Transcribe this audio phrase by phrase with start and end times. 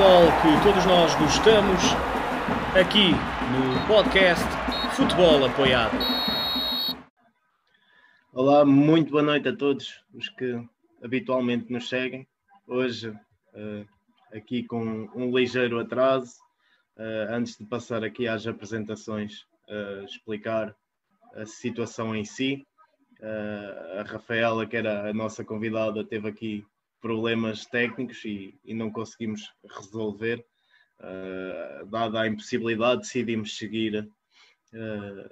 [0.00, 1.82] futebol que todos nós gostamos,
[2.74, 3.10] aqui
[3.52, 4.46] no podcast
[4.96, 5.94] Futebol Apoiado.
[8.32, 10.58] Olá, muito boa noite a todos os que
[11.04, 12.26] habitualmente nos seguem.
[12.66, 13.86] Hoje, uh,
[14.34, 16.36] aqui com um ligeiro atraso,
[16.96, 20.74] uh, antes de passar aqui às apresentações, uh, explicar
[21.34, 22.66] a situação em si.
[23.98, 26.64] a Rafaela, que era a nossa convidada, teve aqui
[27.00, 30.44] problemas técnicos e, e não conseguimos resolver.
[30.98, 34.06] Uh, dada a impossibilidade, decidimos seguir
[34.74, 35.30] uh,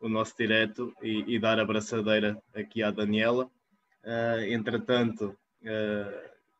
[0.00, 3.50] o nosso direto e, e, dar a braçadeira aqui à Daniela.
[4.04, 5.36] Uh, entretanto,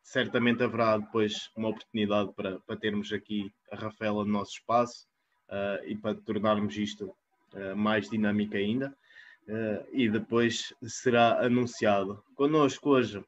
[0.01, 5.05] certamente haverá depois uma oportunidade para, para termos aqui a Rafaela no nosso espaço
[5.85, 7.13] e para tornarmos isto
[7.75, 8.95] mais dinâmico ainda.
[9.91, 12.23] e depois será anunciado.
[12.33, 13.21] Connosco hoje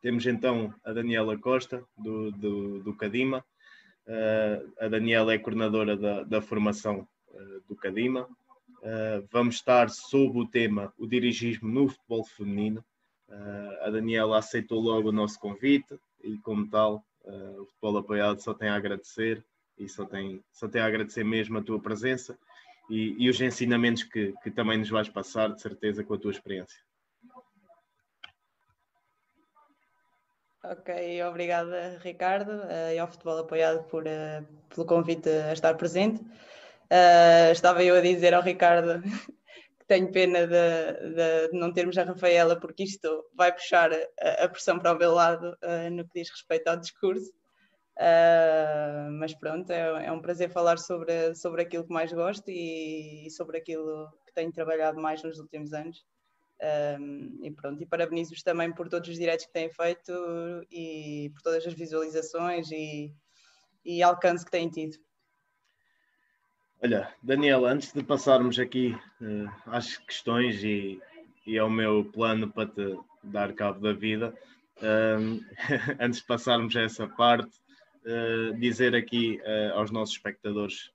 [0.00, 3.44] temos então a Daniela Costa, do, do, do Cadima.
[4.06, 8.22] Uh, a Daniela é coordenadora da, da formação uh, do Cadima.
[8.22, 12.84] Uh, vamos estar sob o tema o dirigismo no futebol feminino.
[13.82, 17.04] a Daniela aceitou logo o nosso convite e, como tal,
[17.60, 19.44] o futebol apoiado só tem a agradecer
[19.76, 22.38] e só tem, só tem a agradecer mesmo a tua presença
[22.88, 26.30] e, e os ensinamentos que, que também nos vais passar, de certeza, com a tua
[26.30, 26.87] experiência.
[30.64, 36.20] Ok, obrigada Ricardo uh, e ao Futebol Apoiado por, uh, pelo convite a estar presente.
[36.20, 39.00] Uh, estava eu a dizer ao Ricardo
[39.78, 44.48] que tenho pena de, de, não termos a Rafaela, porque isto vai puxar a, a
[44.48, 45.56] pressão para o meu lado
[45.92, 47.32] no que diz respeito ao discurso.
[49.20, 53.30] mas pronto, é, é, um prazer falar sobre, sobre aquilo que mais gosto e, e
[53.30, 56.04] sobre aquilo que tenho trabalhado mais nos últimos anos.
[56.60, 60.12] Um, e pronto, e parabenizo-vos também por todos os direitos que têm feito
[60.72, 63.14] e por todas as visualizações e,
[63.84, 64.98] e alcance que têm tido.
[66.82, 71.00] Olha, Daniela, antes de passarmos aqui uh, às questões e,
[71.46, 74.34] e ao meu plano para te dar cabo da vida,
[74.78, 75.40] uh,
[76.00, 77.56] antes de passarmos a essa parte,
[78.04, 80.90] uh, dizer aqui eh, aos nossos espectadores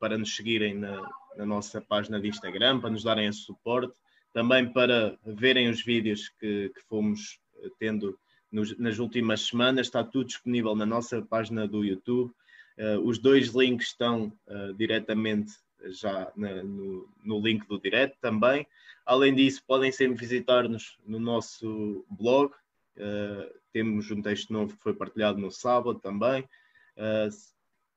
[0.00, 1.00] para nos seguirem na,
[1.36, 3.94] na nossa página de Instagram, para nos darem esse suporte
[4.32, 8.18] também para verem os vídeos que, que fomos eh, tendo
[8.50, 9.86] nos, nas últimas semanas.
[9.86, 12.32] Está tudo disponível na nossa página do YouTube.
[12.78, 15.52] Uh, os dois links estão uh, diretamente
[15.86, 18.66] já na, no, no, link do direto também.
[19.04, 22.54] Além disso, podem sempre visitar-nos no nosso blog.
[22.96, 26.46] Uh, temos um texto novo que foi partilhado no sábado também.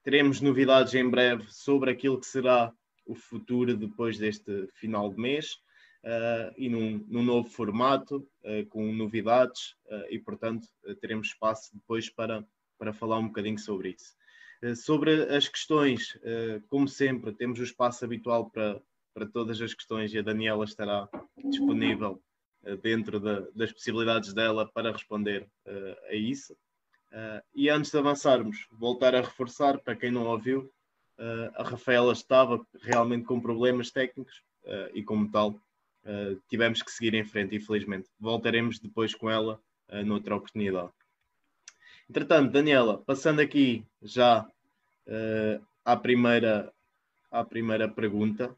[0.03, 2.72] teremos novidades em breve sobre aquilo que será
[3.06, 5.59] o futuro depois deste final de mês
[6.05, 10.67] uh, e num, num, novo formato, uh, com novidades, uh, e portanto
[11.01, 12.45] teremos espaço depois para,
[12.77, 14.15] para falar um bocadinho sobre isso.
[14.75, 16.17] sobre as questões,
[16.69, 18.81] como sempre, temos o espaço habitual para,
[19.13, 21.09] para todas as questões e a Daniela estará
[21.49, 22.21] disponível
[22.81, 25.47] dentro da, das possibilidades dela para responder
[26.09, 26.55] a isso.
[27.53, 30.71] E antes de avançarmos, voltar a reforçar, para quem não ouviu,
[31.19, 35.59] uh, a Rafaela estava realmente com problemas técnicos uh, e, como tal,
[36.05, 38.07] uh, tivemos que seguir em frente, infelizmente.
[38.19, 40.91] Voltaremos depois com ela uh, noutra oportunidade.
[42.09, 46.71] Entretanto, Daniela, passando aqui já uh, à, primeira,
[47.31, 48.55] à primeira pergunta,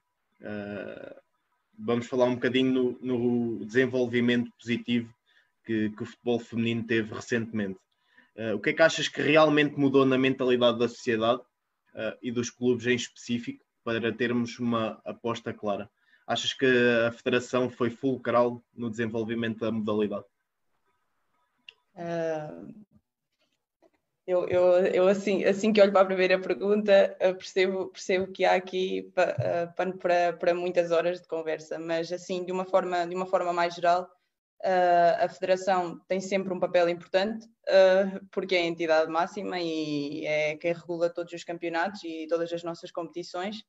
[1.80, 5.12] vamos falar um bocadinho no, no desenvolvimento positivo
[5.66, 7.80] que, que, o futebol feminino teve recentemente.
[8.54, 11.42] O que é que achas que realmente mudou na mentalidade da sociedade
[12.22, 15.90] e dos clubes em específico para termos uma aposta clara?
[16.28, 16.66] Achas que
[17.08, 20.26] a federação foi fulcral no desenvolvimento da modalidade?
[21.96, 22.74] Uh,
[24.28, 28.56] eu, eu, eu assim, assim que olho para a primeira pergunta, percebo, percebo que há
[28.56, 29.10] aqui
[29.78, 33.54] pano para, para muitas horas de conversa, mas assim, de uma forma, de uma forma
[33.54, 34.04] mais geral,
[34.66, 40.26] uh, a federação tem sempre um papel importante, uh, porque é a entidade máxima e
[40.26, 43.64] é quem regula todos os campeonatos e todas as nossas competições.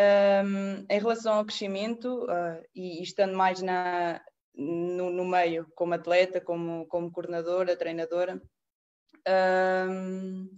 [0.00, 4.18] Um, em relação ao crescimento, uh, e, estando mais na,
[4.54, 8.40] no, no, meio, como atleta, como, como coordenadora, treinadora,
[9.88, 10.48] um,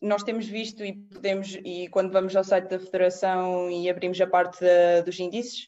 [0.00, 4.26] nós temos visto e podemos, e quando vamos ao site da Federação e abrimos a
[4.26, 4.64] parte
[5.04, 5.66] dos índices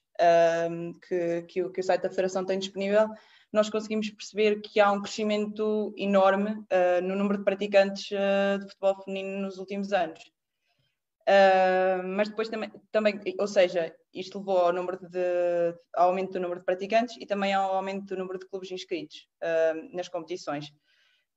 [0.70, 3.08] um, que, que, o, que o site da Federação tem disponível,
[3.52, 8.66] nós conseguimos perceber que há um crescimento enorme uh, no número de praticantes uh, de
[8.66, 10.20] futebol feminino nos últimos anos.
[11.28, 16.40] Uh, mas depois também, também, ou seja, isto levou ao, número de, ao aumento do
[16.40, 20.68] número de praticantes e também ao aumento do número de clubes inscritos uh, nas competições.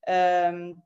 [0.07, 0.79] Uh,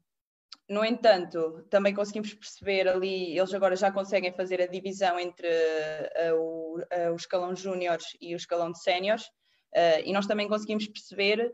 [0.70, 6.36] no entanto, também conseguimos perceber ali, eles agora já conseguem fazer a divisão entre uh,
[6.36, 10.88] o, uh, o, escalão júniores e o escalão de séniores, uh, e nós também conseguimos
[10.88, 11.54] perceber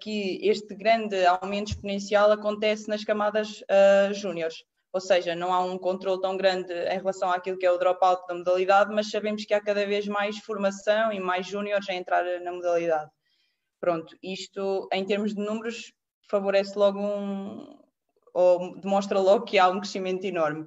[0.00, 3.62] que este grande aumento exponencial acontece nas camadas
[4.12, 4.64] júniores.
[4.98, 8.26] Ou seja, não há um controle tão grande em relação àquilo que é o dropout
[8.26, 12.24] da modalidade, mas sabemos que há cada vez mais formação e mais júniores a entrar
[12.40, 13.08] na modalidade.
[13.78, 15.92] Pronto, isto em termos de números
[16.28, 17.78] favorece logo um,
[18.34, 20.66] ou demonstra logo que há um crescimento enorme.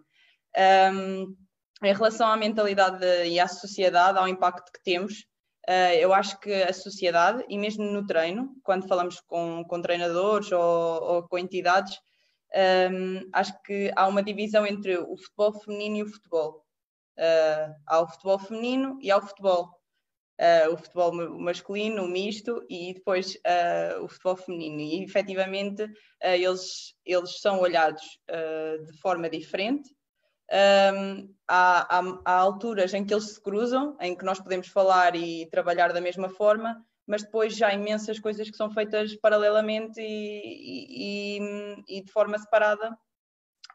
[0.93, 1.35] Um,
[1.83, 5.25] em relação à mentalidade e à sociedade, ao impacto que temos,
[5.67, 10.53] uh, eu acho que a sociedade, e mesmo no treino, quando falamos com, com treinadores
[10.53, 11.99] ou, ou, com entidades,
[12.53, 16.65] um, acho que há uma divisão entre o futebol feminino e o futebol.
[17.17, 19.69] Uh, há o futebol feminino e há o futebol
[20.39, 24.81] uh, o futebol masculino, o misto, e depois uh, o futebol feminino.
[24.81, 25.87] E efetivamente
[26.21, 28.01] eles, eles são olhados
[28.85, 29.89] de forma diferente.
[30.51, 35.15] Um, há, há, há, alturas em que eles se cruzam, em que nós podemos falar
[35.15, 39.99] e trabalhar da mesma forma, mas depois já há imensas coisas que são feitas paralelamente
[39.99, 42.97] e, e, e de forma separada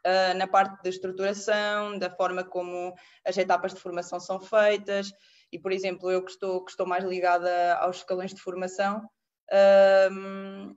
[0.04, 2.94] Uh, na parte da estruturação, da forma como
[3.24, 5.10] as etapas de formação são feitas,
[5.50, 9.02] e, por exemplo, eu que estou, que estou mais ligada aos escalões de formação,
[10.12, 10.76] um,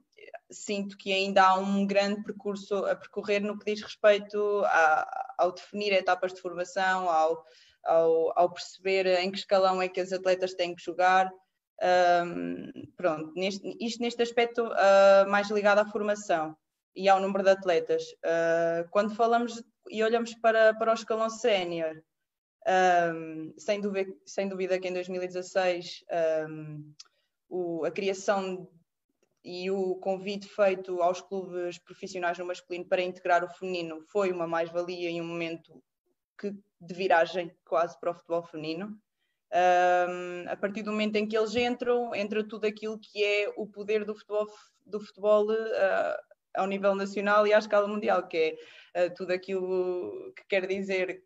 [0.50, 5.52] sinto que ainda há um grande percurso a percorrer no que diz respeito a, ao
[5.52, 7.44] definir etapas de formação, ao,
[7.84, 11.30] ao, ao, perceber em que escalão é que as atletas têm que jogar.
[12.96, 16.56] Pronto, neste, isto neste aspecto uh, mais ligado à formação
[16.94, 18.02] e ao número de atletas.
[18.24, 22.02] Uh, quando falamos e olhamos para, para o escalão sénior,
[23.14, 26.04] um, sem, dúvida, sem dúvida que em 2016
[26.48, 26.94] um,
[27.48, 28.68] o, a criação
[29.42, 34.46] e o convite feito aos clubes profissionais no masculino para integrar o feminino foi uma
[34.46, 35.82] mais-valia em um momento
[36.38, 39.00] que, de viragem quase para o futebol feminino.
[39.52, 43.66] Um, a partir do momento em que eles entram, entra tudo aquilo que é o
[43.66, 44.46] poder do futebol,
[44.86, 46.16] do futebol uh,
[46.54, 48.56] ao nível nacional e à escala mundial, que
[48.94, 51.24] é uh, tudo aquilo que quer dizer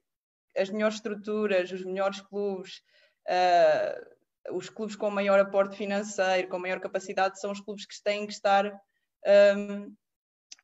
[0.56, 2.82] as melhores estruturas, os melhores clubes,
[3.28, 8.26] uh, os clubes com maior aporte financeiro, com maior capacidade, são os clubes que têm
[8.26, 8.72] que estar
[9.56, 9.94] um,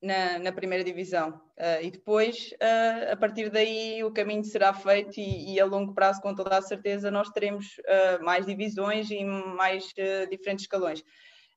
[0.03, 1.41] na, na, primeira divisão.
[1.59, 5.95] Uh, e depois, uh, a partir daí, o caminho será feito e, e, a longo
[5.95, 7.67] prazo, com toda a certeza, nós teremos
[8.23, 9.93] mais divisões e mais
[10.31, 11.05] diferentes escalões.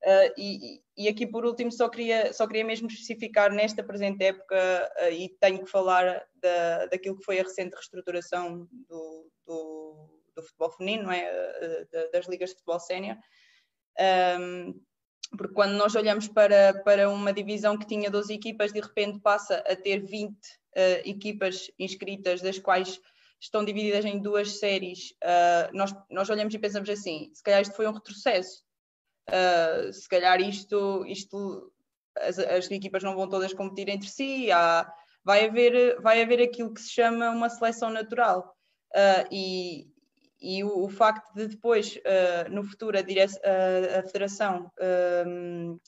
[0.04, 4.92] Uh, e, e, aqui por último só queria, só queria mesmo especificar nesta presente época
[5.00, 10.44] uh, e tenho que falar da, daquilo que foi a recente reestruturação do, do, do
[10.44, 11.24] futebol feminino, não é?
[11.26, 13.16] Uh, das ligas de futebol sénior.
[14.38, 14.78] Um,
[15.38, 19.58] porque quando nós olhamos para, para uma divisão que tinha 12 equipas, de repente passa
[19.68, 20.36] a ter 20
[21.06, 23.00] equipas inscritas, das quais
[23.40, 25.14] estão divididas em duas séries,
[25.72, 28.64] nós, nós olhamos e pensamos assim, se calhar isto foi um retrocesso,
[29.30, 31.72] Uh, se calhar isto, isto
[32.18, 34.92] as, as, equipas não vão todas competir entre si, há,
[35.24, 38.54] vai, haver, vai haver aquilo que se chama uma seleção natural.
[38.94, 39.88] Uh, e,
[40.44, 44.70] e o, o, facto de depois, uh, no futuro, a, a, a Federação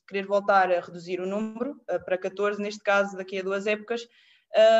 [0.07, 1.75] querer voltar a reduzir o número
[2.05, 4.07] para 14, neste caso, daqui a duas épocas,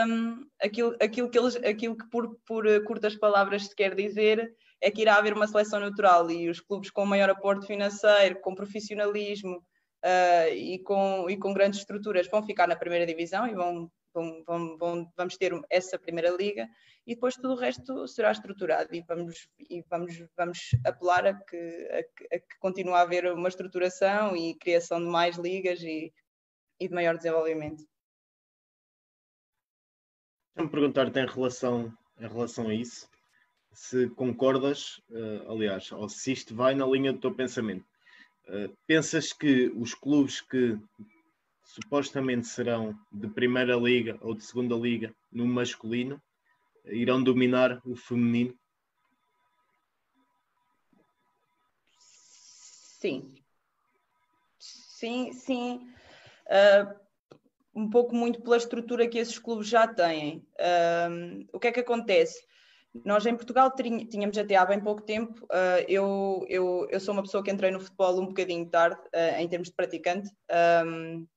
[0.08, 4.90] um, aquilo, aquilo, que eles, aquilo que por, por curtas palavras se quer dizer é
[4.90, 6.30] que irá haver uma seleção natural.
[6.32, 11.80] E os clubes com maior aporte financeiro, com profissionalismo uh, e, com, e com grandes
[11.80, 16.30] estruturas vão ficar na primeira divisão e vão, vão, vão, vão, vamos ter essa primeira
[16.30, 16.68] liga
[17.06, 21.58] e depois tudo o resto será estruturado e vamos, e vamos, vamos apelar a que,
[21.92, 26.12] a, que, a que continue a haver uma estruturação e criação de mais ligas e,
[26.80, 27.86] e de maior desenvolvimento.
[30.56, 33.10] Deixa-me perguntar-te em relação, em relação a isso
[33.76, 37.86] se concordas, uh, aliás, ou se isto vai na linha do teu pensamento.
[38.48, 40.80] Uh, pensas que os clubes que
[41.66, 46.22] supostamente serão de primeira liga ou de segunda liga no masculino
[46.86, 48.56] irão dominar o feminino?
[52.00, 53.34] Sim.
[54.60, 55.90] Sim, sim.
[56.48, 57.06] Uh,
[57.76, 60.48] um pouco muito pela estrutura que esses clubes já têm.
[61.52, 62.42] o que é que acontece?
[63.04, 67.24] Nós em Portugal tínhamos até há bem pouco tempo, uh, eu, eu, eu sou uma
[67.24, 70.30] pessoa que entrei no futebol um bocadinho tarde, uh, em termos de praticante,
[70.86, 71.28] um,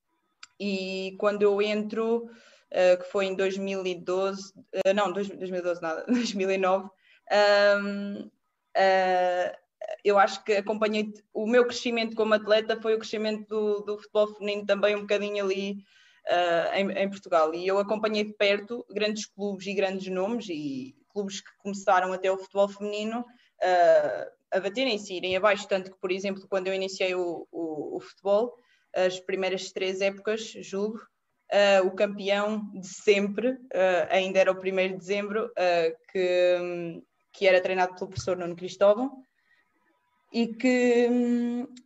[0.58, 4.52] e quando eu entro, uh, que foi em 2012,
[4.94, 6.88] não, 2012 nada, 2009,
[7.30, 8.30] um,
[10.04, 14.34] eu acho que acompanhei, o meu crescimento como atleta foi o crescimento do, do futebol
[14.34, 15.78] feminino também um bocadinho ali
[16.26, 17.54] uh, em, em, Portugal.
[17.54, 22.30] E eu acompanhei de perto grandes clubes e grandes nomes e clubes que começaram até
[22.30, 25.66] o futebol feminino uh, a baterem-se, irem abaixo.
[25.68, 28.54] Tanto que, por exemplo, quando eu iniciei o, o, o futebol,
[28.94, 30.98] as primeiras três épocas, julgo,
[31.52, 33.56] uh, o campeão de sempre,
[34.10, 35.50] ainda era o 1 de dezembro,
[36.12, 37.02] que,
[37.32, 39.22] que era treinado pelo professor Nuno Cristóvão
[40.32, 41.08] e que,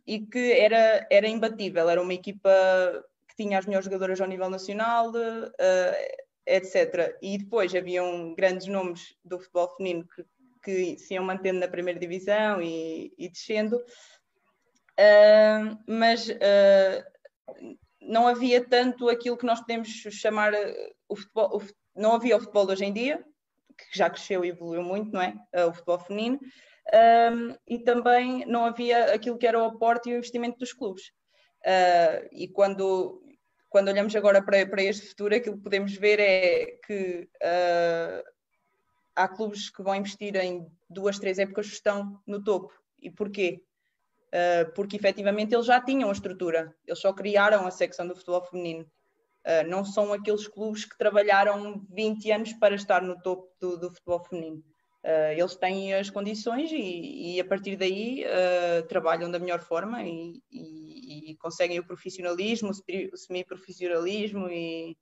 [0.05, 2.49] e que era, era imbatível, era uma equipa
[3.27, 7.17] que tinha as melhores jogadoras ao nível nacional, uh, etc.
[7.21, 10.25] E depois haviam grandes nomes do futebol feminino que,
[10.63, 13.81] que se iam mantendo na primeira divisão e, e descendo,
[15.87, 17.03] mas uh,
[18.01, 20.53] não havia tanto aquilo que nós podemos chamar
[21.07, 21.63] o futebol, o,
[21.95, 23.23] não havia o futebol hoje em dia,
[23.77, 25.35] que já cresceu e evoluiu muito, não é?
[25.65, 26.39] o futebol feminino,
[27.31, 31.11] um, e também não havia aquilo que era o aporte e o investimento dos clubes.
[31.65, 33.23] Uh, e quando,
[33.69, 38.23] quando olhamos agora para, para este futuro, aquilo que podemos ver é que uh,
[39.15, 42.73] há clubes que vão investir em duas, três épocas que estão no topo.
[43.01, 43.63] E porquê?
[44.33, 48.43] Uh, porque efetivamente eles já tinham a estrutura, eles só criaram a secção do futebol
[48.43, 48.83] feminino.
[49.45, 53.91] Uh, não são aqueles clubes que trabalharam 20 anos para estar no topo do, do
[53.91, 54.63] futebol feminino.
[55.03, 58.23] Uh, eles têm as condições e, e a partir daí
[58.89, 64.97] trabalham da melhor forma e, e, e conseguem o profissionalismo, o semi-profissionalismo e,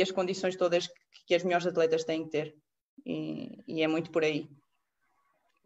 [0.00, 0.94] as condições todas que,
[1.26, 2.54] que, as melhores atletas têm que ter.
[3.04, 4.48] E, é muito por aí.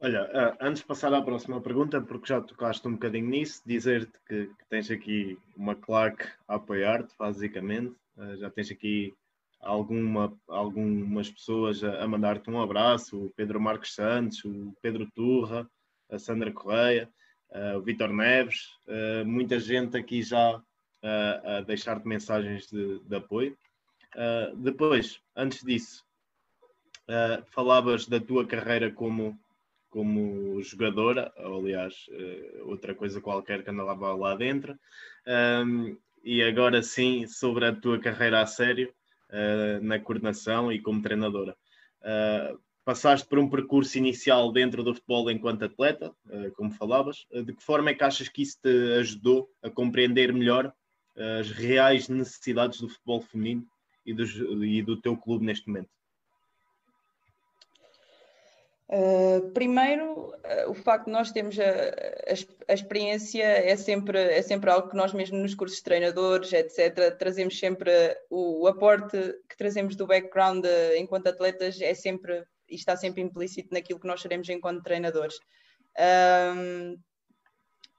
[0.04, 4.46] Olha, antes de passar à próxima pergunta, porque já tocaste um bocadinho nisso, dizer-te que,
[4.46, 7.94] que, tens aqui uma claque a apoiar-te, basicamente.
[8.40, 9.14] já tens aqui
[9.60, 15.70] alguma, algumas pessoas a, a mandar-te um abraço, o Pedro Marques Santos, o Pedro Turra,
[16.10, 17.08] a Sandra Correia,
[17.50, 23.16] uh, o Vitor Neves, uh, muita gente aqui já uh, a deixar-te mensagens de, de
[23.16, 23.56] apoio.
[24.56, 26.04] depois, antes disso,
[27.52, 29.38] falavas da tua carreira como,
[29.92, 32.06] como jogadora, ou, aliás,
[32.64, 34.74] outra coisa qualquer que andava lá dentro.
[35.26, 38.92] Um, e agora sim, sobre a tua carreira a sério,
[39.30, 41.56] uh, na coordenação e como treinadora.
[42.00, 47.26] Uh, passaste por um percurso inicial dentro do futebol enquanto atleta, uh, como falavas.
[47.44, 50.72] de que forma é que achas que isso te ajudou a compreender melhor
[51.38, 53.66] as reais necessidades do futebol feminino
[54.06, 55.90] e e do teu clube neste momento?
[58.92, 62.34] Uh, primeiro, uh, o facto de nós termos a, a,
[62.68, 67.16] a, experiência é sempre, é sempre algo que nós mesmo nos cursos de treinadores, etc.,
[67.18, 67.90] trazemos sempre
[68.28, 69.16] o, o aporte
[69.48, 74.06] que trazemos do background uh, enquanto atletas é sempre e está sempre implícito naquilo que
[74.06, 75.38] nós seremos enquanto treinadores.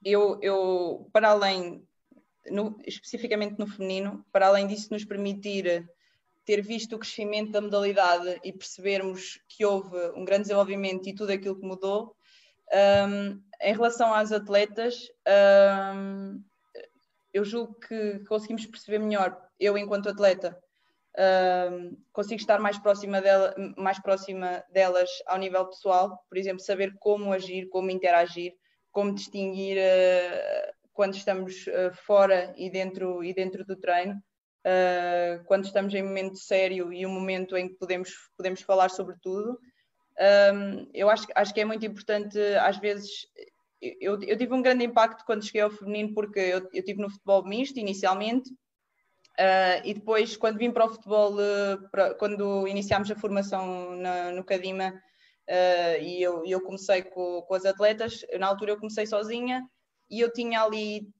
[0.05, 1.83] eu, eu, para além,
[2.51, 5.87] no, especificamente no feminino, para além disso nos permitir
[6.45, 11.31] ter visto o crescimento da modalidade e percebermos que houve um grande desenvolvimento e tudo
[11.31, 12.15] aquilo que mudou.
[13.07, 15.07] Um, em relação às atletas,
[15.95, 16.43] um,
[17.33, 20.57] eu julgo que conseguimos perceber melhor, eu enquanto atleta,
[21.71, 26.93] um, consigo estar mais próxima, dela, mais próxima delas ao nível pessoal, por exemplo, saber
[26.99, 28.53] como agir, como interagir,
[28.91, 34.21] como distinguir uh, quando estamos uh, fora e dentro, e dentro do treino
[34.65, 39.15] uh, quando estamos em momento sério e um momento em que podemos, podemos falar sobre
[39.21, 39.59] tudo.
[40.19, 43.09] Um, eu acho, acho que é muito importante, às vezes,
[43.81, 47.09] eu, eu, tive um grande impacto quando cheguei ao feminino, porque eu, eu tive no
[47.09, 53.09] futebol misto inicialmente, uh, e depois, quando vim para o futebol, uh, para, quando iniciámos
[53.09, 58.47] a formação na, no Cadima, uh, e eu, eu comecei com, com as atletas, na
[58.47, 59.63] altura eu comecei sozinha,
[60.09, 61.11] e eu tinha ali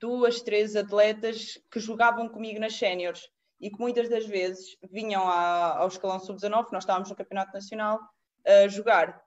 [0.00, 3.28] duas, três atletas que jogavam comigo nas séniores
[3.60, 8.00] e que muitas das vezes vinham à, ao escalão sub-19, nós estávamos no Campeonato Nacional,
[8.46, 9.22] a jogar.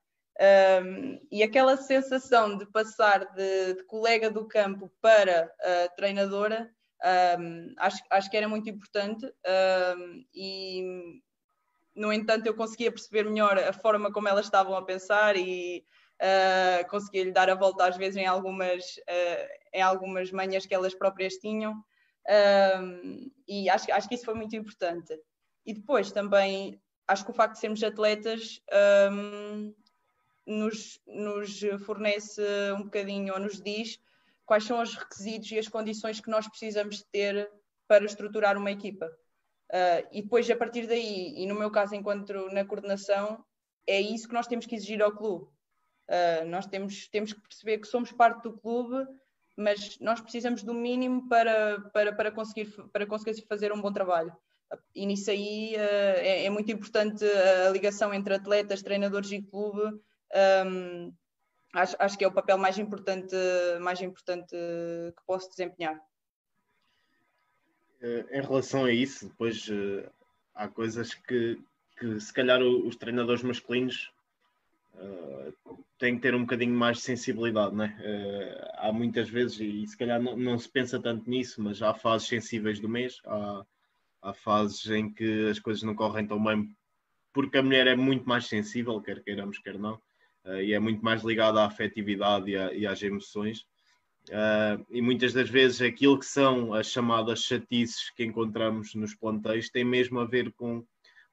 [0.84, 6.68] Um, e aquela sensação de passar de, de colega do campo para uh, treinadora,
[7.40, 11.22] um, acho, acho que era muito importante um, e,
[11.96, 15.86] no entanto, eu conseguia perceber melhor a forma como elas estavam a pensar e
[16.22, 20.74] uh, conseguia lhe dar a volta às vezes em algumas, uh, em algumas manhas que
[20.74, 21.74] elas próprias tinham.
[22.82, 25.14] Um, e acho, acho que isso foi muito importante.
[25.66, 28.62] E depois também acho que o facto de sermos atletas
[29.12, 29.74] um,
[30.46, 32.42] nos, nos fornece
[32.78, 34.00] um bocadinho ou nos diz
[34.46, 37.50] quais são os requisitos e as condições que nós precisamos ter
[37.88, 39.06] para estruturar uma equipa.
[39.70, 43.44] Uh, e depois, a partir daí, e no meu caso, enquanto na coordenação,
[43.88, 45.48] é isso que nós temos que exigir ao clube.
[46.08, 49.08] Uh, nós temos, temos que perceber que somos parte do clube
[49.56, 54.36] mas nós precisamos do mínimo para, para, para, conseguir, para conseguir fazer um bom trabalho.
[54.96, 60.00] E nisso aí uh, é, é, muito importante a ligação entre atletas, treinadores e clube.
[60.66, 61.14] Um,
[61.76, 63.36] acho, acho que é o papel mais importante,
[63.82, 66.02] mais importante que posso desempenhar.
[68.02, 70.10] Eh, em relação a isso, depois uh,
[70.56, 71.62] há coisas que,
[72.00, 74.12] que se calhar os treinadores masculinos
[74.96, 77.98] uh, têm que ter um bocadinho mais de sensibilidade, né?
[78.00, 81.94] Uh, há muitas vezes, e se calhar não, não, se pensa tanto nisso, mas há
[81.94, 83.66] fases sensíveis do mês, há,
[84.22, 86.76] há fases em que as coisas não correm tão bem,
[87.32, 89.96] porque a mulher é muito mais sensível, quer queiramos, quer não,
[90.46, 93.66] uh, e é muito mais ligada à afetividade e, a, e às emoções.
[94.30, 99.70] Uh, e muitas das vezes aquilo que são as chamadas chatices que encontramos nos plantéis
[99.70, 100.86] tem mesmo a ver com,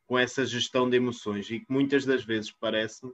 [0.06, 3.12] com essa gestão de emoções e que muitas das vezes parece-me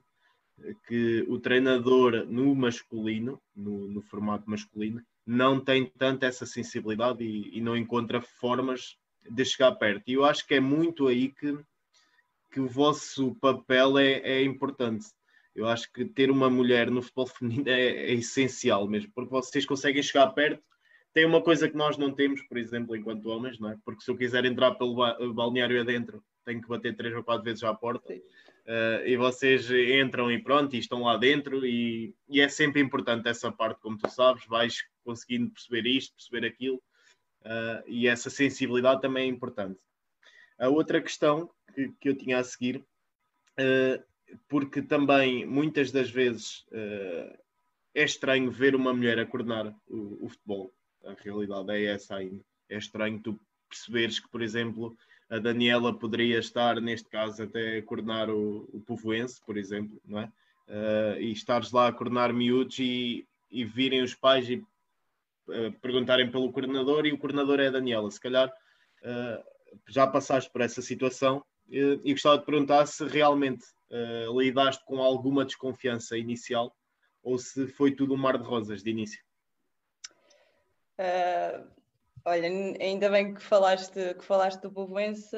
[0.87, 7.59] que o treinador no masculino, no, no formato masculino, não tem tanta essa sensibilidade e,
[7.59, 8.97] e, não encontra formas
[9.29, 10.05] de chegar perto.
[10.07, 11.59] E eu acho que é muito aí que,
[12.53, 15.07] que o vosso papel é, é importante.
[15.55, 19.67] Eu acho que ter uma mulher no futebol feminino é, é, essencial mesmo, porque vocês
[19.67, 20.63] conseguem chegar perto.
[21.13, 23.77] Tem uma coisa que nós não temos, por exemplo, enquanto homens, não é?
[23.85, 24.95] Porque se eu quiser entrar pelo
[25.33, 28.15] balneário adentro, tenho que bater três ou quatro vezes à porta.
[28.67, 33.29] Uh, e vocês entram e pronto, e estão lá dentro, e, e, é sempre importante
[33.29, 36.83] essa parte, como tu sabes, vais conseguindo perceber isto, perceber aquilo,
[37.43, 39.79] uh, e essa sensibilidade também é importante.
[40.59, 44.03] A outra questão que, que eu tinha a seguir, uh,
[44.49, 46.67] porque também muitas das vezes
[47.95, 52.45] é estranho ver uma mulher a coordenar o, o futebol, a realidade é essa ainda.
[52.69, 54.97] É estranho tu perceberes que, por exemplo,
[55.29, 60.21] a Daniela poderia estar, neste caso, até a coordenar o, o Povoense, por exemplo, não
[60.21, 60.33] é?
[60.69, 66.31] Uh, e estares lá a coordenar miúdos e, e virem os pais e uh, perguntarem
[66.31, 68.11] pelo coordenador e o coordenador é a Daniela.
[68.11, 69.45] Se calhar uh,
[69.89, 73.65] já passaste por essa situação e gostava de perguntar se realmente
[74.39, 76.73] lidaste com alguma desconfiança inicial
[77.25, 79.21] ou se foi tudo um mar de rosas de início.
[82.29, 82.49] Olha,
[82.81, 85.37] ainda bem que falaste, que falaste do Povoense,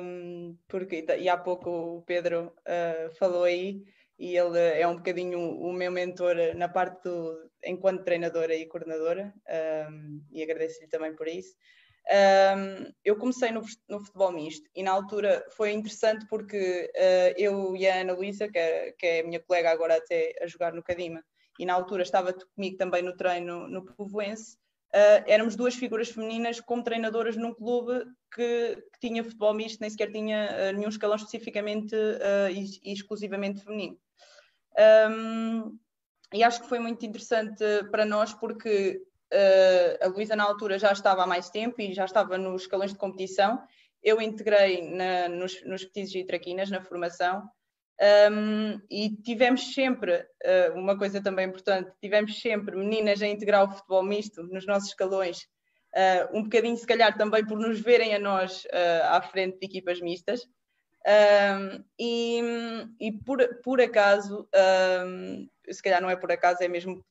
[0.00, 3.82] um, porque e há pouco o Pedro uh, falou aí,
[4.16, 9.34] e ele é um bocadinho o meu mentor na parte do, enquanto treinadora e coordenadora,
[9.90, 11.56] um, e agradeço-lhe também por isso.
[12.08, 17.74] Um, eu comecei no, no, futebol misto e na altura foi interessante porque uh, eu
[17.74, 20.72] e a Ana Luísa, que, é, que é a minha colega agora até a jogar
[20.72, 21.20] no Cadima,
[21.58, 24.56] e na altura estava comigo também no treino no Povoense,
[24.94, 29.90] uh, éramos duas figuras femininas como treinadoras num clube que, que tinha futebol misto, nem
[29.90, 33.98] sequer tinha uh, nenhum escalão especificamente uh, e, e, exclusivamente feminino.
[35.10, 35.78] Um,
[36.34, 39.00] e acho que foi muito interessante para nós porque
[40.00, 42.98] a Luísa na altura já estava há mais tempo e já estava nos escalões de
[42.98, 43.60] competição.
[44.02, 47.48] Eu integrei na, nos, nos petizes e traquinas na formação
[48.30, 53.72] um, e tivemos sempre, uh, uma coisa também importante, tivemos sempre meninas a integrar o
[53.72, 55.48] futebol misto nos nossos escalões,
[55.94, 59.66] uh, um bocadinho se calhar também por nos verem a nós uh, à frente de
[59.66, 60.46] equipas mistas.
[61.06, 62.42] Um, e,
[62.98, 64.48] e por, por acaso,
[65.06, 67.04] um, se calhar não é por acaso, é mesmo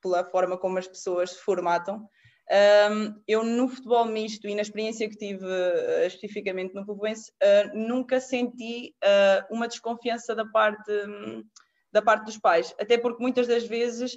[0.00, 2.08] pela forma como as pessoas se formatam,
[2.50, 7.78] um, eu no futebol misto e na experiência que tive uh, especificamente no Povoense, uh,
[7.78, 11.44] nunca senti uh, uma desconfiança da parte, um,
[11.92, 14.16] da parte dos pais, até porque muitas das vezes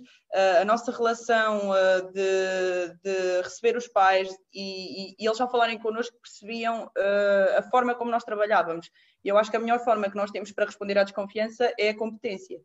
[0.61, 1.71] a nossa relação
[2.13, 6.87] de, de, receber os pais e, e, e, eles já falarem connosco percebiam
[7.57, 8.91] a forma como nós trabalhávamos.
[9.23, 11.89] E eu acho que a melhor forma que nós temos para responder à desconfiança é
[11.89, 12.61] a competência.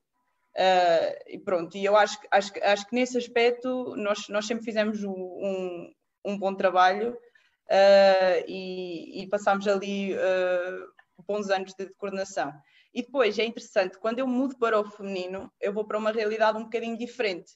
[0.58, 5.04] Uh, e pronto, e eu acho, acho, acho que nesse aspecto nós, nós sempre fizemos
[5.04, 5.92] um,
[6.24, 12.52] um bom trabalho uh, e, e passámos ali uh, bons anos de, de, coordenação.
[12.92, 16.58] E depois é interessante, quando eu mudo para o feminino, eu vou para uma realidade
[16.58, 17.52] um bocadinho diferente,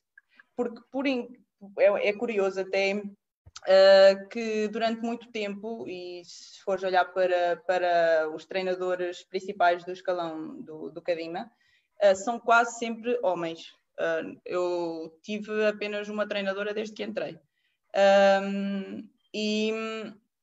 [0.55, 3.03] porque por é, é, curioso até
[4.31, 10.61] que durante muito tempo, e se fores olhar para, para os treinadores principais do escalão
[10.61, 11.62] do, do Cadima, uh,
[12.15, 13.73] são quase sempre homens.
[13.99, 17.39] Uh, eu tive apenas uma treinadora desde que entrei.
[19.35, 19.73] E,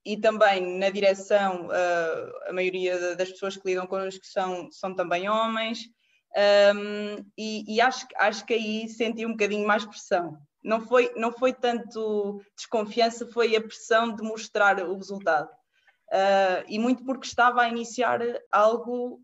[0.06, 5.30] e também na direção, uh, a maioria das pessoas que lidam connosco são, são também
[5.30, 5.80] homens.
[7.38, 10.38] E, e acho, acho que aí senti um bocadinho mais pressão.
[10.64, 15.50] Não foi, não foi tanto desconfiança, foi a pressão de mostrar o resultado.
[16.10, 18.20] Uh, e muito porque estava a iniciar
[18.52, 19.22] algo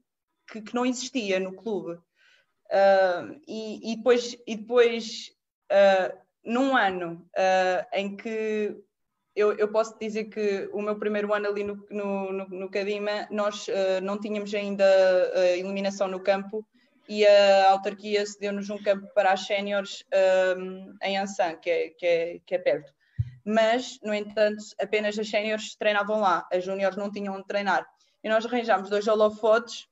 [0.48, 2.00] que, que não existia no clube.
[2.72, 5.32] Uh, e, e, depois, e depois
[5.72, 8.76] uh, num ano uh, em que
[9.36, 13.28] eu, eu, posso dizer que o meu primeiro ano ali no, no, no, no Cadima,
[13.30, 14.86] nós uh, não tínhamos ainda
[15.58, 16.66] iluminação no campo
[17.08, 20.04] e a autarquia cedeu-nos um campo para as séniores
[20.58, 22.92] um, em Ansan, que é, que, é, que é perto.
[23.46, 27.86] Mas, no entanto, apenas as séniores treinavam lá, as júniores não tinham onde treinar.
[28.24, 29.88] E nós arranjámos dois holofotes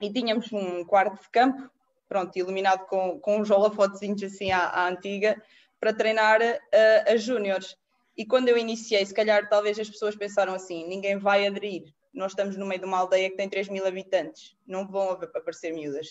[0.00, 1.70] e tínhamos um quarto de campo,
[2.12, 5.42] pronto, iluminado com, com uns holofotezinhos assim à, à antiga,
[5.80, 7.74] para treinar uh, as júniores.
[8.14, 11.84] E quando eu iniciei, se calhar talvez as pessoas pensaram assim: ninguém vai aderir.
[12.12, 15.72] Nós estamos no meio de uma aldeia que tem 3 mil habitantes, não vão aparecer
[15.72, 16.08] miúdas.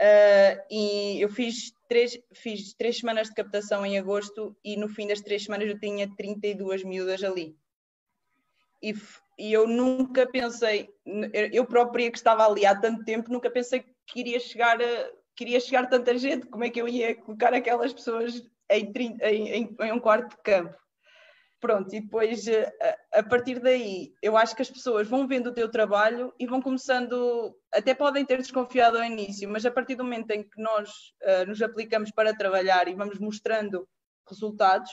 [0.00, 5.06] Uh, e eu fiz três, fiz três semanas de captação em agosto e no fim
[5.06, 7.54] das três semanas eu tinha 32 miúdas ali.
[8.82, 8.94] E,
[9.38, 10.88] e eu nunca pensei,
[11.52, 15.60] eu própria que estava ali há tanto tempo, nunca pensei que iria chegar a, queria
[15.60, 19.92] chegar tanta gente, como é que eu ia colocar aquelas pessoas em, em, em, em
[19.92, 20.76] um quarto de campo?
[21.60, 22.72] Pronto, e depois eh,
[23.12, 26.60] a, partir daí eu acho que as pessoas vão vendo o teu trabalho e vão
[26.60, 30.90] começando, até podem ter desconfiado ao início, mas a partir do momento em que nós
[31.22, 33.88] uh, nos aplicamos para trabalhar e vamos mostrando
[34.28, 34.90] resultados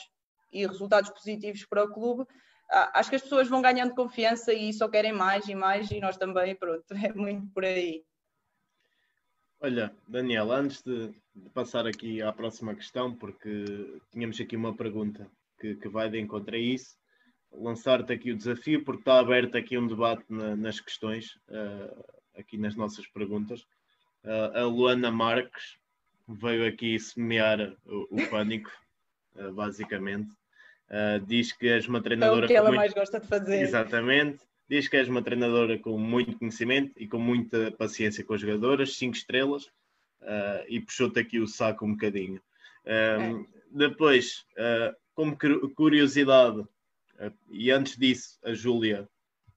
[0.52, 4.74] e resultados positivos para o clube, uh, acho que as pessoas vão ganhando confiança e
[4.74, 8.04] só querem mais e mais e nós também, pronto, é muito por aí.
[9.62, 15.28] Olha, Daniel, antes de, de passar aqui à próxima questão, porque tínhamos aqui uma pergunta
[15.60, 16.98] que, que vai de encontro a isso.
[17.52, 22.06] Lançar-te aqui o desafio, porque está aberto aqui um debate na, nas questões, uh,
[22.38, 23.62] aqui nas nossas perguntas.
[24.24, 25.78] Uh, a Luana Marques
[26.28, 28.70] veio aqui semear o, o pânico,
[29.36, 30.32] uh, basicamente.
[31.26, 32.44] diz que és uma treinadora.
[32.44, 32.78] É o que ela muito...
[32.78, 33.62] mais gosta de fazer.
[33.62, 34.40] Exatamente.
[34.68, 38.98] Diz que és uma treinadora com muito conhecimento e com muita paciência com as jogadoras,
[38.98, 39.70] cinco estrelas,
[40.68, 42.42] e puxou-te aqui o saco um bocadinho.
[42.86, 43.56] é.
[43.72, 44.46] Depois,
[45.14, 45.38] como
[45.76, 46.64] curiosidade,
[47.18, 49.08] eh, e antes disso, a Júlia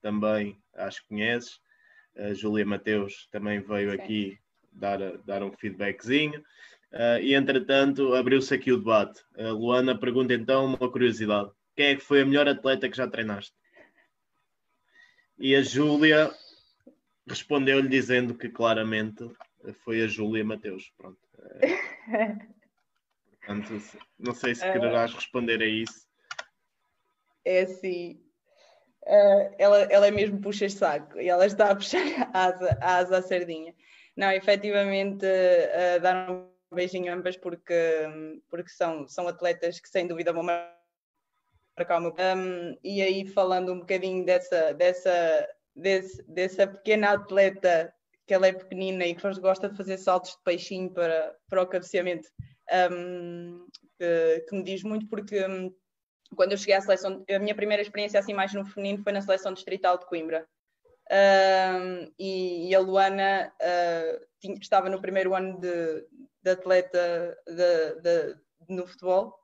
[0.01, 1.61] também, acho que conheces,
[2.17, 3.97] a Júlia Mateus também veio Sim.
[3.97, 4.39] aqui
[4.73, 6.41] dar, dar um feedbackzinho.
[6.91, 9.21] Uh, e entretanto, abriu-se aqui o debate.
[9.37, 13.07] A Luana pergunta então uma curiosidade: quem é que foi a melhor atleta que já
[13.07, 13.53] treinaste?
[15.39, 16.35] E a Júlia
[17.29, 19.31] respondeu-lhe dizendo que claramente
[19.85, 20.93] foi a Júlia Mateus.
[20.97, 21.19] Pronto.
[23.41, 23.81] Portanto,
[24.19, 26.07] não sei se quererás responder a isso.
[27.45, 28.21] É assim.
[29.59, 32.03] Ela, ela é mesmo puxa saco e ela está a puxar
[32.35, 33.75] a asa, a asa à sardinha.
[34.15, 37.75] Não, efetivamente, uh, dar um beijinho ambas porque,
[38.51, 40.78] porque são, são atletas que sem dúvida vão marcar
[42.37, 47.93] Um, e aí, falando um bocadinho dessa, dessa, desse, dessa pequena atleta
[48.27, 51.67] que ela é pequenina e que gosta de fazer saltos de peixinho para, para o
[51.67, 52.29] cabeceamento
[52.93, 53.67] um,
[53.99, 55.75] que, que, me diz muito, porque um,
[56.37, 59.23] quando eu cheguei à seleção, a minha primeira experiência assim mais no feminino foi na
[59.23, 60.47] seleção distrital de Coimbra.
[61.11, 66.07] Um, e, e, a Luana uh, tinha, estava no primeiro ano de,
[66.43, 68.37] de atleta de, de,
[68.69, 69.35] no futebol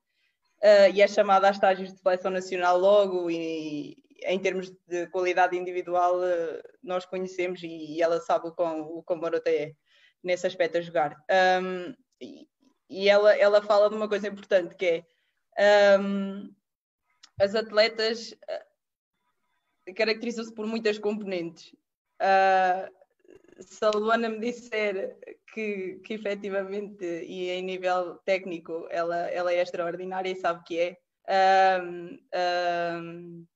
[0.65, 3.97] uh, e é chamada a estágios de seleção nacional logo e
[4.27, 9.03] em termos de qualidade individual uh, nós conhecemos e, e, ela sabe o quão, o
[9.03, 9.73] quão é
[10.23, 11.15] nesse aspecto a jogar.
[11.63, 12.49] Um, e,
[12.89, 15.05] e ela, ela fala de uma coisa importante que
[15.57, 16.51] é um,
[17.41, 21.73] as atletas uh, caracterizam-se por muitas componentes.
[22.21, 23.04] Uh,
[23.61, 25.17] se a Luana me disser
[25.53, 31.81] que, que efetivamente e em nível técnico ela, ela é extraordinária e sabe que é,
[31.81, 33.47] um, um,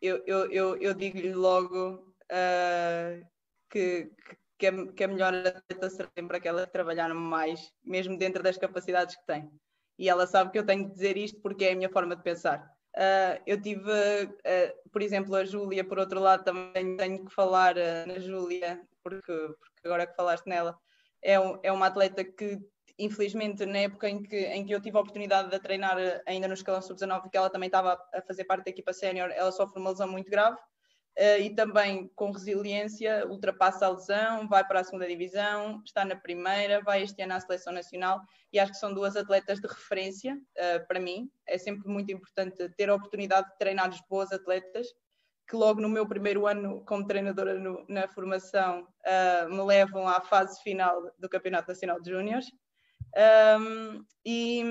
[0.00, 3.26] eu, eu, eu, eu digo-lhe logo uh,
[3.70, 4.10] que,
[4.58, 9.16] que a, que a melhor atleta sempre aquela que trabalhar mais, mesmo dentro das capacidades
[9.16, 9.50] que tem.
[9.98, 12.22] E ela sabe que eu tenho de dizer isto porque é a minha forma de
[12.22, 12.77] pensar.
[12.98, 17.76] Uh, eu tive, uh, por exemplo, a Júlia, por outro lado, também tenho que falar
[17.76, 20.76] uh, na Júlia, porque, porque agora que falaste nela,
[21.22, 22.58] é, um, é uma atleta que,
[22.98, 26.54] infelizmente, na época em que, em que eu tive a oportunidade de treinar ainda no
[26.54, 29.90] escalão sub-19, que ela também estava a fazer parte da equipa sénior, ela sofre uma
[29.90, 30.58] lesão muito grave
[31.40, 36.80] e também com resiliência ultrapassa a lesão, vai para a segunda divisão, está na primeira,
[36.80, 38.20] vai este ano à seleção nacional
[38.52, 41.28] e acho que são duas atletas de referência uh, para mim.
[41.46, 44.86] É sempre muito importante ter a oportunidade de treinar boas atletas
[45.48, 50.20] que logo no meu primeiro ano como treinadora no, na formação uh, me levam à
[50.20, 52.46] fase final do Campeonato Nacional de Júniores.
[53.58, 54.62] Um, e,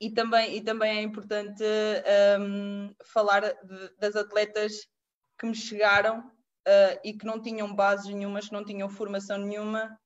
[0.00, 1.62] e, também, e também é importante
[2.40, 4.88] um, falar de, das atletas
[5.38, 9.98] que me chegaram uh, e que não tinham bases nenhumas, que não tinham formação nenhuma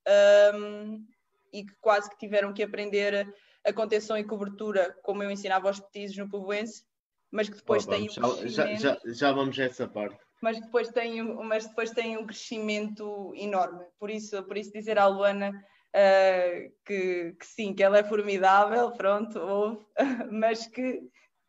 [0.54, 1.04] um,
[1.52, 3.26] e que quase que tiveram que aprender
[3.64, 6.84] a contenção e cobertura, como eu ensinava aos petizes no Povoense,
[7.30, 10.18] mas que depois oh, tem um já, já, já, vamos a essa parte.
[10.42, 13.84] Mas depois tem, mas depois tem um crescimento enorme.
[13.98, 18.90] Por isso, por isso dizer à Luana uh, que, que, sim, que ela é formidável,
[18.92, 19.86] pronto, ouve,
[20.30, 21.00] mas que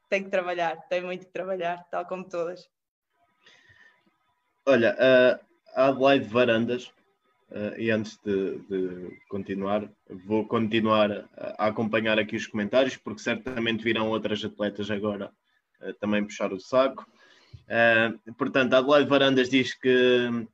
[0.09, 2.69] tem que trabalhar, tem muito que trabalhar, tal como todas.
[4.65, 5.45] Olha, uh,
[5.75, 6.85] a Adelaide Varandas,
[7.51, 9.89] uh, e antes de, de, continuar,
[10.25, 15.31] vou continuar a acompanhar aqui os comentários, porque certamente virão outras atletas agora
[15.81, 17.05] uh, também puxar o saco.
[17.63, 20.47] Uh, portanto, a Adelaide Varandas diz que uh,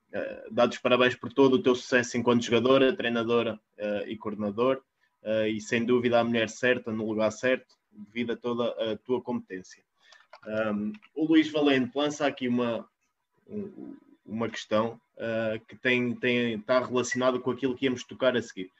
[0.51, 3.59] dá-te os parabéns por todo o teu sucesso enquanto jogadora, treinadora
[4.07, 4.81] e coordenador,
[5.47, 9.83] e sem dúvida a mulher certa no lugar certo, devido a toda a tua competência.
[10.45, 12.87] Um, o Luís Valente lança aqui uma,
[14.25, 14.99] uma questão
[15.67, 18.71] que tem, tem, está relacionada com aquilo que íamos tocar a seguir.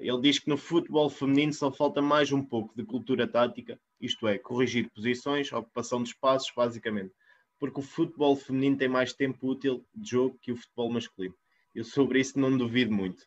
[0.00, 4.28] ele diz que no futebol feminino só falta mais um pouco de cultura tática, isto
[4.28, 7.12] é, corrigir posições, ocupação de espaços, basicamente
[7.58, 11.34] porque o futebol feminino tem mais tempo útil de jogo que o futebol masculino.
[11.74, 13.22] Eu sobre isso não duvido muito.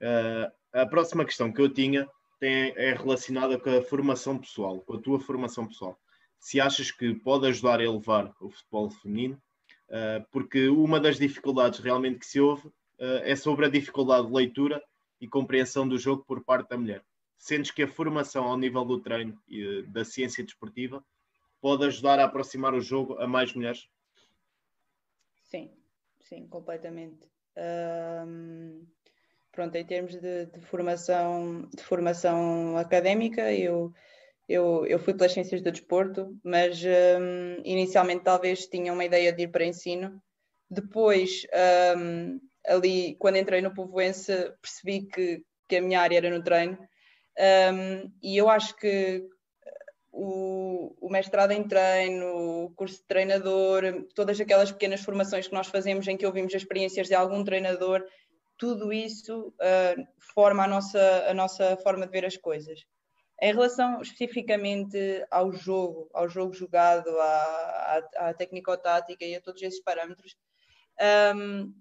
[0.00, 4.94] Uh, a próxima questão que eu tinha tem, é relacionada com a formação pessoal, com
[4.94, 5.98] a tua formação pessoal.
[6.38, 9.40] Se achas que pode ajudar a elevar o futebol feminino, uh,
[10.30, 14.82] porque uma das dificuldades realmente que se ouve uh, é sobre a dificuldade de leitura
[15.20, 17.04] e compreensão do jogo por parte da mulher.
[17.38, 21.04] Sentes que a formação ao nível do treino e da ciência desportiva
[21.60, 23.88] pode ajudar a aproximar o jogo a mais mulheres?
[25.44, 25.70] Sim,
[26.20, 27.26] sim, completamente.
[29.52, 33.92] Pronto, em termos de, de, formação, de formação académica, eu,
[34.48, 39.42] eu, eu fui pelas ciências do desporto, mas um, inicialmente talvez tinha uma ideia de
[39.42, 40.22] ir para ensino.
[40.70, 41.46] Depois,
[41.96, 44.32] um, ali, quando entrei no Povoense,
[44.62, 46.78] percebi que, que a minha área era no treino.
[48.22, 49.22] e eu acho que
[50.10, 53.82] o, o, mestrado em treino, o curso de treinador,
[54.14, 58.04] todas aquelas pequenas formações que nós fazemos em que ouvimos as experiências de algum treinador,
[58.56, 62.80] tudo isso uh, forma a nossa, a nossa forma de ver as coisas.
[63.40, 64.98] Em relação especificamente
[65.30, 70.36] ao jogo, ao jogo jogado, à, à, à técnico-tática e a todos esses parâmetros,
[71.36, 71.72] um,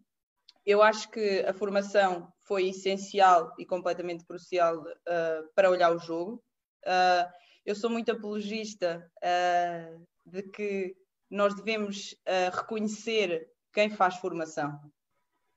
[0.64, 6.44] eu acho que a formação foi essencial e completamente crucial uh, para olhar o jogo.
[6.86, 7.32] Uh,
[7.66, 10.96] eu sou muito apologista uh, de que
[11.30, 12.16] nós devemos
[12.54, 14.80] reconhecer quem faz formação,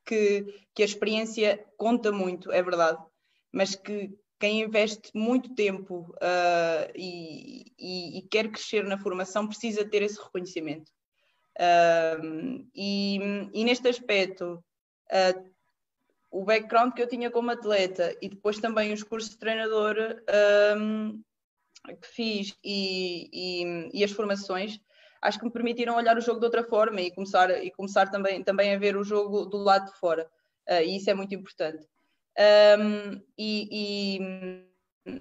[0.04, 2.98] que, que a experiência conta muito, é verdade,
[3.52, 9.85] mas que quem investe muito tempo uh, e, e, e, quer crescer na formação precisa
[9.85, 10.90] ter esse reconhecimento.
[11.59, 13.18] Uh, e,
[13.53, 14.64] e, neste aspecto,
[15.12, 15.50] uh,
[16.31, 19.96] o background que eu tinha como atleta e depois também os cursos de treinador
[22.00, 24.81] que fiz e, e, as formações
[25.20, 28.42] acho que me permitiram olhar o jogo de outra forma e começar, e começar também,
[28.44, 30.31] também a ver o jogo do lado de fora.
[30.68, 31.85] E isso é muito importante.
[32.40, 35.20] Um, e, e,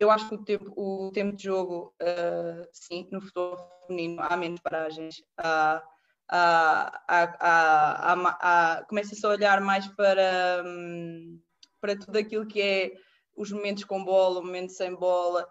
[0.00, 4.36] eu acho que o tempo, o tempo de jogo, uh, sim, no futebol feminino há
[4.36, 5.80] menos paragens, há,
[6.28, 11.40] há, há, há começa-se a olhar mais para, um,
[11.80, 12.92] para tudo aquilo que é
[13.36, 15.48] os momentos com bola, o momento sem bola.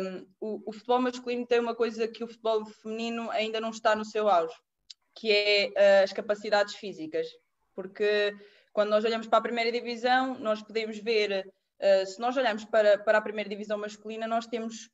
[0.00, 3.94] Um, o, o, futebol masculino tem uma coisa que o futebol feminino ainda não está
[3.94, 4.54] no seu auge,
[5.14, 7.26] que é uh, as capacidades físicas.
[7.74, 8.34] Porque
[8.72, 11.46] quando nós olhamos para a primeira divisão, nós podemos ver,
[11.80, 14.90] uh, se nós olharmos para, para a primeira divisão masculina, nós temos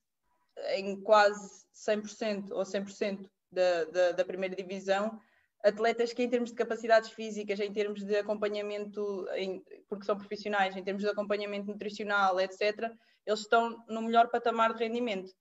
[0.76, 5.20] em quase 100% ou 100% da, da, da primeira divisão
[5.64, 10.76] atletas que, em termos de capacidades físicas, em termos de acompanhamento, em, porque são profissionais,
[10.76, 12.92] em termos de acompanhamento nutricional, etc.,
[13.26, 15.32] eles estão no melhor patamar de rendimento.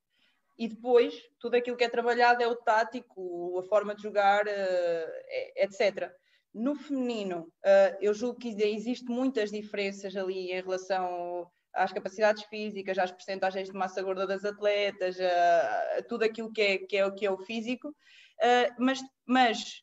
[0.58, 5.12] E depois, tudo aquilo que é trabalhado é o tático, a forma de jogar, uh,
[5.58, 6.10] etc.
[6.54, 12.98] No feminino, uh, eu julgo que existem muitas diferenças ali em relação às capacidades físicas,
[13.00, 17.26] às percentagens de massa gorda das atletas, a, tudo aquilo que é, que é, que
[17.26, 19.82] é o físico, uh, mas, mas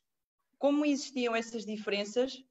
[0.57, 2.41] como existiam essas diferenças,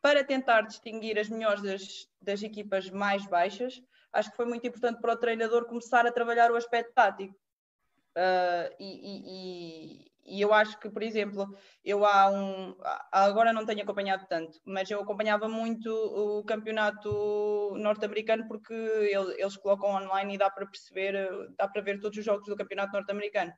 [0.00, 5.00] para tentar distinguir as melhores das, das equipas mais baixas, acho que foi muito importante
[5.00, 7.34] para o treinador começar a trabalhar o aspecto tático.
[8.16, 11.46] Uh, e, e, eu acho que, por exemplo,
[11.84, 12.76] eu há um.
[13.12, 19.90] Agora não tenho acompanhado tanto, mas eu acompanhava muito o campeonato norte-americano porque eles colocam
[19.90, 21.14] online e dá para perceber,
[21.56, 23.52] dá para ver todos os jogos do campeonato norte-americano.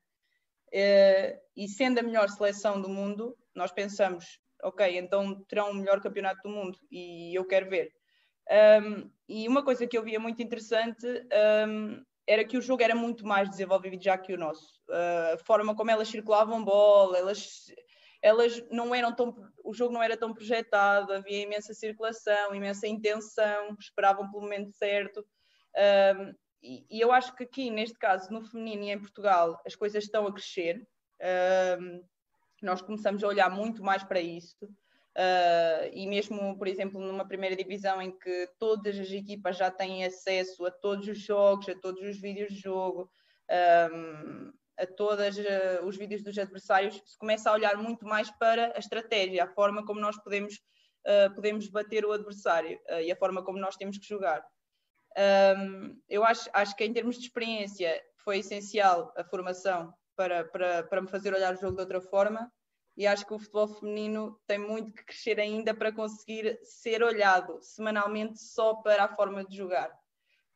[0.68, 6.00] Uh, e sendo a melhor seleção do mundo, nós pensamos, ok, então terão o melhor
[6.00, 7.90] campeonato do mundo e eu quero ver.
[8.82, 11.06] Um, e uma coisa que eu via muito interessante
[11.68, 14.74] um, era que o jogo era muito mais desenvolvido já que o nosso.
[14.86, 17.72] Uh, a forma como elas circulavam bola, elas,
[18.20, 19.34] elas não eram tão.
[19.64, 25.26] O jogo não era tão projetado, havia imensa circulação, imensa intenção, esperavam pelo momento certo.
[25.74, 29.74] Um, e, e, eu acho que aqui, neste caso, no feminino e em Portugal, as
[29.74, 30.86] coisas estão a crescer.
[32.60, 34.68] nós começamos a olhar muito mais para isso.
[35.16, 40.04] Uh, e mesmo, por exemplo, numa primeira divisão em que todas as equipas já têm
[40.04, 43.10] acesso a todos os jogos, a todos os vídeos de jogo,
[43.92, 45.42] um, a todos uh,
[45.80, 49.48] ah, os vídeos dos adversários, se começa a olhar muito mais para a estratégia, a
[49.48, 53.98] forma como nós podemos, uh, podemos bater o adversário e a forma como nós temos
[53.98, 54.44] que jogar.
[55.58, 60.84] Um, eu acho, acho que em termos de experiência foi essencial a formação para, para,
[60.84, 62.48] para me fazer olhar o jogo de outra forma
[62.98, 67.60] e acho que o futebol feminino tem muito que crescer ainda para conseguir ser olhado
[67.62, 69.88] semanalmente só para a forma de jogar,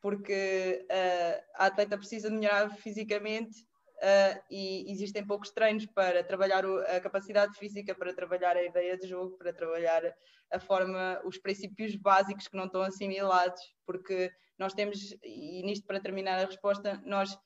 [0.01, 6.65] porque uh, a atleta precisa de melhorar fisicamente uh, e existem poucos treinos para trabalhar
[6.67, 10.03] a capacidade física, para trabalhar a ideia de jogo, para trabalhar
[10.51, 16.01] a forma, os princípios básicos que não estão assimilados, porque nós temos, e nisto para
[16.01, 17.39] terminar a resposta, nós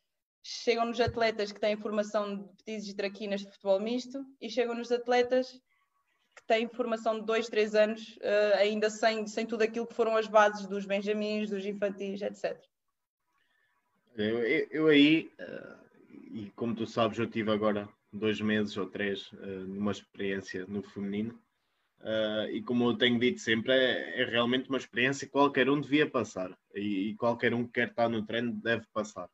[0.47, 5.61] chegam-nos atletas que têm formação de petizes e traquinas de futebol misto e chegam-nos atletas
[6.37, 10.17] que têm formação de dois, três anos, uh, ainda sem, sem tudo aquilo que foram
[10.17, 12.57] as bases dos benjamins, dos infantis, etc.
[14.17, 15.77] Eu, eu, eu aí, uh,
[16.31, 20.83] e como tu sabes, eu tive agora dois meses ou três uh, numa experiência no
[20.83, 21.37] feminino,
[22.53, 26.09] e como eu tenho dito sempre, é, é, realmente uma experiência que qualquer um devia
[26.09, 26.57] passar.
[26.73, 29.29] E, e qualquer um que quer estar no treino deve passar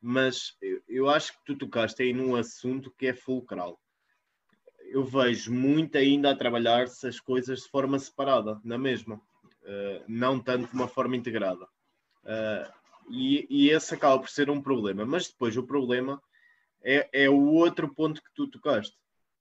[0.00, 0.56] mas
[0.86, 3.80] eu, acho que tu tocaste aí num assunto que é fulcral.
[4.90, 10.40] Eu vejo muito ainda a trabalhar-se as coisas de forma separada, na mesma, uh, não
[10.40, 11.64] tanto de uma forma integrada.
[12.24, 12.72] Uh,
[13.10, 15.04] e, e, esse acaba por ser um problema.
[15.04, 16.22] Mas depois o problema
[16.82, 18.96] é, é o outro ponto que tu tocaste.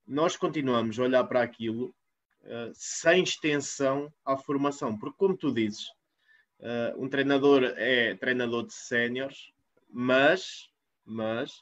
[0.05, 1.93] Nós continuamos a olhar para aquilo
[2.41, 5.85] uh, sem extensão à formação, porque, como tu dizes,
[6.97, 9.51] um treinador é treinador de séniores,
[9.89, 10.69] mas,
[11.05, 11.59] mas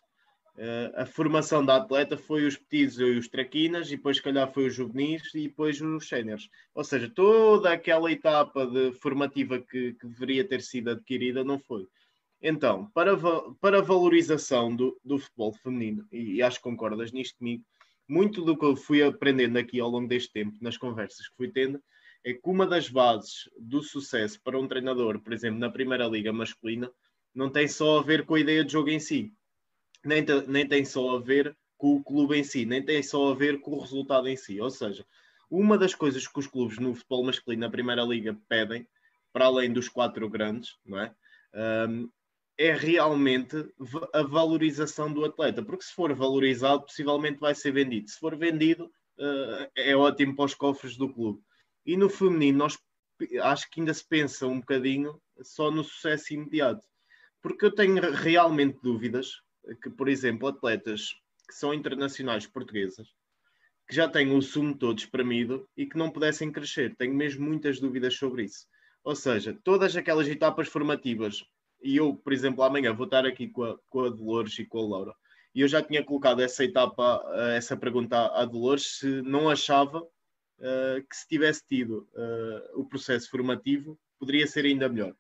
[0.58, 4.52] uh, a formação da atleta foi os petizos e os traquinas, e depois, se calhar,
[4.52, 6.50] foi os juvenis e depois os séniores.
[6.74, 11.88] Ou seja, toda aquela etapa de formativa que, que deveria ter sido adquirida não foi.
[12.42, 13.18] Então, para,
[13.60, 17.64] para a valorização do, do futebol feminino, e, e acho que concordas nisto comigo,
[18.08, 21.50] muito do que eu fui aprendendo aqui ao longo deste tempo, nas conversas que fui
[21.50, 21.82] tendo,
[22.24, 26.34] é que uma das bases do sucesso para um treinador, por exemplo, na Primeira Liga
[26.34, 26.92] masculina,
[27.36, 29.34] não tem só a ver com a ideia de jogo em si,
[30.04, 33.36] nem, nem tem só a ver com o clube em si, nem tem só a
[33.36, 34.62] ver com o resultado em si.
[34.62, 35.06] Ou seja,
[35.50, 38.88] uma das coisas que os clubes no futebol masculino na Primeira Liga pedem,
[39.34, 41.13] para além dos quatro grandes, não é?
[41.88, 42.10] Um,
[42.58, 43.56] é realmente
[44.13, 48.10] a valorização do atleta, porque se for valorizado, possivelmente vai ser vendido.
[48.10, 51.41] Se for vendido, uh, é ótimo para os cofres do clube.
[51.86, 52.80] E no feminino, nós
[53.43, 56.86] acho que ainda se pensa um bocadinho só no sucesso imediato.
[57.46, 59.40] Porque eu tenho realmente dúvidas
[59.84, 61.14] que, por exemplo, atletas
[61.48, 63.08] que são internacionais portuguesas,
[63.88, 66.96] que já têm o sumo todo espremido e que não pudessem crescer.
[66.96, 68.66] Tenho mesmo muitas dúvidas sobre isso.
[69.04, 71.44] Ou seja, todas aquelas etapas formativas,
[71.84, 74.80] e eu, por exemplo, amanhã vou estar aqui com a, com a Dolores e com
[74.80, 75.14] a Laura,
[75.54, 80.02] e eu já tinha colocado essa etapa, eh, essa pergunta à Dolores, se não achava
[80.02, 85.16] uh, que se tivesse tido uh, o processo formativo, poderia ser ainda melhor.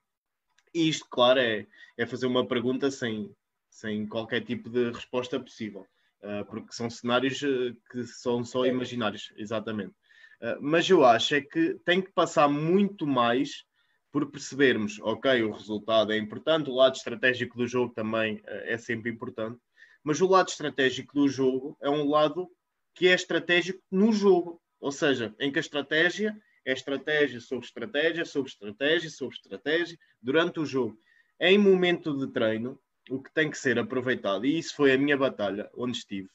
[0.75, 1.65] E isto, claro, é,
[1.97, 3.33] é fazer uma pergunta sem,
[3.69, 5.87] sem qualquer tipo de resposta possível,
[6.21, 9.93] uh, porque são cenários uh, que são só imaginários, exatamente.
[10.41, 13.63] Uh, mas eu acho é que tem que passar muito mais
[14.11, 19.09] por percebermos, ok, o resultado é importante, o lado estratégico do jogo também é sempre
[19.09, 19.57] importante,
[20.03, 22.49] mas o lado estratégico do jogo é um lado
[22.93, 28.25] que é estratégico no jogo, ou seja, em que a estratégia é estratégia sobre estratégia,
[28.25, 30.99] sobre estratégia, sobre estratégia, durante o jogo.
[31.39, 32.79] Em momento de treino,
[33.09, 36.29] o que tem que ser aproveitado, e isso foi a minha batalha onde estive,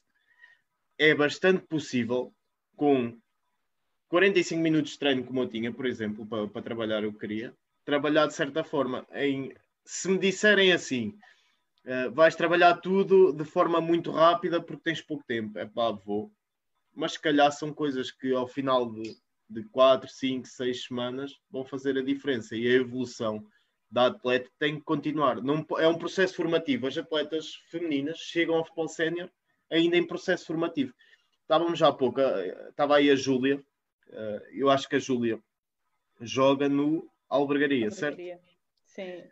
[0.98, 2.32] é bastante possível
[2.76, 3.18] com
[4.08, 8.26] 45 minutos de treino como eu tinha, por exemplo, para, para trabalhar eu queria, trabalhar
[8.26, 9.52] de certa forma em
[9.84, 11.18] se me disserem assim,
[11.86, 16.30] uh, vais trabalhar tudo de forma muito rápida porque tens pouco tempo, é pá, vou.
[16.94, 19.16] Mas se calhar são coisas que ao final de
[19.50, 23.44] de 4, 5, 6 semanas vão fazer a diferença e a evolução
[23.90, 25.42] da atleta tem que continuar.
[25.42, 26.86] Não, é um processo formativo.
[26.86, 29.28] As atletas femininas chegam ao futebol sénior
[29.70, 30.94] ainda em processo formativo.
[31.42, 32.20] Estávamos já há pouco,
[32.68, 33.62] estava aí a Júlia,
[34.08, 35.42] eh, eu acho que a Júlia
[36.20, 38.16] joga no Albergaria, certo?
[38.86, 39.24] Sim.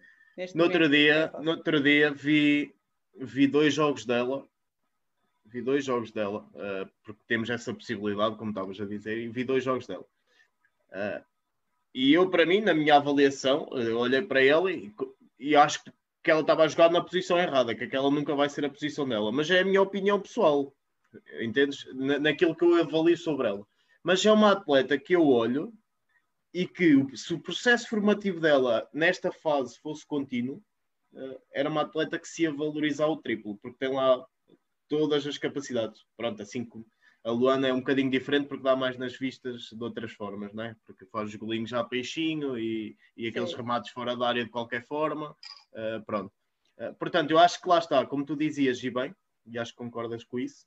[0.54, 2.74] no outro dia, no outro dia vi,
[3.14, 4.44] vi dois jogos dela.
[5.50, 9.44] Vi dois jogos dela, uh, porque temos essa possibilidade, como estavas a dizer, e vi
[9.44, 10.04] dois jogos dela.
[10.90, 11.24] Uh,
[11.94, 14.92] e eu, para mim, na minha avaliação, eu olhei para ela e,
[15.38, 15.82] e acho
[16.22, 19.08] que ela estava a jogar na posição errada, que aquela nunca vai ser a posição
[19.08, 19.32] dela.
[19.32, 20.74] Mas é a minha opinião pessoal,
[21.40, 21.86] entendes?
[21.94, 23.66] Na, naquilo que eu avalio sobre ela.
[24.02, 25.72] Mas é uma atleta que eu olho
[26.52, 30.62] e que se o processo formativo dela nesta fase fosse contínuo,
[31.14, 34.24] eh, era uma atleta que se ia valorizar o triplo, porque tem lá
[34.88, 36.04] todas as capacidades.
[36.16, 36.86] Pronto, assim como
[37.24, 40.76] a Luana é um bocadinho diferente porque dá mais nas vistas de outras formas, né?
[40.84, 43.56] porque faz os golinhos já peixinho e, e aqueles Sim.
[43.56, 45.36] remates fora da área de qualquer forma.
[45.72, 46.32] Uh, pronto.
[46.78, 49.14] Uh, portanto, eu acho que lá está, como tu dizias, e bem,
[49.44, 50.66] e acho que concordas com isso,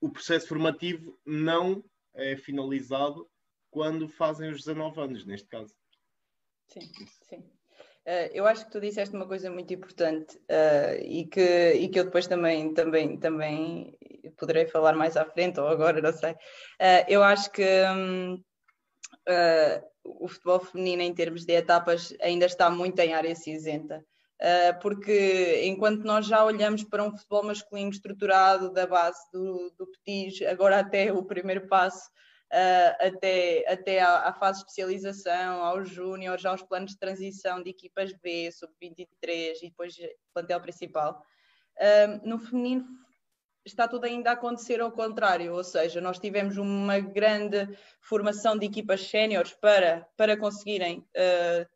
[0.00, 1.84] o processo formativo não
[2.14, 3.28] é finalizado
[3.70, 5.74] quando fazem os 19 anos, neste caso.
[6.68, 6.80] Sim,
[7.22, 7.50] sim.
[8.04, 12.00] Uh, eu acho que tu disseste uma coisa muito importante uh, e, que, e que
[12.00, 13.96] eu depois também, também, também
[14.36, 16.32] poderei falar mais à frente ou agora, não sei.
[16.32, 18.42] Uh, eu acho que um,
[20.02, 24.04] o futebol feminino, em termos de etapas, ainda está muito em área cinzenta.
[24.80, 30.42] porque enquanto nós já olhamos para um futebol masculino estruturado da base do, do petis,
[30.48, 32.10] agora até o primeiro passo
[32.52, 37.70] uh, até, até à, à, fase de especialização, aos júniores, aos planos de transição de
[37.70, 39.96] equipas B, sub-23 e depois
[40.34, 41.22] plantel principal.
[41.78, 42.86] Uh, no feminino
[43.64, 47.68] está tudo ainda a acontecer ao contrário, ou seja, nós tivemos uma grande
[48.00, 51.66] formação de equipas séniores para, para conseguirem uh,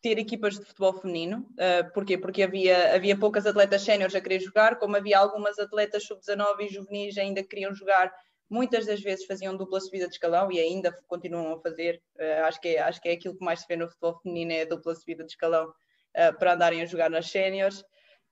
[0.00, 1.46] ter equipas de futebol feminino.
[1.52, 2.16] Uh, porquê?
[2.16, 6.68] Porque havia, havia poucas atletas séniores a querer jogar, como havia algumas atletas sub-19 e
[6.68, 8.14] juvenis ainda que queriam jogar
[8.48, 12.02] muitas das vezes faziam dupla subida de escalão e ainda continuam a fazer.
[12.16, 14.52] Uh, acho, que é, acho que é aquilo que mais se vê no futebol feminino,
[14.52, 17.84] é a dupla subida de escalão uh, para andarem a jogar nas séniores.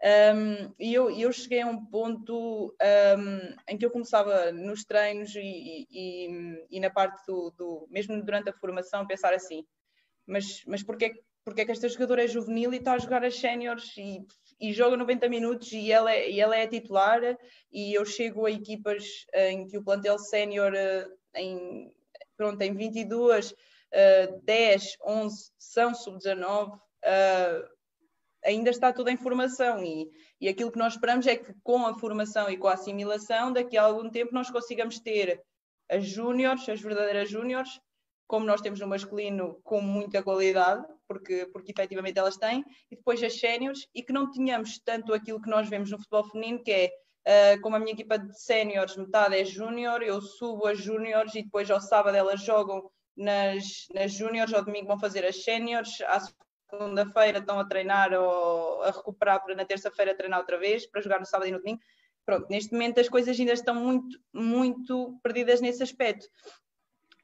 [0.05, 2.75] Um, e eu, eu cheguei a um ponto
[3.19, 8.21] um, em que eu começava nos treinos e, e, e na parte do, do, mesmo
[8.21, 9.65] durante a formação, pensar assim,
[10.27, 13.97] mas, mas porquê, porquê que esta jogadora é juvenil e está a jogar as séniores
[13.97, 14.27] e
[14.61, 17.21] e joga 90 minutos e ela, é, e ela é titular
[17.73, 21.93] e eu chego a equipas em que o plantel sénior eh, em,
[22.37, 27.69] pronto, em 22, uh, 10, 11 são sub-19, uh,
[28.45, 29.83] ainda está toda em formação.
[29.83, 33.53] E, e aquilo que nós esperamos é que com a formação e com a assimilação,
[33.53, 35.43] daqui a algum tempo nós consigamos ter
[35.89, 37.81] as júniores, as verdadeiras júniores,
[38.33, 43.23] como nós temos no masculino, com muita qualidade, porque, porque efetivamente elas têm, e depois
[43.23, 46.73] as séniores, e que não tenhamos tanto aquilo que nós vemos no futebol feminino, que
[46.73, 46.91] é
[47.57, 51.43] uh, como a minha equipa de séniores, metade é júnior, eu subo as júniores e
[51.43, 56.19] depois ao sábado elas jogam nas, nas júniores, ao domingo vão fazer as séniores, à
[56.71, 61.21] segunda-feira estão a treinar ou a recuperar para na terça-feira treinar outra vez, para jogar
[61.21, 61.83] no sábado e no domingo.
[62.25, 66.27] Pronto, neste momento as coisas ainda estão muito, muito perdidas nesse aspecto.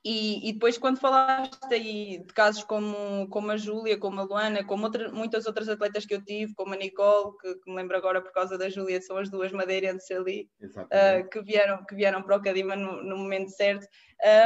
[0.05, 4.65] E, e, depois, quando falaste aí de casos como, como a Júlia, como a Luana,
[4.65, 7.97] como outra, muitas outras atletas que eu tive, como a Nicole, que, que me lembro
[7.97, 12.23] agora por causa da Júlia, são as duas madeirenses ali, uh, que, vieram, que vieram
[12.23, 13.87] para o Cadima no, no momento certo.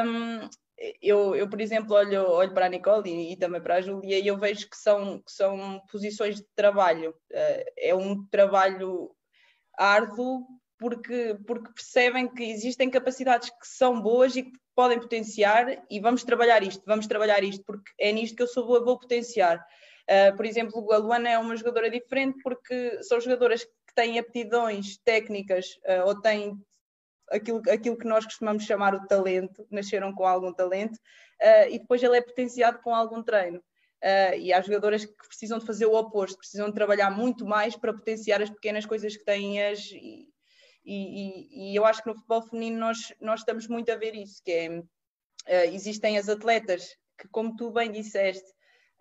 [0.04, 0.48] Um,
[1.00, 4.18] eu, eu, por exemplo, olho, olho para a Nicole e, e, também para a Júlia
[4.18, 7.10] e eu vejo que são, que são posições de trabalho.
[7.30, 9.14] Uh, é um trabalho
[9.78, 10.46] árduo
[10.82, 16.24] porque, porque percebem que existem capacidades que são boas e que podem potenciar e vamos
[16.24, 19.64] trabalhar isto, vamos trabalhar isto, porque é nisto que eu sou boa, vou potenciar.
[20.10, 24.98] Uh, por exemplo, a Luana é uma jogadora diferente porque são jogadoras que têm aptidões
[25.04, 26.58] técnicas uh, ou têm
[27.30, 32.02] aquilo, aquilo que nós costumamos chamar o talento, nasceram com algum talento uh, e depois
[32.02, 33.62] ele é potenciado com algum treino.
[34.36, 37.94] e há jogadoras que precisam de fazer o oposto, precisam de trabalhar muito mais para
[37.94, 39.78] potenciar as pequenas coisas que têm as,
[40.84, 44.42] e, e, eu acho que no futebol feminino nós, nós estamos muito a ver isso,
[44.44, 46.86] que é, uh, existem as atletas
[47.18, 48.50] que, como tu bem disseste,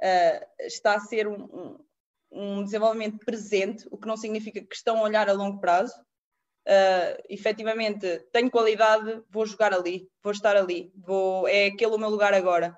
[0.01, 1.85] uh, está a ser um, um,
[2.31, 5.99] um, desenvolvimento presente, o que não significa que estão a olhar a longo prazo.
[6.67, 12.09] Uh, efetivamente, tenho qualidade, vou jogar ali, vou estar ali, vou, é aquele o meu
[12.09, 12.77] lugar agora.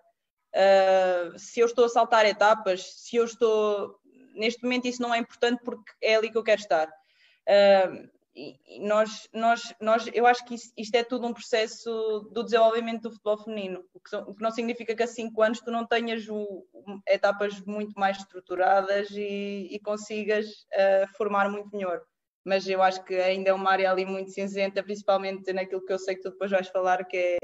[0.55, 3.99] Uh, se eu estou a saltar etapas, se eu estou.
[4.35, 6.87] Neste momento, isso não é importante porque é ali que eu quero estar.
[6.87, 13.03] Uh, e nós, nós, nós, eu acho que isto é tudo um processo do desenvolvimento
[13.03, 15.85] do futebol feminino, o que, o que não significa que a cinco anos tu não
[15.85, 16.65] tenhas o,
[17.07, 22.01] etapas muito mais estruturadas e, e consigas uh, formar muito melhor.
[22.43, 25.99] Mas eu acho que ainda é uma área ali muito cinzenta, principalmente naquilo que eu
[25.99, 27.39] sei que tu depois vais falar, que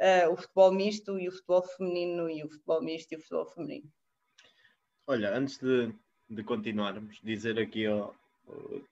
[0.00, 3.20] é uh, o futebol misto e o futebol feminino e o futebol misto e o
[3.20, 3.90] futebol feminino.
[5.06, 5.92] Olha, antes de,
[6.30, 8.12] de continuarmos, dizer aqui ó,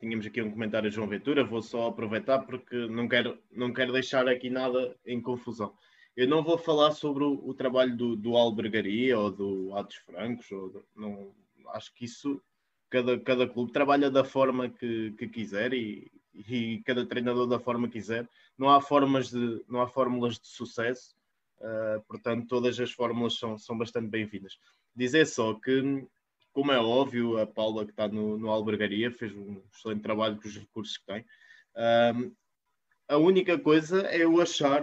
[0.01, 3.93] tínhamos aqui um comentário de João Ventura, vou só aproveitar porque não quero, não quero
[3.93, 5.75] deixar aqui nada em confusão.
[6.17, 10.51] Eu não vou falar sobre o, o trabalho do, do Albergaria ou do Atos Francos,
[10.51, 11.35] ou não,
[11.69, 12.41] acho que isso
[12.89, 17.87] cada, cada clube trabalha da forma que, que quiser e, e cada treinador da forma
[17.87, 18.29] que quiser.
[18.57, 21.15] Não há formas de, não há fórmulas de sucesso,
[21.59, 24.59] uh, portanto todas as fórmulas são, são bastante bem-vindas.
[24.95, 26.07] Dizer só que,
[26.57, 30.49] como é óbvio, a Paula que está no, no Albergaria fez um excelente trabalho com
[30.49, 31.21] os recursos que tem.
[31.75, 32.35] Uh,
[33.07, 34.83] a única coisa é eu achar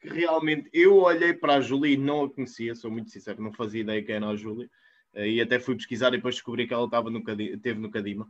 [0.00, 3.52] que realmente eu olhei para a Júlia e não a conhecia, sou muito sincero, não
[3.52, 4.70] fazia ideia quem era a Júlia.
[5.12, 8.24] Uh, e até fui pesquisar e depois descobri que ela estava no, teve no Cadima.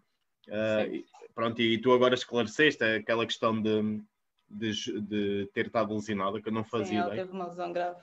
[0.49, 4.01] Uh, e, pronto, e tu agora esclareceste aquela questão de,
[4.49, 8.01] de, de ter estado lesionada, que eu não fazia Sim, ela teve uma lesão grave.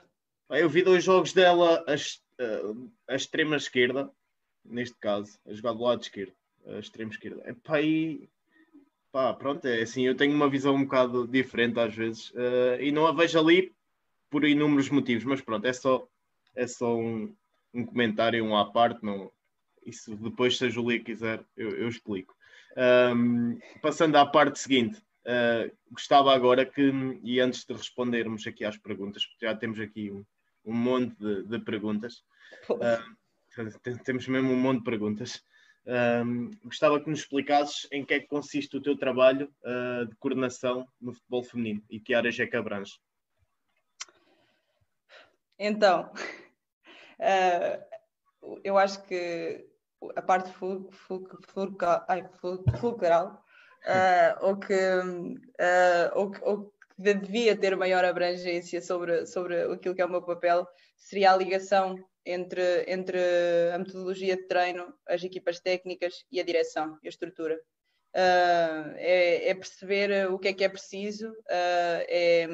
[0.51, 4.11] Eu vi dois jogos dela a, a, a extrema esquerda,
[4.65, 6.33] neste caso, a jogar do lado esquerdo,
[6.65, 7.49] a extrema esquerda.
[7.49, 8.29] Epá, e
[9.11, 12.91] pá, pronto, é assim, eu tenho uma visão um bocado diferente às vezes uh, e
[12.91, 13.73] não a vejo ali
[14.29, 16.07] por inúmeros motivos, mas pronto, é só,
[16.55, 17.33] é só um,
[17.73, 19.31] um comentário, um à parte, não,
[19.85, 22.35] isso depois se a Julia quiser eu, eu explico.
[23.15, 26.91] Um, passando à parte seguinte, uh, gostava agora que,
[27.23, 30.25] e antes de respondermos aqui às perguntas, porque já temos aqui um,
[30.65, 32.23] um monte de, de perguntas,
[32.69, 33.15] uh,
[34.03, 35.43] temos mesmo um monte de perguntas,
[35.87, 40.15] um, gostava que nos explicasses em que é que consiste o teu trabalho uh, de
[40.15, 42.93] coordenação no futebol feminino e que áreas é que abrange.
[45.59, 46.11] Então,
[47.19, 47.85] uh,
[48.63, 49.67] eu acho que
[50.15, 50.51] a parte
[52.79, 53.43] fulcral,
[53.85, 54.73] uh, ou, que,
[56.13, 60.67] ou, ou que devia ter maior abrangência sobre, sobre aquilo que é o meu papel,
[60.97, 61.95] seria a ligação
[62.25, 63.19] entre, entre
[63.73, 67.59] a metodologia de treino, as equipas técnicas e a direção e a estrutura.
[68.15, 72.47] Uh, é, é, perceber o que é que é preciso uh, é,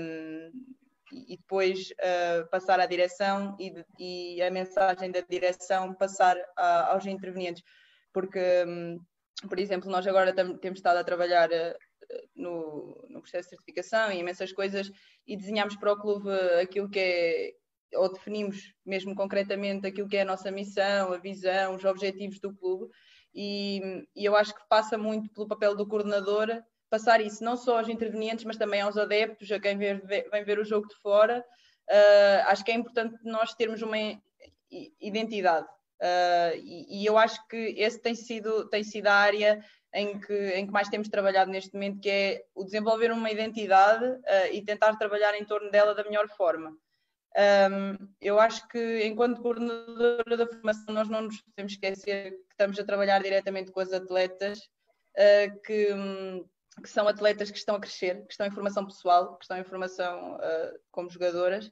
[1.13, 7.05] e depois uh, passar à direção e, e, a mensagem da direção passar a, aos
[7.05, 7.63] intervenientes.
[8.11, 8.99] Porque, um,
[9.47, 11.49] por exemplo, nós agora temos estado a trabalhar
[12.35, 14.91] no, no, processo de certificação e imensas coisas
[15.27, 16.29] e desenhamos para o clube
[16.61, 17.53] aquilo que é,
[17.95, 22.53] ou definimos mesmo concretamente aquilo que é a nossa missão, a visão, os objetivos do
[22.53, 22.91] clube,
[23.33, 26.61] e, e, eu acho que passa muito pelo papel do coordenador
[26.91, 30.43] passar isso não só aos intervenientes, mas também aos adeptos, a quem vem ver, vem
[30.43, 31.43] ver o jogo de fora.
[31.89, 33.97] Uh, acho que é importante nós termos uma
[34.99, 35.67] identidade.
[36.01, 39.63] Uh, e, e, eu acho que esse tem sido, tem sido a área
[39.93, 44.05] em que, em que mais temos trabalhado neste momento, que é o desenvolver uma identidade
[44.05, 46.75] uh, e tentar trabalhar em torno dela da melhor forma.
[47.37, 52.77] Um, eu acho que, enquanto coordenadora da formação, nós não nos podemos esquecer que estamos
[52.77, 54.59] a trabalhar diretamente com as atletas,
[55.15, 55.87] uh, que,
[56.81, 59.63] que, são atletas que estão a crescer, que estão em formação pessoal, que estão em
[59.63, 61.71] formação uh, como jogadoras.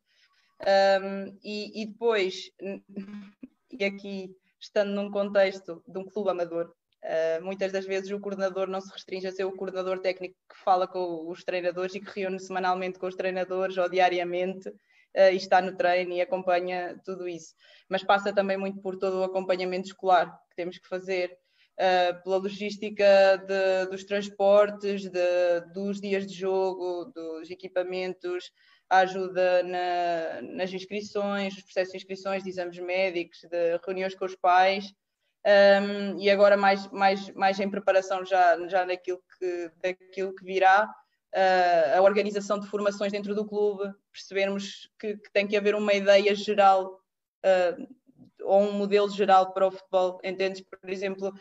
[0.62, 2.52] Um, e, e, depois,
[3.72, 8.68] e aqui estando num contexto de um clube amador, uh, muitas das vezes o coordenador
[8.68, 12.20] não se restringe a ser o coordenador técnico que fala com os treinadores e que
[12.22, 14.74] reúne semanalmente com os treinadores ou diariamente
[15.16, 17.54] e está no treino e acompanha tudo isso.
[17.88, 21.38] Mas passa também muito por todo o acompanhamento escolar que temos que fazer,
[21.80, 28.52] uh, pela logística de, dos transportes, de, dos dias de jogo, dos equipamentos,
[28.90, 34.26] a ajuda na, nas inscrições, os processos de inscrições, de exames médicos, de reuniões com
[34.26, 34.94] os pais.
[35.46, 40.94] Um, e agora mais, mais, mais em preparação já, já naquilo que, daquilo que virá,
[41.36, 45.94] uh, a organização de formações dentro do clube, percebermos que, que tem que haver uma
[45.94, 47.00] ideia geral
[47.46, 47.88] uh,
[48.44, 50.20] ou um modelo geral para o futebol.
[50.24, 51.34] Entendes, por exemplo,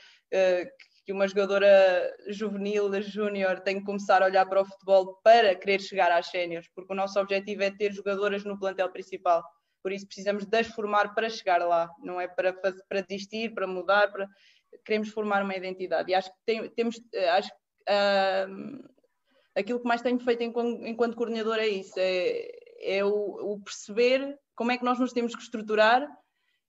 [1.08, 5.80] que uma jogadora juvenil, júnior, tem que começar a olhar para o futebol para querer
[5.80, 9.42] chegar às séniores, porque o nosso objetivo é ter jogadoras no plantel principal.
[9.82, 13.66] Por isso precisamos de as formar para chegar lá, não é para, para desistir, para
[13.66, 14.28] mudar, para...
[14.84, 16.10] queremos formar uma identidade.
[16.10, 17.00] E acho que tem, temos,
[17.36, 17.50] acho,
[17.88, 18.88] uh,
[19.58, 22.48] aquilo que mais tenho feito enquanto, enquanto coordenador é isso, é,
[22.80, 26.08] é o, o, perceber como é que nós nos temos que estruturar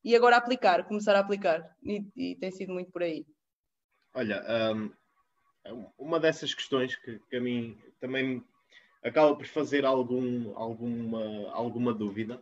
[0.03, 1.75] e agora aplicar, começar a aplicar.
[1.83, 3.25] E, e tem sido muito por aí.
[4.13, 8.43] Olha, um, uma dessas questões que, que, a mim também
[9.03, 12.41] acaba por fazer algum, alguma, alguma dúvida,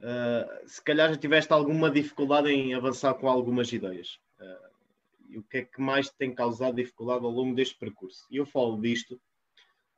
[0.00, 4.18] uh, se calhar já tiveste alguma dificuldade em avançar com algumas ideias.
[4.40, 4.72] Uh,
[5.28, 8.26] e o que é que mais tem causado dificuldade ao longo deste percurso?
[8.30, 9.20] E eu falo disto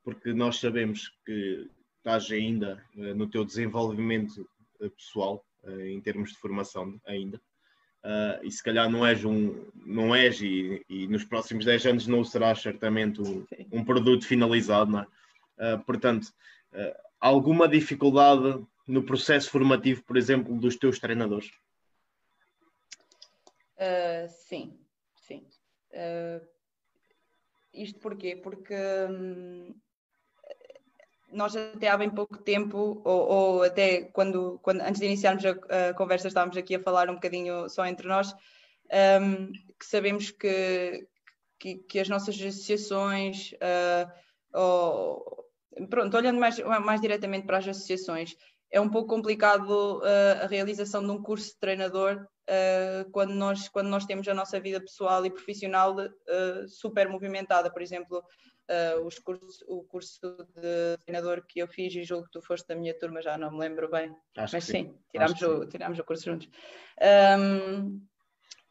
[0.04, 4.46] porque nós sabemos que estás ainda no teu desenvolvimento
[4.96, 5.44] pessoal,
[5.80, 7.40] em termos de formação ainda.
[8.42, 12.22] e se calhar não és um, não és e, e nos próximos 10 anos não
[12.22, 15.76] serás certamente um, um produto finalizado, não é?
[15.78, 16.28] portanto,
[17.18, 21.50] alguma dificuldade no processo formativo, por exemplo, dos teus treinadores?
[23.76, 24.78] Uh, sim,
[25.16, 25.46] sim.
[25.90, 26.46] Uh,
[27.72, 28.36] isto porquê?
[28.36, 28.74] Porque
[29.10, 29.74] hum,
[31.34, 35.50] nós até há bem pouco tempo, ou, ou até quando, quando, antes de iniciarmos a,
[35.90, 38.32] a, conversa, estávamos aqui a falar um bocadinho só entre nós,
[39.20, 41.06] um, que sabemos que,
[41.58, 44.10] que, que, as nossas associações, uh,
[44.56, 45.44] ou,
[45.90, 48.36] pronto, olhando mais, mais diretamente para as associações,
[48.70, 53.68] é um pouco complicado uh, a realização de um curso de treinador uh, quando, nós,
[53.68, 57.70] quando nós temos a nossa vida pessoal e profissional uh, super movimentada.
[57.70, 58.22] Por exemplo,
[59.04, 60.20] os cursos, o curso
[60.56, 63.50] de treinador que eu fiz e julgo que tu foste da minha turma, já não
[63.50, 64.14] me lembro bem.
[64.36, 66.48] Acho Mas sim, sim tirámos, o, tirámos o curso juntos.
[67.38, 68.00] Um,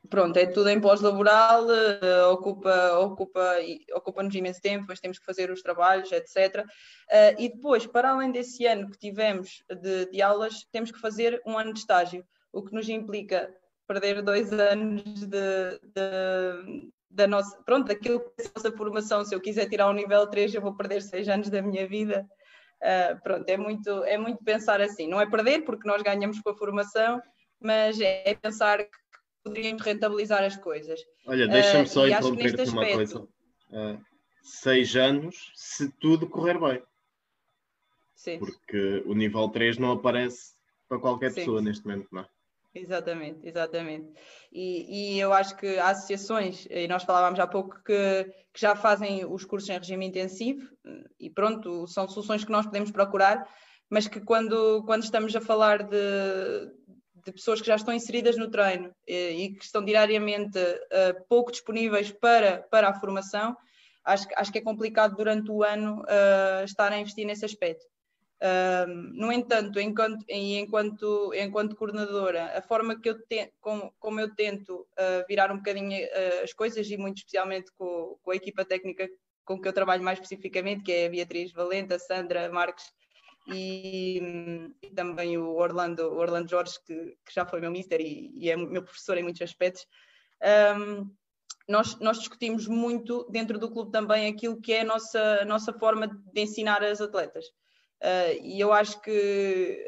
[0.10, 3.56] pronto, é tudo em pós-laboral, uh, ocupa, ocupa,
[3.94, 6.66] ocupa-nos imenso tempo, depois temos que fazer os trabalhos, etc.
[6.66, 6.70] Uh,
[7.10, 11.42] eh, e depois, para além desse ano que tivemos de, de, aulas, temos que fazer
[11.46, 13.54] um ano de estágio, o que nos implica
[13.88, 19.36] perder dois anos de, de da nossa, pronto, daquilo que é a nossa formação, se
[19.36, 22.28] eu quiser tirar o nível 3, eu vou perder seis anos da minha vida.
[22.82, 25.08] Uh, pronto, é muito, é muito pensar assim.
[25.08, 27.22] Não é perder, porque nós ganhamos com a formação,
[27.62, 28.98] mas é pensar que
[29.44, 31.00] poderíamos rentabilizar as coisas.
[31.28, 33.20] Olha, deixa-me só uh, interromper-te uma coisa.
[33.22, 34.02] Uh,
[34.42, 36.84] seis anos, se tudo correr bem.
[38.16, 38.40] Sim.
[38.40, 40.54] Porque o nível 3 não aparece
[40.88, 42.28] para qualquer sim, pessoa neste momento, não é?
[42.76, 44.12] Exatamente, exatamente.
[44.52, 48.76] E, e, eu acho que há associações, e nós falávamos há pouco, que, que, já
[48.76, 50.68] fazem os cursos em regime intensivo,
[51.20, 53.48] e pronto, são soluções que nós podemos procurar,
[53.90, 56.72] mas que quando, quando estamos a falar de,
[57.24, 61.52] de pessoas que já estão inseridas no treino e, e que estão diariamente uh, pouco
[61.52, 63.56] disponíveis para, para a formação,
[64.04, 67.86] acho, acho que é complicado durante o ano uh, estar a investir nesse aspecto.
[68.44, 74.36] Uh, no entanto, enquanto, enquanto, enquanto coordenadora, a forma que eu te, como, como eu
[74.36, 74.86] tento
[75.30, 76.06] virar um bocadinho
[76.44, 79.08] as coisas, e muito especialmente com, com a equipa técnica
[79.46, 82.86] com que eu trabalho mais especificamente, que é a Beatriz Valenta, Sandra Marques
[83.48, 84.22] e,
[84.82, 88.50] e, também o Orlando, o Orlando Jorge, que, que, já foi meu mister e, e,
[88.50, 89.86] é meu professor em muitos aspectos.
[90.78, 91.12] Um,
[91.68, 95.74] nós, nós, discutimos muito dentro do clube também aquilo que é a nossa, a nossa
[95.74, 97.46] forma de ensinar as atletas.
[98.04, 99.80] Uh, e eu acho que,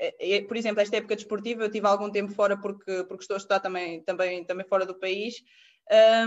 [0.00, 3.36] é, é, por exemplo, esta época desportiva, eu tive algum tempo fora porque, porque estou
[3.36, 5.36] a estudar também, também, também fora do país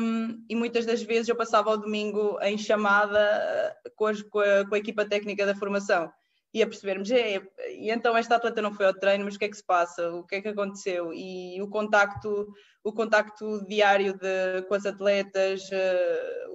[0.01, 4.39] um, e muitas das vezes eu passava o domingo em chamada eh, com, as, com,
[4.39, 6.11] a, com a, equipa técnica da formação
[6.53, 9.49] e a percebermos, e então esta atleta não foi ao treino, mas o que é
[9.49, 10.13] que se passa?
[10.13, 11.11] O que é que aconteceu?
[11.11, 12.47] E o contacto,
[12.83, 16.53] o contacto diário de, com as atletas, uh,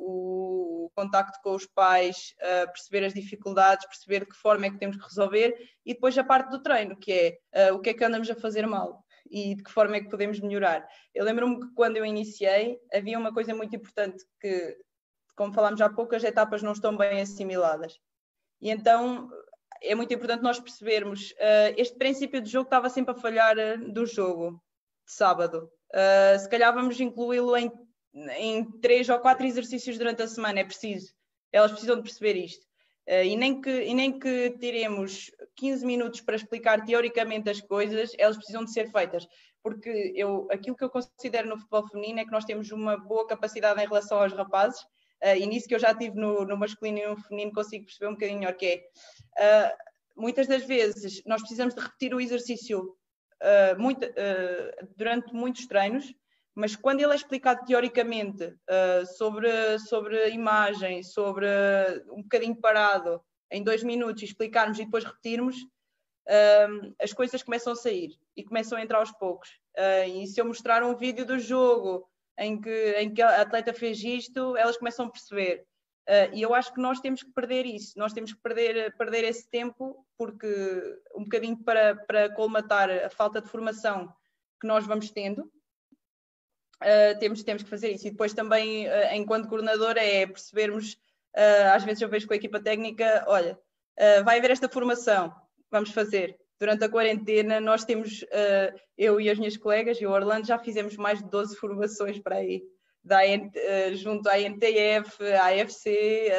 [0.99, 4.97] contacto com os pais, uh, perceber as dificuldades, perceber de que forma é que temos
[4.97, 5.55] que resolver,
[5.87, 8.35] e depois a parte do treino, que é uh, o que é que andamos a
[8.35, 10.89] fazer mal e de que forma é que podemos melhorar.
[11.15, 14.77] Eu lembro-me que quando eu iniciei havia uma coisa muito importante que,
[15.37, 17.95] como falámos há pouco, as etapas não estão bem assimiladas.
[18.61, 19.31] E então
[19.83, 23.55] é muito importante nós percebermos uh, este princípio de jogo estava sempre a falhar
[23.93, 24.61] do jogo
[25.07, 25.71] de sábado.
[26.39, 27.71] Se calhar vamos incluí-lo em,
[28.15, 31.13] em três ou quatro exercícios durante a semana, é preciso.
[31.53, 32.67] Elas precisam de perceber isto.
[33.09, 38.13] Uh, e, nem que, e nem que tiremos 15 minutos para explicar teoricamente as coisas,
[38.19, 39.27] elas precisam de ser feitas.
[39.63, 43.27] Porque eu, aquilo que eu considero no futebol feminino é que nós temos uma boa
[43.27, 46.99] capacidade em relação aos rapazes, uh, e nisso que eu já tive no, no masculino
[46.99, 49.73] e no feminino consigo perceber um bocadinho melhor que é.
[49.73, 52.95] Uh, muitas das vezes nós precisamos de repetir o exercício
[53.79, 54.01] muito,
[54.97, 56.13] durante muitos treinos,
[56.59, 63.23] mas quando ele é explicado teoricamente uh, sobre, sobre imagem, sobre uh, um bocadinho parado,
[63.49, 68.77] em dois minutos, explicarmos e depois repetirmos, uh, as coisas começam a sair e começam
[68.77, 69.49] a entrar aos poucos.
[70.13, 74.03] e se eu mostrar um vídeo do jogo em que, em que a atleta fez
[74.03, 75.65] isto, elas começam a perceber.
[76.35, 79.49] e eu acho que nós temos que perder isso, nós temos que perder, perder esse
[79.49, 80.49] tempo, porque
[81.15, 84.13] um bocadinho para, para colmatar a falta de formação
[84.61, 85.49] que nós vamos tendo,
[86.83, 88.07] uh, temos, temos que fazer isso.
[88.07, 90.95] E depois também, uh, enquanto coordenadora, é percebermos,
[91.37, 93.59] uh, às vezes eu vejo com a equipa técnica, olha,
[94.25, 95.35] vai haver esta formação,
[95.71, 96.39] vamos fazer.
[96.61, 98.25] Durante a quarentena, nós temos,
[98.97, 102.37] eu e as minhas colegas, e o Orlando, já fizemos mais de 12 formações para
[102.37, 102.63] aí,
[103.03, 103.19] da,
[103.95, 106.31] junto à NTF, à AFC,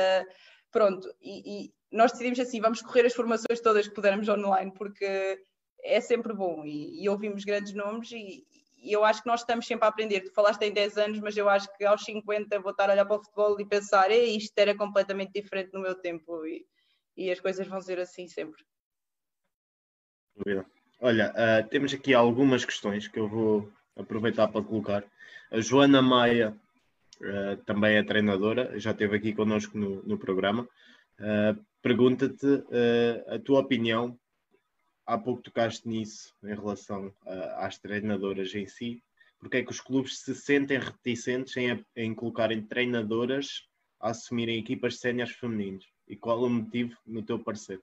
[0.72, 1.14] pronto.
[1.22, 5.42] E, e, nós decidimos assim, vamos correr as formações todas que pudermos online, porque
[5.84, 8.46] é sempre bom e, e ouvimos grandes nomes e,
[8.82, 10.22] e, eu acho que nós estamos sempre a aprender.
[10.22, 13.06] Tu falaste em 10 anos, mas eu acho que aos 50 vou estar a olhar
[13.06, 16.66] para o futebol e pensar, isto era completamente diferente no meu tempo e,
[17.16, 18.64] e as coisas vão ser assim sempre.
[21.02, 25.04] Olha, uh, temos aqui algumas questões que eu vou aproveitar para colocar.
[25.52, 26.56] A Joana Maia
[27.22, 30.68] uh, também é treinadora, já esteve aqui connosco no, no programa.
[31.20, 32.46] Uh, Pergunta-te
[33.34, 34.20] a tua opinião
[35.10, 37.12] há pouco tocaste nisso em relação
[37.58, 39.04] às treinadoras em si.
[39.40, 43.68] Porque é que os clubes se sentem reticentes em, em colocarem treinadoras
[44.00, 45.88] a assumirem equipas séniores femininos?
[46.08, 47.82] E qual o motivo, no teu parecer?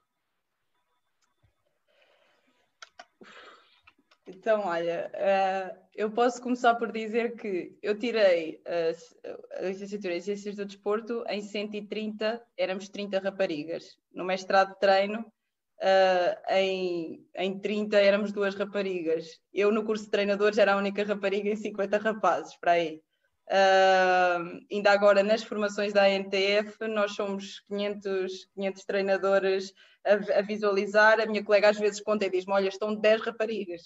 [4.25, 10.21] Então, olha, uh, eu posso começar por dizer que eu tirei a, a licenciatura em
[10.21, 13.97] Ciências do Desporto em 130, éramos 30 raparigas.
[14.13, 15.25] No mestrado de treino
[15.81, 19.39] uh, em, em 30 éramos duas raparigas.
[19.53, 23.01] Eu, no curso de treinadores, era a única rapariga em 50 rapazes, para aí.
[23.49, 29.73] Uh, ainda agora, nas formações da ANTF, nós somos 500, 500 treinadores
[30.05, 31.19] a, a visualizar.
[31.19, 33.83] A minha colega às vezes conta e diz-me: Olha, estão 10 raparigas.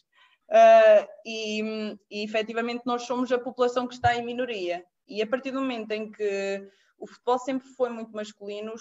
[0.49, 4.83] Uh, e, e efetivamente nós somos a população que está em minoria.
[5.07, 6.67] E a partir do momento em que
[6.97, 8.73] o futebol sempre foi muito masculino,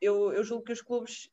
[0.00, 1.30] eu, eu julgo que os clubes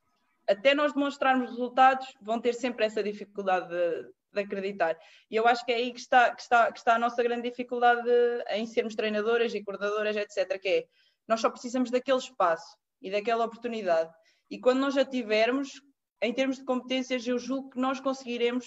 [0.52, 4.97] até nós demonstrarmos resultados, vão ter sempre essa dificuldade de, de acreditar.
[5.30, 7.49] E eu acho que é aí que está, que, está, que está a nossa grande
[7.49, 8.10] dificuldade
[8.49, 10.60] em sermos treinadoras e coordenadoras, etc.
[10.60, 10.86] Que é,
[11.28, 14.12] nós só precisamos daquele espaço e daquela oportunidade.
[14.49, 15.82] E quando nós já tivermos,
[16.22, 18.66] em termos de competências, eu julgo que nós conseguiremos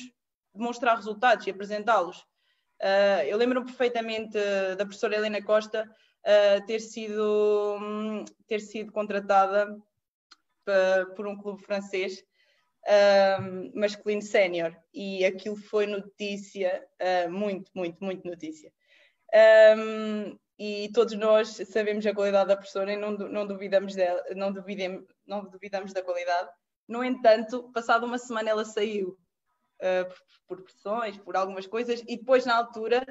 [0.55, 2.18] demonstrar resultados e apresentá-los.
[2.80, 4.39] Uh, eu lembro-me perfeitamente
[4.76, 5.89] da professora Helena Costa
[6.24, 9.68] uh, ter, sido, um, ter sido contratada
[11.16, 12.24] por um clube francês
[13.40, 18.72] um, masculino sénior e aquilo foi notícia, uh, muito, muito, muito notícia.
[19.76, 24.52] Um, e todos nós sabemos a qualidade da professora e não, não, duvidamos dela, não,
[24.52, 26.50] duvidem, não duvidamos da qualidade.
[26.86, 29.18] No entanto, passada uma semana ela saiu
[29.80, 30.08] uh,
[30.46, 33.04] por, por pressões, por algumas coisas, e depois na altura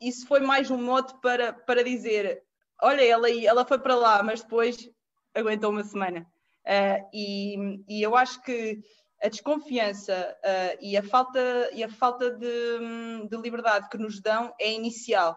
[0.00, 2.42] isso foi mais um mote para, para dizer
[2.82, 4.90] olha, ela, ela foi para lá, mas depois
[5.34, 6.26] aguentou uma semana.
[6.64, 8.80] Uh, e, e, eu acho que
[9.22, 14.54] a desconfiança uh, e a falta, e a falta de, de, liberdade que nos dão
[14.60, 15.36] é inicial,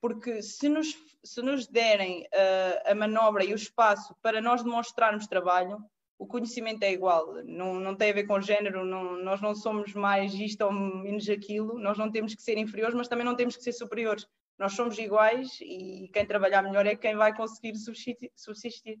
[0.00, 5.26] porque se nos, se nos derem uh, a manobra e o espaço para nós demonstrarmos
[5.26, 5.78] trabalho,
[6.18, 9.92] o conhecimento é igual, não, não tem a ver com género, não, nós não somos
[9.94, 13.56] mais isto ou menos aquilo, nós não temos que ser inferiores, mas também não temos
[13.56, 14.26] que ser superiores.
[14.56, 19.00] Nós somos iguais e quem trabalhar melhor é quem vai conseguir subsistir.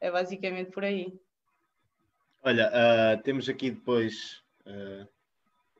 [0.00, 1.18] É basicamente por aí.
[2.46, 5.08] Olha, uh, temos aqui depois uh,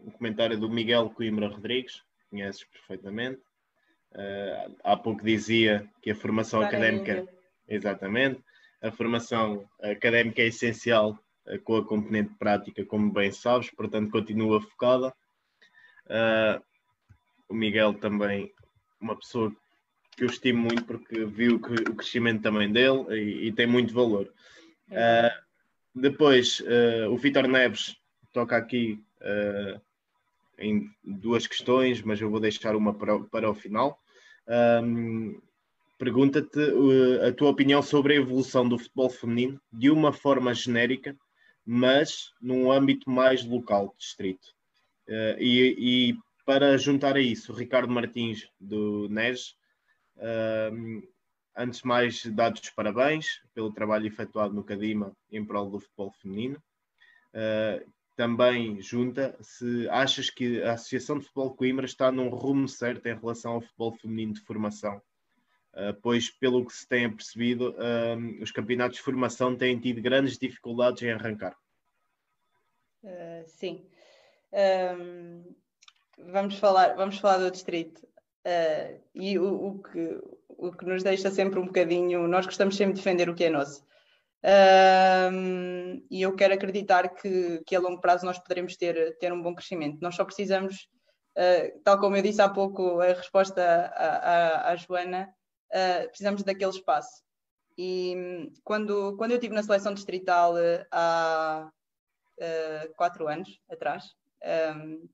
[0.00, 3.42] um comentário do Miguel Coimbra Rodrigues, conheces perfeitamente.
[4.12, 7.28] Uh, há pouco dizia que a formação académica,
[7.68, 8.42] exatamente,
[8.80, 11.18] a formação académica é essencial
[11.64, 15.14] com a componente prática, como bem sabes, portanto continua focada.
[17.46, 18.50] o Miguel também,
[18.98, 19.63] uma pessoa que
[20.18, 24.32] eu estimo muito porque vi o, o crescimento também dele e, e tem muito valor.
[24.90, 25.28] É.
[25.28, 27.96] Uh, depois, uh, o Vitor Neves
[28.32, 29.80] toca aqui uh,
[30.58, 34.00] em duas questões, mas eu vou deixar uma para, para o final.
[34.82, 35.40] Um,
[35.96, 36.60] Pergunta-te
[37.26, 41.16] a tua opinião sobre a evolução do futebol feminino de uma forma genérica,
[41.64, 44.48] mas num âmbito mais local, distrito.
[45.38, 49.54] E, e, para juntar a isso, o Ricardo Martins, do NES,
[51.56, 56.10] antes de mais, dados os parabéns pelo trabalho efetuado no Cadima em prol do futebol
[56.12, 56.62] feminino.
[57.32, 63.06] Uh, também junta se achas que a Associação de Futebol Coimbra está num rumo certo
[63.06, 65.02] em relação ao futebol feminino de formação,
[65.72, 70.38] uh, pois, pelo que se tem percebido, uh, os campeonatos de formação têm tido grandes
[70.38, 71.56] dificuldades em arrancar.
[73.02, 73.84] Uh, sim.
[74.52, 75.54] Um,
[76.18, 78.06] vamos, falar, vamos falar do distrito.
[78.44, 82.94] Uh, e o, o, que, o que nos deixa sempre um bocadinho, nós gostamos sempre
[82.94, 83.82] de defender o que é nosso.
[84.44, 89.42] Uh, e eu quero acreditar que, que a longo prazo nós poderemos ter, ter um
[89.42, 89.98] bom crescimento.
[90.02, 90.86] Nós só precisamos,
[91.38, 95.34] uh, tal como eu disse há pouco, a resposta à, à, Joana,
[95.72, 97.24] uh, precisamos daquele espaço.
[97.78, 100.54] E quando, quando eu estive na seleção distrital
[100.92, 101.68] há
[102.96, 104.04] quatro anos atrás,
[104.76, 105.08] um,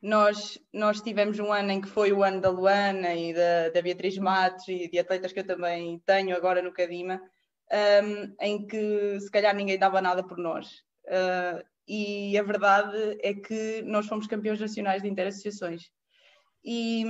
[0.00, 3.82] nós, nós tivemos um ano em que foi o ano da Luana e da, da
[3.82, 7.20] Beatriz Matos e de atletas que eu também tenho agora no Cadima,
[8.02, 10.84] um, em que se calhar ninguém dava nada por nós.
[11.06, 15.90] Uh, e a verdade é que nós fomos campeões nacionais de interassociações.
[16.64, 17.04] E,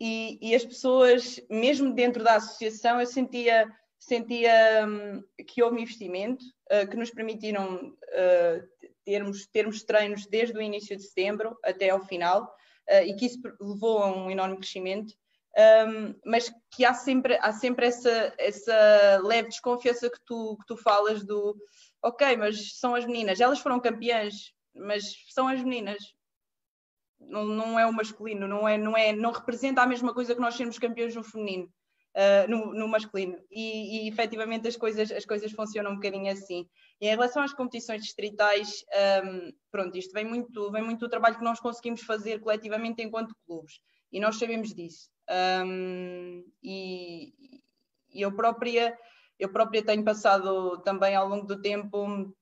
[0.00, 6.44] e, e, as pessoas, mesmo dentro da associação, eu sentia, sentia um, que houve investimento,
[6.72, 12.04] uh, que nos permitiram uh, termos, termos treinos desde o início de setembro até ao
[12.04, 12.44] final,
[12.90, 15.14] uh, e que isso levou a um enorme crescimento.
[15.58, 20.76] Um, mas que há sempre, há sempre essa, essa leve desconfiança que tu, que tu
[20.76, 21.56] falas do
[22.02, 25.96] ok, mas são as meninas, elas foram campeãs, mas são as meninas,
[27.18, 30.40] não, não é o masculino, não, é, não, é, não representa a mesma coisa que
[30.42, 31.72] nós sermos campeões no feminino,
[32.16, 33.38] uh, no, no, masculino.
[33.50, 36.66] E, e efetivamente as coisas, as coisas funcionam um bocadinho assim.
[37.00, 38.84] E em relação às competições distritais,
[39.24, 43.36] um, pronto, isto vem muito, vem muito do trabalho que nós conseguimos fazer coletivamente enquanto
[43.46, 43.78] clubes.
[44.10, 45.10] E nós sabemos disso.
[45.64, 47.32] Um, e,
[48.10, 48.96] e eu própria
[49.38, 52.34] eu própria tenho passado também ao longo do tempo uh,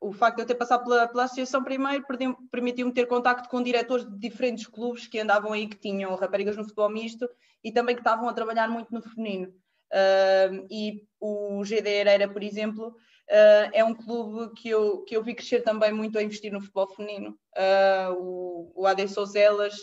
[0.00, 2.04] o facto de eu ter passado pela, pela associação primeiro
[2.50, 6.64] permitiu-me ter contacto com diretores de diferentes clubes que andavam aí, que tinham raparigas no
[6.64, 7.28] futebol misto
[7.64, 9.48] e também que estavam a trabalhar muito no feminino.
[9.92, 15.22] Uh, e o GD Ereira, por exemplo, uh, é um clube que eu, que eu
[15.22, 17.38] vi crescer também muito a investir no futebol feminino.
[17.56, 19.76] Uh, o, o AD Souzelas,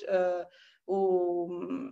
[0.86, 1.92] o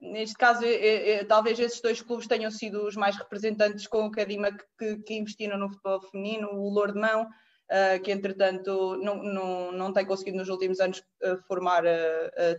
[0.00, 4.10] neste caso, é, é, talvez esses dois clubes tenham sido os mais representantes com o
[4.10, 9.92] Cadima que, que investiram no futebol feminino, o Lourdemão, uh, que entretanto não, não, não
[9.92, 11.02] tem conseguido nos últimos anos
[11.46, 11.82] formar,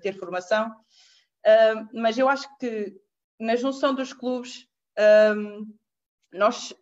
[0.01, 0.73] ter formação.
[1.93, 2.93] mas eu acho que
[3.39, 4.67] na junção dos clubes
[6.31, 6.73] nós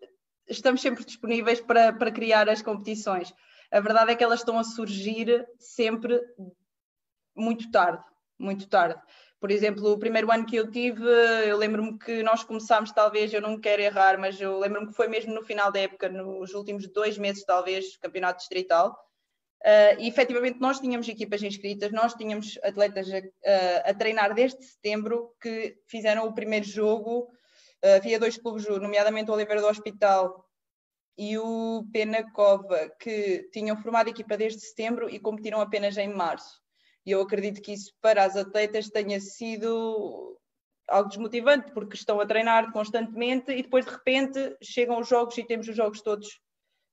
[0.48, 3.34] estamos sempre disponíveis para, para criar as competições.
[3.72, 6.20] A verdade é que elas estão a surgir sempre
[7.36, 8.04] muito tarde,
[8.38, 9.02] muito tarde.
[9.42, 11.04] Por exemplo, o primeiro ano que eu tive,
[11.48, 15.08] eu lembro-me que nós começámos, talvez, eu não quero errar, mas eu lembro-me que foi
[15.08, 18.96] mesmo no final da época, nos últimos dois meses, talvez, campeonato distrital.
[19.64, 24.64] Uh, e efetivamente nós tínhamos equipas inscritas, nós tínhamos atletas a, a, a treinar desde
[24.64, 27.24] setembro que fizeram o primeiro jogo.
[27.84, 30.48] Uh, havia dois clubes, nomeadamente o Oliveira do Hospital
[31.18, 36.61] e o Pena Cova, que tinham formado equipa desde setembro e competiram apenas em março.
[37.06, 40.38] E eu acredito que isso para as atletas tenha sido
[40.88, 45.44] algo desmotivante, porque estão a treinar constantemente e depois de repente chegam os jogos e
[45.44, 46.40] temos os jogos todos,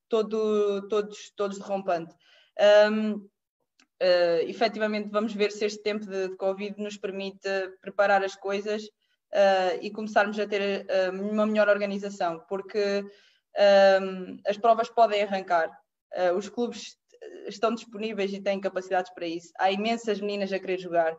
[0.09, 2.15] todo, todos, todos de rompante.
[2.91, 3.29] Um, uh,
[4.47, 7.49] efetivamente, vamos ver se este tempo de, de Covid nos permite
[7.81, 13.05] preparar as coisas uh, e começarmos a ter uh, uma melhor organização, porque
[14.03, 15.71] um, as provas podem arrancar.
[16.35, 16.97] Os clubes
[17.47, 19.53] estão disponíveis e têm capacidades para isso.
[19.59, 21.17] Há imensas meninas a querer jogar.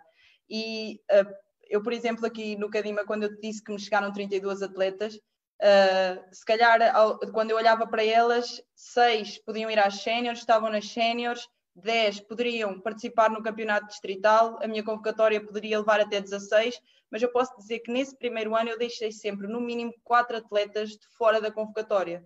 [0.50, 1.34] E uh,
[1.70, 5.16] eu, por exemplo, aqui no Cadima, quando eu te disse que me chegaram 32 atletas,
[5.16, 10.70] uh, se calhar ao, quando eu olhava para elas, seis podiam ir às séniores, estavam
[10.70, 16.80] nas séniores, 10 poderiam participar no campeonato distrital, a minha convocatória poderia levar até 16,
[17.10, 20.90] mas eu posso dizer que nesse primeiro ano eu deixei sempre no mínimo quatro atletas
[20.90, 22.24] de fora da convocatória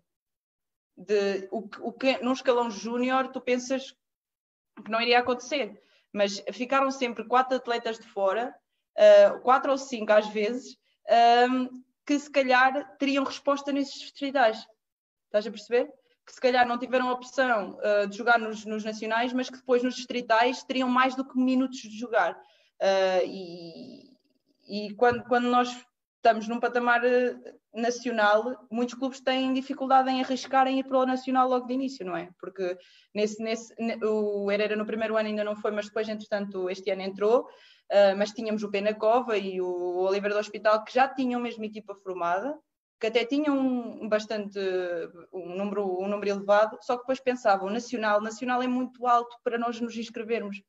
[0.98, 3.96] de o, o que num escalão júnior tu pensas
[4.84, 5.82] que não iria acontecer,
[6.12, 8.54] mas ficaram sempre quatro atletas de fora,
[8.98, 10.78] uh, quatro ou cinco às vezes,
[11.50, 14.66] um, que se calhar teriam resposta nesses distritais.
[15.26, 15.92] Estás a perceber?
[16.26, 19.58] Que se calhar não tiveram a opção uh, de jogar nos, nos, nacionais, mas que
[19.58, 22.34] depois nos distritais teriam mais do que minutos de jogar.
[22.80, 24.18] Uh, e,
[24.68, 25.70] e quando, quando nós
[26.24, 27.36] estamos num patamar eh,
[27.74, 32.06] nacional, muitos clubes têm dificuldade em arriscar em ir para o nacional logo de início,
[32.06, 32.30] não é?
[32.40, 32.78] Porque
[33.14, 37.02] nesse, nesse, o Herrera no primeiro ano ainda não foi, mas depois, entretanto, este ano
[37.02, 37.46] entrou.
[37.92, 41.66] Uh, mas tínhamos o Pena Cova e o Oliveira do Hospital que já tinham mesmo
[41.66, 42.58] equipa formada,
[43.00, 44.58] que até tinham um, bastante
[45.32, 49.58] um número, um número elevado, só que depois pensavam, nacional, nacional é muito alto para
[49.58, 50.62] nós nos inscrevermos.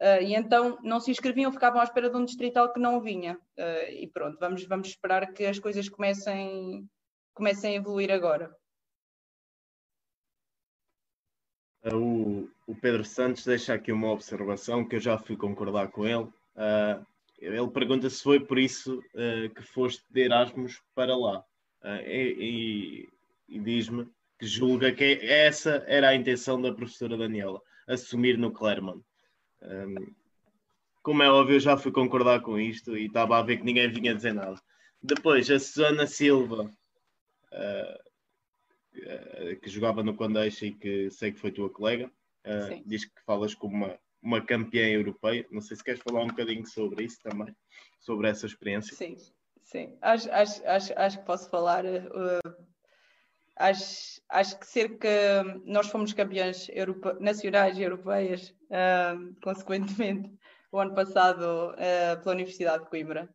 [0.00, 3.38] Uh, e então não se inscreviam, ficavam à espera de um distrital que não vinha.
[3.58, 6.88] Uh, e pronto, vamos, vamos esperar que as coisas comecem,
[7.34, 8.50] comecem a evoluir agora.
[11.84, 16.06] Uh, o, o, Pedro Santos deixa aqui uma observação que eu já fui concordar com
[16.06, 16.28] ele.
[17.38, 19.02] ele pergunta se foi por isso
[19.54, 21.44] que foste de Erasmus para lá.
[22.06, 23.08] e,
[23.48, 28.50] e, e diz-me que julga que essa era a intenção da professora Daniela, assumir no
[28.50, 29.04] Claremont.
[29.62, 30.14] Um,
[31.02, 33.90] como é óbvio, eu já fui concordar com isto e estava a ver que ninguém
[33.90, 34.60] vinha dizer nada.
[35.02, 36.70] Depois, a Susana Silva,
[37.52, 38.00] uh,
[39.62, 42.10] que jogava no Condeixa e que sei que foi tua colega,
[42.44, 45.46] uh, diz que falas como uma, uma campeã europeia.
[45.50, 47.54] Não sei se queres falar um bocadinho sobre isso também,
[47.98, 48.94] sobre essa experiência.
[48.94, 49.16] Sim,
[49.70, 51.84] Sim, acho, acho, acho, acho que posso falar.
[51.84, 52.40] Uh,
[53.60, 55.08] acho, acho que cerca.
[55.64, 60.32] Nós fomos campeões europe, nacionais e europeias, uh, consequentemente,
[60.72, 63.28] o ano passado uh, pela Universidade de Coimbra.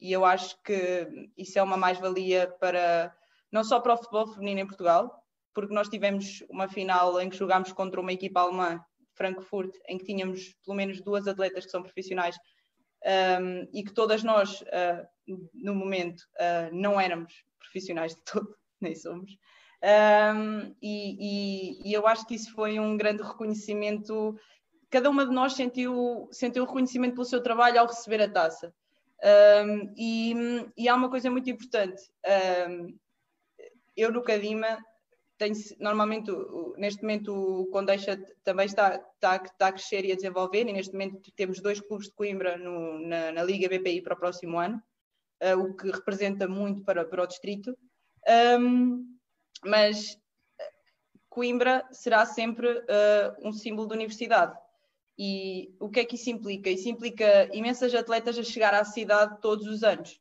[0.00, 3.14] e eu acho que isso é uma mais-valia para
[3.50, 5.22] não só para o futebol feminino em Portugal,
[5.54, 10.04] porque nós tivemos uma final em que jogámos contra uma equipa alemã, Frankfurt, em que
[10.04, 12.36] tínhamos pelo menos duas atletas que são profissionais
[13.40, 17.32] um, e que todas nós, uh, no momento, uh, não éramos
[17.66, 19.36] profissionais de todo, nem somos.
[19.82, 21.16] Um, e,
[21.82, 24.38] e, e, eu acho que isso foi um grande reconhecimento.
[24.90, 28.74] Cada uma de nós sentiu, sentiu reconhecimento pelo seu trabalho ao receber a taça.
[29.66, 30.34] Um, e,
[30.76, 32.02] e, há uma coisa muito importante.
[33.96, 34.78] eu no Cadima
[35.38, 36.30] tem normalmente
[36.76, 40.92] neste momento o Condeixa também está, está, está, a crescer e a desenvolver e neste
[40.92, 44.82] momento temos dois clubes de Coimbra no, na, na, Liga BPI para o próximo ano,
[45.42, 47.76] uh, o que representa muito para, para o distrito.
[48.58, 49.16] Um,
[49.64, 50.18] mas
[51.28, 54.56] Coimbra será sempre uh, um símbolo da universidade.
[55.18, 56.68] E o que é que isso implica?
[56.68, 60.20] Isso implica imensas atletas a chegar à cidade todos os anos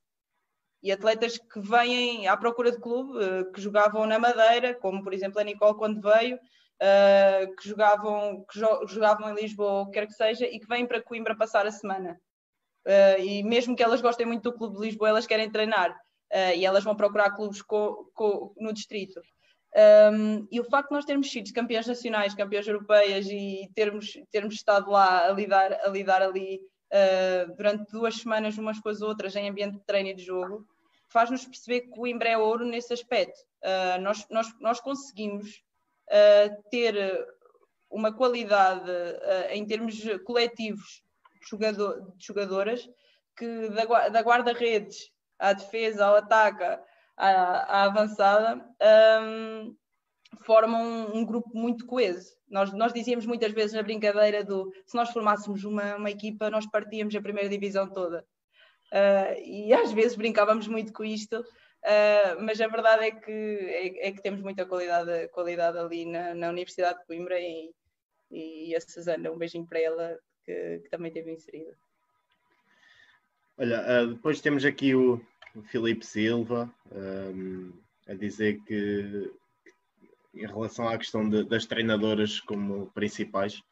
[0.81, 5.13] e atletas que vêm à procura de clube, uh, que jogavam na Madeira, como por
[5.13, 6.39] exemplo a Nicole quando veio,
[7.57, 10.85] que, jogavam, que jo jogavam em Lisboa, o que quer que seja, e que vêm
[10.85, 12.19] para Coimbra passar a semana.
[12.85, 15.95] Uh, e mesmo que elas gostem muito do clube de Lisboa, elas querem treinar
[16.55, 19.21] e elas vão procurar clubes co, co, no distrito.
[20.11, 24.55] Um, e o facto de nós termos sido campeões nacionais, campeões europeias e termos, termos
[24.55, 26.59] estado lá a lidar, a lidar ali
[27.55, 30.65] durante duas semanas umas com as outras em ambiente de treino e de jogo,
[31.15, 33.39] faz-nos perceber que o Imbra é ouro nesse aspecto.
[33.63, 35.63] Uh, nós, nós, nós conseguimos
[36.09, 36.95] uh, ter
[37.89, 41.01] uma qualidade uh, em termos coletivos
[41.49, 42.87] jogador, de jogadoras
[43.37, 48.65] que da, da guarda-redes à defesa, ao ataque, à, à avançada,
[49.21, 49.75] um,
[50.43, 52.33] formam um, um, grupo muito coeso.
[52.49, 56.65] Nós, nós dizíamos muitas vezes na brincadeira do se nós formássemos uma, uma equipa, nós
[56.65, 58.25] partíamos a primeira divisão toda.
[58.91, 64.07] Uh, e às vezes brincávamos muito com isto, uh, mas a verdade é que, é,
[64.07, 67.71] é, que temos muita qualidade, qualidade ali na, na Universidade de Coimbra e,
[68.31, 71.75] e a Susana, um beijinho para ela que, que também teve inserida.
[73.57, 75.21] Olha, uh, depois temos aqui o,
[75.67, 77.71] Filipe Silva um,
[78.09, 79.31] a dizer que,
[80.33, 83.63] em relação à questão de, das treinadoras como principais,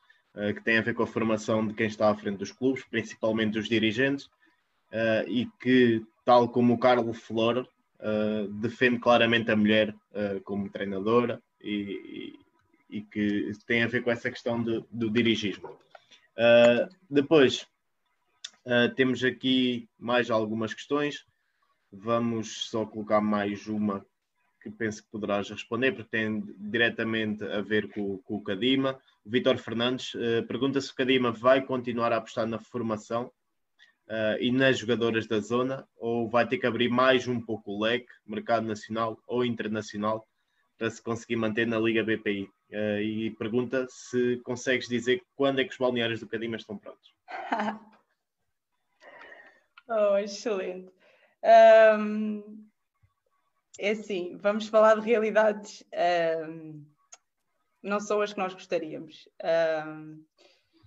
[0.55, 3.51] que tem a ver com a formação de quem está à frente dos clubes, principalmente
[3.51, 4.29] dos dirigentes,
[4.93, 7.67] uh, e que, tal como o Carlos Flor,
[7.99, 12.35] uh, defende claramente a mulher uh, como treinadora e,
[12.89, 15.77] e, e, que tem a ver com essa questão de, do dirigismo.
[17.09, 17.67] Depois,
[18.95, 21.25] temos aqui mais algumas questões.
[21.91, 24.05] Vamos só colocar mais uma
[24.63, 28.97] que penso que poderás responder, porque tem diretamente a ver com, com o Cadima.
[29.25, 33.25] O Vitor Fernandes uh, pergunta se o Cadima vai continuar a apostar na formação
[34.07, 37.83] uh, e nas jogadoras da zona, ou vai ter que abrir mais um pouco o
[37.83, 40.25] leque, mercado nacional ou internacional,
[40.83, 42.43] para se conseguir manter na Liga BPI.
[42.43, 46.77] Uh, eh, e pergunta se consegues dizer quando é que os balneários do Cadima estão
[46.77, 47.13] prontos.
[49.87, 50.91] oh, excelente.
[51.97, 52.67] Um,
[53.79, 55.85] é assim, vamos falar de realidades
[56.49, 56.85] um,
[57.81, 59.29] não são as que nós gostaríamos.
[59.87, 60.21] Um,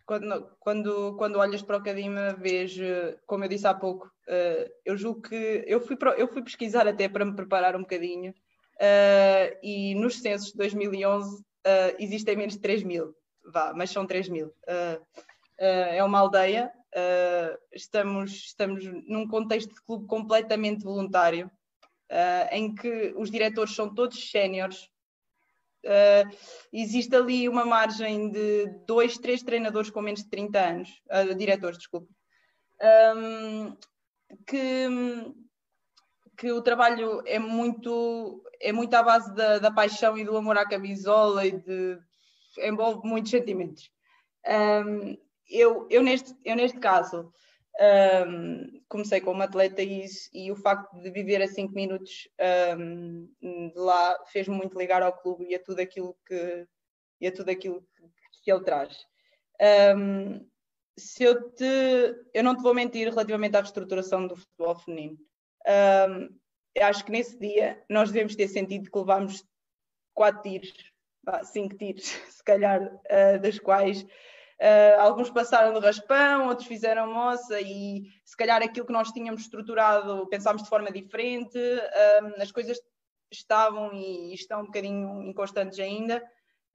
[0.05, 2.85] quando, quando, quando olhas para o Cadima, vejo,
[3.27, 7.09] como eu disse há pouco, uh, eu julgo que eu fui, eu fui pesquisar até
[7.09, 8.35] para me preparar um bocadinho,
[8.81, 13.15] uh, e nos censos de 2011 uh, eh, existem menos de 3 mil,
[13.53, 14.53] vá, mas são 3 mil.
[15.59, 16.71] é uma aldeia,
[17.73, 21.51] estamos, estamos num contexto de clube completamente voluntário,
[22.53, 24.89] em que os diretores são todos séniores,
[25.87, 26.37] Uh,
[26.73, 31.79] existe ali uma margem de dois, três treinadores com menos de 30 anos, uh, diretores,
[31.79, 32.09] desculpe,
[33.17, 33.77] um,
[34.47, 34.89] que,
[36.37, 40.57] que o trabalho é muito, é muito à base da, da paixão e do amor
[40.57, 41.99] à camisola e de,
[42.59, 43.91] envolve muitos sentimentos.
[44.47, 45.17] Um,
[45.49, 47.33] eu, eu, neste, eu, neste caso,
[48.29, 52.29] um, comecei como atleta e, e, o facto de viver a 5 minutos
[52.79, 56.67] um, de lá fez-me muito ligar ao clube e a tudo aquilo que,
[57.21, 58.97] e a tudo aquilo que, que ele traz.
[60.99, 61.65] Se eu te,
[62.33, 65.19] eu não te vou mentir relativamente à reestruturação do futebol feminino.
[66.81, 69.45] Acho que nesse dia nós devemos ter sentido que levámos
[70.15, 70.93] quatro tiros,
[71.45, 74.07] cinco tiros, se calhar, uh, das quais
[74.59, 79.43] Uh, alguns passaram do raspão, outros fizeram moça e se calhar aquilo que nós tínhamos
[79.43, 82.81] estruturado pensámos de forma diferente, uh, as coisas
[83.31, 86.25] estavam e estão um bocadinho inconstantes ainda.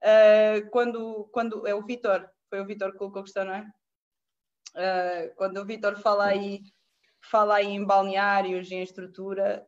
[0.00, 3.66] Uh, quando, quando é o Vitor, foi o Vitor que colocou a questão, não é?
[5.36, 6.62] quando o Vitor fala aí,
[7.30, 9.66] fala em balneários em estrutura,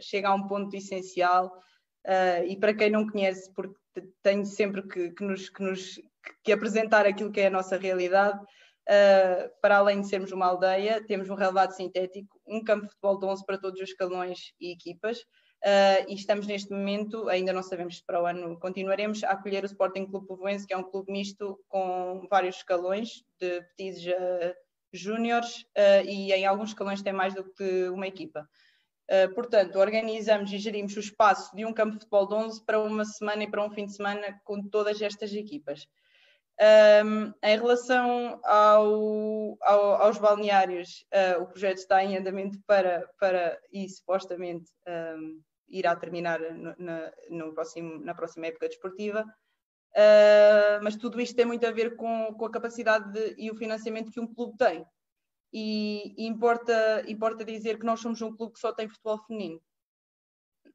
[0.00, 1.52] chega a um ponto essencial.
[2.46, 3.76] e para quem não conhece, porque
[4.22, 6.00] tenho sempre que, que, nos, que, nos,
[6.44, 8.38] que apresentar aquilo que é a nossa realidade.
[8.88, 13.18] Uh, para além de sermos uma aldeia, temos um relevado sintético, um campo de futebol
[13.18, 15.20] de 11 para todos os escalões e equipas.
[15.64, 19.62] Uh, e estamos neste momento, ainda não sabemos se para o ano continuaremos, a acolher
[19.62, 24.54] o Sporting Clube Povoense, que é um clube misto com vários escalões, de petits a
[24.92, 28.48] júniores, uh, e em alguns escalões tem mais do que uma equipa.
[29.10, 32.80] Uh, portanto, organizamos e gerimos o espaço de um campo de futebol de 11 para
[32.80, 35.86] uma semana e para um fim de semana com todas estas equipas.
[37.04, 43.58] Um, em relação ao, ao, aos balneários, uh, o projeto está em andamento para, para
[43.72, 49.24] e supostamente um, irá terminar no, na, no próximo, na próxima época desportiva.
[49.94, 53.56] Uh, mas tudo isto tem muito a ver com, com a capacidade de, e o
[53.56, 54.86] financiamento que um clube tem
[55.52, 59.60] e, e importa, importa dizer que nós somos um clube que só tem futebol feminino.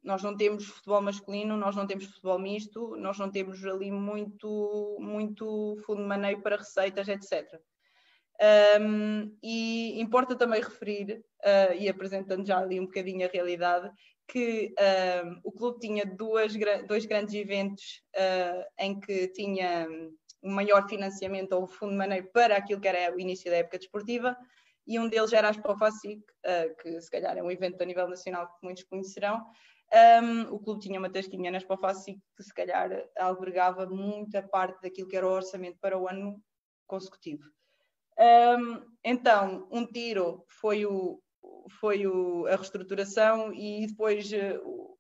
[0.04, 4.98] Nós não temos futebol masculino, nós não temos futebol misto, nós não temos ali muito,
[5.00, 7.60] muito fundo de maneio para receitas, etc.
[8.80, 13.92] Um, e importa também referir, uh, e apresentando já ali um bocadinho a realidade,
[14.28, 14.74] que
[15.24, 16.54] um, o clube tinha duas,
[16.88, 19.88] dois grandes eventos uh, em que tinha
[20.44, 23.78] um maior financiamento ou fundo de maneio para aquilo que era o início da época
[23.78, 24.38] desportiva,
[24.86, 28.08] e um deles era a Expofacic, uh, que se calhar é um evento a nível
[28.08, 29.46] nacional que muitos conhecerão.
[30.22, 35.08] Um, o clube tinha uma tasquinha na Expofacic que se calhar albergava muita parte daquilo
[35.08, 36.42] que era o orçamento para o ano
[36.86, 37.44] consecutivo.
[38.20, 41.22] Um, então, um tiro foi, o,
[41.70, 44.98] foi o, a reestruturação e depois uh,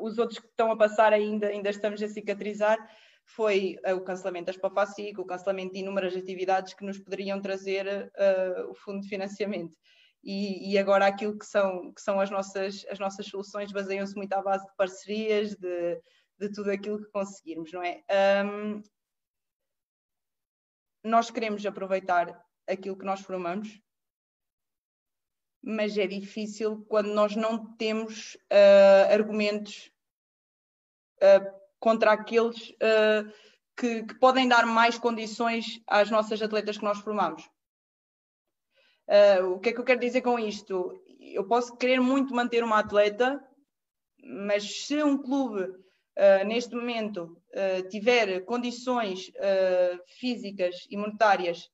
[0.00, 2.78] os outros que estão a passar ainda, ainda estamos a cicatrizar,
[3.24, 7.86] foi uh, o cancelamento das PAFACIC, o cancelamento de inúmeras atividades que nos poderiam trazer
[7.86, 9.76] uh, o fundo de financiamento.
[10.22, 14.32] E, e, agora aquilo que são, que são as, nossas, as nossas soluções baseiam-se muito
[14.32, 16.00] à base de parcerias, de,
[16.38, 18.02] de tudo aquilo que conseguirmos, não é?
[18.44, 18.82] Um,
[21.04, 23.80] nós queremos aproveitar aquilo que nós formamos,
[25.68, 29.90] mas é difícil quando nós não temos uh, argumentos
[31.16, 33.28] uh, contra aqueles uh,
[33.76, 37.50] que, que, podem dar mais condições às nossas atletas que nós formamos.
[39.52, 41.00] O que é que eu quero dizer com isto?
[41.20, 43.40] Eu posso querer muito manter uma atleta,
[44.20, 45.64] mas se um clube
[46.44, 47.40] neste momento
[47.88, 49.30] tiver condições
[50.18, 51.70] físicas e monetárias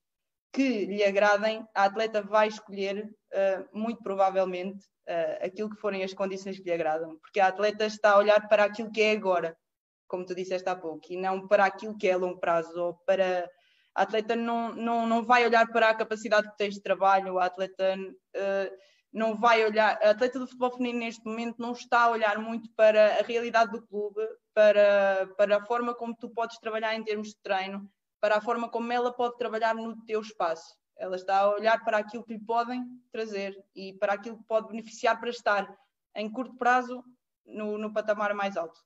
[0.52, 3.08] que lhe agradem, a atleta vai escolher,
[3.72, 4.84] muito provavelmente,
[5.40, 8.64] aquilo que forem as condições que lhe agradam, porque a atleta está a olhar para
[8.64, 9.56] aquilo que é agora
[10.12, 12.94] como tu disseste há pouco, e não para aquilo que é a longo prazo, ou
[13.06, 13.50] para.
[13.94, 17.46] A atleta não, não, não vai olhar para a capacidade que tens de trabalho, a
[17.46, 18.76] atleta uh,
[19.10, 19.98] não vai olhar.
[20.02, 23.72] A atleta do futebol feminino neste momento não está a olhar muito para a realidade
[23.72, 24.20] do clube,
[24.54, 27.86] para, para a forma como tu podes trabalhar em termos de treino,
[28.20, 30.74] para a forma como ela pode trabalhar no teu espaço.
[30.96, 34.68] Ela está a olhar para aquilo que lhe podem trazer e para aquilo que pode
[34.68, 35.76] beneficiar para estar
[36.14, 37.02] em curto prazo
[37.44, 38.78] no, no patamar mais alto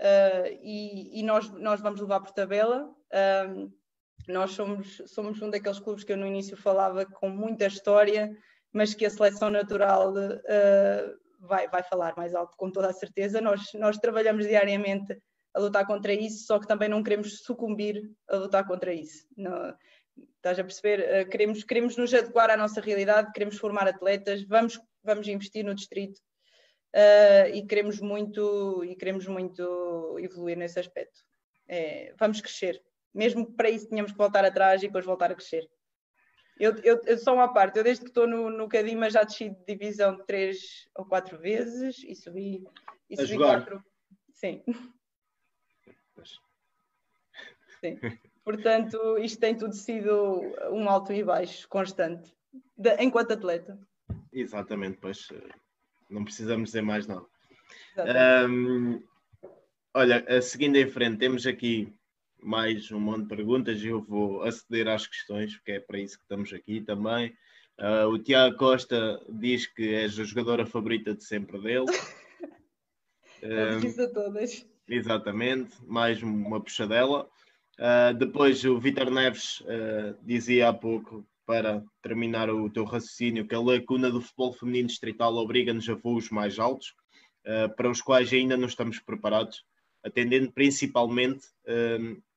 [0.00, 2.90] uh, e, e, nós, nós vamos levar por tabela.
[3.12, 3.72] Uh,
[4.28, 8.30] nós somos, somos um daqueles clubes que eu no início falava com muita história,
[8.72, 13.40] mas que a seleção natural uh, vai, vai falar mais alto, com toda a certeza.
[13.40, 15.20] Nós, nós trabalhamos diariamente
[15.54, 19.26] a lutar contra isso, só que também não queremos sucumbir a lutar contra isso.
[19.36, 19.74] Não,
[20.36, 21.00] estás a perceber?
[21.00, 25.74] Uh, queremos, queremos nos adequar à nossa realidade, queremos formar atletas, vamos, vamos investir no
[25.74, 26.18] distrito,
[26.94, 31.20] uh, e queremos muito e queremos muito evoluir nesse aspecto.
[31.68, 32.82] É, vamos crescer,
[33.14, 35.70] mesmo que para isso tenhamos que voltar atrás e depois voltar a crescer.
[36.58, 39.48] Eu, eu, eu só uma parte, eu desde que estou no, no Cadima já desci
[39.48, 42.64] de divisão três ou quatro vezes e subi,
[43.08, 43.82] e subi quatro.
[44.34, 44.62] Sim.
[47.80, 47.98] Sim.
[48.50, 50.40] Portanto, isto tem tudo sido
[50.72, 52.34] um alto e baixo constante,
[52.76, 53.78] de, enquanto atleta.
[54.32, 55.28] Exatamente, pois
[56.10, 57.24] não precisamos dizer mais nada.
[58.48, 59.00] Um,
[59.94, 61.94] olha, seguindo em frente, temos aqui
[62.42, 66.16] mais um monte de perguntas e eu vou aceder às questões, porque é para isso
[66.16, 67.32] que estamos aqui também.
[67.78, 71.86] Uh, o Tiago Costa diz que és a jogadora favorita de sempre dele.
[73.44, 74.66] um, a todas.
[74.88, 77.30] Exatamente, mais uma puxadela.
[77.80, 83.54] Uh, depois o Vitor Neves uh, dizia há pouco, para terminar o teu raciocínio, que
[83.54, 86.94] a lacuna do futebol feminino distrital obriga-nos a voos mais altos,
[87.46, 89.64] uh, para os quais ainda não estamos preparados,
[90.04, 91.46] atendendo principalmente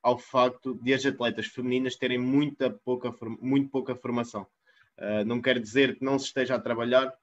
[0.02, 4.46] ao facto de as atletas femininas terem muita pouca, muito pouca formação.
[5.26, 7.14] não quer dizer que não se esteja a trabalhar,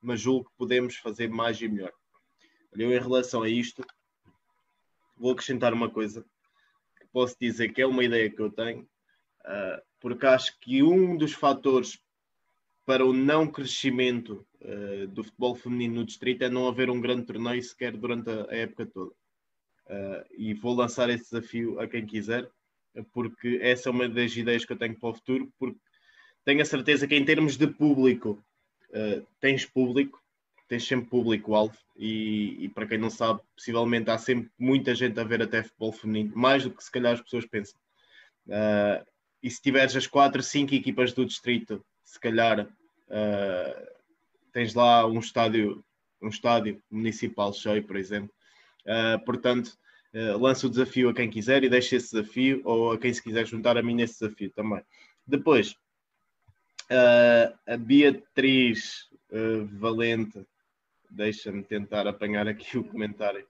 [0.00, 1.92] mas julgo que podemos fazer mais e melhor.
[2.72, 3.84] Eu, em relação a isto,
[5.16, 6.24] vou acrescentar uma coisa
[7.12, 11.32] posso dizer que é uma ideia que eu tenho, uh, porque acho que um dos
[11.32, 11.98] fatores
[12.84, 17.26] para o não crescimento uh, do futebol feminino no distrito é não haver um grande
[17.26, 19.10] torneio sequer durante a, a época toda.
[19.10, 22.48] Uh, e vou lançar esse desafio a quem quiser,
[23.12, 25.78] porque essa é uma das ideias que eu tenho para o futuro, porque
[26.44, 28.42] tenho a certeza que em termos de público,
[29.38, 30.20] tens público,
[30.68, 35.24] tens sempre público-alvo e, e, para quem não sabe, possivelmente há sempre muita gente a
[35.24, 37.80] ver até futebol feminino, mais do que se calhar as pessoas pensam.
[38.46, 39.04] Uh,
[39.42, 43.86] e se tiveres as quatro, cinco equipas do distrito, se calhar uh,
[44.52, 45.82] tens lá um estádio,
[46.20, 48.30] um estádio municipal cheio, por exemplo.
[48.84, 49.76] Uh, portanto,
[50.40, 53.46] lanço o desafio a quem quiser e deixo esse desafio, ou a quem se quiser
[53.46, 54.82] juntar a mim nesse desafio também.
[55.26, 55.76] Depois,
[57.66, 59.06] a Beatriz
[59.72, 60.46] Valente
[61.10, 63.46] Deixa-me tentar apanhar aqui o comentário.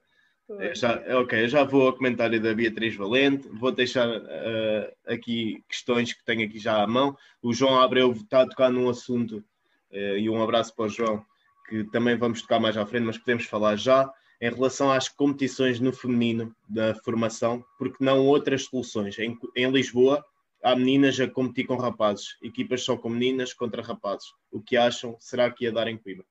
[0.49, 5.63] Eu já, ok, eu já vou ao comentário da Beatriz Valente, vou deixar uh, aqui
[5.69, 7.15] questões que tenho aqui já à mão.
[7.43, 9.45] O João Abreu está a tocar num assunto,
[9.93, 11.23] uh, e um abraço para o João,
[11.69, 14.11] que também vamos tocar mais à frente, mas podemos falar já
[14.41, 19.19] em relação às competições no feminino da formação, porque não outras soluções.
[19.19, 20.25] Em, em Lisboa,
[20.63, 24.33] há meninas a competir com rapazes, equipas só com meninas contra rapazes.
[24.51, 25.15] O que acham?
[25.21, 26.25] Será que ia dar em Coimbra?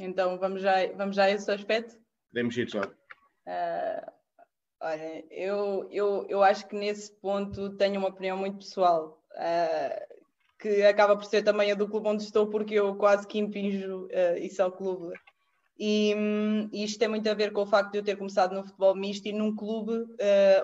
[0.00, 1.94] Então vamos já, vamos já a esse aspecto?
[2.32, 2.86] Podemos ir já.
[2.86, 4.12] Uh,
[4.80, 10.20] olha, eu, eu, eu acho que nesse ponto tenho uma opinião muito pessoal, uh,
[10.58, 14.06] que acaba por ser também a do clube onde estou, porque eu quase que impinjo
[14.06, 15.14] uh, isso ao clube.
[15.78, 18.64] E, um, isto tem muito a ver com o facto de eu ter começado no
[18.64, 19.92] futebol misto e num clube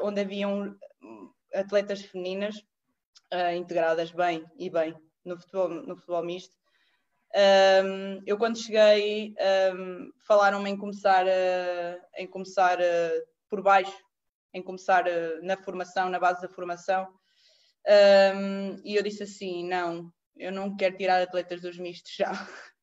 [0.02, 0.76] onde haviam
[1.54, 2.54] atletas femininas
[3.56, 4.94] integradas bem e bem
[5.24, 6.54] no futebol, no futebol misto.
[7.34, 9.34] Um, eu quando cheguei
[9.74, 13.96] um, falaram-me em começar, uh, em começar uh, por baixo,
[14.54, 17.06] em começar uh, na formação, na base da formação,
[18.34, 22.32] um, e eu disse assim, não, eu não quero tirar atletas dos mistos já.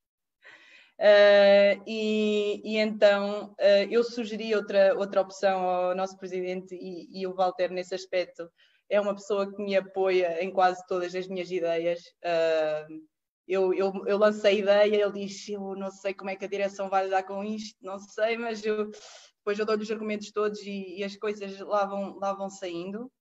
[1.85, 3.53] E, e, então
[3.89, 8.49] eu sugeri outra, outra opção ao nosso presidente e, e o Walter nesse aspecto
[8.89, 11.99] é uma pessoa que me apoia em quase todas as minhas ideias.
[12.23, 13.03] Uh,
[13.47, 16.49] eu, eu, eu lancei a ideia, ele diz, eu não sei como é que a
[16.49, 18.89] direção vai lidar com isto, não sei, mas eu,
[19.37, 23.11] depois eu dou-lhe os argumentos todos e, e, as coisas lá vão, lá vão saindo.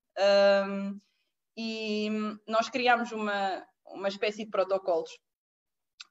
[0.69, 1.01] Um,
[1.57, 2.09] e
[2.47, 5.11] nós criámos uma, uma espécie de protocolos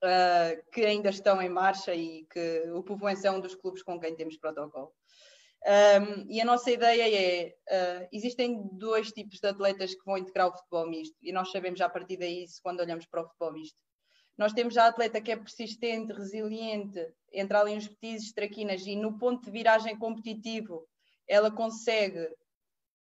[0.03, 3.99] uh, que ainda estão em marcha e que o Povoense é um dos clubes com
[3.99, 4.93] quem temos protocolo.
[5.63, 10.47] Um, e a nossa ideia é: uh, existem dois tipos de atletas que vão integrar
[10.47, 13.53] o futebol misto, e nós sabemos já a partir daí quando olhamos para o futebol
[13.53, 13.79] misto.
[14.37, 16.99] Nós temos a atleta que é persistente, resiliente,
[17.31, 20.87] entra ali nos petizes, traquinas e no ponto de viragem competitivo
[21.27, 22.19] ela consegue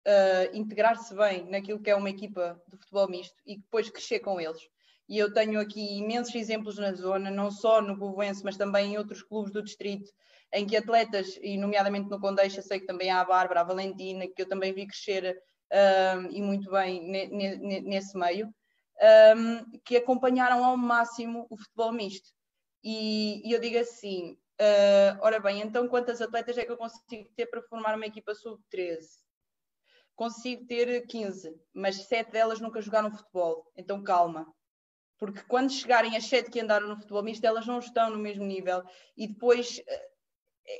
[0.06, 4.40] uh, integrar-se bem naquilo que é uma equipa de futebol misto e depois crescer com
[4.40, 4.60] eles.
[5.08, 8.98] E eu tenho aqui imensos exemplos na zona, não só no Bovense, mas também em
[8.98, 10.10] outros clubes do distrito,
[10.52, 14.26] em que atletas, e nomeadamente no Condeixa, sei que também há a Bárbara, a Valentina,
[14.26, 15.36] que eu também vi crescer
[15.72, 17.02] uh, e muito bem
[17.82, 18.52] nesse meio,
[19.36, 22.30] um, que acompanharam ao máximo o futebol misto.
[22.82, 27.28] E, e eu digo assim: uh, ora bem, então quantas atletas é que eu consigo
[27.36, 29.00] ter para formar uma equipa sub-13?
[30.14, 34.46] Consigo ter 15, mas 7 delas nunca jogaram futebol, então calma.
[35.18, 38.44] Porque quando chegarem as 7 que andaram no futebol misto, elas não estão no mesmo
[38.44, 38.82] nível
[39.16, 40.12] e depois uh,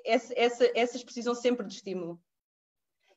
[0.05, 2.20] essa, essa, essas precisam sempre de estímulo.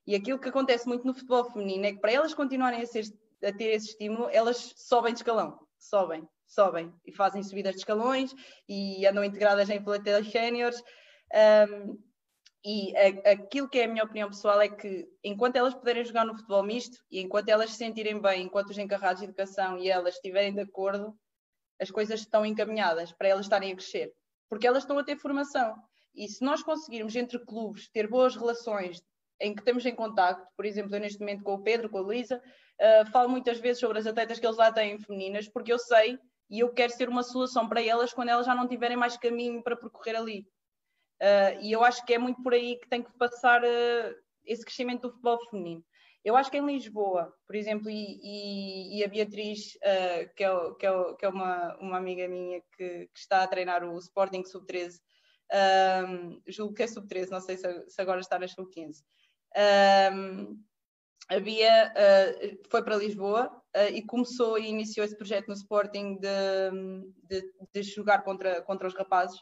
[0.07, 3.05] E aquilo que acontece muito no futebol feminino é que para elas continuarem a ser
[3.43, 8.33] a ter esse estímulo, elas sobem de escalão, sobem, sobem e fazem subidas de escalões
[8.67, 10.81] e andam integradas em plantéis séniores.
[11.69, 11.97] Um,
[12.63, 16.25] e a, aquilo que é a minha opinião pessoal é que enquanto elas puderem jogar
[16.25, 19.89] no futebol misto e enquanto elas se sentirem bem, enquanto os encarregados de educação e
[19.89, 21.15] elas estiverem de acordo,
[21.79, 24.11] as coisas estão encaminhadas para elas estarem a crescer,
[24.49, 25.75] porque elas estão a ter formação.
[26.15, 29.03] E se nós conseguirmos entre clubes ter boas relações
[29.39, 32.01] em que estamos em contacto, por exemplo, eu neste momento com o Pedro, com a
[32.01, 32.41] Luísa,
[32.81, 36.19] uh, falo muitas vezes sobre as atletas que eles lá têm femininas, porque eu sei
[36.49, 39.63] e eu quero ser uma solução para elas quando elas já não tiverem mais caminho
[39.63, 40.47] para percorrer ali.
[41.21, 44.63] Uh, e eu acho que é muito por aí que tem que passar uh, esse
[44.63, 45.83] crescimento do futebol feminino.
[46.23, 50.49] Eu acho que em Lisboa, por exemplo, e, e, e a Beatriz, uh, que, é,
[50.79, 54.43] que, é, que é uma, uma amiga minha que, que está a treinar o Sporting
[54.43, 54.99] Sub-13,
[55.53, 59.03] um, julgo que é Sub-13, não sei se, se, agora está na Sub-15.
[60.11, 60.59] Um,
[61.29, 66.31] havia, uh, foi para Lisboa uh, e começou e iniciou esse projeto no Sporting de,
[67.23, 69.37] de, de jogar contra, contra os rapazes.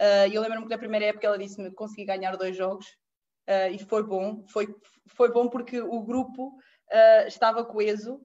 [0.00, 2.86] Uh, eu lembro-me que na primeira época ela disse-me que consegui ganhar dois jogos
[3.70, 4.42] e foi bom.
[4.48, 4.74] Foi,
[5.08, 6.56] foi bom porque o grupo
[7.26, 8.18] estava coeso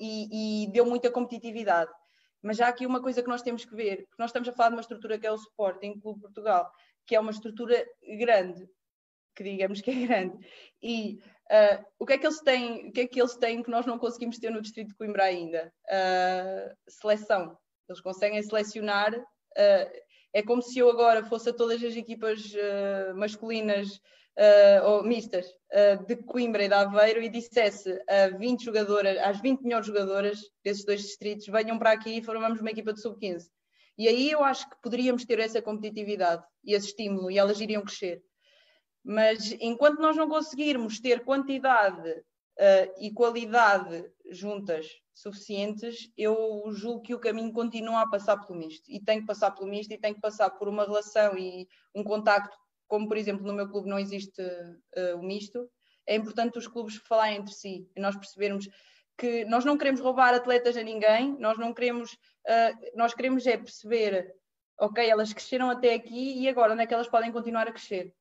[0.00, 1.92] e, e, deu muita competitividade.
[2.42, 4.70] Mas já aqui uma coisa que nós temos que ver, porque nós estamos a falar
[4.70, 6.68] de uma estrutura que é o Sporting Clube Portugal,
[7.06, 7.86] que é uma estrutura
[8.18, 8.68] grande,
[9.36, 10.36] que digamos que é grande.
[10.82, 11.20] E
[11.50, 13.86] uh, o que é que eles têm, o que é que eles têm que nós
[13.86, 15.72] não conseguimos ter no distrito de Coimbra ainda?
[15.86, 17.56] Uh, seleção.
[17.88, 23.16] Eles conseguem selecionar uh, é como se eu agora fosse a todas as equipas uh,
[23.16, 24.00] masculinas
[24.84, 25.46] ou mistas
[26.06, 30.84] de Coimbra e de Aveiro e dissesse a 20 jogadoras, às 20 melhores jogadoras desses
[30.84, 33.48] dois distritos, venham para aqui e formamos uma equipa de sub-15.
[33.98, 37.82] E aí eu acho que poderíamos ter essa competitividade e esse estímulo e elas iriam
[37.82, 38.22] crescer.
[39.08, 47.14] Mas enquanto nós não conseguirmos ter quantidade uh, e qualidade juntas suficientes, eu julgo que
[47.14, 48.84] o caminho continua a passar pelo misto.
[48.86, 52.04] E tem que passar pelo misto e tem que passar por uma relação e um
[52.04, 52.54] contacto,
[52.86, 55.66] como por exemplo no meu clube não existe uh, o misto,
[56.06, 58.68] é importante os clubes falarem entre si e nós percebermos
[59.16, 63.56] que nós não queremos roubar atletas a ninguém, nós não queremos, uh, nós queremos é
[63.56, 64.34] perceber,
[64.78, 68.14] ok, elas cresceram até aqui e agora onde é que elas podem continuar a crescer?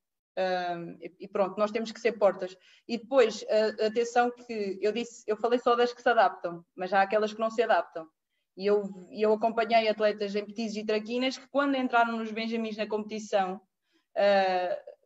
[1.19, 2.55] E pronto, nós temos que ser portas.
[2.87, 6.93] E depois, uh, atenção que eu disse, eu falei só das que se adaptam, mas
[6.93, 8.07] há aquelas que não se adaptam.
[8.55, 12.87] E eu, eu acompanhei atletas em petis e traquinas que quando entraram nos Benjamins na
[12.87, 14.97] competição uh,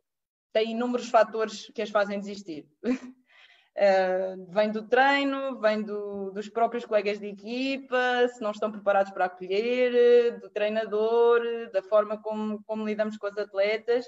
[0.52, 2.66] têm inúmeros fatores que as fazem desistir.
[2.84, 9.12] Uh, vem do treino, vem do, dos próprios colegas de equipa, se não estão preparados
[9.12, 11.42] para acolher, do treinador,
[11.72, 14.06] da forma como, como lidamos com as atletas.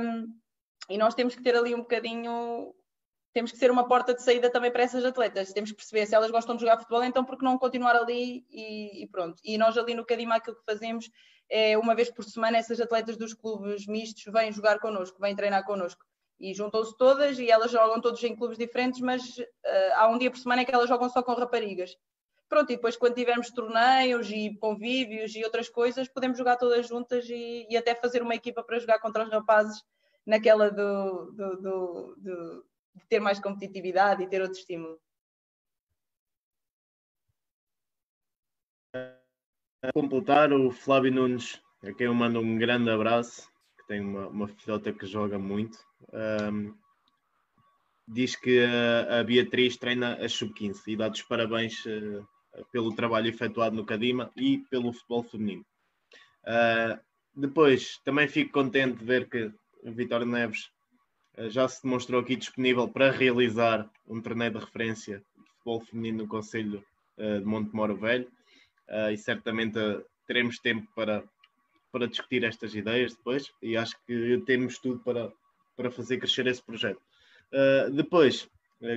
[0.00, 0.38] Um,
[0.88, 2.74] e nós temos que ter ali um bocadinho,
[3.32, 5.52] temos que ser uma porta de saída também para essas atletas.
[5.52, 8.44] Temos que perceber se elas gostam de jogar futebol, então por que não continuar ali
[8.50, 9.40] e, e pronto.
[9.44, 11.08] E nós ali no Cadima aquilo que fazemos
[11.50, 15.64] é uma vez por semana essas atletas dos clubes mistos vêm jogar connosco, vêm treinar
[15.64, 16.04] connosco.
[16.38, 20.30] E juntam-se todas e elas jogam todos em clubes diferentes, mas uh, há um dia
[20.30, 21.96] por semana que elas jogam só com raparigas.
[22.48, 27.28] Pronto, e depois quando tivermos torneios e convívios e outras coisas, podemos jogar todas juntas
[27.28, 29.82] e, e até fazer uma equipa para jogar contra os rapazes
[30.26, 32.64] naquela do, do, do, do
[32.94, 35.00] de ter mais competitividade e ter outro estímulo.
[38.94, 44.28] A completar, o Flávio Nunes, a quem eu mando um grande abraço, que tem uma,
[44.28, 45.78] uma filhota que joga muito,
[46.12, 46.74] um,
[48.06, 52.26] diz que a, a, Beatriz treina a sub-15 e dá-te os parabéns uh,
[52.72, 55.64] pelo trabalho efetuado no Cadima e pelo futebol feminino.
[56.44, 56.98] Uh,
[57.34, 59.50] depois, também fico contente de ver que
[59.82, 60.70] o Vitório Neves
[61.38, 66.18] uh, já se demonstrou aqui disponível para realizar um torneio de referência de futebol feminino
[66.18, 66.84] no Conselho
[67.18, 68.30] uh, de Montemoro Velho
[69.10, 69.78] e certamente
[70.26, 71.24] teremos tempo para,
[71.90, 75.32] para discutir estas ideias depois e acho que temos tudo para,
[75.74, 77.00] para fazer crescer esse projeto.
[77.94, 78.46] depois,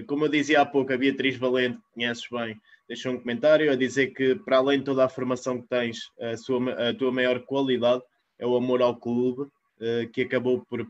[0.07, 4.07] como eu dizia há pouco, a Beatriz Valente, conheces bem, deixou um comentário a dizer
[4.07, 8.03] que, para além de toda a formação que tens, a, sua, a tua maior qualidade
[8.39, 10.85] é o amor ao clube, uh, que acabou por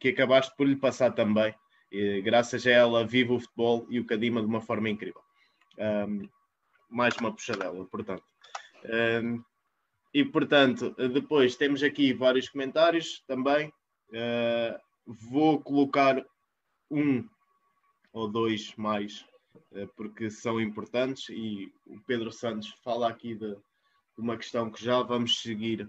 [0.00, 1.54] que acabaste por lhe passar também.
[1.92, 5.20] E, graças a ela, vive o futebol e o Cadima de uma forma incrível.
[5.78, 6.28] Um,
[6.90, 8.24] mais uma puxadela, portanto.
[8.84, 9.42] Um,
[10.12, 13.72] e, portanto, depois temos aqui vários comentários também.
[14.10, 16.24] Uh, vou colocar
[16.90, 17.24] um
[18.16, 19.26] ou dois mais
[19.74, 21.28] eh, porque são importantes.
[21.28, 25.82] E o Pedro Santos fala aqui de, de uma questão que já vamos seguir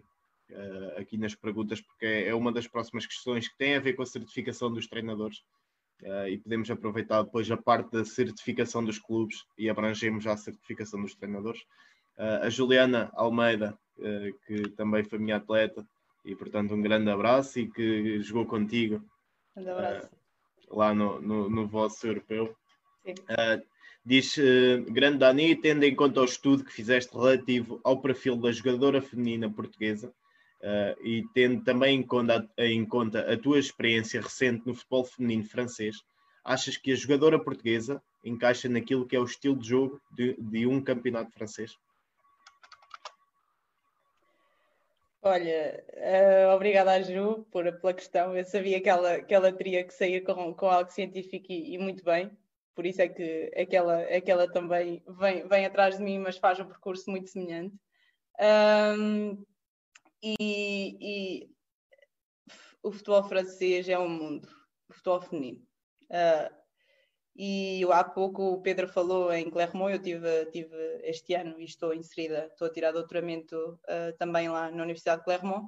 [0.51, 3.93] uh, aqui nas perguntas, porque é, é, uma das próximas questões que tem a ver
[3.93, 5.37] com a certificação dos treinadores.
[6.01, 10.37] Uh, e podemos aproveitar depois a parte da certificação dos clubes e abrangemos já a
[10.37, 11.61] certificação dos treinadores.
[12.17, 13.77] Uh, a Juliana Almeida,
[14.45, 15.83] que também foi minha atleta,
[16.23, 19.03] e portanto um grande abraço e que jogou contigo
[20.69, 22.55] lá no, no, no vosso europeu.
[23.07, 23.61] Uh,
[24.05, 28.51] diz uh, Grande Dani, tendo em conta o estudo que fizeste relativo ao perfil da
[28.51, 30.13] jogadora feminina portuguesa
[30.61, 35.43] uh, e tendo também em conta, em conta a tua experiência recente no futebol feminino
[35.43, 36.03] francês,
[36.43, 40.67] achas que a jogadora portuguesa encaixa naquilo que é o estilo de jogo de, de
[40.67, 41.77] um campeonato francês?
[45.27, 48.35] Olha, uh, obrigada à Ju por, pela questão.
[48.35, 51.77] Eu sabia que ela, que ela teria que sair com, com algo científico e, e
[51.77, 52.31] muito bem.
[52.73, 56.03] Por isso é que, é que, ela, é que ela também vem, vem atrás de
[56.03, 57.75] mim, mas faz um percurso muito semelhante.
[58.39, 59.43] Um,
[60.23, 61.49] e, e,
[62.81, 64.47] o futebol francês é um mundo,
[64.87, 65.61] o futebol feminino.
[66.03, 66.55] Uh,
[67.37, 71.93] e há pouco o Pedro falou em Clermont, eu tive, tive este ano e estou
[71.93, 75.67] inserida, estou a tirar doutoramento uh, também lá na Universidade de Clermont.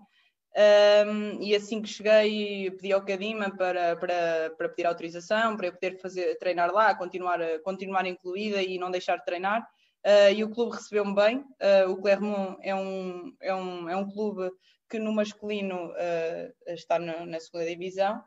[0.56, 5.74] Um, e assim que cheguei, pedi ao Cadima para, para, para pedir autorização, para eu
[5.74, 9.62] poder fazer, treinar lá, continuar, continuar incluída e não deixar de treinar.
[10.06, 11.38] Uh, e o clube recebeu-me bem.
[11.38, 14.50] Uh, o Clermont é um, é, um, é um clube
[14.90, 18.24] que no masculino uh, está na, na, segunda divisão,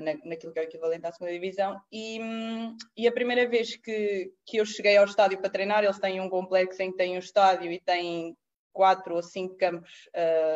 [0.00, 1.80] na, naquilo que é o equivalente à segunda divisão.
[1.90, 5.98] E, um, e a primeira vez que, que eu cheguei ao estádio para treinar, eles
[5.98, 8.36] têm um complexo em que tem um estádio e têm
[8.72, 10.08] quatro ou cinco campos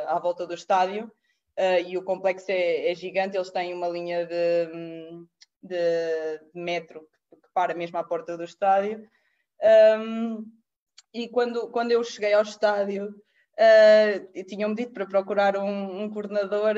[0.06, 1.10] à volta do estádio.
[1.86, 5.26] e o complexo é, é, gigante, eles têm uma linha de, hum,
[5.62, 7.00] de metro
[7.30, 9.08] que para mesmo à porta do estádio.
[9.98, 10.44] Um,
[11.12, 16.74] e quando, quando eu cheguei ao estádio, uh, tinham-me dito para procurar um, um coordenador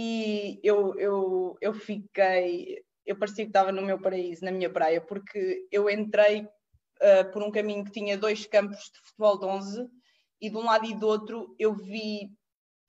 [0.00, 5.00] e eu, eu, eu fiquei, eu parecia que estava no meu paraíso, na minha praia,
[5.00, 9.88] porque eu entrei uh, por um caminho que tinha dois campos de futebol de 11
[10.40, 12.30] e de um lado e do outro eu vi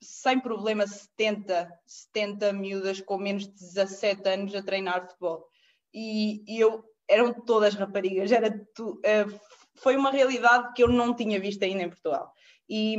[0.00, 5.44] sem problema 70, 70 miúdas com menos de 17 anos a treinar futebol.
[5.92, 9.40] E, e eu eram todas raparigas, era tu, uh,
[9.74, 12.32] foi uma realidade que eu não tinha visto ainda em Portugal.
[12.68, 12.96] E,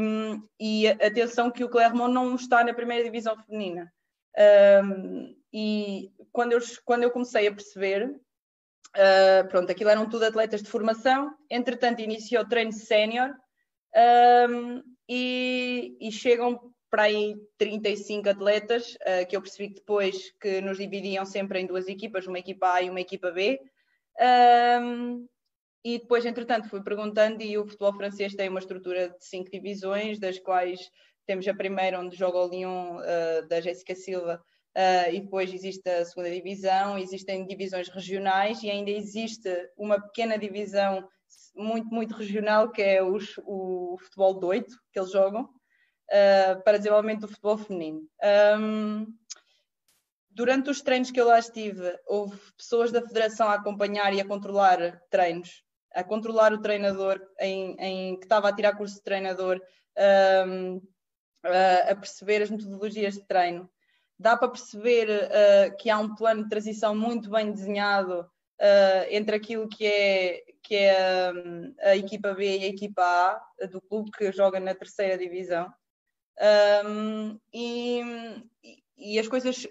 [0.60, 3.90] e atenção que o Clermont não está na primeira divisão feminina.
[4.38, 10.62] Um, e quando eu, quando eu comecei a perceber, uh, pronto, aquilo eram tudo atletas
[10.62, 13.34] de formação, entretanto iniciou o treino sénior
[14.50, 20.78] um, e, e, chegam para aí 35 atletas, uh, que eu percebi depois que nos
[20.78, 23.60] dividiam sempre em duas equipas, uma equipa A e uma equipa B,
[24.82, 25.28] um,
[25.84, 30.20] e depois, entretanto, fui perguntando e o futebol francês tem uma estrutura de cinco divisões,
[30.20, 30.80] das quais
[31.32, 34.44] temos a primeira onde joga o Lyon uh, da Jéssica Silva
[34.76, 40.38] uh, e depois existe a segunda divisão, existem divisões regionais e ainda existe uma pequena
[40.38, 41.08] divisão
[41.56, 46.78] muito, muito regional que é os, o futebol de oito que eles jogam uh, para
[46.78, 48.02] desenvolvimento do futebol feminino.
[48.60, 49.08] Um,
[50.32, 54.28] durante os treinos que eu lá estive, houve pessoas da federação a acompanhar e a
[54.28, 55.64] controlar treinos,
[55.96, 59.62] a controlar o treinador, em, em que estava a tirar curso de treinador,
[60.46, 60.82] um,
[61.44, 63.70] a, a, perceber as metodologias de treino.
[64.18, 69.36] Dá para perceber uh, que há um plano de transição muito bem desenhado uh, entre
[69.36, 74.12] aquilo que é, que é um, a equipa B e a equipa A do clube
[74.12, 75.74] que joga na terceira divisão.
[76.86, 78.02] Um, e,
[78.98, 79.68] e as coisas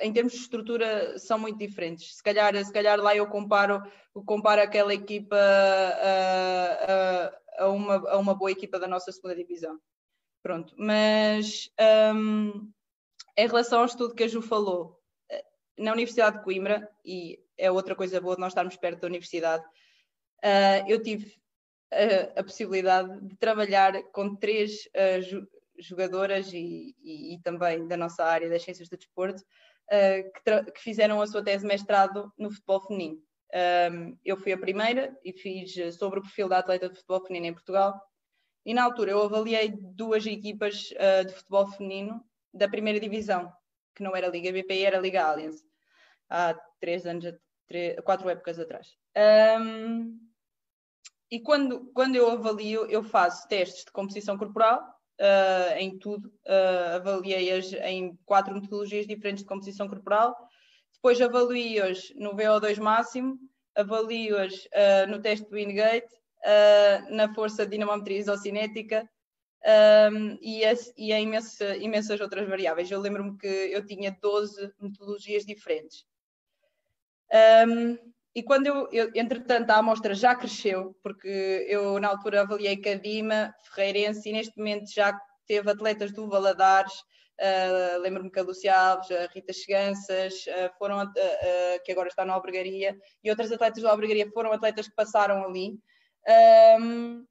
[0.00, 2.16] em termos de estrutura são muito diferentes.
[2.16, 3.82] Se calhar, se calhar lá eu comparo,
[4.26, 9.78] comparo aquela equipa a, a, a, uma, a uma boa equipa da nossa segunda divisão.
[10.42, 11.70] Pronto, mas
[12.14, 12.70] um,
[13.36, 15.00] em relação ao estudo que a Ju falou,
[15.78, 19.64] na Universidade de Coimbra, e é outra coisa boa de nós estarmos perto da universidade,
[19.64, 21.34] uh, eu tive
[21.92, 25.46] a, a, possibilidade de trabalhar com três uh,
[25.78, 30.80] jogadoras e, e, e, também da nossa área das ciências do desporto, uh, que, que,
[30.80, 33.22] fizeram a sua tese de mestrado no futebol feminino.
[33.92, 37.48] Um, eu fui a primeira e fiz sobre o perfil da atleta de futebol feminino
[37.48, 38.00] em Portugal.
[38.64, 43.52] E na altura eu avaliei duas equipas uh, de futebol feminino da primeira divisão,
[43.94, 45.64] que não era Liga BPI, era Liga Allianz,
[46.28, 47.24] há três anos,
[47.66, 48.96] três, quatro épocas atrás.
[49.60, 50.18] Um,
[51.30, 54.82] e quando, quando eu avalio, eu faço testes de composição corporal,
[55.20, 56.28] uh, em tudo.
[56.46, 60.36] Uh, Avaliei-as em quatro metodologias diferentes de composição corporal.
[60.92, 63.38] Depois avalio-as no VO2 máximo,
[63.74, 66.14] avalio-as uh, no teste do Wingate,
[67.10, 69.08] na força dinamometria isocinética
[70.12, 70.62] um, e,
[70.96, 72.90] e em imensa, imensas outras variáveis.
[72.90, 76.04] Eu lembro-me que eu tinha 12 metodologias diferentes.
[77.66, 77.96] Um,
[78.34, 83.54] e quando eu, eu, entretanto, a amostra já cresceu, porque eu na altura avaliei Cadima,
[83.62, 89.10] Ferreirense e neste momento já teve atletas do Valadares, uh, lembro-me que a Lúcia Alves,
[89.10, 93.90] a Rita Cheganças, uh, foram, uh, que agora está na Albergaria, e outras atletas da
[93.90, 95.78] Albergaria foram atletas que passaram ali.
[96.80, 97.26] Um,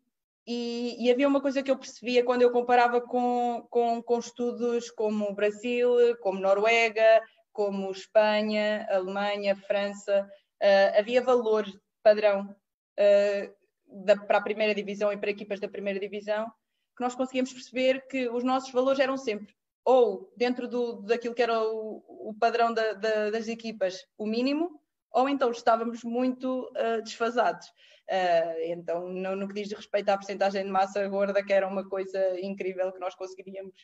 [0.45, 4.89] e, e, havia uma coisa que eu percebia quando eu comparava com, com, com estudos
[4.89, 7.21] como Brasil, como Noruega,
[7.53, 10.27] como Espanha, Alemanha, França,
[10.61, 11.65] uh, havia valor
[12.03, 12.55] padrão
[12.99, 16.51] uh, da, para a primeira divisão e para equipas da primeira divisão
[16.97, 19.53] que nós conseguíamos perceber que os nossos valores eram sempre
[19.83, 24.80] ou dentro do, daquilo que era o, o padrão da, da, das equipas, o mínimo,
[25.11, 27.67] ou então estávamos muito uh, desfasados.
[28.09, 31.87] Uh, então, no, no, que diz respeito à porcentagem de massa gorda, que era uma
[31.87, 33.75] coisa incrível que nós conseguiríamos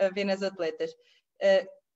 [0.00, 0.90] uh, ver nas atletas.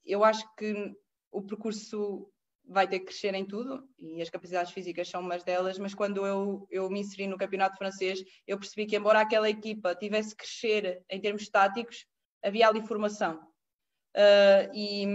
[0.05, 0.93] eu acho que
[1.31, 2.31] o percurso
[2.65, 6.27] vai ter que crescer em tudo e as capacidades físicas são umas delas, mas quando
[6.27, 10.45] eu, eu me inseri no campeonato francês, eu percebi que embora aquela equipa tivesse que
[10.45, 12.07] crescer em termos táticos,
[12.43, 13.41] havia ali formação.
[14.75, 15.07] E,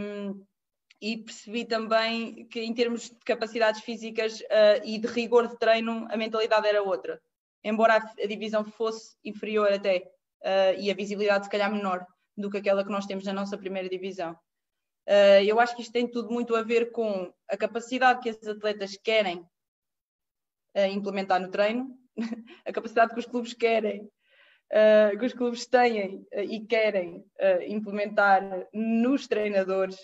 [1.11, 6.07] e, percebi também que em termos de capacidades físicas uh, e de rigor de treino,
[6.09, 7.21] a mentalidade era outra.
[7.63, 10.09] Embora a, a divisão fosse inferior até
[10.43, 12.05] uh, e a visibilidade se calhar menor
[12.37, 14.37] do que aquela que nós temos na nossa primeira divisão.
[15.07, 18.47] Uh, eu acho que isto tem tudo muito a ver com a capacidade que esses
[18.47, 19.39] atletas querem
[20.75, 21.97] uh, implementar no treino,
[22.65, 24.09] a capacidade que os clubes querem,
[24.71, 27.25] uh, que os clubes têm e querem
[27.67, 28.41] implementar
[28.73, 29.97] nos treinadores,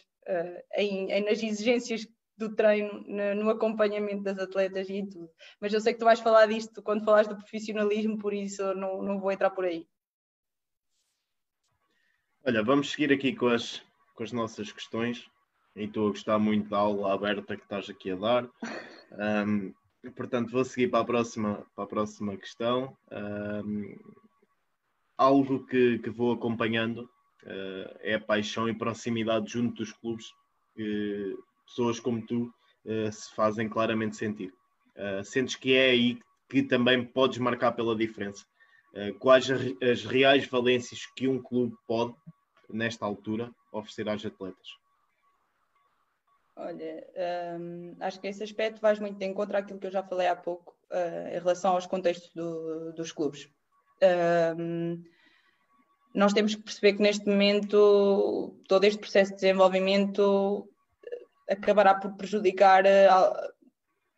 [0.76, 2.08] em, em, nas exigências
[2.38, 5.30] do treino, no, no, acompanhamento das atletas e tudo.
[5.60, 9.04] Mas eu sei que tu vais falar disto quando falares do profissionalismo, por isso não,
[9.04, 9.86] não vou entrar por aí.
[12.46, 13.84] Olha, vamos seguir aqui com as,
[14.16, 15.30] com as nossas questões
[15.76, 18.50] e estou a gostar muito da aula aberta que estás aqui a dar.
[19.46, 19.74] Um,
[20.16, 22.98] portanto, vou seguir para a próxima, para a próxima questão.
[23.12, 23.98] Um,
[25.18, 27.10] algo que, que, vou acompanhando
[28.02, 30.26] é a paixão e proximidade junto dos clubes
[30.76, 32.52] que pessoas como tu
[32.86, 34.53] uh, se fazem claramente sentir.
[34.95, 38.44] Uh, sentes que é aí que também podes marcar pela diferença.
[39.20, 42.16] quais as reais valências que um clube pode,
[42.68, 44.68] nesta altura, oferecer aos atletas?
[46.56, 47.07] Olha,
[47.60, 50.36] um, acho que esse aspecto vai muito de encontro àquilo que eu já falei há
[50.36, 53.48] pouco uh, em relação aos contextos do, dos clubes.
[54.57, 55.03] Um,
[56.14, 60.68] nós temos que perceber que neste momento todo este processo de desenvolvimento
[61.49, 63.53] acabará por prejudicar uh,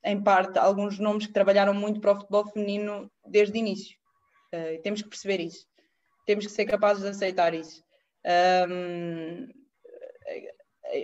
[0.03, 3.97] em parte alguns nomes que trabalharam muito para o futebol feminino desde o início.
[4.53, 5.65] Uh, temos que perceber isso.
[6.25, 7.83] Temos que ser capazes de aceitar isso.
[8.69, 9.47] Um,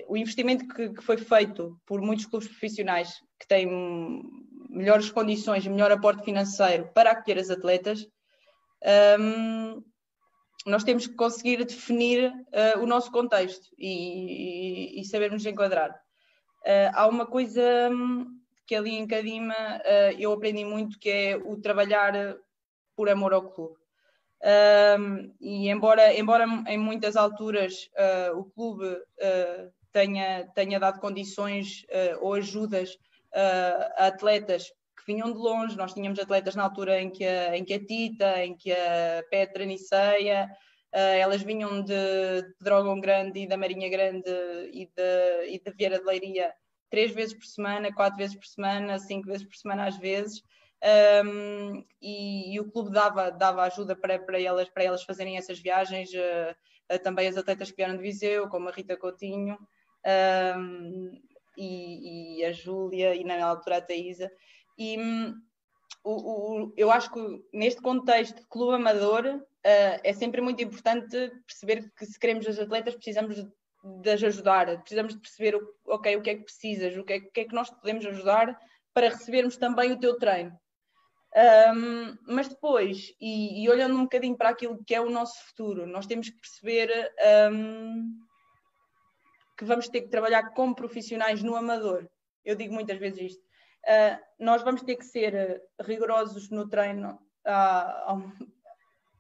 [0.07, 3.67] o investimento que, que, foi feito por muitos clubes profissionais que têm
[4.69, 8.07] melhores condições e melhor aporte financeiro para acolher as atletas,
[9.19, 9.81] um,
[10.65, 15.91] nós temos que conseguir definir uh, o nosso contexto e, e, e sabermos enquadrar.
[15.91, 17.89] Uh, há uma coisa
[18.65, 22.13] que ali em Cadima uh, eu aprendi muito que é o trabalhar
[22.95, 23.75] por amor ao clube.
[24.99, 27.89] Um, e embora, embora em muitas alturas
[28.35, 28.85] o clube
[29.91, 31.83] tenha, tenha dado condições
[32.21, 32.99] ou ajudas
[33.33, 34.71] a atletas
[35.07, 38.43] vinham de longe, nós tínhamos atletas na altura em que a, em que a Tita,
[38.43, 40.49] em que a Petra Niceia,
[40.91, 44.29] elas vinham de, de Dragão Grande e da Marinha Grande
[44.71, 46.53] e de, e de Vieira de Leiria
[46.89, 50.43] três vezes por semana, quatro vezes por semana, cinco vezes por semana às vezes
[51.25, 55.59] um, e, e, o clube dava, dava ajuda para, para, elas, para elas fazerem essas
[55.59, 59.57] viagens, uh, uh, também as atletas que vieram de Viseu, como a Rita Coutinho
[60.55, 61.11] um,
[61.57, 64.31] e, e, a Júlia e na altura a Thaisa.
[64.77, 65.35] E um,
[66.03, 71.31] o, o, eu acho que neste contexto de clube amador uh, é sempre muito importante
[71.45, 73.35] perceber que se queremos as atletas precisamos
[74.01, 77.17] de, as ajudar, precisamos de perceber ok, o que é que precisas, o que é,
[77.17, 78.57] o que, é que nós podemos ajudar
[78.93, 80.57] para recebermos também o teu treino.
[81.35, 85.85] Um, mas depois, e, e, olhando um bocadinho para aquilo que é o nosso futuro,
[85.85, 86.89] nós temos que perceber
[87.51, 88.11] um,
[89.57, 92.09] que vamos ter que trabalhar como profissionais no amador.
[92.43, 93.46] Eu digo muitas vezes isto.
[93.87, 98.21] Uh, nós vamos ter que ser rigorosos no treino, uh,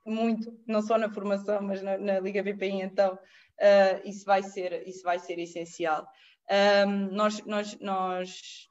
[0.05, 4.85] muito, não só na formação, mas na, na Liga VPI, então uh, isso, vai ser,
[4.85, 6.05] isso vai ser essencial.
[6.85, 8.69] Um, nós, nós, nós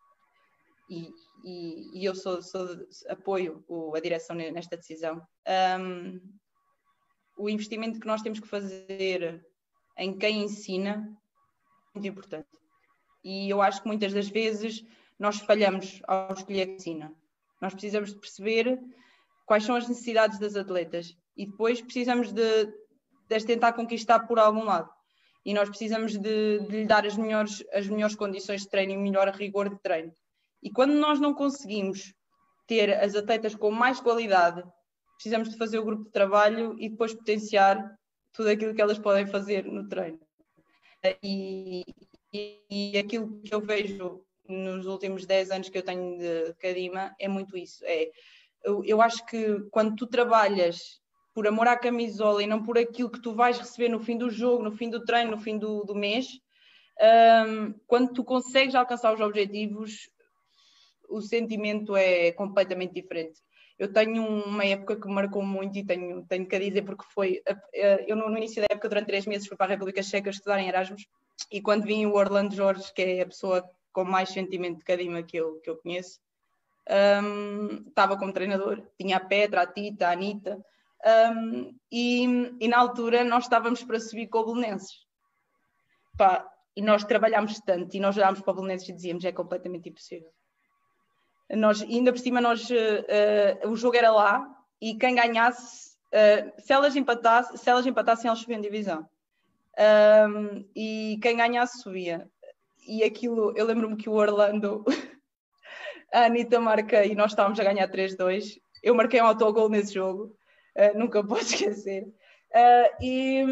[0.91, 1.09] e,
[1.45, 2.69] e, e eu sou, sou,
[3.09, 3.65] apoio
[3.95, 5.27] a direção nesta decisão.
[5.81, 6.21] Um,
[7.39, 9.45] o investimento que nós temos que fazer
[9.99, 11.07] em quem ensina
[11.91, 12.49] é muito importante.
[13.23, 14.85] E eu acho que muitas das vezes
[15.19, 17.13] nós falhamos ao escolher ensina.
[17.61, 18.79] Nós precisamos de perceber
[19.47, 22.67] quais são as necessidades das atletas e depois precisamos de,
[23.29, 24.91] de as tentar conquistar por algum lado.
[25.45, 28.97] E nós precisamos de, de lhe dar as melhores, as melhores condições de treino e
[28.97, 30.13] melhor rigor de treino.
[30.63, 32.13] E quando nós não conseguimos
[32.67, 34.65] ter as atletas com mais qualidade,
[35.15, 37.97] precisamos de fazer o grupo de trabalho e depois potenciar
[38.33, 40.19] tudo aquilo que elas podem fazer no treino.
[41.23, 41.85] E,
[42.33, 47.15] e, e aquilo que eu vejo nos últimos 10 anos que eu tenho de Cadima
[47.19, 47.85] é muito isso.
[47.85, 48.11] É,
[48.65, 51.01] eu, eu acho que quando tu trabalhas
[51.35, 54.31] por amor à camisola e não por aquilo que tu vais receber no fim do
[54.31, 56.27] jogo, no fim do treino, no fim do, do mês,
[57.47, 60.09] um, quando tu consegues alcançar os objetivos,
[61.09, 63.41] o sentimento é completamente diferente.
[63.79, 67.43] Eu tenho uma época que me marcou muito e tenho, tenho que dizer porque foi.
[68.07, 70.69] Eu, no início da época, durante três meses, fui para a República Checa estudar em
[70.69, 71.07] Erasmus
[71.53, 73.63] e quando vim o Orlando Jorge, que é a pessoa
[73.97, 76.21] com mais sentimento de Cadima que eu, que eu conheço,
[77.25, 78.83] um, estava como treinador.
[79.01, 80.63] Tinha a Petra, a Tita, a Anitta.
[81.35, 82.25] Um, e,
[82.61, 85.07] e, na altura nós estávamos para subir com o Belenenses.
[86.19, 86.47] Pá,
[86.77, 90.31] e nós trabalhámos tanto e nós olhámos para o Belenenses e dizíamos é completamente impossível.
[91.49, 94.47] Nós, ainda por cima, nós, uh, o jogo era lá
[94.79, 99.09] e quem ganhasse, uh, se, elas empatasse, se elas empatassem, elas subiam divisão.
[99.79, 102.29] Um, e quem ganhasse subia.
[102.87, 104.85] E aquilo, eu lembro-me que o Orlando,
[106.13, 108.61] a Anitta marca e nós estávamos a ganhar 3-2.
[108.83, 110.37] Eu marquei um autogol nesse jogo,
[110.77, 112.07] uh, nunca posso esquecer.
[113.01, 113.45] e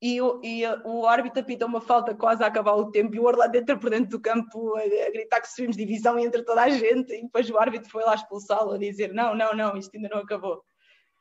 [0.00, 3.56] e, e, o árbitro apita uma falta quase a acabar o tempo e o Orlando
[3.56, 6.68] entra por dentro do campo a, a gritar que subimos divisão e entra toda a
[6.68, 10.10] gente e depois o árbitro foi lá expulsá-lo a dizer não, não, não, isto ainda
[10.10, 10.62] não acabou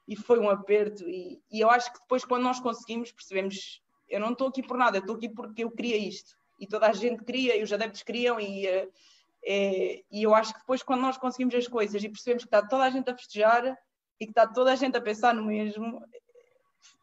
[0.07, 4.19] e foi um aperto e, e eu acho que depois quando nós conseguimos percebemos eu
[4.19, 6.93] não estou aqui por nada, eu estou aqui porque eu queria isto e toda a
[6.93, 11.17] gente queria e os adeptos queriam e, é, e eu acho que depois quando nós
[11.17, 13.77] conseguimos as coisas e percebemos que está toda a gente a festejar
[14.19, 16.01] e que está toda a gente a pensar no mesmo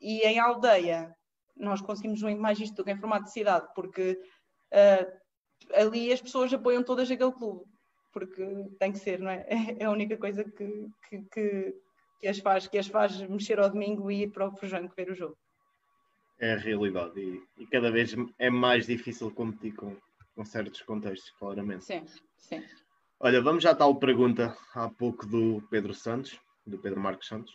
[0.01, 1.15] e em aldeia
[1.57, 4.19] nós conseguimos muito mais isto do que em formato de cidade, porque
[4.73, 5.23] uh,
[5.75, 7.65] ali as pessoas apoiam todas aquele clube,
[8.13, 8.45] porque
[8.79, 9.47] tem que ser, não é?
[9.79, 11.75] É a única coisa que, que, que,
[12.21, 15.11] que as, faz, que as faz mexer ao domingo e ir para o Fujanco ver
[15.11, 15.37] o jogo.
[16.43, 19.97] É a realidade e, e, cada vez é mais difícil competir com,
[20.35, 21.85] com certos contextos, claramente.
[21.85, 22.05] Sim,
[22.37, 22.61] sim.
[23.21, 26.37] Olha, vamos já à tal pergunta há pouco do Pedro Santos,
[26.67, 27.55] do Pedro Marcos Santos.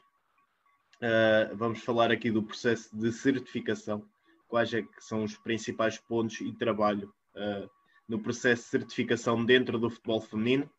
[1.02, 4.08] Uh, vamos falar aqui do processo de certificação.
[4.48, 7.70] Quais é que são os principais pontos e trabalho uh,
[8.08, 10.70] no processo de certificação dentro do futebol feminino?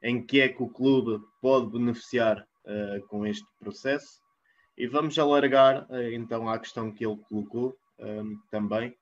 [0.00, 4.20] Em que é que o clube pode beneficiar uh, com este processo?
[4.80, 7.76] E vamos alargar então à questão que ele colocou
[8.50, 8.96] também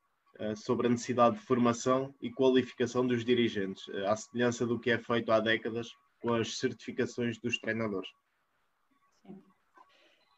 [0.57, 5.31] sobre a necessidade de formação e qualificação dos dirigentes, à semelhança do que é feito
[5.31, 5.89] há décadas
[6.21, 8.09] com as certificações dos treinadores.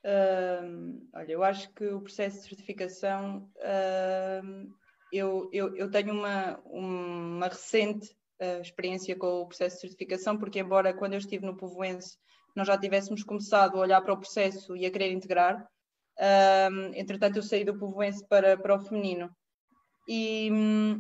[0.05, 4.75] Uh, olha, eu acho que o processo de certificação, uh,
[5.11, 10.61] eu, eu, eu, tenho uma, uma recente uh, experiência com o processo de certificação, porque
[10.61, 12.19] embora quando eu estive no Povoense
[12.55, 15.67] nós já tivéssemos começado a olhar para o processo e a querer integrar,
[16.95, 19.31] entretanto eu saí do Povoense para, para o feminino.
[20.09, 20.51] E,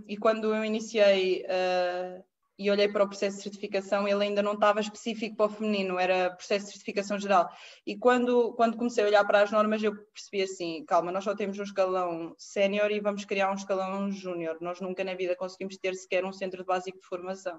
[0.07, 2.23] e quando eu iniciei uh,
[2.57, 5.99] e olhei para o processo de certificação, ele ainda não estava específico para o feminino,
[5.99, 7.49] era processo de certificação geral.
[7.87, 11.35] E quando, quando comecei a olhar para as normas, eu percebi assim: calma, nós só
[11.35, 14.59] temos um escalão sénior e vamos criar um escalão júnior.
[14.61, 17.59] Nós nunca na vida conseguimos ter sequer um centro básico de formação.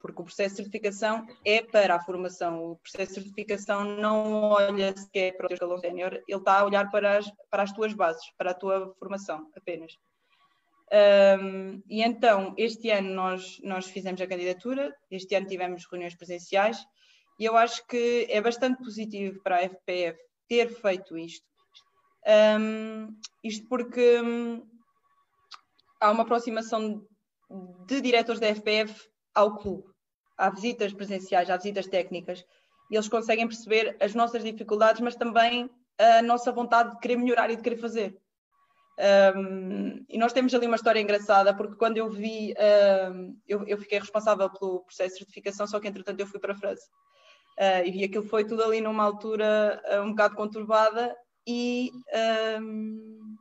[0.00, 2.72] Porque o processo de certificação é para a formação.
[2.72, 6.90] O processo de certificação não olha sequer para o escalão sénior, ele está a olhar
[6.90, 9.92] para as, para as tuas bases, para a tua formação apenas.
[10.90, 16.78] Um, e então, este ano nós, nós fizemos a candidatura, este ano tivemos reuniões presenciais,
[17.38, 20.18] e eu acho que é bastante positivo para a FPF
[20.48, 21.46] ter feito isto.
[22.26, 24.66] Um, isto porque um,
[26.00, 27.06] há uma aproximação
[27.86, 29.08] de diretores da FPF
[29.38, 29.84] ao clube.
[30.36, 32.44] Há visitas presenciais, há visitas técnicas,
[32.90, 37.50] e eles conseguem perceber as nossas dificuldades, mas também a nossa vontade de querer melhorar
[37.50, 38.16] e de querer fazer.
[39.36, 42.52] Um, e nós temos ali uma história engraçada, porque quando eu vi,
[43.12, 46.52] um, eu, eu, fiquei responsável pelo processo de certificação, só que entretanto eu fui para
[46.52, 46.86] a França.
[47.58, 51.16] Uh, e aquilo foi tudo ali numa altura uh, um bocado conturbada.
[51.46, 51.90] E
[52.60, 53.36] um,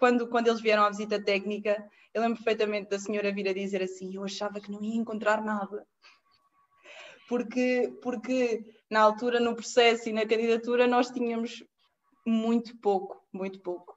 [0.00, 3.82] quando, quando eles vieram à visita técnica, eu lembro perfeitamente da senhora vir a dizer
[3.82, 5.86] assim: Eu achava que não ia encontrar nada.
[7.28, 11.62] Porque, porque na altura, no processo e na candidatura, nós tínhamos
[12.26, 13.96] muito pouco, muito pouco.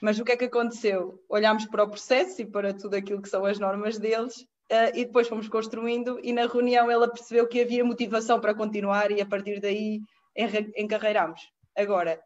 [0.00, 1.22] Mas o que é que aconteceu?
[1.28, 5.04] Olhámos para o processo e para tudo aquilo que são as normas deles uh, e
[5.04, 9.26] depois fomos construindo e na reunião ela percebeu que havia motivação para continuar e a
[9.26, 10.00] partir daí
[10.76, 11.40] encarreirámos.
[11.76, 12.20] Agora,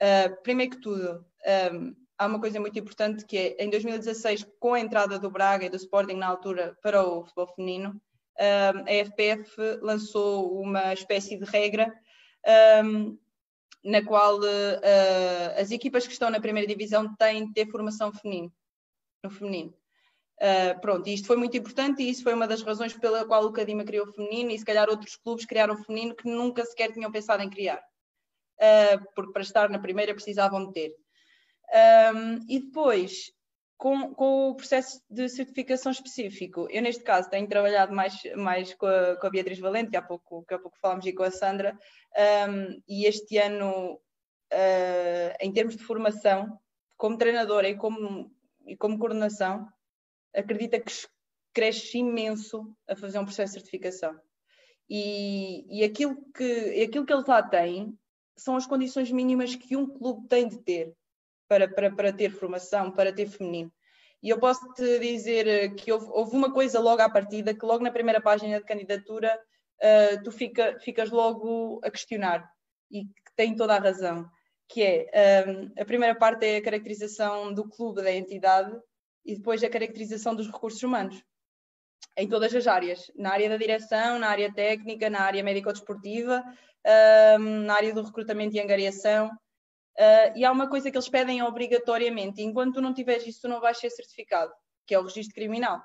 [0.00, 1.24] uh, primeiro que tudo,
[1.72, 5.66] um, há uma coisa muito importante que é, em 2016, com a entrada do Braga
[5.66, 8.00] e do Sporting na altura para o futebol feminino,
[8.38, 11.92] um, a FPF lançou uma espécie de regra
[12.84, 13.18] um,
[13.84, 18.52] na qual uh, as equipas que estão na primeira divisão têm de ter formação feminino,
[19.24, 19.74] no feminino.
[20.40, 23.52] Uh, pronto, isto foi muito importante e isso foi uma das razões pela qual o
[23.52, 26.92] Cadima criou o feminino e se calhar outros clubes criaram o feminino que nunca sequer
[26.92, 27.82] tinham pensado em criar.
[28.60, 31.07] uh, porque para estar na primeira precisavam de ter.
[31.74, 33.32] Um, e depois,
[33.76, 38.86] com, com, o processo de certificação específico, eu neste caso tenho trabalhado mais, mais com,
[38.86, 41.30] a, com a Beatriz Valente, que há pouco, que há pouco falámos, e com a
[41.30, 41.78] Sandra,
[42.48, 46.58] um, e este ano, uh, em termos de formação,
[46.96, 48.30] como treinadora e como,
[48.66, 49.68] e como coordenação,
[50.34, 50.92] acredita que
[51.52, 54.18] cresce imenso a fazer um processo de certificação.
[54.88, 57.96] E, e aquilo, que, aquilo que ele lá tem
[58.36, 60.96] são as condições mínimas que um clube tem de ter
[61.48, 63.72] para, para, para ter formação, para ter feminino.
[64.22, 67.84] E eu posso te dizer que houve, houve, uma coisa logo à partida, que logo
[67.84, 69.38] na primeira página de candidatura
[69.80, 72.50] uh, tu fica, ficas logo a questionar,
[72.90, 74.28] e que tem toda a razão,
[74.68, 78.76] que é, um, a primeira parte é a caracterização do clube, da entidade,
[79.24, 81.22] e depois a caracterização dos recursos humanos
[82.16, 86.42] em todas as áreas, na área da direção, na área técnica, na área médico-desportiva,
[87.64, 89.30] na área do recrutamento e angariação.
[89.98, 93.48] Uh, e há uma coisa que eles pedem obrigatoriamente, enquanto tu não tiveres isso, tu
[93.48, 94.52] não vais ser certificado,
[94.86, 95.82] que é o registro criminal.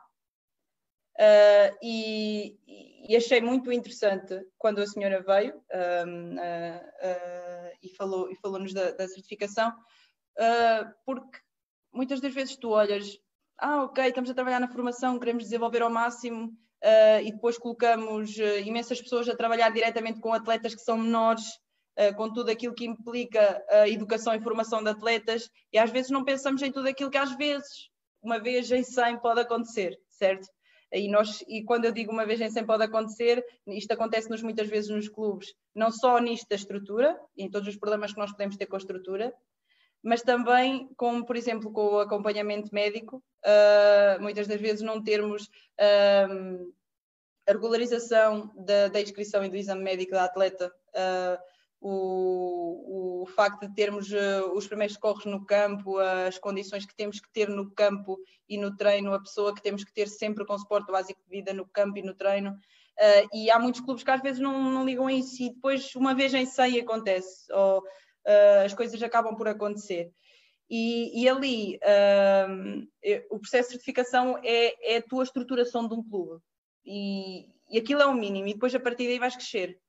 [1.17, 2.59] Uh, e,
[3.07, 5.55] e, achei muito interessante quando a senhora veio
[6.07, 9.73] um, uh, e falou e falou-nos da, da certificação,
[11.05, 11.39] porque
[11.91, 13.19] muitas das vezes tu olhas
[13.59, 16.51] ah, ok, estamos a trabalhar na formação, queremos desenvolver ao máximo
[17.23, 18.35] e depois colocamos
[18.65, 21.59] imensas pessoas a trabalhar diretamente com atletas que são menores,
[22.15, 26.23] com tudo aquilo que implica a educação e formação de atletas, e às vezes não
[26.23, 27.89] pensamos em tudo aquilo que às vezes,
[28.21, 30.47] uma vez em 100, pode acontecer, certo?
[30.93, 34.67] E, nós, e quando eu digo uma vez em 100 pode acontecer, isto acontece-nos muitas
[34.67, 38.55] vezes nos clubes, não só nisto da estrutura, em todos os problemas que nós podemos
[38.55, 39.33] ter com a estrutura,
[40.03, 45.45] mas também, como por exemplo com o acompanhamento médico, uh, muitas das vezes não termos
[45.79, 46.73] uh,
[47.47, 51.52] a regularização da, da, inscrição e do exame médico da atleta, uh,
[51.85, 54.09] o, o, facto de termos
[54.53, 58.75] os primeiros corres no campo, as condições que temos que ter no campo e no
[58.75, 61.97] treino, a pessoa que temos que ter sempre com suporte básico de vida no campo
[61.97, 62.55] e no treino.
[63.33, 66.13] e há muitos clubes que às vezes não, não ligam a isso e depois, uma
[66.13, 67.51] vez em 100, acontece.
[67.51, 67.83] Ou,
[68.25, 70.11] uh, as coisas acabam por acontecer.
[70.69, 72.87] E, e ali uh,
[73.29, 76.41] o processo de certificação é, é, a tua estruturação de um clube.
[76.85, 79.79] E, e aquilo é o mínimo, e depois a partir daí vais crescer.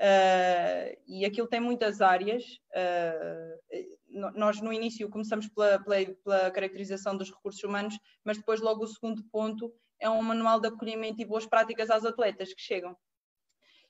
[0.00, 2.42] Uh, e aquilo tem muitas áreas.
[2.74, 8.82] Uh, nós, no início, começamos pela, pela, pela, caracterização dos recursos humanos, mas depois, logo,
[8.82, 9.70] o segundo ponto
[10.00, 12.96] é um manual de acolhimento e boas práticas às atletas que chegam.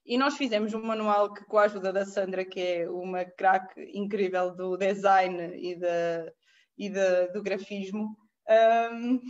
[0.04, 3.80] E nós fizemos um manual que, com a ajuda da Sandra, que é uma craque
[3.94, 6.32] incrível do design e, de,
[6.76, 8.16] e de, do grafismo,
[8.92, 9.20] um,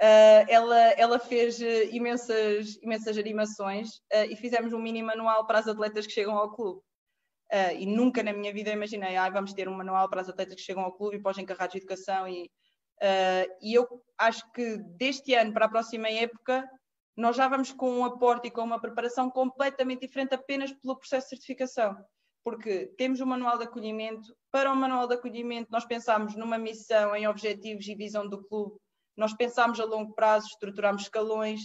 [0.00, 5.68] uh, ela, ela fez imensas, imensas animações uh, e fizemos um mini manual para as
[5.68, 6.80] atletas que chegam ao clube.
[7.52, 10.54] Uh, e nunca na minha vida imaginei, ah, vamos ter um manual para as atletas
[10.54, 12.28] que chegam ao clube e para os encarregados de educação.
[12.28, 12.50] E,
[13.60, 16.68] e eu acho que deste ano para a próxima época
[17.16, 21.26] nós já vamos com um aporte e com uma preparação completamente diferente apenas pelo processo
[21.26, 21.96] de certificação.
[22.42, 24.34] Porque temos o manual de acolhimento.
[24.50, 28.78] Para o manual de acolhimento, nós pensamos numa missão, em objetivos e visão do clube.
[29.20, 31.60] Nós pensamos a longo prazo, estruturamos escalões.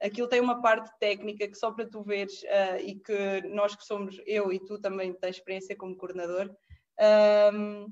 [0.00, 3.84] Aquilo tem uma parte técnica que só para tu veres uh, e que nós que
[3.84, 6.50] somos, eu e tu também tens experiência como coordenador,
[7.52, 7.86] um,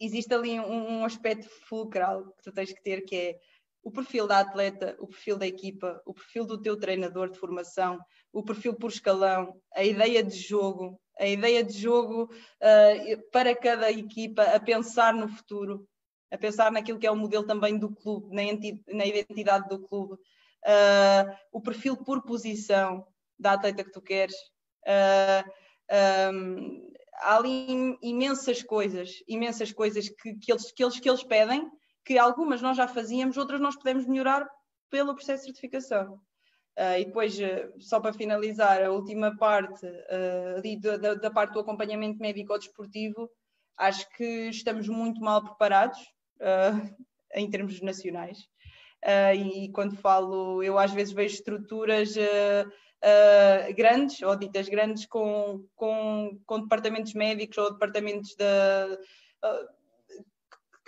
[0.00, 3.38] existe ali um, um aspecto fulcral que tu tens que ter que é
[3.82, 7.98] o perfil da atleta, o perfil da equipa, o perfil do teu treinador de formação,
[8.32, 13.90] o perfil por escalão, a ideia de jogo, a ideia de jogo uh, para cada
[13.90, 15.88] equipa, a pensar no futuro,
[16.30, 18.42] a pensar naquilo que é o modelo também do clube, na,
[18.94, 23.06] na identidade do clube, uh, o perfil por posição
[23.38, 24.36] da atleta que tu queres.
[24.86, 25.50] Uh,
[25.90, 31.24] ah, um, há ali imensas coisas, imensas coisas que, que, eles, que, eles, que eles
[31.24, 31.70] pedem
[32.04, 34.48] que algumas nós já fazíamos, outras nós podemos melhorar
[34.90, 36.14] pelo processo de certificação.
[36.78, 37.36] Uh, e depois,
[37.80, 42.58] só para finalizar, a última parte, uh, ali da, da, parte do acompanhamento médico ou
[42.58, 43.28] desportivo,
[43.76, 45.98] acho que estamos muito mal preparados
[47.34, 48.38] em termos nacionais.
[49.36, 52.14] e quando falo, eu às vezes vejo estruturas
[53.76, 58.34] grandes, ou ditas grandes, com, com, com departamentos médicos ou departamentos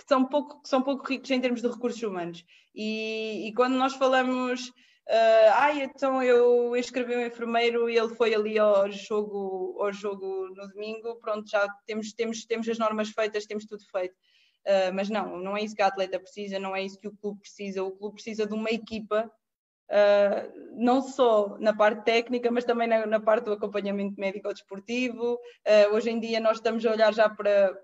[0.00, 2.44] que são pouco, que são pouco ricos em termos de recursos humanos.
[2.74, 8.34] E, e quando nós falamos, uh, ai, então eu escrevi um enfermeiro e ele foi
[8.34, 13.46] ali ao jogo, ao jogo no domingo, pronto, já temos, temos, temos as normas feitas,
[13.46, 14.14] temos tudo feito.
[14.66, 17.16] Uh, mas não, não é isso que a atleta precisa, não é isso que o
[17.16, 17.82] clube precisa.
[17.82, 19.30] O clube precisa de uma equipa
[19.90, 25.34] Uh, não só na parte técnica, mas também na, na parte do acompanhamento médico-desportivo.
[25.34, 27.76] Uh, hoje em dia nós estamos a olhar já para,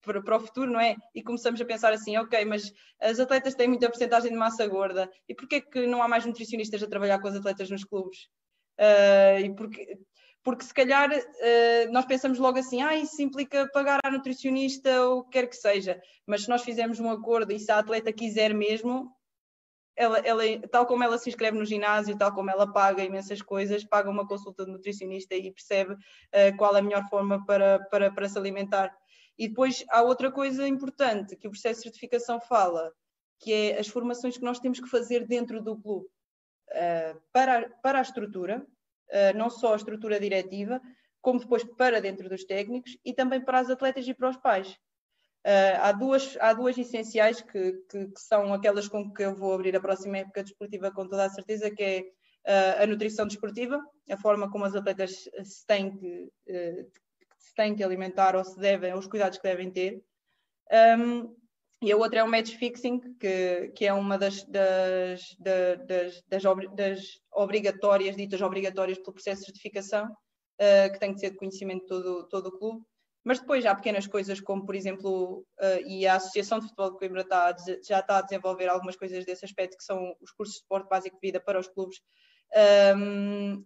[0.00, 0.96] para, para, o futuro, não é?
[1.14, 5.10] E começamos a pensar assim, ok, mas as atletas têm muita porcentagem de massa gorda,
[5.28, 8.18] e porquê que não há mais nutricionistas a trabalhar com as atletas nos clubes?
[8.80, 9.98] Uh, e porque,
[10.46, 15.18] porque se calhar uh, nós pensamos logo assim, ah, isso implica pagar à nutricionista ou
[15.18, 18.12] o que quer que seja, mas se nós fizermos um acordo e se a atleta
[18.12, 19.10] quiser mesmo,
[19.96, 23.82] ela, ela, tal como ela se inscreve no ginásio, tal como ela paga imensas coisas,
[23.82, 28.12] paga uma consulta de nutricionista e percebe uh, qual é a melhor forma para, para,
[28.12, 28.96] para se alimentar.
[29.36, 32.92] E depois há outra coisa importante que o processo de certificação fala,
[33.40, 37.98] que é as formações que nós temos que fazer dentro do clube uh, para, para
[37.98, 38.64] a estrutura,
[39.34, 40.80] não só a estrutura diretiva,
[41.20, 44.76] como depois para dentro dos técnicos e também para as atletas e para os pais.
[45.46, 49.52] Uh, há, duas, há duas essenciais que, que, que, são aquelas com que eu vou
[49.52, 52.04] abrir a próxima época desportiva com toda a certeza, que é
[52.80, 56.30] a nutrição desportiva, a forma como as atletas se têm que,
[57.38, 60.02] se têm que alimentar ou se devem, os cuidados que devem ter.
[60.98, 61.34] Um,
[61.82, 66.44] e a outra é o match fixing, que, que é uma das, das, das, das,
[66.74, 71.82] das obrigatórias, ditas obrigatórias pelo processo de certificação, uh, que tem que ser de conhecimento
[71.82, 72.82] de todo, todo o clube.
[73.22, 76.98] Mas depois há pequenas coisas, como por exemplo, uh, e a Associação de Futebol de
[76.98, 77.54] Coimbra está
[77.86, 81.16] já está a desenvolver algumas coisas desse aspecto, que são os cursos de suporte básico
[81.16, 81.98] de vida para os clubes.
[82.96, 83.64] Um,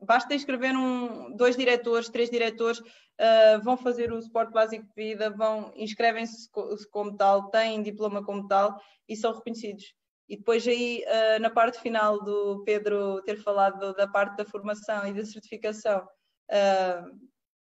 [0.00, 5.30] basta escrever um, dois diretores, três diretores, uh, vão fazer o suporte básico de vida,
[5.30, 6.48] vão inscrevem-se
[6.90, 8.78] como tal, têm diploma como tal
[9.08, 9.94] e são reconhecidos.
[10.28, 15.06] E depois aí, uh, na parte final do Pedro ter falado da parte da formação
[15.06, 16.04] e da certificação,
[16.50, 17.28] uh,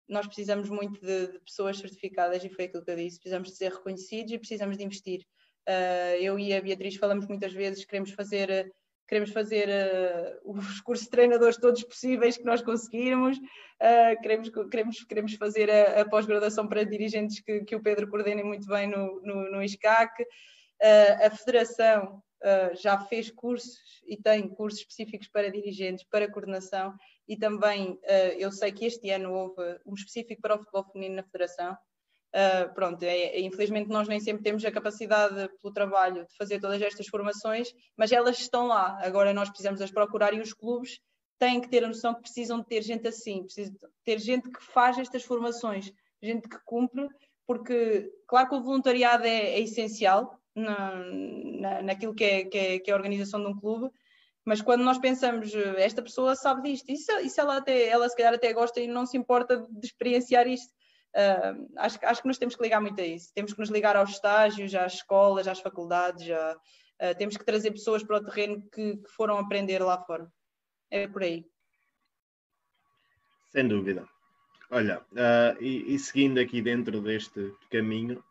[0.06, 3.72] nós precisamos muito de, pessoas certificadas e foi aquilo que eu disse, precisamos de ser
[3.72, 5.26] reconhecidos e precisamos de investir.
[6.20, 8.70] eu e a Beatriz falamos muitas vezes, queremos fazer
[9.08, 9.68] queremos fazer
[10.44, 13.38] os cursos de treinadores todos possíveis que nós conseguirmos,
[14.22, 18.66] queremos, queremos, queremos fazer a, a pós-graduação para dirigentes que, que, o Pedro coordena muito
[18.66, 20.24] bem no, no, no ISCAC.
[21.24, 22.22] A Federação
[22.74, 26.94] já fez cursos e tem cursos específicos para dirigentes, para coordenação,
[27.28, 27.98] e também
[28.38, 31.76] eu sei que este ano houve um específico para o futebol feminino na Federação.
[32.34, 36.58] Uh, pronto, é, é, infelizmente nós nem sempre temos a capacidade pelo trabalho de fazer
[36.58, 38.98] todas estas formações, mas elas estão lá.
[39.02, 40.98] Agora nós precisamos as procurar e os clubes
[41.38, 44.64] têm que ter a noção que precisam de ter gente assim, precisam ter gente que
[44.64, 45.92] faz estas formações,
[46.22, 47.06] gente que cumpre,
[47.46, 50.94] porque claro que o voluntariado é, é essencial na,
[51.60, 53.90] na, naquilo que é, que, é, que é a organização de um clube,
[54.44, 58.08] mas quando nós pensamos, esta pessoa sabe disto, e se, e se ela, até, ela
[58.08, 60.72] se calhar até gosta e não se importa de experienciar isto,
[61.14, 63.32] Uh, acho, acho que nos temos que ligar muito a isso.
[63.34, 66.24] Temos que nos ligar aos estágios, às escolas, às faculdades.
[66.24, 70.26] Já, uh, temos que trazer pessoas para o terreno que, que, foram aprender lá fora.
[70.90, 71.44] É por aí.
[73.50, 74.08] Sem dúvida.
[74.70, 78.24] Olha, uh, e, e, seguindo aqui dentro deste caminho,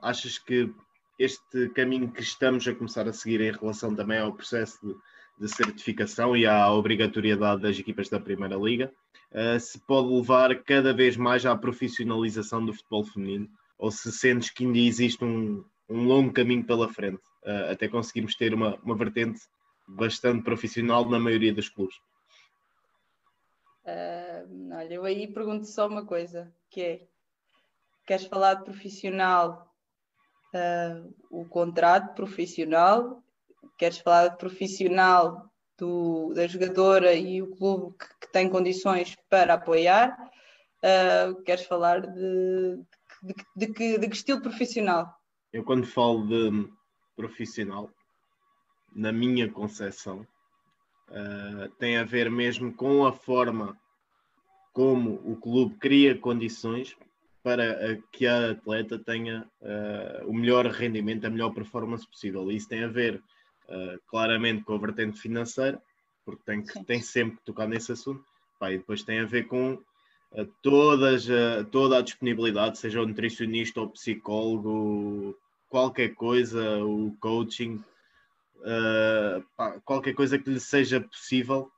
[0.00, 0.72] achas que
[1.18, 4.94] este caminho que estamos a começar a seguir em relação também ao processo de,
[5.38, 8.92] de certificação e à obrigatoriedade das equipas da Primeira Liga,
[9.32, 13.48] uh, se pode levar cada vez mais à profissionalização do futebol feminino
[13.78, 18.34] ou se sentes que ainda existe um, um longo caminho pela frente uh, até conseguirmos
[18.34, 19.40] ter uma, uma vertente
[19.86, 21.96] bastante profissional na maioria dos clubes.
[23.84, 27.06] Uh, olha, eu aí pergunto só uma coisa, que é,
[28.06, 29.71] queres falar de profissional,
[30.54, 33.22] uh, o contrato profissional,
[33.78, 39.54] queres falar de profissional do, da jogadora e o clube que, que tem condições para
[39.54, 40.16] apoiar.
[40.84, 42.80] Uh, queres falar de,
[43.22, 45.14] de, de, que, de que estilo profissional?
[45.52, 46.68] Eu, quando falo de
[47.14, 47.90] profissional,
[48.94, 50.26] na minha concepção,
[51.08, 53.78] uh, tem a ver mesmo com a forma
[54.72, 56.96] como o clube cria condições
[57.42, 62.50] para que a atleta tenha uh, o melhor rendimento, a melhor performance possível.
[62.50, 63.16] E isso tem a ver
[63.68, 65.82] uh, claramente com a vertente financeira,
[66.24, 68.24] porque tem, que, tem sempre que tocar nesse assunto.
[68.60, 71.26] Pá, e depois tem a ver com uh, todas,
[71.72, 75.36] toda a disponibilidade, seja o nutricionista ou psicólogo,
[75.68, 77.82] qualquer coisa, o coaching,
[79.56, 81.72] pá, qualquer coisa que lhe seja possível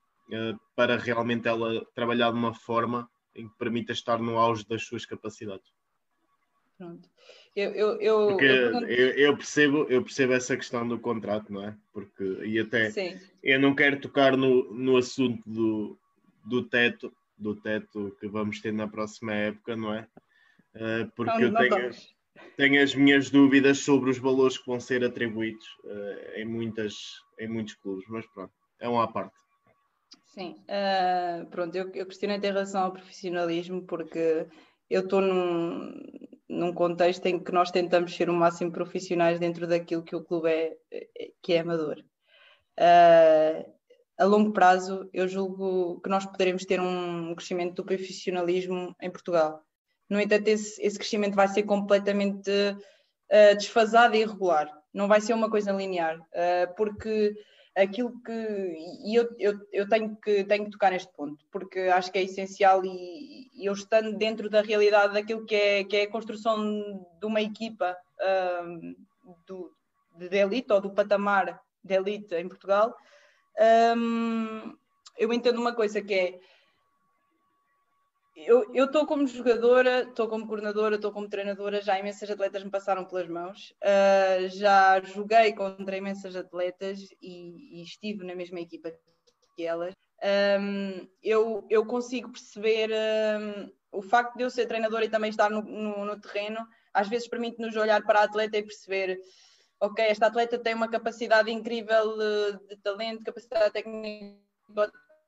[0.75, 5.05] para realmente ela trabalhar de uma forma em que permita estar no auge das suas
[5.05, 5.73] capacidades.
[6.77, 7.09] Pronto.
[7.55, 11.77] Eu, eu, eu, Porque eu, eu, percebo, eu percebo essa questão do contrato, não é?
[11.93, 13.19] Porque, e até Sim.
[13.43, 15.97] eu não quero tocar no, no assunto do,
[16.45, 20.09] do teto, do teto que vamos ter na próxima época, não é?
[20.75, 21.91] Uh, porque não, eu tenho,
[22.57, 27.47] tenho as minhas dúvidas sobre os valores que vão ser atribuídos uh, em, muitas, em
[27.47, 29.37] muitos clubes, mas pronto, é uma à parte.
[30.35, 34.49] Sim, uh, pronto, eu, eu questionei em relação ao profissionalismo porque
[34.91, 35.95] eu estou num,
[36.49, 40.51] num contexto em que nós tentamos ser o máximo profissionais dentro daquilo que o clube
[40.51, 40.77] é,
[41.41, 42.01] que é amador.
[42.81, 43.73] Uh,
[44.19, 49.63] a longo prazo, eu julgo que nós poderemos ter um crescimento do profissionalismo em Portugal.
[50.11, 54.69] No entanto, esse, esse crescimento vai ser completamente uh, desfasado e irregular.
[54.93, 57.33] Não vai ser uma coisa linear, uh, porque
[57.77, 58.33] aquilo que.
[59.05, 62.23] E eu, eu, eu tenho, que, tenho que tocar neste ponto, porque acho que é
[62.23, 67.07] essencial e, e eu estando dentro da realidade daquilo que é, que é a construção
[67.21, 67.97] de uma equipa
[68.65, 68.95] um,
[69.47, 69.73] do,
[70.17, 72.97] de elite ou do patamar de elite em Portugal,
[73.97, 74.77] um,
[75.17, 76.41] eu entendo uma coisa que é
[78.37, 83.05] eu estou como jogadora, estou como coordenadora, estou como treinadora, já imensas atletas me passaram
[83.05, 88.93] pelas mãos, uh, já joguei contra imensas atletas e, e, estive na mesma equipa
[89.55, 89.95] que elas.
[90.61, 95.51] Um, eu, eu consigo perceber um, o facto de eu ser treinadora e também estar
[95.51, 99.21] no, no, no terreno, às vezes permite-nos olhar para a atleta e perceber
[99.81, 102.17] ok, esta atleta tem uma capacidade incrível
[102.69, 104.41] de talento, capacidade técnica,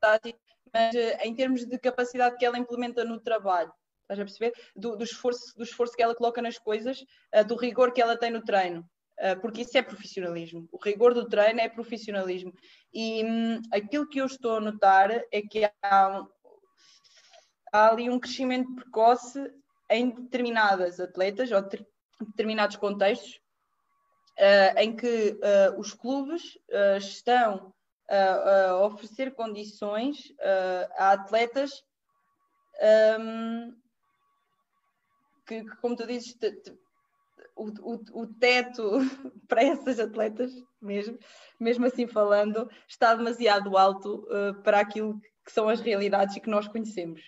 [0.01, 0.39] tática,
[0.77, 3.73] mas eh, em termos de capacidade que ela implementa no trabalho,
[4.03, 4.53] estás a perceber?
[4.74, 7.01] Do, do, esforço, do esforço que ela coloca nas coisas,
[7.35, 8.81] uh, do rigor que ela tem no treino,
[9.20, 10.69] uh, porque isso é profissionalismo.
[10.70, 12.53] O rigor do treino é profissionalismo.
[12.93, 16.27] E um, aquilo que eu estou a notar é que há,
[17.73, 19.51] há ali um crescimento precoce
[19.90, 21.86] em determinadas atletas ou ter,
[22.20, 23.40] determinados contextos
[24.39, 25.39] uh, em que
[25.78, 26.59] os clubes
[26.98, 27.73] estão
[28.09, 30.33] a, oferecer condições
[30.97, 31.70] a atletas
[33.20, 33.74] um,
[35.47, 36.77] que, que, como tu dizes, te, te,
[37.55, 38.99] o, o, o, teto
[39.49, 41.19] para essas atletas, mesmo,
[41.59, 46.69] mesmo assim falando, está demasiado alto uh, para aquilo que são as realidades que nós
[46.69, 47.23] conhecemos.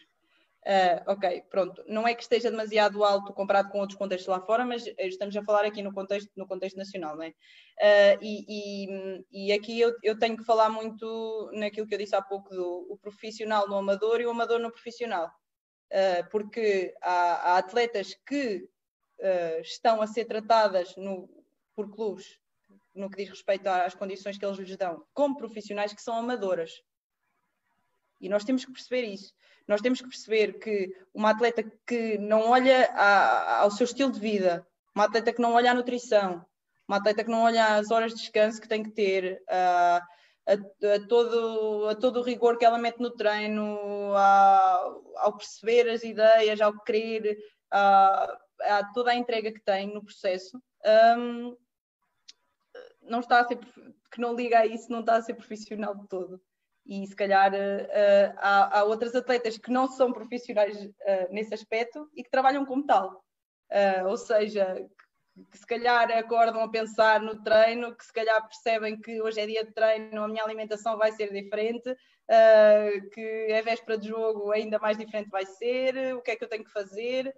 [0.69, 1.83] Uh, ok, pronto.
[1.89, 5.43] Não é que esteja demasiado alto comparado com outros contextos lá fora, mas estamos a
[5.43, 7.31] falar aqui no contexto, no contexto nacional, não é?
[7.31, 12.15] Uh, e, e, e, aqui eu, eu, tenho que falar muito naquilo que eu disse
[12.15, 15.33] há pouco do o profissional no amador e o amador no profissional.
[15.91, 18.69] Uh, porque há, há, atletas que
[19.63, 21.29] estão a ser tratadas no,
[21.75, 22.39] por clubes
[22.95, 26.71] no que diz respeito às condições que eles lhes dão, como profissionais que são amadoras.
[28.21, 29.33] E nós temos que perceber isso.
[29.67, 34.19] Nós temos que perceber que uma atleta que não olha a, ao seu estilo de
[34.19, 36.45] vida, uma atleta que não olha à nutrição,
[36.89, 40.03] uma atleta que não olha às horas de descanso que tem que ter, a,
[40.47, 40.53] a,
[40.95, 46.03] a todo, a todo o rigor que ela mete no treino, a, ao perceber as
[46.03, 47.37] ideias, ao querer,
[47.71, 50.61] a, a toda a entrega que tem no processo,
[51.19, 51.55] um,
[53.03, 53.59] não está a ser,
[54.11, 56.41] que não liga a isso, não está a ser profissional de todo
[56.89, 62.09] e se calhar uh, há, há, outras atletas que não são profissionais uh, nesse aspecto
[62.15, 63.23] e que trabalham como tal.
[63.71, 64.89] Uh, ou seja,
[65.51, 69.47] que, se calhar acordam a pensar no treino, que se calhar percebem que hoje é
[69.47, 71.95] dia de treino, a minha alimentação vai ser diferente,
[73.13, 76.49] que é véspera de jogo, ainda mais diferente vai ser, o que é que eu
[76.49, 77.33] tenho que fazer.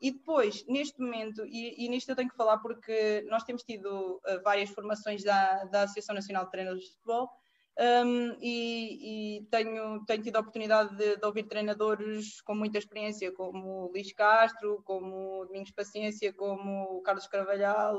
[0.00, 4.20] E depois, neste momento, e, e nisto eu tenho que falar porque nós temos tido
[4.42, 7.30] várias formações da, da Associação Nacional de Treinadores de Futebol,
[7.76, 13.32] um, e, e, tenho, tenho tido a oportunidade de, de, ouvir treinadores com muita experiência,
[13.32, 17.98] como o Luís Castro, como o Domingos Paciência, como o Carlos Carvalhal,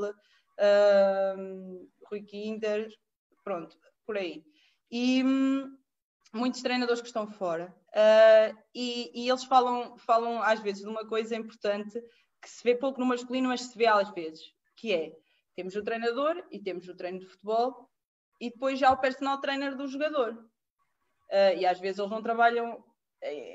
[1.38, 2.90] um, Rui Kinder,
[3.44, 4.46] pronto, por aí.
[4.90, 5.78] E um,
[6.34, 7.76] muitos treinadores que estão fora.
[7.90, 12.02] Uh, e, e, eles falam, falam às vezes de uma coisa importante
[12.42, 15.14] que se vê pouco no masculino, mas se vê às vezes, que é
[15.54, 17.90] temos o treinador e temos o treino de futebol
[18.40, 20.34] e depois já o personal trainer do jogador.
[21.32, 22.84] Uh, e às vezes eles não trabalham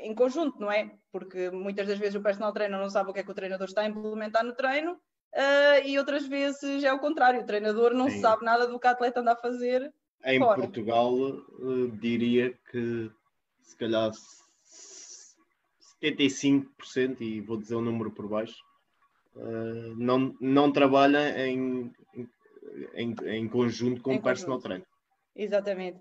[0.03, 0.91] em conjunto, não é?
[1.13, 3.69] Porque muitas das vezes o personal trainer não sabe o que é que o treinador
[3.69, 8.11] está a implementar no treino uh, e outras vezes é o contrário, o treinador não
[8.11, 8.21] Sim.
[8.21, 9.93] sabe nada do que o atleta anda a fazer.
[10.25, 10.61] Em fora.
[10.61, 13.11] Portugal, uh, diria que
[13.63, 14.11] se calhar
[16.03, 18.57] 75%, e vou dizer o um número por baixo,
[19.97, 22.29] não, não trabalha em, em
[22.95, 24.87] em, em conjunto com o personal trainer.
[25.35, 25.99] Exatamente.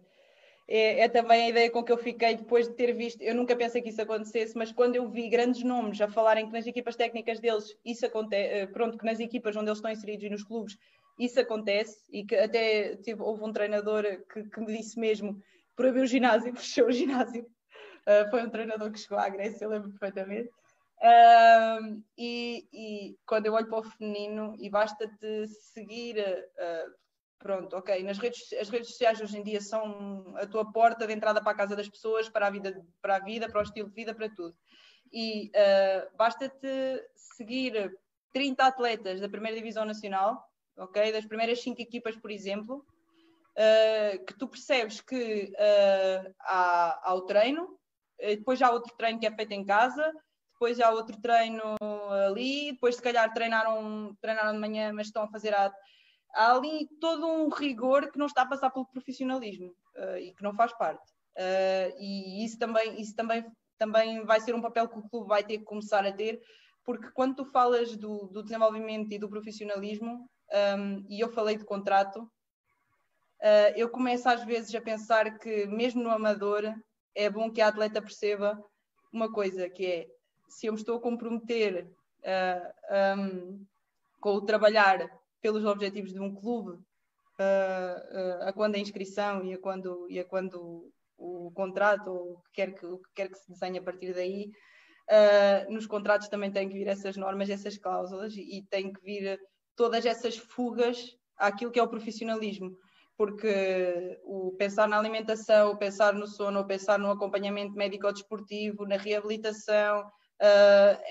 [0.67, 3.21] É, é, também a ideia com que eu fiquei depois de ter visto.
[3.23, 6.53] Eu nunca pensei que isso acontecesse, mas quando eu vi grandes nomes a falarem que
[6.53, 10.25] nas equipas técnicas deles isso acontece, eh, pronto, que nas equipas onde eles estão inseridos
[10.25, 10.77] e nos clubes
[11.19, 15.41] isso acontece, e que até tive, houve um treinador que, que me disse mesmo:
[15.75, 17.45] proibiu o ginásio, fechou o ginásio.
[18.07, 20.49] Uh, foi um treinador que chegou à Grécia, eu lembro perfeitamente.
[21.01, 26.99] Uh, e, e, quando eu olho para o feminino, e basta-te seguir uh,
[27.39, 28.03] Pronto, ok.
[28.03, 31.53] Nas redes, as redes sociais hoje em dia são a tua porta de entrada para
[31.53, 34.13] a casa das pessoas, para a vida, para, a vida, para o estilo de vida,
[34.13, 34.53] para tudo.
[35.11, 37.97] E uh, basta-te seguir
[38.33, 40.43] 30 atletas da primeira divisão nacional,
[40.77, 41.13] ok?
[41.13, 42.85] Das primeiras 5 equipas, por exemplo,
[43.55, 45.53] uh, que tu percebes que
[46.41, 47.79] há, há o treino,
[48.19, 50.13] depois há outro treino que é feito em casa,
[50.59, 51.77] depois há outro treino
[52.27, 55.71] ali, depois se calhar treinaram, treinaram de manhã, mas estão a fazer há
[56.35, 60.53] ali todo um rigor que não está a passar pelo profissionalismo uh, e que não
[60.53, 61.09] faz parte.
[61.37, 63.45] Uh, e isso também, isso também,
[63.77, 66.41] também vai ser um papel que o clube vai ter que começar a ter,
[66.83, 71.55] porque quando tu falas do, do desenvolvimento e do profissionalismo, um, ehm, e eu falei
[71.55, 76.63] de contrato, uh, eu começo às vezes a pensar que mesmo no amador
[77.15, 78.61] é bom que a atleta perceba
[79.11, 80.18] uma coisa que é
[80.49, 83.65] se eu me estou a comprometer um, ehm,
[84.19, 85.09] com o trabalhar
[85.41, 86.71] pelos objetivos de um clube,
[87.39, 92.33] uh, uh, a quando a inscrição e a quando, e a quando o contrato, ou
[92.33, 94.51] o que quer que, o que, quer que se desenhe a partir daí,
[95.09, 99.39] uh, nos contratos também têm que vir essas normas, essas cláusulas e, têm que vir
[99.75, 102.75] todas essas fugas àquilo que é o profissionalismo.
[103.17, 108.95] Porque o pensar na alimentação, o pensar no sono, o pensar no acompanhamento médico-desportivo, na
[108.95, 110.09] reabilitação,
[110.41, 111.03] uh,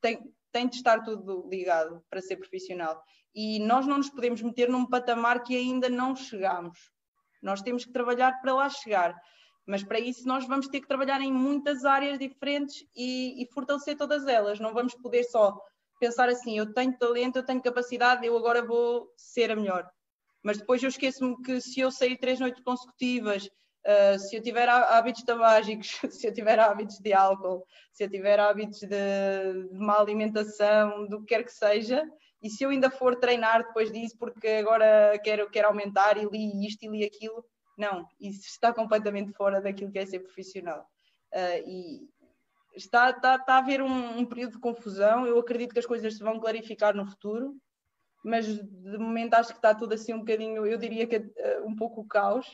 [0.00, 3.02] tem, tem de estar tudo ligado para ser profissional
[3.34, 6.78] e nós não nos podemos meter num patamar que ainda não chegamos.
[7.42, 9.14] Nós temos que trabalhar para lá chegar,
[9.66, 13.96] mas para isso nós vamos ter que trabalhar em muitas áreas diferentes e, e fortalecer
[13.96, 14.58] todas elas.
[14.58, 15.58] Não vamos poder só
[15.98, 19.88] pensar assim: eu tenho talento, eu tenho capacidade, eu agora vou ser a melhor.
[20.42, 23.48] Mas depois eu esqueço-me que se eu sair três noites consecutivas,
[23.86, 28.38] uh, se eu tiver hábitos tabágicos, se eu tiver hábitos de álcool, se eu tiver
[28.38, 32.02] hábitos de, de má alimentação, do que quer que seja,
[32.42, 36.66] e se eu ainda for treinar depois disso, porque agora quero, quero aumentar e li
[36.66, 37.44] isto e li aquilo,
[37.76, 40.86] não, isso está completamente fora daquilo que é ser profissional.
[41.32, 42.08] Uh, e
[42.74, 45.26] está, está, está a haver um, um, período de confusão.
[45.26, 47.56] Eu acredito que as coisas se vão clarificar no futuro,
[48.24, 51.74] mas de momento acho que está tudo assim um bocadinho, eu diria que uh, um
[51.74, 52.46] pouco o caos,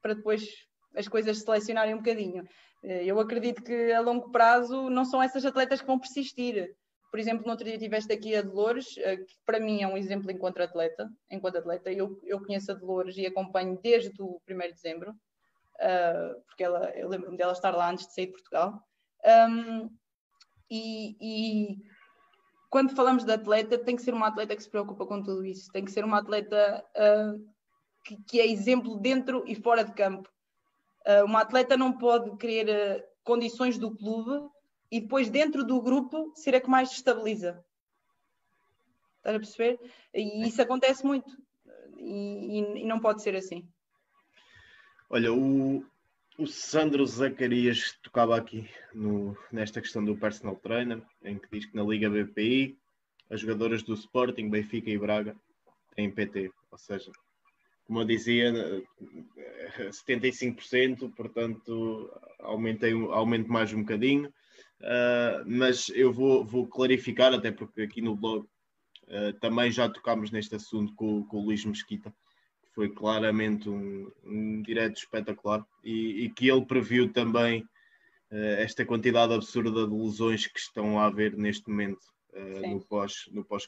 [0.00, 2.44] para depois as coisas se selecionarem um bocadinho.
[2.82, 6.74] Uh, eu acredito que a longo prazo não são essas atletas que vão persistir
[7.10, 9.96] por exemplo, no outro dia tiveste aqui a Dolores, eh, que para mim é um
[9.96, 11.08] exemplo enquanto atleta.
[11.30, 16.42] Enquanto atleta, eu, eu conheço a Dolores e acompanho desde o 1 de dezembro, uh,
[16.46, 18.82] porque ela, eu lembro-me dela estar lá antes de sair de Portugal.
[20.70, 21.78] E, e,
[22.68, 25.72] quando falamos de atleta, tem que ser uma atleta que se preocupa com tudo isso,
[25.72, 27.52] tem que ser uma atleta uh,
[28.04, 30.28] que, que, é exemplo dentro e fora de campo.
[31.06, 34.48] Uh, uma atleta não pode querer condições do clube
[34.90, 37.64] e depois dentro do grupo ser a que mais estabiliza.
[39.18, 39.78] Estás a perceber?
[40.14, 41.30] E isso acontece muito
[41.98, 43.68] e, e, e não pode ser assim.
[45.10, 45.84] Olha, o,
[46.38, 51.76] o Sandro Zacarias tocava aqui no, nesta questão do personal trainer, em que diz que
[51.76, 52.78] na Liga BPI
[53.30, 55.36] as jogadoras do Sporting, Benfica e Braga
[55.94, 57.10] têm PT, ou seja,
[57.88, 58.52] como eu dizia,
[59.88, 64.28] 75%, portanto aumentei, aumento mais um bocadinho.
[64.80, 68.46] Uh, mas eu vou, vou, clarificar, até porque aqui no blog
[69.08, 72.10] uh, também já tocámos neste assunto com, com, o Luís Mesquita,
[72.62, 77.62] que foi claramente um, um direto espetacular e, e, que ele previu também
[78.30, 82.06] uh, esta quantidade absurda de lesões que estão a haver neste momento
[82.68, 83.34] no pós-Covid.
[83.34, 83.66] No pós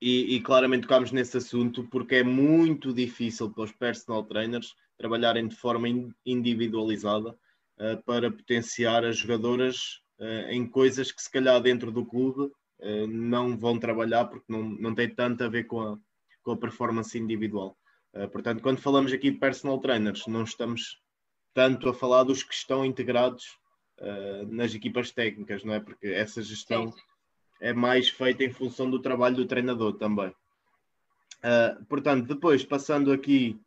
[0.00, 5.48] e, e, claramente tocámos nesse assunto porque é muito difícil para os personal trainers trabalharem
[5.48, 5.88] de forma
[6.24, 12.42] individualizada uh, para potenciar as jogadoras uh, em coisas que se calhar dentro do clube
[12.42, 15.98] uh, não vão trabalhar porque não, não tem tanto a ver com a,
[16.42, 17.76] com a performance individual.
[18.32, 21.00] portanto, quando falamos aqui de personal trainers, não estamos
[21.52, 23.58] tanto a falar dos que estão integrados
[24.48, 25.80] nas equipas técnicas, não é?
[25.80, 26.98] Porque essa gestão Sim.
[27.60, 30.34] É mais feita em função do trabalho do treinador também.
[31.88, 33.58] portanto, depois passando aqui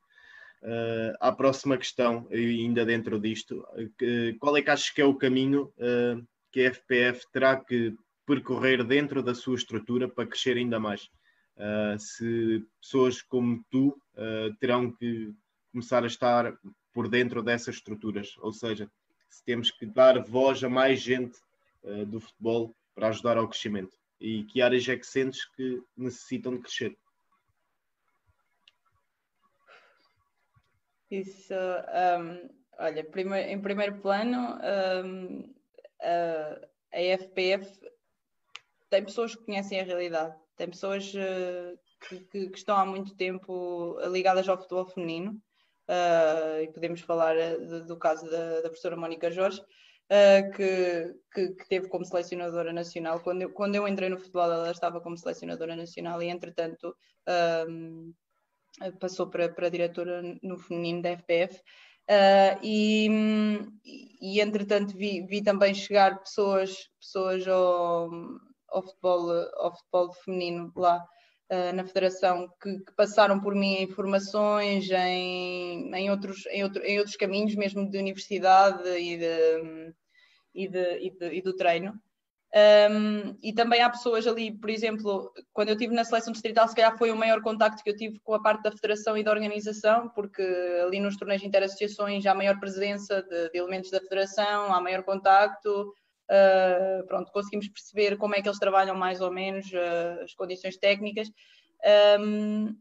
[0.61, 5.15] Uh, à próxima questão, ainda dentro disto, uh, qual é que achas que é o
[5.15, 6.21] caminho uh,
[6.51, 7.95] que a FPF terá que
[8.25, 11.09] percorrer dentro da sua estrutura para crescer ainda mais?
[11.99, 14.01] se pessoas como tu
[14.61, 15.33] terão que
[15.73, 16.53] começar a estar
[16.93, 18.89] por dentro dessas estruturas, ou seja,
[19.29, 21.37] se temos que dar voz a mais gente
[22.07, 23.97] do futebol para ajudar ao crescimento.
[24.19, 26.97] E que áreas é que sentes que necessitam de crescer?
[31.09, 34.59] Isso, um, olha, primeiro, em primeiro plano,
[35.05, 35.53] um,
[36.01, 36.59] a,
[36.93, 37.79] a FPF
[38.89, 43.97] tem pessoas que conhecem a realidade, tem pessoas uh, que, que, estão há muito tempo
[44.11, 45.41] ligadas ao futebol feminino,
[45.87, 49.63] uh, e podemos falar de, do caso da, da professora Mónica Jorge,
[50.09, 53.19] uh, que, que, que, teve como selecionadora nacional.
[53.19, 56.95] Quando eu, quando eu entrei no futebol, ela estava como selecionadora nacional e, entretanto,
[57.67, 58.13] um,
[58.99, 61.61] passou para, para diretora no feminino da FPF.
[62.09, 63.07] Uh, e,
[64.19, 68.09] e, entretanto vi, vi, também chegar pessoas, pessoas ao,
[68.67, 71.05] ao, futebol, ao futebol feminino lá
[71.51, 76.83] uh, na federação que, que, passaram por mim em formações, em, em, outros, em, outro,
[76.83, 79.93] em outros caminhos mesmo de universidade e, de,
[80.63, 81.99] e, de, e, de, e do treino.
[82.51, 86.75] Um, e também há pessoas ali, por exemplo, quando eu estive na seleção distrital, se
[86.75, 89.31] calhar foi o maior contacto que eu tive com a parte da federação e da
[89.31, 90.41] organização, porque
[90.83, 95.93] ali nos torneios interassociações há maior presença de, de elementos da federação, há maior contacto,
[96.29, 100.75] uh, pronto, conseguimos perceber como é que eles trabalham mais ou menos, uh, as condições
[100.75, 101.29] técnicas.
[102.19, 102.75] Um,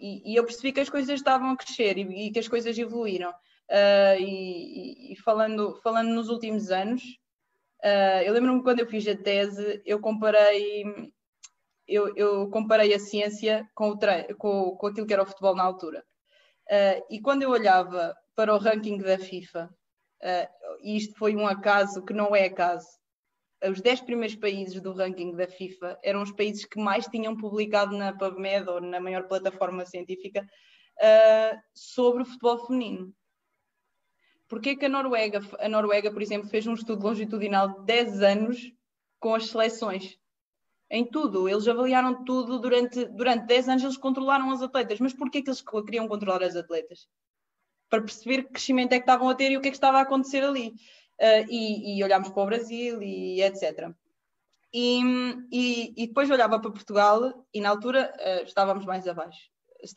[0.00, 2.76] e, e, eu percebi que as coisas estavam a crescer e, e que as coisas
[2.76, 3.32] evoluíram.
[3.70, 7.02] Uh, e, e falando, falando nos últimos anos,
[7.82, 10.84] Uh, eu lembro-me quando eu fiz a tese, eu comparei,
[11.88, 13.98] eu, eu comparei a ciência com, o
[14.38, 16.04] com, com, aquilo que era o futebol na altura.
[16.70, 19.68] Uh, e quando eu olhava para o ranking da FIFA,
[20.22, 22.86] uh, e isto foi um acaso que não é acaso,
[23.68, 27.96] os 10 primeiros países do ranking da FIFA eram os países que mais tinham publicado
[27.96, 30.44] na PubMed ou na maior plataforma científica
[31.72, 33.14] sobre o futebol feminino.
[34.52, 38.72] Porquê que a Noruega, a Noruega, por exemplo, fez um estudo longitudinal de 10 anos
[39.18, 40.18] com as seleções?
[40.90, 45.00] Em tudo, eles avaliaram tudo durante, durante 10 anos, eles controlaram as atletas.
[45.00, 47.08] Mas porquê que eles queriam controlar as atletas?
[47.88, 49.96] Para perceber que crescimento é que estavam a ter e o que é que estava
[49.96, 50.68] a acontecer ali.
[51.18, 53.90] Uh, e, e olhámos para o Brasil e etc.
[54.70, 55.00] E,
[55.50, 59.48] e, e, depois olhava para Portugal e na altura uh, estávamos mais abaixo.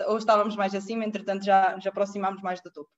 [0.08, 2.90] Ou estávamos mais acima, entretanto já, já aproximámos mais do topo.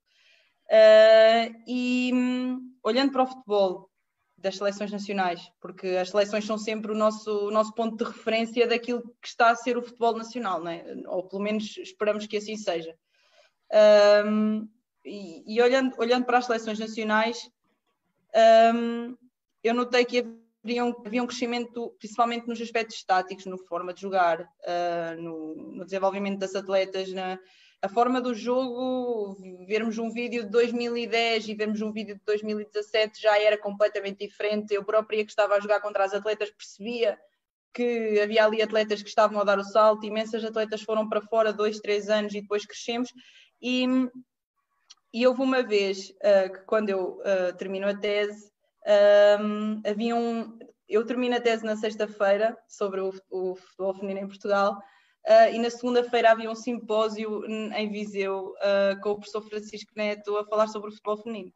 [0.70, 3.90] Uh, e um, olhando para o futebol
[4.38, 8.68] das seleções nacionais, porque as seleções são sempre o nosso, o nosso ponto de referência
[8.68, 10.84] daquilo que está a ser o futebol nacional, né?
[11.08, 12.96] ou pelo menos esperamos que assim seja.
[14.26, 14.70] Um,
[15.04, 17.50] e, e olhando, olhando para as seleções nacionais,
[18.76, 19.18] um,
[19.64, 20.20] eu notei que
[20.64, 25.56] havia um, havia um crescimento, principalmente nos aspectos estáticos, na forma de jogar, uh, no,
[25.56, 27.40] no, desenvolvimento das atletas, na,
[27.82, 29.38] a forma do jogo,
[29.68, 34.74] vermos um vídeo de 2010 e vermos um vídeo de 2017 já era completamente diferente.
[34.74, 37.18] Eu própria que estava a jogar contra as atletas percebia
[37.74, 41.54] que havia ali atletas que estavam a dar o salto, imensas atletas foram para fora
[41.54, 43.14] dois, três anos e depois crescemos.
[43.62, 43.86] E,
[45.14, 48.52] e houve uma vez uh, que quando eu uh, termino a tese,
[49.40, 50.58] um, havia um,
[50.90, 54.82] eu termino a tese na sexta-feira sobre o, o futebol feminino em Portugal
[55.28, 60.38] Uh, e na segunda-feira havia um simpósio em Viseu uh, com o professor Francisco Neto
[60.38, 61.52] a falar sobre o futebol feminino.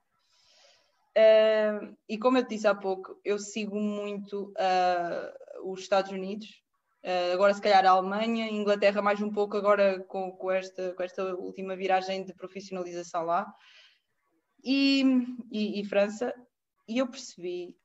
[1.18, 4.54] Uh, e como eu te disse há pouco, eu sigo muito
[5.64, 6.62] os Estados Unidos,
[7.34, 11.36] agora se calhar a Alemanha, Inglaterra mais um pouco agora com, com, esta, com esta
[11.36, 13.46] última viragem de profissionalização lá,
[14.64, 15.04] e,
[15.50, 16.34] e, e França,
[16.88, 17.76] e eu percebi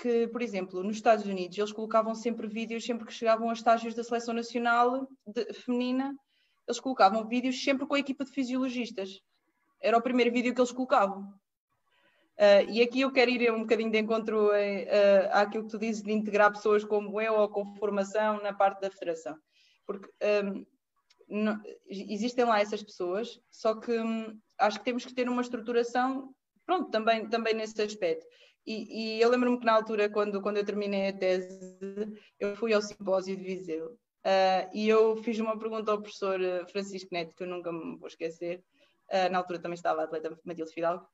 [0.00, 3.94] que, por exemplo, nos Estados Unidos eles colocavam sempre vídeos, sempre que chegavam a estágios
[3.94, 6.16] da seleção nacional de, feminina,
[6.66, 9.20] eles colocavam vídeos sempre com a equipa de fisiologistas.
[9.80, 11.22] Era o primeiro vídeo que eles colocavam.
[12.38, 16.02] Uh, e aqui eu quero ir um bocadinho de encontro uh, àquilo que tu dizes
[16.02, 19.36] de integrar pessoas como eu ou com formação na parte da federação.
[19.84, 20.08] Porque
[20.44, 20.64] um,
[21.28, 26.34] não, existem lá essas pessoas, só que um, acho que temos que ter uma estruturação,
[26.64, 28.26] pronto, também, também nesse aspecto.
[28.66, 31.78] E, e eu lembro-me que na altura, quando, quando eu terminei a tese,
[32.38, 36.38] eu fui ao simpósio de Viseu uh, e eu fiz uma pergunta ao professor
[36.70, 38.62] Francisco Neto, que eu nunca me vou esquecer.
[39.08, 41.06] Uh, na altura também estava a atleta Matilde Fidalgo.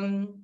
[0.00, 0.42] Um,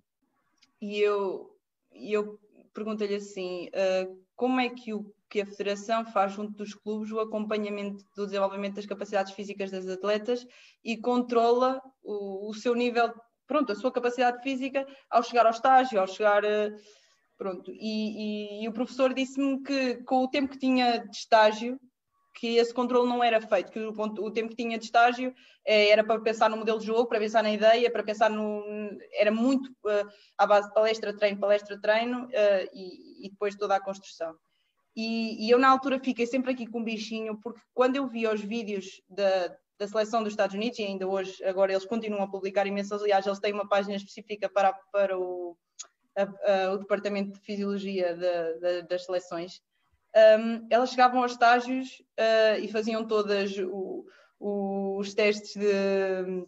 [0.80, 1.56] e eu,
[1.92, 2.38] eu
[2.72, 7.20] perguntei-lhe assim: uh, como é que, o, que a Federação faz junto dos clubes o
[7.20, 10.46] acompanhamento do desenvolvimento das capacidades físicas das atletas
[10.84, 13.14] e controla o, o seu nível
[13.46, 16.44] pronto, a sua capacidade física ao chegar ao estágio, ao chegar.
[16.44, 16.72] Eh,
[17.36, 21.78] pronto, e, e, e o professor disse-me que com o tempo que tinha de estágio,
[22.34, 25.32] que esse controle não era feito, que o, o, tempo que tinha de estágio
[25.64, 28.64] eh, era para pensar no modelo de jogo, para pensar na ideia, para pensar no.
[29.12, 33.76] era muito uh, à base de palestra, treino, palestra, treino uh, e, e, depois toda
[33.76, 34.34] a construção.
[34.96, 38.26] E, e, eu na altura fiquei sempre aqui com um bichinho, porque quando eu vi
[38.26, 42.30] os vídeos da, da seleção dos Estados Unidos e ainda hoje, agora eles continuam a
[42.30, 45.56] publicar imensos, aliás, eles têm uma página específica para, para o,
[46.16, 49.60] a, a, o Departamento de Fisiologia de, de, das Seleções.
[50.38, 54.06] um, elas chegavam aos estágios uh, e faziam todas o,
[54.38, 56.46] o, os testes de,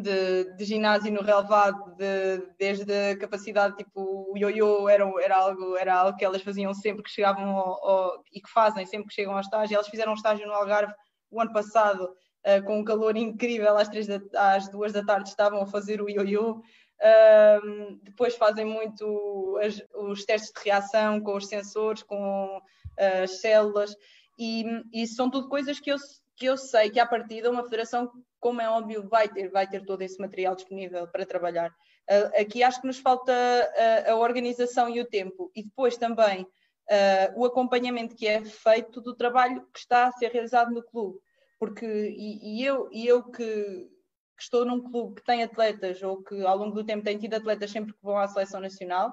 [0.00, 5.76] de, de, ginásio no relevado, de, desde a capacidade, tipo, o ioiô era, era, algo,
[5.76, 9.14] era algo que elas faziam sempre que chegavam ao, ao, e que fazem sempre que
[9.14, 9.74] chegam ao estágio.
[9.74, 10.94] Elas fizeram um estágio no Algarve
[11.30, 12.08] o ano passado,
[12.46, 14.20] uh, com um calor incrível, às, três da,
[14.54, 16.62] às duas da tarde estavam a fazer o ioiô.
[17.00, 22.60] Uh, depois fazem muito as, os testes de reação com os sensores, com
[22.96, 23.94] as células,
[24.38, 25.96] e, e são tudo coisas que eu,
[26.36, 28.10] que eu sei que à partida uma federação,
[28.40, 31.70] como é óbvio, vai ter, vai ter todo esse material disponível para trabalhar.
[32.10, 36.42] Uh, aqui acho que nos falta a, a, organização e o tempo, e depois também
[36.42, 41.18] uh, o acompanhamento que é feito do trabalho que está a ser realizado no clube.
[41.58, 46.22] Porque, e, e eu, e eu que, que, estou num clube que tem atletas, ou
[46.22, 49.12] que ao longo do tempo tem tido atletas sempre que vão à seleção nacional,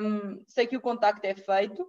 [0.00, 1.88] um, sei que o contacto é feito,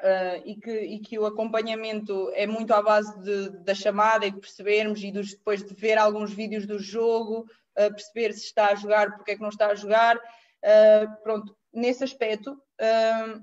[0.00, 4.30] Uh, e, que, e, que, o acompanhamento é muito à base de, da chamada e
[4.30, 7.40] de percebermos e dos, depois de ver alguns vídeos do jogo,
[7.76, 10.16] uh, perceber se está a jogar, porque é que não está a jogar.
[10.16, 12.58] Uh, pronto, nesse aspecto,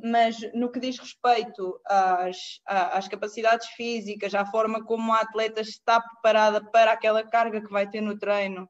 [0.03, 6.01] mas no que diz respeito às, às, capacidades físicas, à forma como a atleta está
[6.01, 8.67] preparada para aquela carga que vai ter no treino,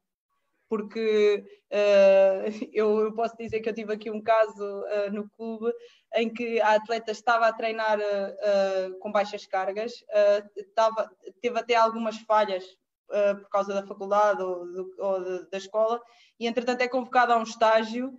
[0.70, 5.72] porque uh, eu, eu, posso dizer que eu tive aqui um caso uh, no clube
[6.16, 9.94] em que a atleta estava a treinar uh, com baixas cargas,
[10.56, 11.10] estava,
[11.42, 12.64] teve até algumas falhas
[13.08, 16.02] por causa da faculdade ou, do, ou de, da escola,
[16.40, 18.14] e entretanto é convocada a um estágio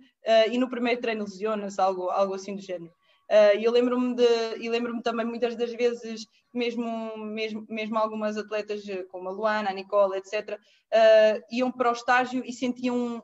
[0.51, 2.93] e no primeiro treino lesiona-se, algo, algo assim do género.
[3.29, 4.15] Uh, eu lembro-me
[4.59, 8.81] e lembro-me também muitas das vezes, mesmo, mesmo, mesmo algumas atletas
[9.11, 13.23] como a Luana, a Nicola, etc., uh, iam para o estágio e sentiam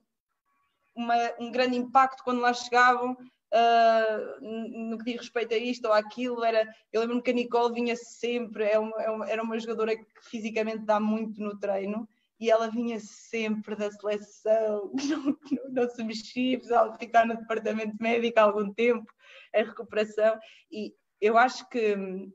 [0.96, 3.18] uma, um grande impacto quando lá chegavam.
[3.52, 7.74] Uh, no que diz respeito a isto ou àquilo, era, eu lembro-me que a Nicole
[7.74, 12.08] vinha sempre, é uma, é uma, era uma jogadora que fisicamente dá muito no treino,
[12.40, 18.40] e ela vinha sempre da seleção, não, não, se mexia, precisava ficar no departamento médico
[18.40, 19.12] há algum tempo,
[19.54, 20.38] a recuperação,
[20.72, 22.34] e eu acho que uh,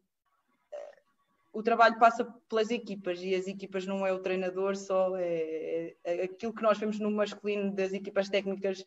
[1.53, 6.23] o trabalho passa pelas equipas, e as equipas não é o treinador só, é, é
[6.25, 8.85] aquilo que nós vemos no masculino das equipas técnicas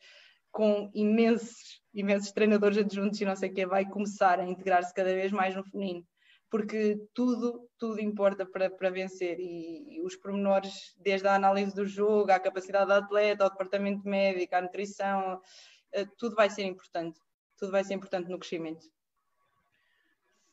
[0.52, 5.14] com imensos, imensos treinadores adjuntos e não sei o que, vai começar a integrar-se cada
[5.14, 6.06] vez mais no feminino
[6.54, 11.84] porque tudo, tudo importa para, para vencer e, e, os pormenores, desde a análise do
[11.84, 15.42] jogo, à capacidade da atleta, ao departamento médico, à nutrição,
[15.92, 17.20] eh, tudo vai ser importante,
[17.58, 18.86] tudo vai ser importante no crescimento.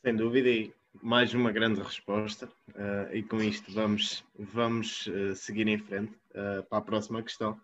[0.03, 0.73] Sem dúvida, e
[1.03, 6.63] mais uma grande resposta, uh, e com isto vamos, vamos uh, seguir em frente uh,
[6.63, 7.61] para a próxima questão.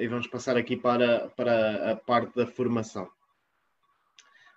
[0.00, 3.08] e vamos passar aqui para, para a parte da formação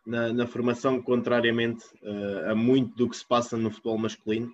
[0.08, 4.48] na, na formação, contrariamente uh, a muito do que se passa no futebol masculino,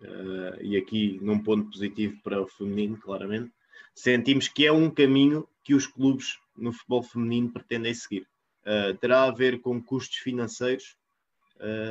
[0.00, 3.52] uh, e aqui num ponto positivo para o feminino, claramente,
[3.92, 8.28] sentimos que é um caminho que os clubes no futebol feminino pretendem seguir.
[8.64, 10.96] Uh, terá a ver com custos financeiros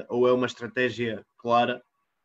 [0.09, 1.81] ou é uma estratégia clara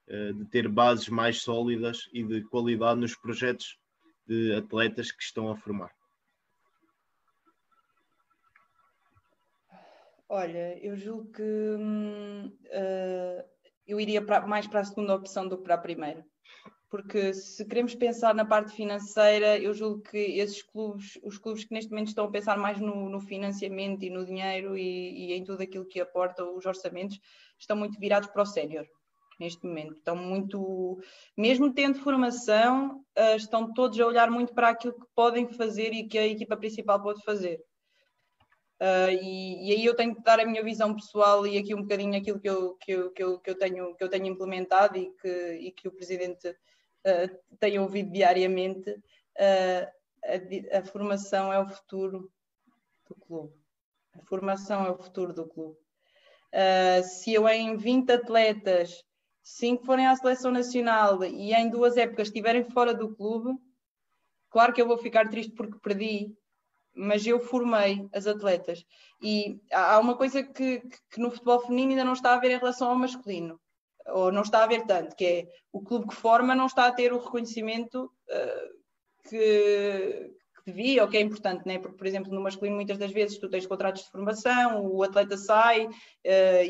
[0.09, 3.79] de ter bases mais sólidas e de qualidade nos projetos
[4.27, 5.96] de atletas que estão a formar?
[10.29, 12.53] Olha, eu julgo que uh,
[13.87, 16.27] eu iria pra, mais para a segunda opção do que para a primeira.
[16.89, 21.75] Porque se queremos pensar na parte financeira, eu julgo que esses clubes, os clubes que
[21.75, 25.45] neste momento estão a pensar mais no, no financiamento e no dinheiro e, e, em
[25.45, 27.19] tudo aquilo que aporta os orçamentos,
[27.59, 28.87] estão muito virados para o sénior
[29.39, 29.97] neste momento.
[29.97, 30.99] Estão muito,
[31.37, 36.09] mesmo tendo formação, uh, estão todos a olhar muito para aquilo que podem fazer e
[36.09, 37.61] que a equipa principal pode fazer.
[38.81, 41.81] Uh, e, e, aí eu tenho que dar a minha visão pessoal e aqui um
[41.81, 44.99] bocadinho aquilo que eu, que eu, que eu, que eu, tenho, que eu tenho implementado
[44.99, 48.91] e que, e que o Presidente uh, tem ouvido diariamente.
[48.91, 49.97] Uh,
[50.73, 52.31] a, a, formação é o futuro
[53.09, 53.55] do clube.
[54.15, 55.79] A formação é o futuro do clube.
[57.05, 59.05] se eu em 20 atletas,
[59.43, 63.57] 5 forem à seleção nacional e em duas épocas estiverem fora do clube,
[64.51, 66.35] claro que eu vou ficar triste porque perdi
[66.97, 68.85] mas eu formei as atletas.
[69.23, 72.59] E há uma coisa que, que, no futebol feminino ainda não está a ver em
[72.59, 73.61] relação ao masculino,
[74.09, 76.93] ou não está a ver tanto, que é o clube que forma não está a
[76.93, 81.79] ter o reconhecimento uh, que, que, devia, ou que é importante, né?
[81.79, 85.37] porque, por exemplo, no masculino muitas das vezes tu tens contratos de formação, o atleta
[85.37, 85.93] sai uh,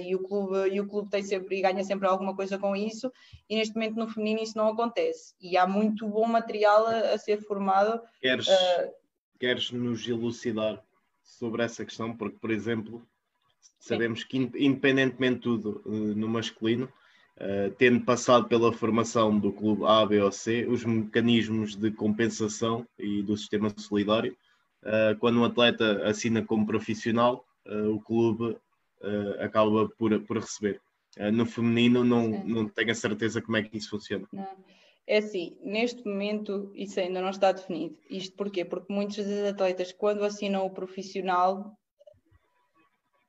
[0.01, 3.13] e, o clube, e o clube tem sempre e ganha sempre alguma coisa com isso,
[3.49, 5.35] e neste momento no feminino isso não acontece.
[5.41, 8.01] E há muito bom material a, a ser formado.
[8.21, 9.06] Queres, uh,
[9.39, 10.83] queres nos elucidar
[11.23, 12.17] sobre essa questão?
[12.17, 13.07] Porque, por exemplo,
[13.79, 14.27] sabemos Sim.
[14.49, 16.89] que, independentemente de tudo, no masculino,
[17.39, 22.89] Uh, tendo passado pela formação do clube A, B ou C, os mecanismos de compensação
[22.99, 24.35] e do sistema solidário.
[24.83, 28.57] Uh, quando um atleta assina como profissional, uh, o clube
[29.39, 30.81] acaba por, por receber.
[31.33, 34.27] no feminino, não, não tenho a certeza como é que isso funciona.
[34.33, 34.49] Não.
[35.07, 37.97] É assim, neste momento isso ainda não está definido.
[38.11, 38.65] Isto porquê?
[38.65, 41.77] Porque muitos dos atletas, quando assinam o profissional,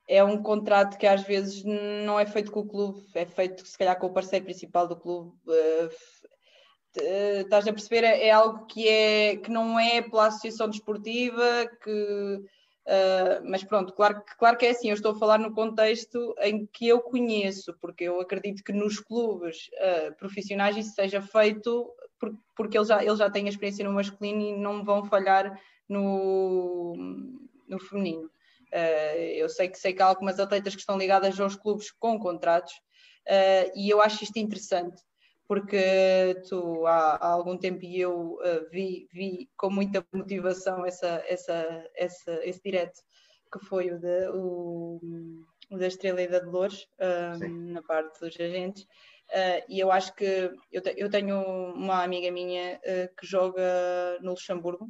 [0.07, 3.77] é um contrato que às vezes não é feito com o clube, é feito se
[3.77, 5.31] calhar com o parceiro principal do clube.
[5.45, 5.89] Uh,
[7.41, 8.03] estás a perceber?
[8.03, 12.39] É, é algo que, é, que não é pela associação desportiva, que,
[12.87, 16.65] uh, mas pronto, claro, claro que é assim, eu estou a falar no contexto em
[16.65, 21.93] que eu conheço, porque eu acredito que nos clubes uh, profissionais isso seja feito
[22.55, 26.95] porque eles já, eles já têm experiência no masculino e não vão falhar no,
[27.67, 28.25] no feminino.
[28.73, 32.17] Uh, eu sei que sei que há algumas atletas que estão ligadas aos clubes com
[32.17, 32.73] contratos
[33.75, 35.01] e eu acho isto interessante
[35.47, 41.23] porque tu há, há algum tempo e eu uh, vi, vi com muita motivação essa,
[41.27, 43.01] essa, essa, esse direto
[43.51, 44.99] que foi o, de, o,
[45.71, 46.85] o da Estrela e da Dolores
[47.49, 48.85] na parte dos agentes
[49.69, 51.41] e eu acho que eu, te, eu tenho
[51.73, 52.77] uma amiga minha
[53.17, 54.85] que joga no Luxemburgo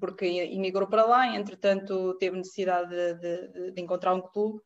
[0.00, 4.58] porque imigrou para lá, e, entretanto teve necessidade de, de, de encontrar um clube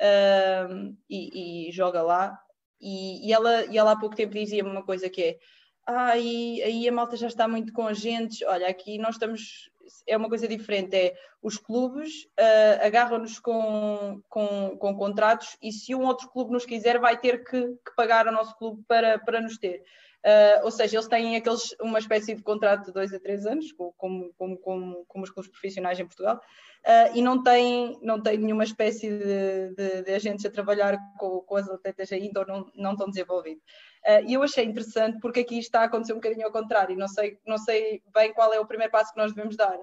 [0.00, 2.38] uh, e, e, joga lá.
[2.80, 5.38] E, e, ela, e ela há pouco tempo dizia-me uma coisa que é
[5.86, 9.70] ah, aí, aí a malta já está muito com agentes, olha, aqui nós estamos,
[10.04, 15.94] é uma coisa diferente, é os clubes uh, agarram-nos com, com, com contratos e se
[15.94, 19.40] um outro clube nos quiser vai ter que, que pagar ao nosso clube para, para
[19.40, 19.80] nos ter.
[20.26, 23.70] Uh, ou seja, eles têm aqueles, uma espécie de contrato de dois a três anos,
[23.70, 26.40] como, como, como, como os clubes profissionais em Portugal,
[26.84, 31.42] uh, e não têm, não têm nenhuma espécie de, de, de agentes a trabalhar com,
[31.42, 33.62] com, as atletas ainda ou não, não estão desenvolvidos.
[34.04, 37.06] Uh, e eu achei interessante porque aqui está a acontecer um bocadinho ao contrário, não
[37.06, 39.78] sei, não sei bem qual é o primeiro passo que nós devemos dar.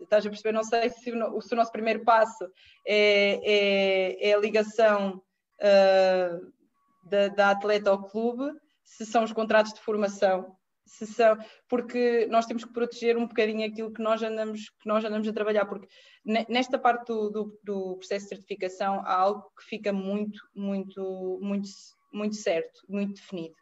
[0.00, 0.52] Estás a perceber?
[0.52, 2.48] Não sei se o, se o nosso primeiro passo
[2.86, 3.40] é,
[4.22, 5.20] é, é a ligação
[7.02, 8.56] da, da atleta ao clube
[8.88, 10.56] se são os contratos de formação,
[10.86, 11.36] se são,
[11.68, 15.32] porque nós temos que proteger um bocadinho aquilo que nós andamos, que nós andamos a
[15.32, 15.86] trabalhar, porque
[16.48, 21.68] nesta parte do, do, do processo de certificação há algo que fica muito, muito, muito,
[22.12, 23.54] muito certo, muito definido.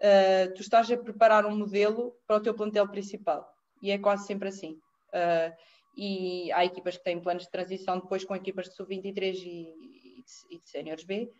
[0.00, 3.46] Uh, tu estás a preparar um modelo para o teu plantel principal
[3.82, 4.80] e é quase sempre assim.
[5.12, 5.54] Uh,
[5.96, 10.22] e há equipas que têm planos de transição depois com equipas de sub-23 e, e,
[10.22, 11.30] de, de séniores B.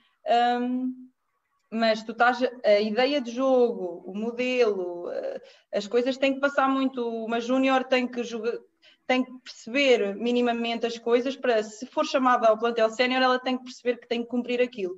[0.61, 1.09] Um,
[1.71, 5.41] mas tu estás a ideia de jogo, o modelo, eh,
[5.73, 7.07] as coisas têm que passar muito.
[7.25, 8.59] Uma júnior tem que jogar,
[9.07, 13.59] tem que perceber minimamente as coisas para, se for chamada ao plantel sénior, ela tem
[13.59, 14.95] que perceber que tem que cumprir aquilo.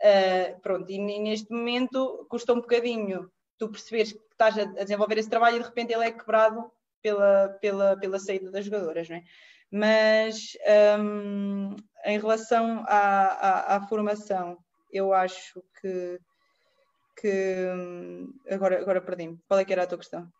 [0.00, 5.30] Uh, pronto, e neste momento custa um bocadinho tu perceberes que estás a desenvolver esse
[5.30, 9.22] trabalho e de repente ele é quebrado pela, pela, pela saída das jogadoras, não é?
[9.70, 10.56] Mas
[10.98, 14.58] um, em relação à, à, à formação,
[14.92, 16.20] eu acho que,
[17.18, 17.66] que
[18.50, 19.38] agora, agora perdi-me.
[19.48, 20.30] Qual é que era a tua questão?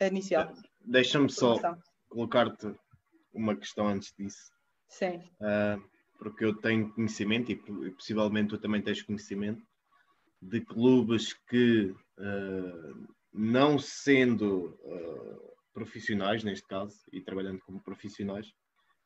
[0.00, 0.52] A inicial.
[0.80, 1.56] Deixa-me só
[2.08, 2.74] colocar-te
[3.32, 4.50] uma questão antes disso.
[4.88, 5.18] Sim.
[5.40, 5.82] Uh,
[6.18, 9.62] porque eu tenho conhecimento, e possivelmente tu também tens conhecimento,
[10.40, 18.46] de clubes que, uh, não sendo uh, profissionais, neste caso, e trabalhando como profissionais,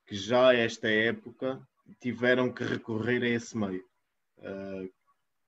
[0.06, 1.60] que já esta época
[2.00, 3.84] tiveram que recorrer a esse meio
[4.38, 4.90] uh,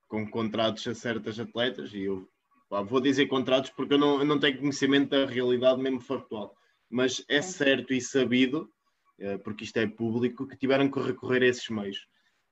[0.07, 2.27] com contratos a certas atletas, e eu
[2.69, 6.55] pá, vou dizer contratos porque eu não, eu não tenho conhecimento da realidade mesmo factual,
[6.89, 8.71] mas é certo e sabido,
[9.19, 11.97] uh, porque isto é público, que tiveram que recorrer a esses meios.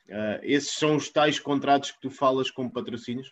[0.07, 3.31] Uh, esses são os tais contratos que tu falas com patrocínios?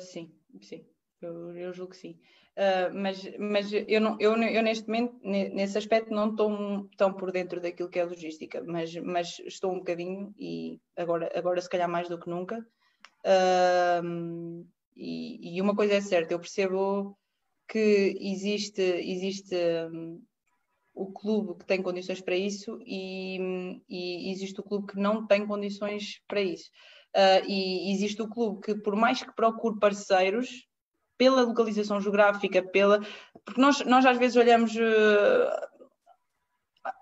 [0.00, 0.32] sim,
[0.62, 0.86] sim,
[1.20, 2.20] eu, eu julgo que sim.
[2.56, 7.32] Uh, mas, mas eu, não, eu, eu, neste momento, nesse aspecto, não estou tão por
[7.32, 11.88] dentro daquilo que é logística, mas, mas estou um bocadinho e agora, agora se calhar
[11.88, 12.58] mais do que nunca.
[13.24, 14.66] Uh,
[14.96, 17.16] e, e, uma coisa é certa, eu percebo
[17.68, 19.54] que existe, existe
[19.92, 20.22] um,
[20.92, 25.46] o clube que tem condições para isso e, e, existe o clube que não tem
[25.46, 26.70] condições para isso.
[27.16, 30.68] Uh, e existe o clube que, por mais que procure parceiros,
[31.20, 33.02] pela localização geográfica, pela.
[33.44, 34.74] Porque nós, nós às vezes olhamos.
[34.74, 35.69] Uh,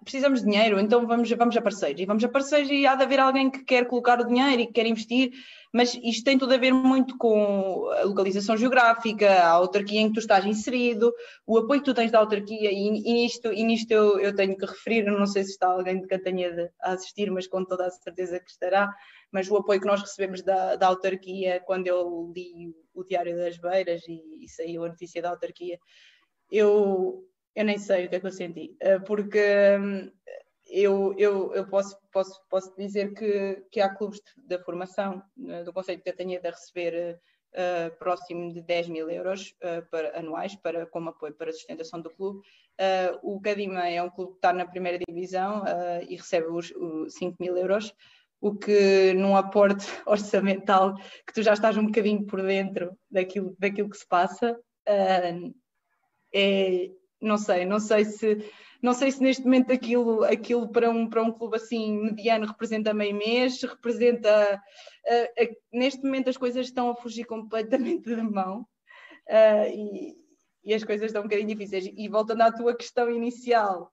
[0.02, 2.00] precisamos de dinheiro, então vamos, vamos a parceiros.
[2.00, 4.66] E vamos a parceiros e há de haver alguém que quer colocar o dinheiro e
[4.66, 5.30] que quer investir,
[5.72, 10.14] mas isto tem tudo a ver muito com a localização geográfica, a autarquia em que
[10.14, 11.12] tu estás inserido,
[11.46, 14.56] o apoio que tu tens da autarquia, e, e nisto, e nisto eu, eu, tenho
[14.56, 17.90] que referir, não sei se está alguém de Cantanhede a assistir, mas com toda a
[17.90, 18.92] certeza que estará,
[19.30, 23.58] mas o apoio que nós recebemos da, da autarquia quando eu li o Diário das
[23.58, 25.78] Beiras e, e saiu a notícia da autarquia,
[26.50, 27.28] eu,
[27.58, 29.40] eu nem sei o que é que eu senti, eh, porque
[29.80, 30.12] hum,
[30.64, 35.64] eu, eu, eu posso, posso, posso dizer que, que há clubes de, de formação eh,
[35.64, 37.20] do Conselho de Catanheda a receber
[37.54, 42.00] uh, próximo de 10 mil euros uh, para, anuais para, como apoio para a sustentação
[42.00, 42.46] do clube.
[42.78, 45.64] Uh, o Cadima é um clube que está na primeira divisão
[46.08, 47.92] e recebe os, os 5 mil euros,
[48.40, 50.94] o que num aporte orçamental
[51.26, 54.56] que tu já estás um bocadinho por dentro daquilo, daquilo que se passa,
[56.32, 58.44] é, não sei, não sei se
[58.80, 62.94] não sei se neste momento aquilo, aquilo para, um, para um clube assim mediano representa
[62.94, 64.62] meio mês, representa.
[65.04, 70.16] Uh, uh, neste momento as coisas estão a fugir completamente da mão uh, e,
[70.64, 71.90] e, as coisas estão um bocadinho difíceis.
[71.92, 73.92] E voltando à tua questão inicial,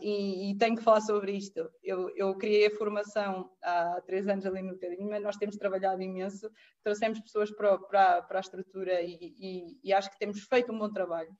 [0.00, 1.70] e, e, tenho que falar sobre isto.
[1.82, 6.50] Eu, eu criei a formação há três anos ali no Cadinho, nós temos trabalhado imenso,
[6.82, 10.92] trouxemos pessoas para, para, para a estrutura e, e acho que temos feito um bom
[10.92, 11.30] trabalho.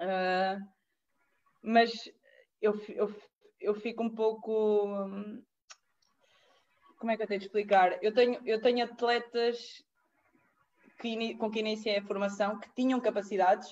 [0.00, 0.66] Uh,
[1.62, 1.92] mas
[2.60, 3.14] eu, eu,
[3.60, 4.96] eu fico um pouco.
[6.98, 8.02] Como é que eu tenho de explicar?
[8.02, 9.82] Eu tenho, eu tenho atletas
[10.98, 13.68] que, com quem iniciei a formação que tinham capacidades,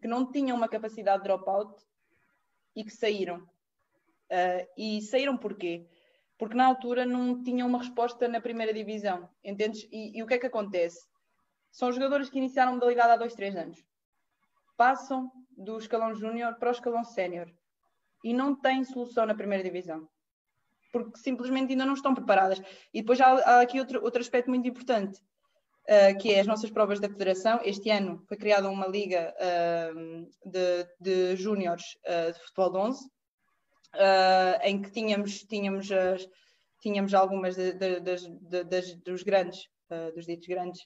[0.00, 1.82] que não tinham uma capacidade de dropout
[2.76, 3.38] e que saíram.
[3.38, 5.86] Uh, e saíram porquê?
[6.38, 9.86] Porque na altura não tinham uma resposta na primeira divisão, entendes?
[9.90, 11.06] E, e o que é que acontece?
[11.70, 13.89] São jogadores que iniciaram modalidade há dois, três anos
[14.80, 17.52] passam do escalão júnior para o escalão sénior
[18.24, 20.08] e não têm solução na primeira divisão
[20.90, 22.60] porque simplesmente ainda não estão preparadas.
[22.92, 26.70] E depois há, há aqui outro, outro aspecto muito importante, uh, que é as nossas
[26.70, 27.60] provas da Federação.
[27.62, 33.10] Este ano foi criada uma liga uh, de, de júniores uh, de futebol de 11,
[34.64, 36.26] em que tínhamos, tínhamos, as,
[36.80, 39.68] tínhamos algumas de, de, de, das, dos grandes,
[40.14, 40.80] dos ditos grandes,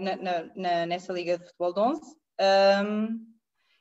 [0.00, 0.16] na,
[0.56, 2.21] na, nessa liga de futebol de 11.
[2.40, 3.32] Um,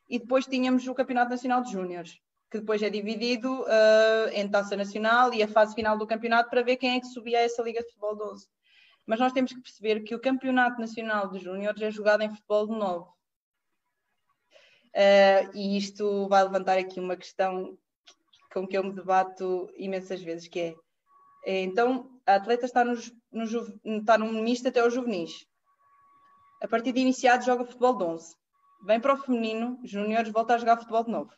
[0.09, 2.19] e depois tínhamos o Campeonato Nacional de Júniores,
[2.51, 6.61] que depois é dividido uh, em taça nacional e a fase final do campeonato para
[6.61, 8.45] ver quem é que subia a essa Liga de Futebol 12.
[9.05, 12.67] Mas nós temos que perceber que o Campeonato Nacional de Júniores é jogado em futebol
[12.67, 13.15] de novo.
[14.93, 17.77] Uh, e isto vai levantar aqui uma questão
[18.53, 20.75] com que eu me debato imensas vezes, que é,
[21.45, 22.95] é então a atleta está no,
[23.31, 25.47] no, está no misto até aos juvenis.
[26.61, 28.40] A partir de iniciado joga futebol de 11
[28.83, 31.31] vem para o feminino, júniores, volta a jogar futebol de novo.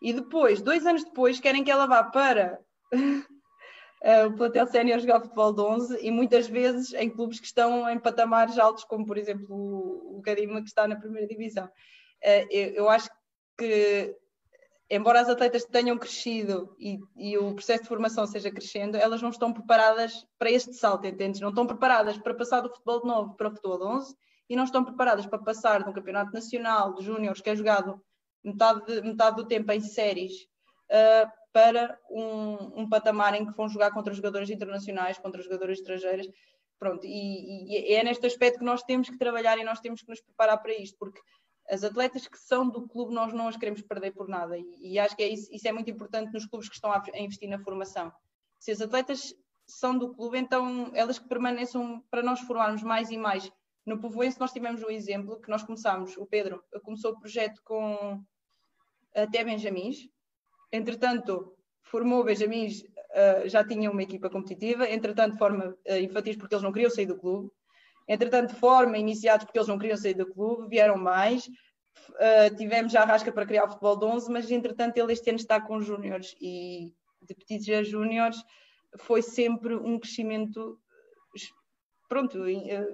[0.00, 2.60] E depois, dois anos depois, querem que ela vá para
[4.02, 7.88] eh, o plantel sénior jogar futebol de 11 e muitas vezes em clubes que estão
[7.88, 11.68] em patamares altos, como por exemplo o, Cadima, que está na primeira divisão.
[12.22, 12.46] Eh,
[12.76, 13.10] eu acho
[13.58, 14.14] que,
[14.88, 19.30] embora as atletas tenham crescido e, e, o processo de formação seja crescendo, elas não
[19.30, 21.40] estão preparadas para este salto, entendes?
[21.40, 24.16] Não estão preparadas para passar do futebol de novo para o futebol de 11
[24.48, 28.02] e não estão preparadas para passar de um campeonato nacional de júniores que é jogado
[28.42, 30.32] metade, de, metade do tempo em séries
[30.90, 36.28] uh, para um, um, patamar em que vão jogar contra jogadores internacionais, contra jogadores estrangeiros.
[36.78, 40.08] Pronto, e, e, é neste aspecto que nós temos que trabalhar e nós temos que
[40.08, 41.20] nos preparar para isto, porque
[41.68, 44.98] as atletas que são do clube nós não as queremos perder por nada e, e
[44.98, 47.48] acho que é isso, isso, é muito importante nos clubes que estão a, a investir
[47.48, 48.12] na formação.
[48.58, 49.34] Se as atletas
[49.66, 53.52] são do clube, então elas que permaneçam para nós formarmos mais e mais
[53.88, 58.22] no Povoense nós tivemos um exemplo que nós começámos, o Pedro começou o projeto com
[59.14, 60.08] até Benjamins,
[60.70, 66.62] entretanto formou Benjamins, uh, já tinha uma equipa competitiva, entretanto forma uh, infantis porque eles
[66.62, 67.50] não queriam sair do clube,
[68.06, 73.02] entretanto forma iniciados porque eles não queriam sair do clube, vieram mais, uh, tivemos já
[73.02, 75.80] a rasca para criar o futebol de 11, mas entretanto ele este ano está com
[75.80, 76.34] júniores.
[76.40, 76.92] E
[77.22, 78.36] de petitos a júniores
[78.98, 80.78] foi sempre um crescimento
[82.08, 82.86] pronto, eh,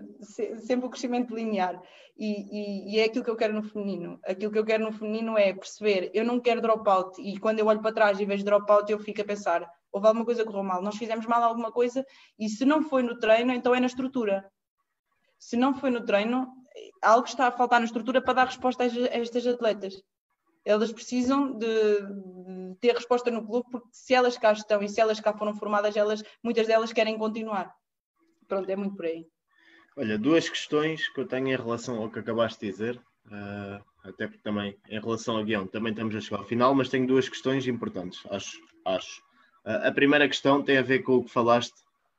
[0.58, 1.80] sempre o crescimento linear.
[2.16, 4.20] E, e, e, é aquilo que eu quero no feminino.
[4.24, 7.66] Aquilo que eu quero no feminino é perceber, eu não quero dropout, e quando eu
[7.66, 10.64] olho para trás e vejo dropout, eu fico a pensar, houve alguma coisa que correu
[10.64, 12.04] mal, nós fizemos mal alguma coisa,
[12.38, 14.48] e se não foi no treino, então é na estrutura.
[15.38, 16.48] Se não foi no treino,
[17.02, 20.02] algo está a faltar na estrutura para dar resposta a estas atletas.
[20.64, 21.66] Elas precisam de,
[22.80, 25.96] ter resposta no clube, porque se elas cá estão e se elas cá foram formadas,
[25.96, 27.74] elas, muitas delas querem continuar.
[28.48, 29.26] Pronto, é muito por aí.
[29.96, 32.96] Olha, duas questões que eu tenho em relação ao que acabaste de dizer.
[33.26, 36.88] uh, até porque também, em relação ao guião, também estamos a chegar ao final, mas
[36.88, 38.58] tenho duas questões importantes, acho.
[38.84, 39.22] acho.
[39.64, 41.76] Uh, a primeira questão tem a ver com o que falaste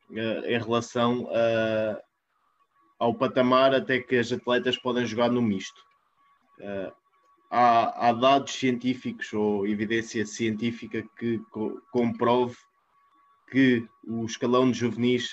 [0.10, 1.28] uh, em relação
[2.98, 5.84] ao patamar até que as atletas podem jogar no misto.
[7.52, 12.56] Há, há, dados científicos ou evidência científica que co comprove
[13.52, 15.30] que o escalão de juvenis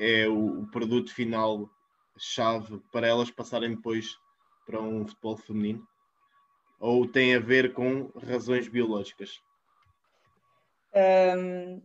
[0.00, 1.68] é, o, o produto final
[2.16, 4.18] chave para elas passarem depois
[4.64, 5.86] para um futebol feminino?
[6.80, 9.42] Ou tem a ver com razões biológicas?
[11.36, 11.82] Um,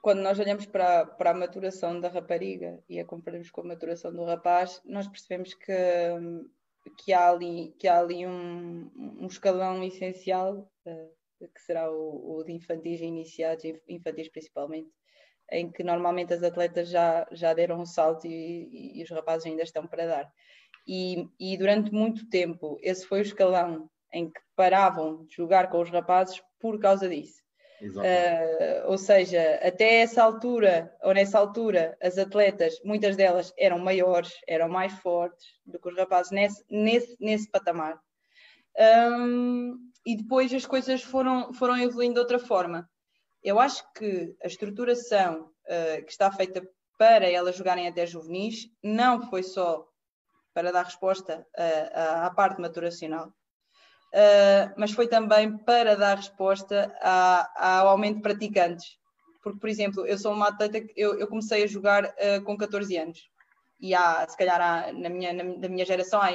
[0.00, 4.10] quando nós olhamos para, para a maturação da rapariga e a comparamos com a maturação
[4.10, 5.72] do rapaz, nós percebemos que,
[6.96, 12.44] que há ali, que há ali um, um escalão essencial, uh, que será o, o
[12.44, 14.90] de infantis iniciados, infantis principalmente,
[15.54, 19.62] em que normalmente as atletas já, já deram um salto e, e, os rapazes ainda
[19.62, 20.32] estão para dar.
[20.86, 25.80] E, e, durante muito tempo esse foi o escalão em que paravam de jogar com
[25.80, 27.42] os rapazes por causa disso.
[27.82, 34.32] Uh, ou seja, até essa altura, ou nessa altura, as atletas, muitas delas eram maiores,
[34.48, 38.00] eram mais fortes do que os rapazes nesse, nesse, nesse patamar.
[38.78, 39.76] Um,
[40.06, 42.88] e depois as coisas foram, foram evoluindo de outra forma.
[43.44, 46.66] Eu acho que a estruturação uh, que está feita
[46.96, 49.86] para elas jogarem até juvenis não foi só
[50.54, 57.80] para dar resposta uh, à parte maturacional, uh, mas foi também para dar resposta à,
[57.80, 58.96] ao aumento de praticantes.
[59.42, 62.14] Porque, por exemplo, eu sou uma atleta que eu, eu comecei a jogar
[62.46, 63.28] com 14 anos
[63.78, 66.30] e há, se calhar há, na, minha, na, na minha geração há,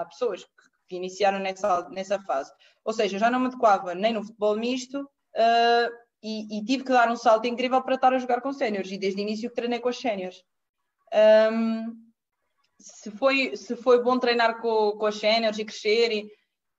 [0.00, 0.50] há pessoas que,
[0.90, 2.52] que, iniciaram nessa, nessa fase.
[2.84, 6.92] Ou seja, já não me adequava nem no futebol misto, uh, e, e, tive que
[6.92, 9.54] dar um salto incrível para estar a jogar com séniores e desde o início que
[9.54, 10.42] treinei com os séniores.
[11.52, 12.06] Um,
[12.78, 16.30] se, foi, se foi bom treinar com, com os séniores e crescer, e,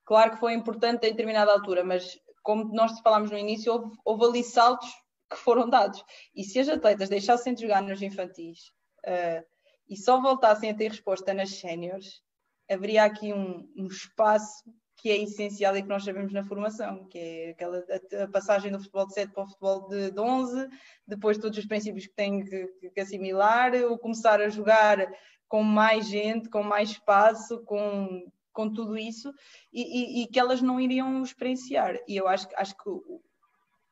[0.05, 4.25] claro que foi importante em determinada altura, mas como nós falámos no início, houve, houve
[4.25, 4.89] ali saltos
[5.29, 6.03] que foram dados.
[6.35, 8.71] E se as atletas deixassem de jogar nos infantis
[9.05, 9.45] uh,
[9.89, 12.21] e só voltassem a ter resposta nas séniores,
[12.69, 14.63] haveria aqui um, um espaço
[14.97, 17.85] que é essencial e que nós sabemos na formação, que é aquela
[18.23, 20.67] a, passagem do futebol de 7 para o futebol de, de 11,
[21.07, 25.07] depois todos os princípios que tem que, que, assimilar, o começar a jogar
[25.47, 29.31] com mais gente, com mais espaço, com, com tudo isso,
[29.71, 31.95] e, e, e que elas não iriam experienciar.
[32.07, 32.89] E eu acho, acho que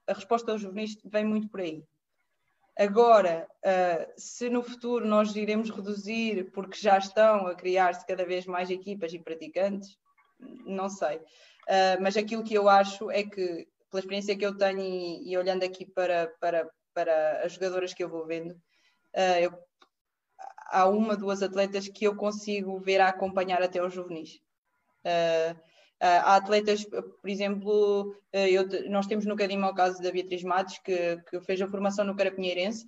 [0.07, 1.83] a resposta aos juvenis vem muito por aí.
[2.77, 8.45] Agora, uh, se no futuro nós iremos reduzir, porque já estão a criar-se cada vez
[8.45, 9.97] mais equipas e praticantes,
[10.39, 11.17] não sei.
[11.17, 15.37] Uh, mas aquilo que eu acho é que, pela experiência que eu tenho e, e
[15.37, 19.53] olhando aqui para, para, para as jogadoras que eu vou vendo, uh, eu,
[20.67, 24.39] há uma, duas atletas que eu consigo ver a acompanhar até aos juvenis.
[25.05, 25.59] Uh,
[25.99, 31.17] há atletas, por exemplo, eu, nós temos no Cadima o caso da Beatriz Matos, que,
[31.29, 32.85] que fez a formação no Carapinheirense,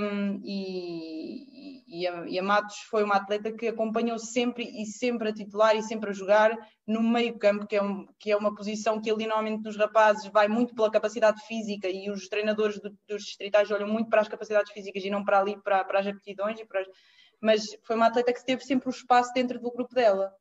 [0.00, 5.28] um, e, e, a, e, a, Matos foi uma atleta que acompanhou sempre e sempre
[5.28, 6.56] a titular e sempre a jogar
[6.86, 10.30] no meio campo, que é, um, que é uma posição que ali normalmente nos rapazes
[10.30, 14.28] vai muito pela capacidade física e os treinadores do, dos distritais olham muito para as
[14.28, 16.86] capacidades físicas e não para ali, para, para as aptidões, para as...
[17.40, 20.32] mas foi uma atleta que teve sempre o espaço dentro do grupo dela.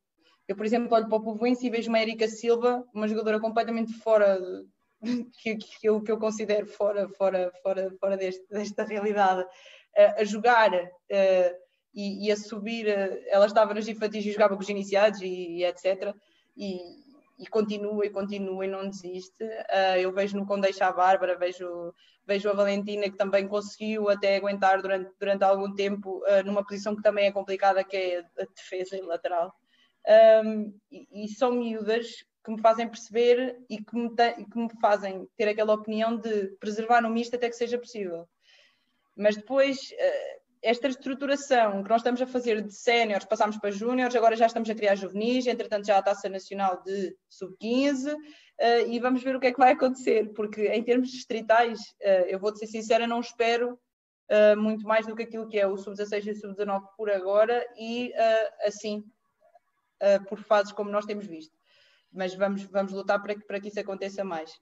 [0.48, 3.94] Eu, por exemplo, olho para o Povoense e vejo uma Erika Silva, uma jogadora completamente
[3.94, 4.38] fora
[5.42, 10.24] que, que, eu, que eu considero fora, fora, fora, fora deste, desta realidade, uh, a
[10.24, 11.58] jogar uh,
[11.94, 12.88] e, e, a subir.
[12.88, 16.14] Uh, ela estava nos infantis e jogava com os iniciados e, e etc.
[16.58, 16.78] E,
[17.40, 19.44] e, continua e continua e não desiste.
[20.00, 21.94] eu vejo no Condeixa a Bárbara, vejo,
[22.28, 27.02] vejo a Valentina que também conseguiu até aguentar durante, durante algum tempo numa posição que
[27.02, 29.52] também é complicada, que é a defesa e lateral.
[30.06, 32.08] Um, e, e são miúdas
[32.44, 37.02] que me fazem perceber e que me, que me fazem ter aquela opinião de preservar
[37.02, 38.28] no misto até que seja possível.
[39.16, 44.16] Mas depois, eh, esta estruturação que nós estamos a fazer de séniores, passamos para júniores,
[44.16, 48.14] agora já estamos a criar juvenis, entretanto já a taça nacional de sub-15
[48.60, 52.26] eh, e vamos ver o que é que vai acontecer, porque em termos distritais, eh,
[52.28, 53.80] eu vou-te ser sincera, não espero
[54.58, 58.12] muito mais do que aquilo que é o sub-16 e o sub-19 por agora e
[58.66, 59.04] assim,
[60.28, 61.58] por fases como nós temos visto
[62.14, 64.62] mas vamos, vamos lutar para que, para que isso aconteça mais.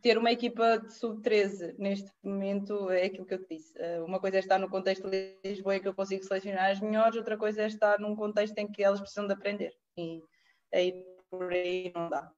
[0.00, 3.72] Ter uma equipa de sub-13 neste momento é aquilo que eu te disse.
[3.76, 6.80] Eh, uma coisa é estar no contexto de Lisboa em que eu consigo selecionar as
[6.80, 9.72] melhores, outra coisa é estar num contexto em que elas precisam de aprender.
[9.96, 10.22] E
[10.72, 12.30] aí por aí não dá.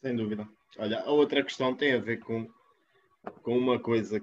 [0.00, 0.48] Sem dúvida.
[0.78, 2.48] Olha, a outra questão tem a ver com,
[3.42, 4.20] com uma coisa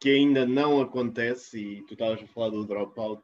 [0.00, 3.22] que ainda não acontece, e tu estavas a falar do dropout,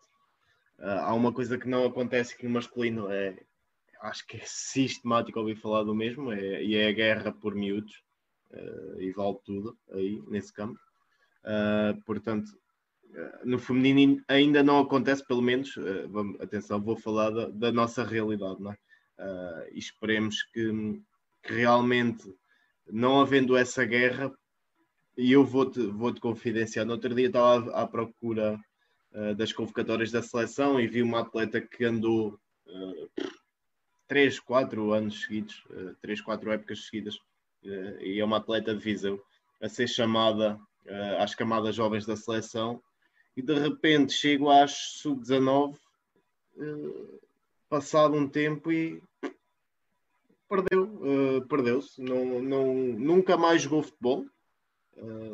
[0.81, 3.36] há uma coisa que não acontece aqui no masculino, é,
[4.02, 8.02] acho que é sistemático ouvir falar do mesmo, é, e é a guerra por miúdos,
[8.50, 10.78] uh, e vale tudo aí nesse campo.
[11.44, 12.50] Uh, portanto,
[13.44, 15.75] no feminino ainda não acontece, pelo menos,
[16.10, 18.76] vamos, atenção, vou falar da, da nossa realidade, não é?
[19.73, 20.70] e esperemos que,
[21.42, 22.23] que, realmente,
[22.86, 24.33] não havendo essa guerra,
[25.18, 28.57] e eu vou-te vou -te confidenciar, no outro dia estava à, à procura
[29.37, 32.39] das convocatórias da seleção e vi uma atleta que andou
[34.11, 38.81] três, quatro anos seguidos, uh, três, quatro épocas seguidas, uh, e é uma atleta de
[38.83, 39.23] Viseu,
[39.63, 42.83] a ser chamada uh, às camadas jovens da seleção,
[43.37, 45.79] e de repente chego às sub-19,
[47.69, 49.01] passado um tempo e
[50.49, 54.27] perdeu, perdeu-se, não, não, nunca mais jogou futebol,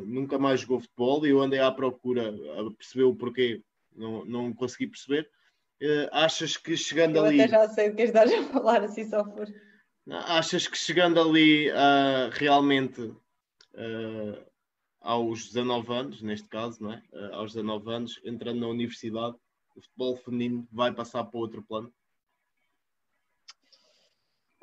[0.04, 3.62] nunca mais jogou futebol, e eu andei à procura a perceber o porquê,
[3.96, 5.28] não, não consegui perceber,
[5.82, 7.40] Uh, achas que chegando eu ali.
[7.40, 9.46] Até já sei do que estás a falar, assim só for.
[10.08, 14.46] Achas que chegando ali uh, realmente uh,
[15.02, 17.02] aos 19 anos, neste caso, não é?
[17.32, 19.36] aos 19 anos, entrando na universidade,
[19.76, 21.92] o futebol feminino vai passar para outro plano?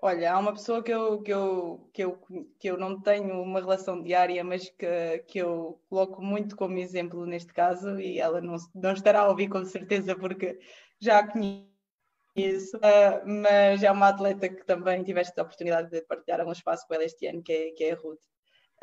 [0.06, 2.22] Olha, há uma pessoa que eu, que eu, que eu,
[2.60, 7.26] que eu não tenho uma relação diária, mas que, que eu coloco muito como exemplo
[7.26, 10.60] neste caso, e ela não, não estará a ouvir com certeza, porque
[11.00, 16.46] já a conheço, uh, mas é uma atleta que também tiveste a oportunidade de partilhar
[16.46, 18.20] um espaço com ela este ano, que é, que é a Ruth.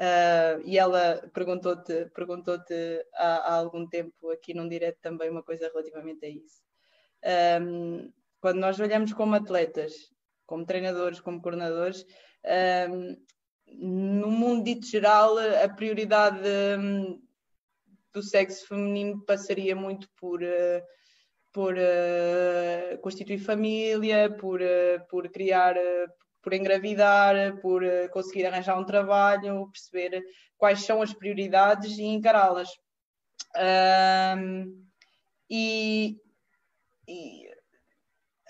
[0.00, 2.57] Uh, e ela perguntou-te perguntou
[3.15, 6.62] há, há, algum tempo aqui num direto também uma coisa relativamente a isso.
[7.60, 9.92] Um, quando nós olhamos como atletas
[10.50, 12.04] como treinadores, como coordenadores.
[12.90, 13.16] Um,
[13.68, 16.40] no mundo dito geral, a prioridade
[16.76, 17.22] um,
[18.12, 20.82] do sexo feminino passaria muito por, uh,
[21.52, 25.76] por uh, constituir família, por, uh, por criar,
[26.42, 30.20] por engravidar, por conseguir arranjar um trabalho, perceber
[30.58, 32.70] quais são as prioridades e encará-las.
[34.36, 34.84] Um,
[35.48, 36.16] e,
[37.06, 37.49] e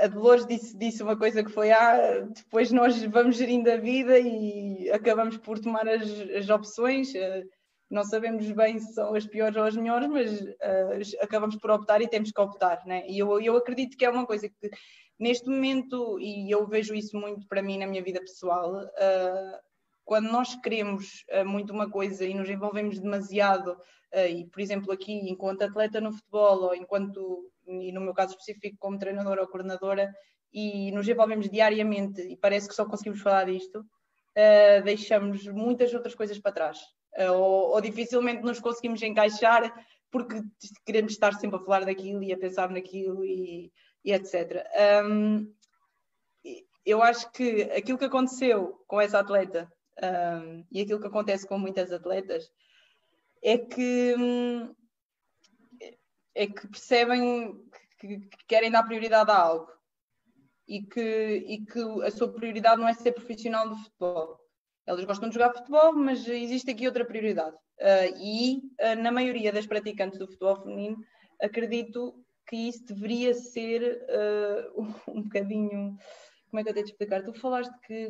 [0.01, 4.19] a Dolores disse, disse uma coisa que foi: ah, depois nós vamos gerindo a vida
[4.19, 6.03] e acabamos por tomar as,
[6.37, 7.13] as opções.
[7.15, 7.47] Uh,
[7.91, 12.01] não sabemos bem se são as piores ou as melhores, mas uh, acabamos por optar
[12.01, 12.83] e temos que optar.
[12.87, 13.05] Né?
[13.09, 14.71] E eu, eu acredito que é uma coisa que,
[15.19, 19.59] neste momento, e eu vejo isso muito para mim na minha vida pessoal, uh,
[20.05, 23.77] quando nós queremos muito uma coisa e nos envolvemos demasiado,
[24.29, 28.77] e por exemplo, aqui, enquanto atleta no futebol ou enquanto e no meu caso específico
[28.79, 30.13] como treinadora ou coordenadora,
[30.53, 36.15] e nos envolvemos diariamente e parece que só conseguimos falar disto, uh, deixamos muitas outras
[36.15, 36.79] coisas para trás.
[37.17, 39.73] Uh, ou, ou, dificilmente nos conseguimos encaixar
[40.11, 40.43] porque
[40.85, 43.73] queremos estar sempre a falar daquilo e a pensar naquilo e,
[44.05, 44.65] e etc.
[45.05, 45.53] Um,
[46.85, 49.71] eu acho que aquilo que aconteceu com essa atleta
[50.03, 52.51] um, e aquilo que acontece com muitas atletas
[53.43, 54.75] é que hum,
[56.35, 57.55] é que percebem
[57.99, 59.69] que, que querem dar prioridade a algo
[60.71, 64.39] e que, e que a sua prioridade não é ser profissional do futebol.
[64.87, 67.57] Elas gostam de jogar futebol, mas existe aqui outra prioridade.
[67.81, 70.97] Uh, e uh, na maioria das praticantes do futebol feminino,
[71.41, 72.15] acredito
[72.47, 74.01] que isso deveria ser
[74.77, 75.97] uh, um bocadinho.
[76.51, 77.25] Como é que eu tenho de explicar?
[77.25, 78.09] Tu falaste que,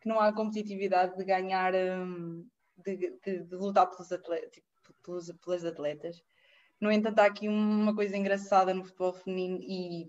[0.00, 4.62] que não há competitividade de ganhar, de, de, de, lutar pelos atletas,
[5.02, 6.22] pelos, pelas atletas.
[6.82, 10.08] No entanto, há aqui uma coisa engraçada no futebol feminino e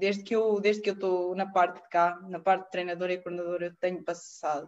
[0.00, 3.12] desde que eu desde que eu estou na parte de cá, na parte de treinadora
[3.12, 4.66] e coordenadora, eu tenho passado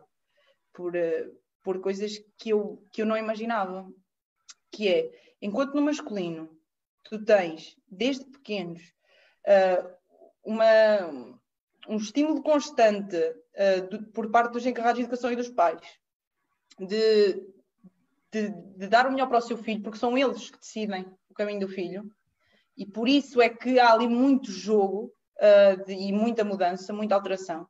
[0.75, 1.31] por, eh,
[1.62, 3.91] por coisas que eu, que eu não imaginava.
[4.70, 6.55] Que é, enquanto no masculino
[7.02, 8.83] tu tens, desde pequenos,
[9.47, 9.97] uh,
[10.44, 11.39] uma,
[11.89, 15.81] um estímulo constante uh, do, por parte dos encarregados de educação e dos pais
[16.78, 17.35] de,
[18.31, 21.35] de, de, dar o melhor para o seu filho, porque são eles que decidem o
[21.35, 22.11] caminho do filho,
[22.77, 27.15] e por isso é que há ali muito jogo uh, de, e muita mudança, muita
[27.15, 27.67] alteração.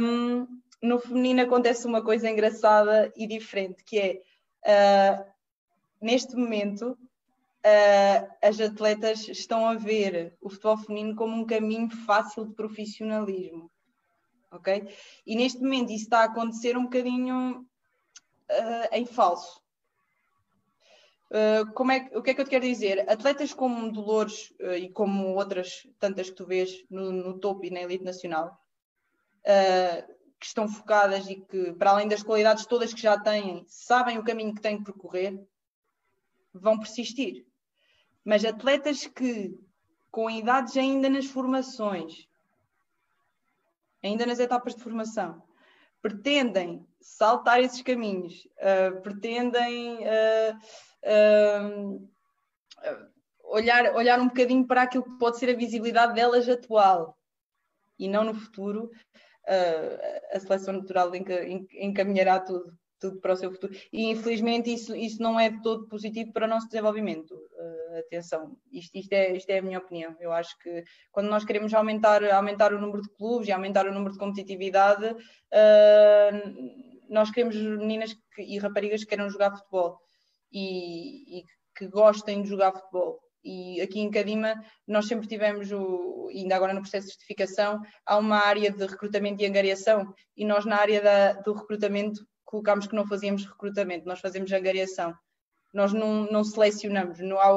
[0.00, 0.46] Um,
[0.82, 4.22] no feminino acontece uma coisa engraçada e diferente, que
[4.64, 5.32] é uh,
[6.00, 12.46] neste momento uh, as atletas estão a ver o futebol feminino como um caminho fácil
[12.46, 13.70] de profissionalismo.
[14.50, 14.88] Ok?
[15.26, 17.66] E neste momento isso está a acontecer um bocadinho
[18.92, 19.63] em falso.
[21.30, 23.10] Uh, como é, o que é que eu te quero dizer?
[23.10, 27.70] Atletas como Dolores uh, e como outras tantas que tu vês no, no topo e
[27.70, 28.60] na elite nacional,
[29.40, 34.18] uh, que estão focadas e que, para além das qualidades todas que já têm, sabem
[34.18, 35.42] o caminho que têm que percorrer,
[36.52, 37.46] vão persistir.
[38.24, 39.58] Mas atletas que
[40.10, 42.28] com idades ainda nas formações,
[44.02, 45.42] ainda nas etapas de formação,
[46.04, 50.54] pretendem saltar esses caminhos, uh, pretendem uh,
[51.96, 52.08] uh,
[53.44, 57.16] olhar, olhar um bocadinho para aquilo que pode ser a visibilidade delas atual
[57.98, 58.90] e não no futuro,
[60.32, 63.74] a seleção natural encaminhará tudo tudo para o seu futuro.
[63.92, 67.34] E infelizmente isso, isso não é de todo positivo para o nosso desenvolvimento.
[67.98, 70.16] Atenção, isto, isto, é, isto é a minha opinião.
[70.20, 73.92] Eu acho que quando nós queremos aumentar, aumentar o número de clubes e aumentar o
[73.92, 79.98] número de competitividade, uh, nós queremos meninas que, e raparigas que queiram jogar futebol
[80.52, 81.44] e, e
[81.76, 83.20] que gostem de jogar futebol.
[83.44, 84.54] E aqui em Cadima
[84.88, 89.42] nós sempre tivemos, o, ainda agora no processo de certificação, há uma área de recrutamento
[89.42, 94.20] e angariação, e nós na área da, do recrutamento colocámos que não fazíamos recrutamento, nós
[94.20, 95.14] fazemos angariação.
[95.74, 97.52] Nós não, não selecionamos, não há,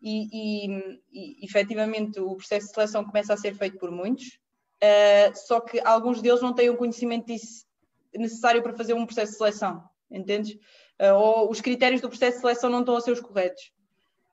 [0.00, 4.38] e, e, e efetivamente o processo de seleção começa a ser feito por muitos,
[4.82, 7.66] uh, só que alguns deles não têm o conhecimento disso
[8.14, 10.54] necessário para fazer um processo de seleção, entendes?
[11.00, 13.72] Uh, ou os critérios do processo de seleção não estão a ser os corretos.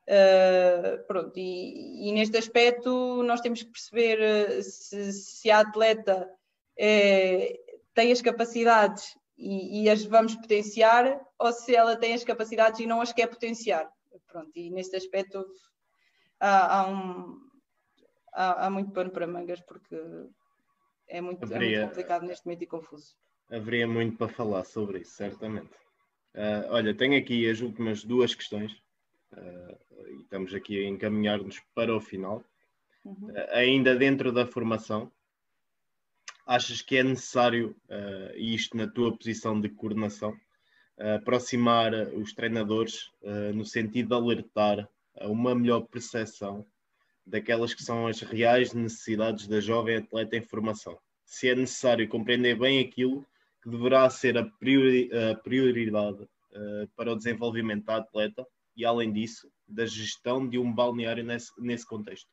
[0.08, 6.30] Uh, pronto, e, e, neste aspecto nós temos que perceber se, se a atleta
[6.78, 7.60] é,
[7.92, 12.86] tem as capacidades e, e, as vamos potenciar ou se ela tem as capacidades e
[12.86, 13.90] não as quer potenciar.
[14.28, 15.46] Pronto, e neste aspecto
[16.40, 17.40] há, há, um,
[18.34, 19.96] há, há muito pano para mangas porque
[21.08, 23.16] é muito, haveria, é muito, complicado neste momento e confuso.
[23.52, 25.74] Haveria muito para falar sobre isso, certamente.
[26.34, 28.72] Uh, olha, tenho aqui as últimas duas questões
[29.34, 32.44] uh, e estamos aqui a encaminhar-nos para o final.
[33.06, 33.30] Uhum.
[33.30, 35.12] Uh, ainda dentro da formação,
[36.46, 40.32] achas que é necessário, uh, isto na tua posição de coordenação,
[41.00, 44.88] uh, aproximar os treinadores uh, no sentido de alertar
[45.20, 46.66] a uma melhor percepção
[47.26, 50.98] daquelas que são as reais necessidades da jovem atleta em formação?
[51.26, 53.26] Se é necessário compreender bem aquilo
[53.64, 56.28] que deverá ser a, priori a prioridade
[56.96, 58.46] para o desenvolvimento da atleta
[58.78, 62.30] e, além disso, da gestão de um balneário nesse, nesse contexto.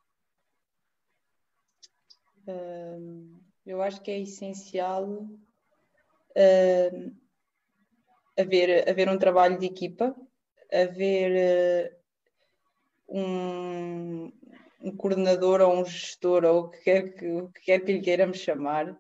[3.65, 7.13] Eu acho que é essencial uh,
[8.39, 10.15] haver, haver um trabalho de equipa,
[10.73, 11.93] haver
[13.09, 14.33] uh, um,
[14.83, 18.01] um, coordenador ou um gestor, ou o que, quer que, o que quer que lhe
[18.01, 18.99] queiramos chamar,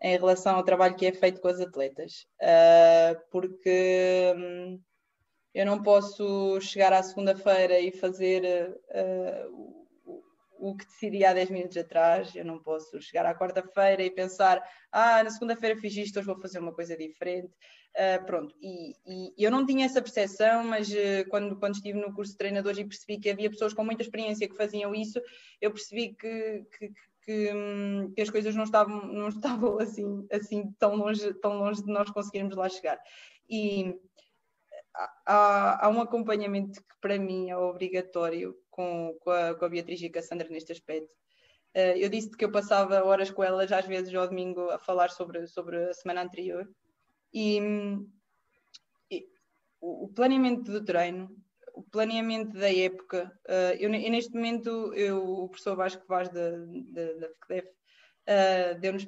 [0.00, 2.26] em relação ao trabalho que é feito com as atletas.
[2.40, 4.80] Uh, porque um,
[5.52, 9.77] eu não posso chegar à segunda-feira e fazer uh,
[10.58, 12.34] o que decidi há 10 minutos atrás.
[12.34, 14.62] Eu não posso chegar à quarta-feira e pensar,
[14.92, 17.52] ah, na segunda-feira fiz isto, hoje vou fazer uma coisa diferente.
[17.96, 22.14] Uh, pronto, e, e, eu não tinha essa percepção, mas uh, quando, quando estive no
[22.14, 25.20] curso de treinadores e percebi que havia pessoas com muita experiência que faziam isso,
[25.60, 30.72] eu percebi que, que, que, hum, que as coisas não estavam, não estavam assim, assim
[30.78, 33.00] tão, longe, tão longe de nós conseguirmos lá chegar.
[33.50, 33.98] E
[35.26, 40.00] há, há um acompanhamento que para mim é obrigatório com, com, a, com a Beatriz
[40.00, 41.10] e com a Sandra neste aspecto.
[41.76, 45.10] Uh, eu disse que eu passava horas com elas, às vezes ao domingo, a falar
[45.10, 46.70] sobre, sobre a semana anterior.
[47.34, 47.58] E,
[49.10, 49.26] e
[49.80, 51.28] o, o planeamento do treino,
[51.74, 56.50] o planeamento da época, uh, eu, eu, neste momento, eu, o professor Vasco Vaz da,
[56.50, 59.04] da, da FCDEF uh, deu-nos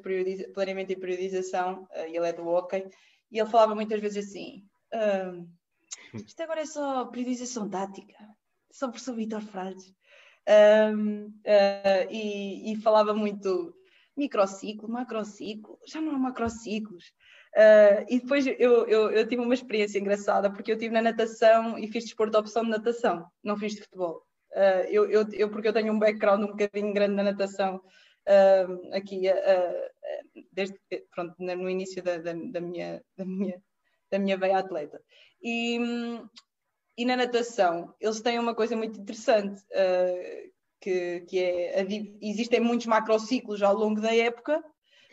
[0.52, 2.88] planeamento e periodização, ele é do hockey,
[3.30, 4.64] e ele falava muitas vezes assim:
[6.12, 8.16] isto agora é só periodização tática
[8.70, 9.92] o professor Vitor Frades,
[10.48, 13.74] um, uh, ah, e, e, falava muito
[14.16, 17.12] microciclo, macrociclo, já não há macrociclos.
[17.56, 21.78] Uh, e depois eu, eu, eu, tive uma experiência engraçada, porque eu estive na natação
[21.78, 24.22] e fiz desporto de opção de natação, não fiz de futebol.
[24.52, 28.94] Uh, eu, eu, eu, porque eu tenho um background um bocadinho grande na natação, uh,
[28.94, 29.22] aqui,
[30.52, 30.78] desde
[31.12, 33.62] pronto, no início da, da, da, minha, da, minha,
[34.10, 35.00] da minha veia atleta.
[35.42, 35.78] E,
[37.00, 41.86] e na natação, eles têm uma coisa muito interessante, uh, que, que é,
[42.20, 44.62] existem muitos macrociclos ao longo da época,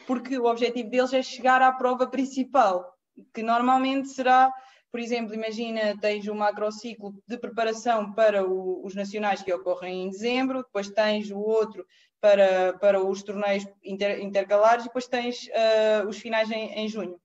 [0.06, 2.94] porque o objetivo deles é chegar à prova principal,
[3.34, 4.52] que normalmente será,
[4.92, 10.10] por exemplo, imagina, tens um macrociclo de preparação para o, os nacionais que ocorrem em
[10.10, 11.86] dezembro, depois tens o outro
[12.20, 17.18] para, para os torneios inter, intercalares e depois tens uh, os finais em, em junho.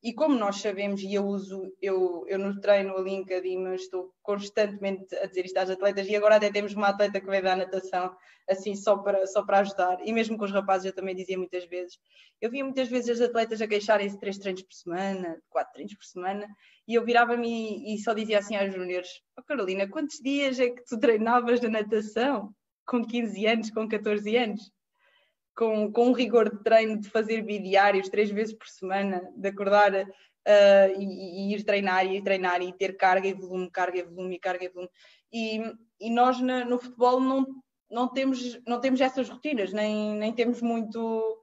[0.00, 4.14] E como nós sabemos, e eu uso, eu, eu no treino ali em Cadima estou
[4.22, 7.56] constantemente a dizer isto às atletas, e agora até temos uma atleta que veio da
[7.56, 8.14] natação,
[8.48, 11.64] assim, só para, só para ajudar, e mesmo com os rapazes eu também dizia muitas
[11.66, 11.98] vezes,
[12.40, 15.94] eu via muitas vezes as atletas a queixarem-se de três treinos por semana, quatro treinos
[15.94, 16.46] por semana,
[16.86, 20.84] e eu virava-me e, só dizia assim às júniores, oh Carolina, quantos dias é que
[20.84, 22.54] tu treinavas de natação?
[22.88, 24.72] com 15 anos, com 14 anos,
[25.58, 29.92] com, com um rigor de treino, de fazer bidiários três vezes por semana, de acordar
[29.92, 30.06] uh,
[30.96, 34.36] e, e, ir treinar e ir treinar e ter carga e volume, carga e volume
[34.36, 34.90] e carga e volume.
[35.32, 35.60] E,
[36.00, 37.44] e nós na, no futebol não,
[37.90, 41.42] não, temos, não temos essas rotinas, nem, nem temos muito,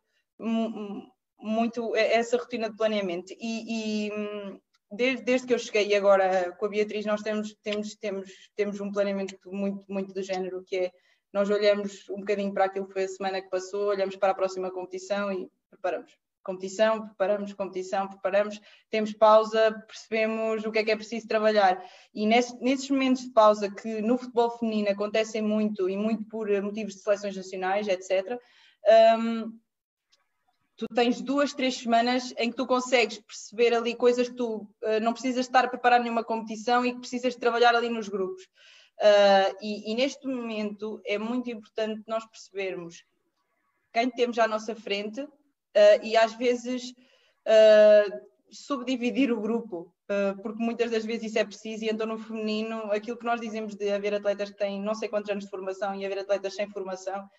[1.38, 3.34] muito essa rotina de planeamento.
[3.38, 4.12] E, e
[4.90, 8.94] desde, desde que eu cheguei agora com a Beatriz, nós temos, temos, temos, temos um
[8.94, 10.92] planeamento muito, muito do género, que é
[11.36, 14.34] nós olhamos um bocadinho para aquilo que foi a semana que passou, olhamos para a
[14.34, 16.18] próxima competição e preparamos.
[16.42, 21.84] Competição, preparamos, competição, preparamos, temos pausa, percebemos o que é que é preciso trabalhar.
[22.14, 26.48] E nesse, nesses momentos de pausa que no futebol feminino acontecem muito e muito por
[26.62, 28.40] motivos de seleções nacionais, etc.,
[29.20, 29.60] um,
[30.78, 35.02] tu tens duas, três semanas em que tu consegues perceber ali coisas que tu uh,
[35.02, 38.48] não precisas estar a preparar nenhuma competição e que precisas trabalhar ali nos grupos.
[39.02, 43.04] Uh, e, e, neste momento é muito importante nós percebermos
[43.92, 45.30] quem temos à nossa frente uh,
[46.02, 46.94] e às vezes
[48.50, 49.94] subdividir o grupo,
[50.42, 53.76] porque muitas das vezes isso é preciso e então no feminino aquilo que nós dizemos
[53.76, 56.68] de haver atletas que têm não sei quantos anos de formação e haver atletas sem
[56.72, 57.30] formação,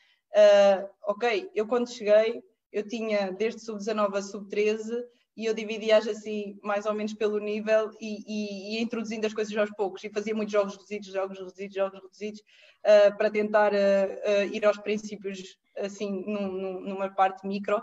[1.02, 5.02] ok, eu quando cheguei eu tinha desde sub-19 a sub-13
[5.36, 9.54] e eu dividia-as assim mais ou menos pelo nível e, e, e, introduzindo as coisas
[9.56, 10.02] aos poucos.
[10.02, 14.64] E fazia muitos jogos reduzidos, jogos reduzidos, jogos reduzidos uh, para tentar uh, uh, ir
[14.64, 17.82] aos princípios assim num, numa parte micro.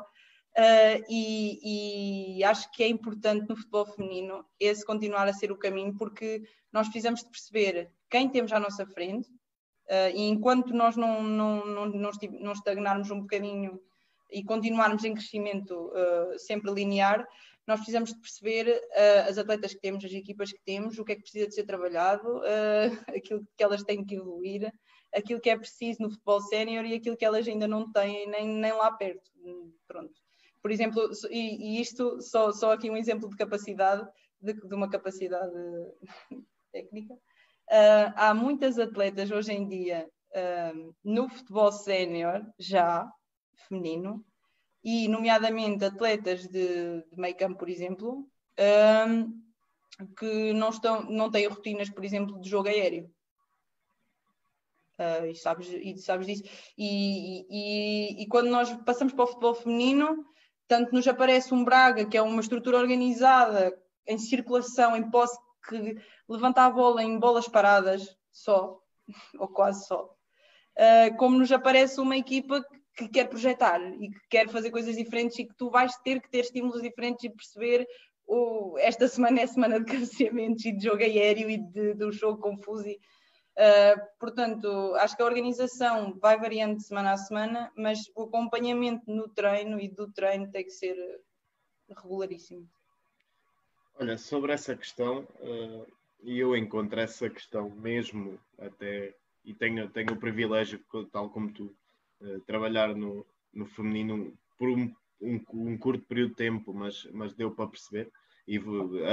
[1.10, 5.96] E, e, acho que é importante no futebol feminino esse continuar a ser o caminho
[5.98, 9.28] porque nós precisamos de perceber quem temos à nossa frente
[10.14, 13.82] e enquanto nós não, não, não, não estagnarmos um bocadinho
[14.34, 17.26] e continuarmos em crescimento uh, sempre linear,
[17.68, 21.14] nós precisamos de perceber uh, as atletas que temos, as equipas que temos, o que
[21.14, 22.42] é que precisa de ser trabalhado, uh,
[23.16, 24.74] aquilo que elas têm que evoluir,
[25.14, 28.48] aquilo que é preciso no futebol sénior e aquilo que elas ainda não têm nem,
[28.48, 29.32] nem lá perto.
[29.88, 30.14] Pronto.
[30.62, 34.08] Por exemplo, e, e isto só, só aqui um exemplo de capacidade,
[34.42, 35.54] de, de uma capacidade
[36.72, 37.16] técnica.
[38.16, 40.10] há muitas atletas hoje em dia
[41.04, 43.08] no futebol sénior já
[43.56, 44.26] feminino,
[44.84, 48.28] e nomeadamente atletas de, de meio campo, por exemplo,
[49.08, 49.44] um,
[50.18, 53.10] que não, estão, não têm rotinas, por exemplo, de jogo aéreo.
[55.00, 56.44] Uh, e, sabes, e sabes disso.
[56.78, 60.26] E, e, e, quando nós passamos para o futebol feminino,
[60.68, 63.74] tanto nos aparece um Braga, que é uma estrutura organizada
[64.06, 68.80] em circulação, em posse, que levanta a bola em bolas paradas só,
[69.40, 74.50] ou quase só, uh, como nos aparece uma equipa que quer projetar e que quer
[74.50, 77.88] fazer coisas diferentes e que tu vais ter que ter estímulos diferentes e perceber
[78.28, 82.40] oh, esta semana é semana de cabeceamentos e de jogo aéreo e de, um jogo
[82.40, 82.88] confuso.
[82.88, 88.24] E, uh, portanto, acho que a organização vai variando de semana a semana, mas o
[88.24, 90.96] acompanhamento no treino e do treino tem que ser
[91.90, 92.68] regularíssimo.
[93.96, 95.86] Olha, sobre essa questão, uh,
[96.24, 99.14] eu encontro essa questão mesmo até,
[99.46, 101.76] e tenho, tenho o privilégio, tal como tu,
[102.24, 107.34] eh, trabalhar no, no feminino por um, um, um, curto período de tempo, mas, mas
[107.34, 108.12] deu para perceber
[108.48, 108.60] e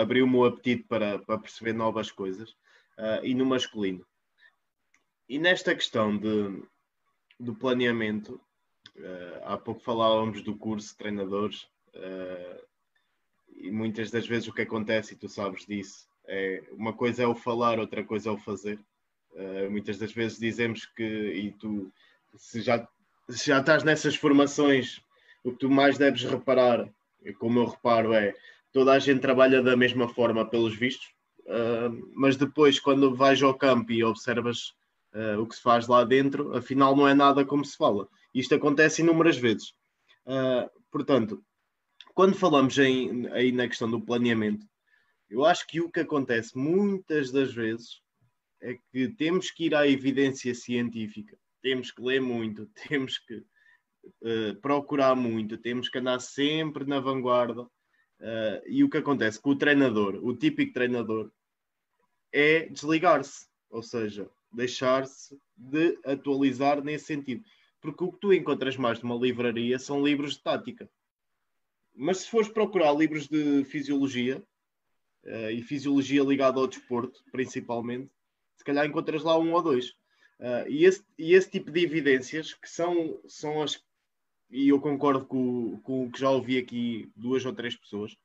[0.01, 2.51] abriu-me o apetite para, para perceber novas coisas,
[2.99, 4.05] uh, e no masculino.
[5.29, 6.63] E nesta questão de,
[7.39, 8.41] do planeamento,
[8.97, 11.63] uh, há pouco falávamos do curso de treinadores,
[11.95, 12.67] uh,
[13.57, 17.27] e muitas das vezes o que acontece, e tu sabes disso, é uma coisa é
[17.27, 18.79] o falar, outra coisa é o fazer.
[19.71, 21.93] muitas das vezes dizemos que, e tu
[22.37, 22.87] se já
[23.31, 25.01] já estás nessas formações,
[25.45, 26.89] o que tu mais deves reparar,
[27.39, 28.35] como eu reparo, é
[28.73, 31.09] toda a gente trabalha da mesma forma, pelos vistos,
[31.47, 34.75] uh, mas depois, quando vais ao campo e observas
[35.15, 38.09] uh, o que se faz lá dentro, afinal não é nada como se fala.
[38.35, 39.75] Isto acontece inúmeras vezes.
[40.27, 41.43] Uh, portanto,
[42.15, 44.67] quando falamos em, aí na questão do planeamento,
[45.29, 48.01] eu acho que o que acontece muitas das vezes
[48.61, 54.55] é que temos que ir à evidência científica temos que ler muito, temos que uh,
[54.61, 57.63] procurar muito, temos que andar sempre na vanguarda.
[57.63, 61.31] Uh, e o que acontece com o treinador, o típico treinador,
[62.33, 67.43] é desligar-se, ou seja, deixar-se de atualizar nesse sentido.
[67.81, 70.91] Porque o que tu encontras mais numa livraria são livros de tática.
[71.95, 74.45] Mas se fores procurar livros de fisiologia,
[75.25, 78.11] uh, e fisiologia ligada ao desporto, principalmente,
[78.57, 79.95] se calhar encontras lá um ou dois.
[80.41, 83.81] Uh, e, esse, e esse tipo de evidências que são, são as.
[84.51, 88.17] E eu concordo com, com o que já ouvi aqui duas ou três pessoas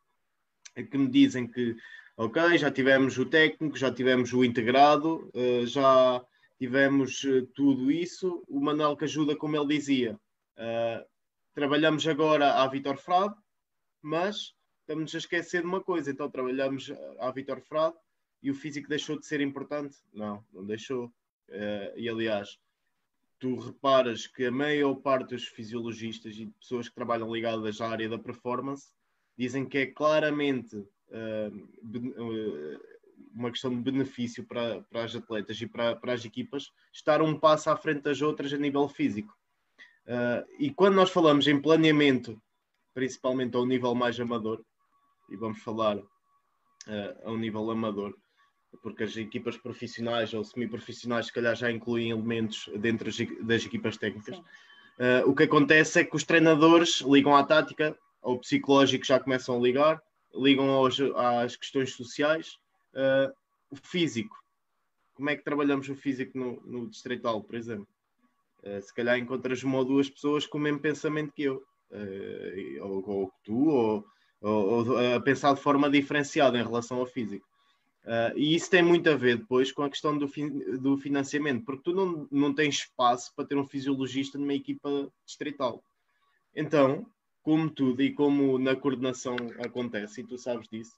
[0.75, 1.75] é que me dizem que,
[2.17, 6.23] ok, já tivemos o técnico, já tivemos o integrado, uh, já,
[6.59, 8.43] tivemos uh, tudo isso.
[8.47, 10.19] O Manuel que ajuda, como ele dizia,
[10.57, 11.05] uh,
[11.53, 13.35] trabalhamos agora à Vitor Frade,
[14.01, 16.11] mas estamos a esquecer de uma coisa.
[16.11, 17.95] Então trabalhamos à Vitor Frade
[18.43, 19.97] e o físico deixou de ser importante?
[20.13, 21.11] Não, não deixou.
[21.49, 22.57] Uh, e aliás,
[23.39, 28.09] tu reparas que a maior parte dos fisiologistas e pessoas que trabalham ligadas à área
[28.09, 28.89] da performance
[29.37, 32.79] dizem que é claramente uh,
[33.33, 37.37] uma questão de benefício para, para as atletas e para, para as equipas estar um
[37.37, 39.37] passo à frente das outras a nível físico.
[40.07, 42.41] Uh, e quando nós falamos em planeamento,
[42.93, 44.63] principalmente ao nível mais amador,
[45.29, 46.05] e vamos falar uh,
[47.23, 48.15] a um nível amador,
[48.81, 53.09] porque as equipas profissionais ou semi-profissionais, se calhar, já incluem elementos dentro
[53.43, 54.37] das equipas técnicas.
[54.97, 59.57] Uh, o que acontece é que os treinadores ligam à tática, ao psicológico já começam
[59.57, 60.01] a ligar,
[60.33, 62.57] ligam aos, às questões sociais,
[62.93, 63.33] uh,
[63.69, 64.35] o físico.
[65.13, 67.87] Como é que trabalhamos o físico no, no distrital, por exemplo?
[68.63, 71.63] Uh, se calhar encontras uma ou duas pessoas com o mesmo pensamento que eu,
[72.81, 74.05] ou, ou tu, ou,
[74.41, 77.47] ou, ou a pensar de forma diferenciada em relação ao físico.
[78.05, 81.65] Uh, e isso tem muito a ver depois com a questão do, fin do financiamento,
[81.65, 85.83] porque tu não, não tens espaço para ter um fisiologista numa equipa distrital.
[86.55, 87.07] Então,
[87.41, 90.93] como tudo e como na coordenação acontece, e tu sabes disso,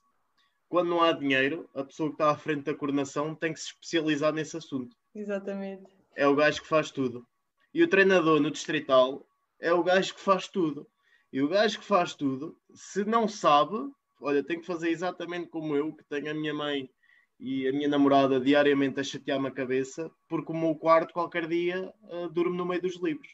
[0.68, 3.68] quando não há dinheiro, a pessoa que está à frente da coordenação tem que se
[3.68, 4.94] especializar nesse assunto.
[5.14, 5.90] Exatamente.
[6.14, 7.26] É o gajo que faz tudo.
[7.72, 9.26] E o treinador no distrital
[9.58, 10.86] é o gajo que faz tudo.
[11.32, 15.74] E o gajo que faz tudo, se não sabe, olha, tem que fazer exatamente como
[15.74, 16.90] eu, que tenho a minha mãe
[17.38, 21.92] e a minha namorada diariamente a chatear-me a cabeça, porque o meu quarto qualquer dia
[22.10, 23.28] uh, durmo no meio dos livros.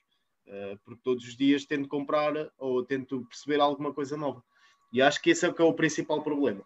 [0.46, 4.44] Uh, porque todos os dias tento comprar ou tento perceber alguma coisa nova.
[4.92, 6.62] E acho que esse é o que é o principal problema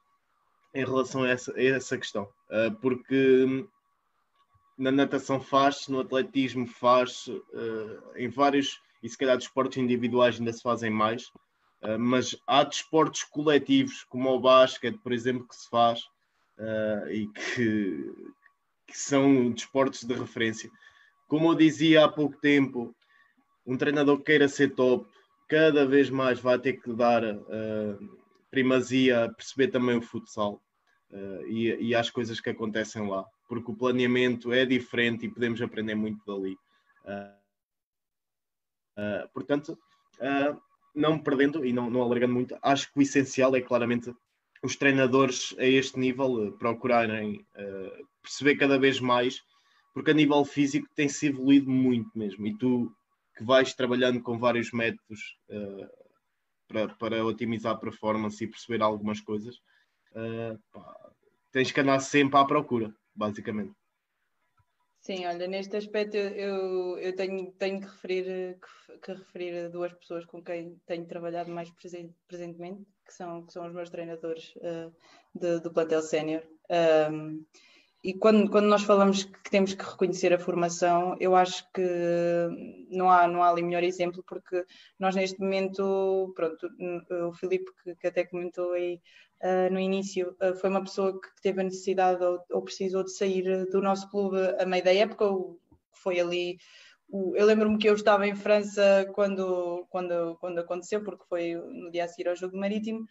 [0.75, 2.25] em relação a essa, a essa questão.
[2.51, 3.67] Uh, porque
[4.77, 7.29] na natação faz, no atletismo faz,
[8.15, 11.33] em vários, e se calhar desportos individuais ainda se fazem mais,
[11.99, 16.05] mas há desportos coletivos, como o basquete, por exemplo, que se faz,
[16.59, 18.13] uh, e que,
[18.87, 20.71] que, são desportos de referência.
[21.27, 22.95] Como eu dizia há pouco tempo,
[23.67, 25.09] um treinador que queira ser top,
[25.49, 28.19] cada vez mais vai ter que dar uh,
[28.51, 30.61] primazia a perceber também o futsal
[31.11, 35.61] uh, e, e as coisas que acontecem lá, porque o planeamento é diferente e podemos
[35.63, 36.57] aprender muito dali.
[39.33, 39.79] portanto,
[40.95, 44.13] não perdendo e não, não alargando muito, acho que o essencial é claramente
[44.63, 49.41] os treinadores a este nível uh, procurarem uh, perceber cada vez mais,
[49.95, 52.47] porque a nível físico tem-se evoluído muito mesmo.
[52.47, 52.93] E tu
[53.37, 55.21] que vais trabalhando com vários métodos
[55.51, 55.89] uh,
[56.67, 59.57] para, para otimizar a performance e perceber algumas coisas,
[60.73, 61.13] pá,
[61.53, 63.73] tens que andar sempre à procura, basicamente.
[65.01, 70.27] Sim, olha, neste aspecto eu, eu tenho, tenho que, referir, que, que referir duas pessoas
[70.27, 75.61] com quem tenho trabalhado mais presente, presentemente, que são, que são os meus treinadores uh,
[75.61, 76.43] do plantel sénior.
[77.11, 77.45] Um,
[78.05, 81.83] e quando, quando nós falamos que temos que reconhecer a formação, eu acho que
[82.91, 84.65] não há, não há ali melhor exemplo, porque
[84.99, 86.69] nós neste momento, pronto,
[87.29, 89.01] o Filipe que, que até comentou aí
[89.43, 93.13] uh, no início, uh, foi uma pessoa que teve a necessidade ou, ou, precisou de
[93.13, 95.25] sair do nosso clube a meio da época,
[95.93, 96.59] foi ali
[97.11, 102.05] eu lembro-me que eu estava em França quando, quando, quando aconteceu, porque foi no dia
[102.05, 103.07] a seguir ao jogo marítimo,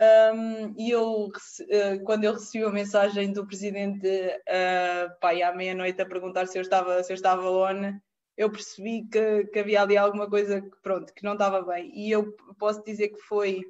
[0.00, 6.00] um, e eu, uh, quando eu recebi a mensagem do presidente uh, pai, à meia-noite
[6.00, 7.98] a perguntar se eu estava, se eu estava on,
[8.36, 11.90] eu percebi que, que havia ali alguma coisa que, pronto, que não estava bem.
[11.92, 13.60] E eu posso dizer que foi,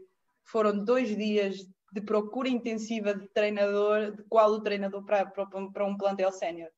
[0.45, 5.87] foram dois dias de procura intensiva de treinador, de qual o treinador para, para, para
[5.87, 6.69] um plantel sénior.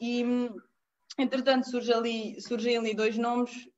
[0.00, 0.22] E
[1.18, 3.68] Entretanto, surge ali, surgem ali dois nomes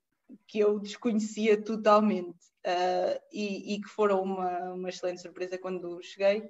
[0.46, 6.42] que eu desconhecia totalmente uh, e, e, que foram uma, uma, excelente surpresa quando cheguei.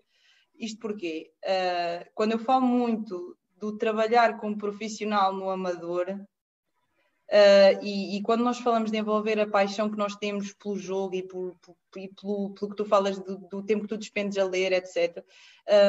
[0.58, 8.16] Isto porque, uh, quando eu falo muito do trabalhar como profissional no amador, uh, e,
[8.16, 11.54] e, quando nós falamos de envolver a paixão que nós temos pelo jogo e, por,
[11.60, 14.72] por, e pelo, pelo, que tu falas do, do, tempo que tu despendes a ler,
[14.72, 15.24] etc.,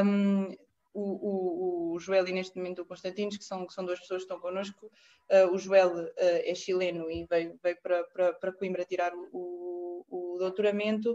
[0.06, 0.48] um,
[0.94, 4.24] o, o, o Joel e neste momento o Constantinos, que são, que são duas pessoas
[4.24, 4.92] que estão connosco.
[5.30, 10.06] Uh, o Joel uh, é chileno e veio, veio para, para, para Coimbra tirar o,
[10.10, 11.12] o doutoramento.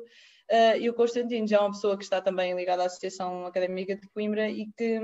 [0.51, 4.09] Uh, e o Constantino é uma pessoa que está também ligada à Associação Académica de
[4.09, 5.01] Coimbra e que,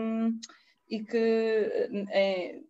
[0.89, 2.61] e que é,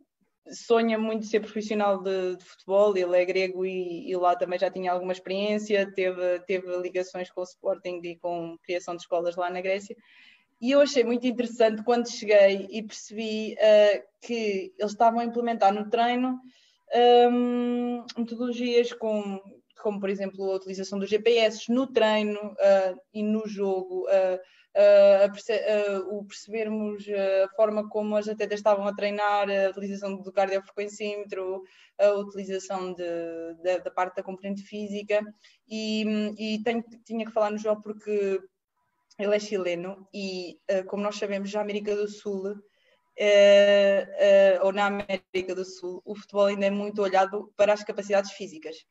[0.51, 2.97] sonha muito ser profissional de, de, futebol.
[2.97, 7.43] Ele é grego e, e, lá também já tinha alguma experiência, teve, teve ligações com
[7.43, 9.95] o Sporting e com criação de escolas lá na Grécia
[10.63, 15.75] e eu achei muito interessante quando cheguei e percebi uh, que eles estavam a implementar
[15.75, 16.39] no treino
[17.33, 19.41] um, metodologias com,
[19.83, 24.39] como, por exemplo, a utilização dos GPS no treino uh, e no jogo, uh,
[25.33, 25.61] perce
[26.09, 31.63] o percebermos a forma como as atletas estavam a treinar, a utilização do cardiofrequencímetro,
[31.99, 33.05] a utilização de,
[33.63, 35.21] de, da parte da componente física.
[35.69, 36.05] E,
[36.39, 38.41] e tenho, tinha que falar no João porque
[39.23, 44.73] ele é chileno e, uh, como nós sabemos, na América do Sul, uh, uh, ou
[44.73, 48.85] na América do Sul, o futebol ainda é muito olhado para as capacidades físicas.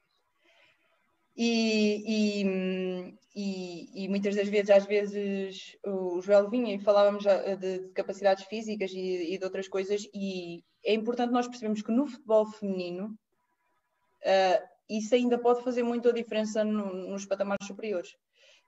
[1.35, 7.55] E, e, e, e muitas das vezes, às vezes, o Joel vinha e falávamos de,
[7.55, 12.45] de capacidades físicas e, de outras coisas, e é importante nós percebermos que no futebol
[12.45, 13.17] feminino
[14.89, 18.17] isso ainda pode fazer muita diferença no, nos patamares superiores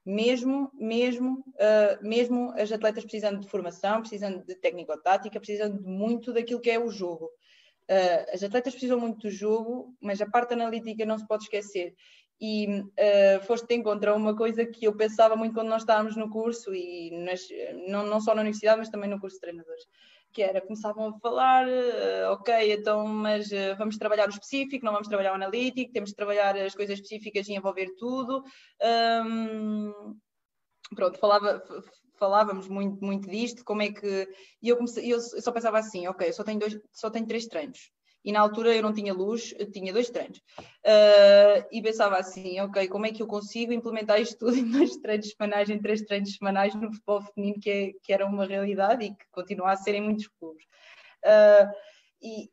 [0.05, 6.59] mesmo, mesmo, uh, mesmo as atletas precisando de formação, precisando de técnico-tática, precisando muito daquilo
[6.59, 7.25] que é o jogo.
[7.89, 11.95] Uh, as atletas precisam muito do jogo, mas a parte analítica não se pode esquecer.
[12.41, 16.73] E uh, foste a uma coisa que eu pensava muito quando nós estávamos no curso,
[16.73, 17.47] e nas,
[17.87, 19.83] não, não só na universidade, mas também no curso de treinadores
[20.33, 24.91] que era, começavam a falar, uh, ok, então, mas uh, vamos trabalhar o específico, não
[24.91, 28.43] vamos trabalhar o analítico, temos de trabalhar as coisas específicas e envolver tudo.
[29.25, 30.17] Um,
[30.95, 31.63] pronto, falava,
[32.17, 34.27] falávamos muito, muito disto, como é que.
[34.61, 37.45] E eu, comecei, eu só pensava assim, ok, eu só tenho, dois, só tenho três
[37.45, 37.91] treinos
[38.23, 40.37] e na altura eu não tinha luz, tinha dois treinos.
[40.59, 44.95] Uh, e pensava assim, ok, como é que eu consigo implementar isto tudo em dois
[44.97, 49.05] treinos semanais, em três treinos semanais no futebol feminino, que, é, que era uma realidade
[49.05, 50.63] e que continua a ser em muitos clubes.
[51.25, 51.69] Uh,
[52.21, 52.49] e,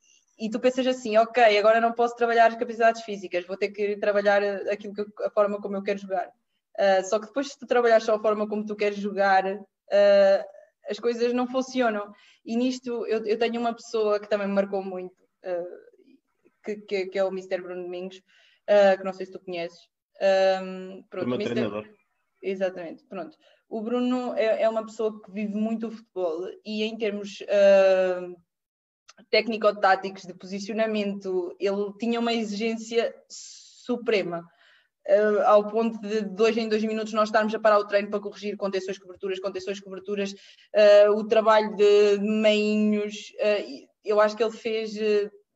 [0.47, 3.97] e tu pensas assim, ok, agora não posso trabalhar as capacidades físicas, vou ter que
[3.99, 6.29] trabalhar aquilo que, a forma como eu quero jogar.
[6.79, 10.45] Uh, só que depois, se tu trabalhar só a forma como tu queres jogar, uh,
[10.89, 12.13] as coisas não funcionam.
[12.45, 15.15] E nisto eu, eu, tenho uma pessoa que também me marcou muito,
[16.65, 17.60] que, que, que, é o Mr.
[17.60, 19.89] Bruno Domingos, uh, que não sei se tu conheces.
[20.62, 21.52] Um, pronto, Mister...
[21.52, 21.89] treinador.
[22.43, 23.36] Exatamente, pronto.
[23.69, 28.36] O Bruno é, é, uma pessoa que vive muito o futebol e em termos uh,
[29.31, 34.44] técnico-táticos de posicionamento, ele tinha uma exigência suprema.
[35.09, 38.20] Uh, ao ponto de dois em dois minutos nós estarmos a parar o treino para
[38.20, 44.57] corrigir contenções, coberturas, contenções, coberturas, uh, o trabalho de meinhos, uh, eu acho que ele
[44.57, 44.95] fez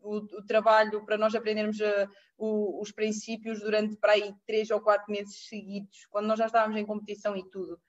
[0.00, 4.80] o, o trabalho para nós aprendermos uh, o, os princípios durante para aí três ou
[4.80, 7.80] quatro meses seguidos, quando nós já estávamos em competição e tudo.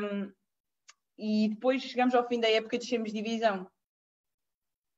[0.00, 0.32] Um,
[1.18, 3.68] e depois chegamos ao fim da época, descemos divisão.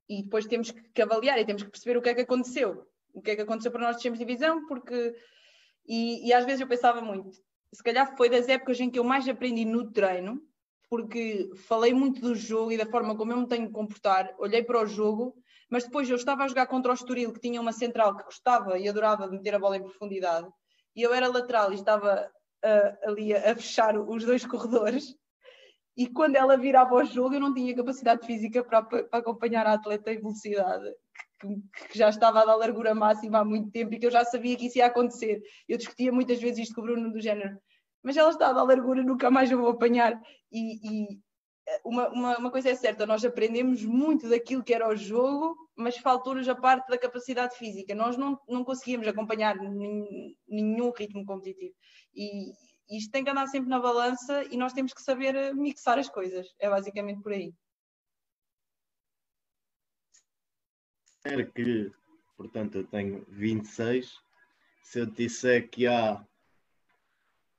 [0.08, 2.86] E depois temos que avaliar e temos que perceber o que é que aconteceu.
[3.12, 5.14] O que é que aconteceu para nós descemos divisão, porque.
[5.86, 7.30] E, e às vezes eu pensava muito,
[7.72, 10.42] se calhar foi das épocas em que eu mais aprendi no treino,
[10.88, 14.62] porque falei muito do jogo e da forma como eu me tenho que comportar, olhei
[14.62, 15.34] para o jogo
[15.68, 18.78] mas depois eu estava a jogar contra o Estoril, que tinha uma central que gostava
[18.78, 20.48] e adorava de meter a bola em profundidade,
[20.94, 22.30] e eu era lateral e estava
[22.64, 25.14] uh, ali a, fechar os dois corredores.
[25.96, 29.72] E quando ela virava ao jogo, eu não tinha capacidade física para, para acompanhar a
[29.72, 30.94] atleta em velocidade,
[31.40, 34.56] que, já estava a dar largura máxima há muito tempo e que eu já sabia
[34.56, 35.42] que isso ia acontecer.
[35.66, 37.58] Eu discutia muitas vezes isto com o Bruno, do género,
[38.06, 40.16] mas ela está a dar largura, nunca mais eu vou apanhar.
[40.52, 41.20] E, e,
[41.84, 45.98] uma, uma, uma, coisa é certa, nós aprendemos muito daquilo que era o jogo, mas
[45.98, 47.96] faltou-nos a parte da capacidade física.
[47.96, 51.74] Nós não, não conseguíamos acompanhar nenhum ritmo competitivo.
[52.14, 52.52] E
[52.96, 56.08] isto tem que andar sempre na balança e nós temos que saber eh, mixar as
[56.08, 56.46] coisas.
[56.60, 57.52] É basicamente por aí.
[61.56, 61.90] Que,
[62.36, 64.16] portanto, eu tenho 26.
[64.84, 66.24] Se eu disser que há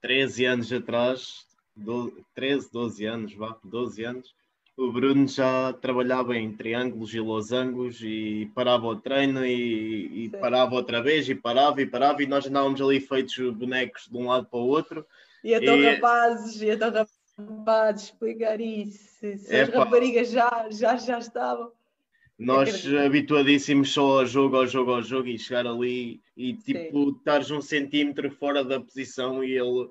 [0.01, 4.35] 13 anos atrás 12, 13, 12 anos, vá, 12 anos,
[4.77, 10.75] o Bruno já trabalhava em triângulos e losangos e parava o treino e, e parava
[10.75, 14.45] outra vez e parava e parava e nós andávamos ali feitos bonecos de um lado
[14.45, 15.05] para o outro.
[15.43, 15.95] E então e...
[15.95, 16.91] rapazes, e então
[17.37, 21.71] rapazes explicar isso, se as raparigas já, já, já estavam.
[22.37, 27.49] Nós habituadíssimos só ao jogo, ao jogo, ao jogo e chegar ali e tipo estares
[27.49, 29.89] um centímetro fora da posição e ele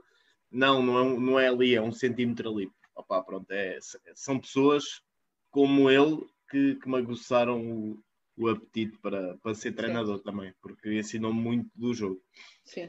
[0.50, 2.70] não, não é, não é ali, é um centímetro ali.
[2.94, 3.78] Opa, pronto, é,
[4.14, 5.02] são pessoas
[5.50, 7.98] como ele que, que me aguçaram o,
[8.36, 10.24] o apetite para, para ser treinador Sim.
[10.24, 12.22] também, porque ensinou muito do jogo.
[12.64, 12.88] Sim.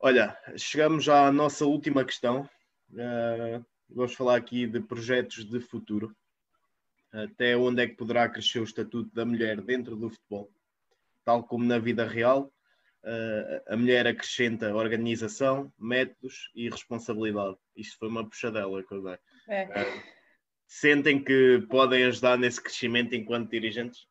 [0.00, 2.48] Olha, chegamos à nossa última questão.
[2.90, 6.16] Uh, vamos falar aqui de projetos de futuro.
[7.12, 10.50] Até onde é que poderá crescer o estatuto da mulher dentro do futebol?
[11.24, 12.52] Tal como na vida real,
[13.66, 17.56] a mulher acrescenta organização, métodos e responsabilidade.
[17.76, 19.18] Isto foi uma puxadela que eu dei.
[19.48, 19.64] É.
[19.64, 20.02] Uh,
[20.66, 24.06] sentem que podem ajudar nesse crescimento enquanto dirigentes?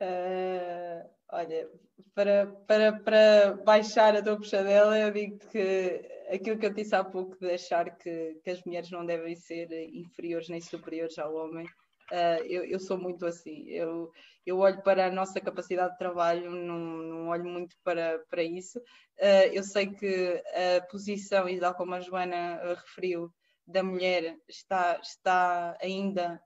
[0.00, 1.68] Uh, olha,
[2.14, 7.04] para, para, para baixar a tua puxadela, eu digo que aquilo que eu disse há
[7.04, 11.66] pouco de achar que, que as mulheres não devem ser inferiores nem superiores ao homem,
[12.12, 13.68] uh, eu, eu sou muito assim.
[13.68, 14.10] Eu,
[14.44, 18.78] eu olho para a nossa capacidade de trabalho, não, não olho muito para, para isso.
[19.18, 20.42] Uh, eu sei que
[20.78, 23.32] a posição, e tal como a Joana referiu,
[23.66, 26.40] da mulher está, está ainda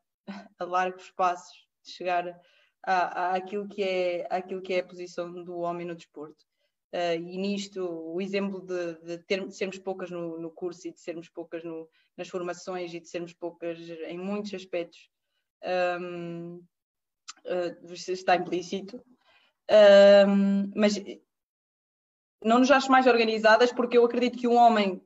[0.58, 2.24] a largos passos de chegar
[2.82, 6.44] à, àquilo, que é, àquilo que é a posição do homem no desporto.
[6.92, 10.92] Uh, e nisto, o exemplo de, de, ter, de sermos poucas no, no, curso e
[10.92, 15.08] de sermos poucas no, nas formações e de sermos poucas em muitos aspectos
[16.00, 16.56] um,
[17.46, 19.00] uh, está implícito.
[20.26, 21.00] Um, mas
[22.42, 25.00] não nos acho mais organizadas porque eu acredito que um homem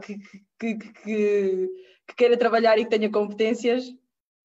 [0.00, 0.18] que,
[0.58, 1.68] que, que, que,
[2.06, 3.84] que queira trabalhar e que tenha competências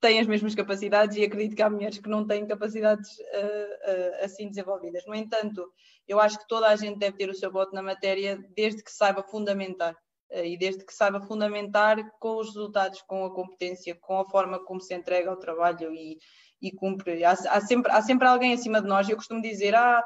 [0.01, 4.25] têm as mesmas capacidades e acredito que há mulheres que não têm capacidades uh, uh,
[4.25, 5.05] assim desenvolvidas.
[5.05, 5.71] No entanto,
[6.07, 8.91] eu acho que toda a gente deve ter o seu voto na matéria desde que
[8.91, 14.19] saiba fundamentar uh, e desde que saiba fundamentar com os resultados, com a competência, com
[14.19, 16.17] a forma como se entrega ao trabalho e,
[16.59, 17.23] e cumpre.
[17.23, 19.07] Há, há, sempre, há sempre alguém acima de nós.
[19.07, 20.03] Eu costumo dizer, ah,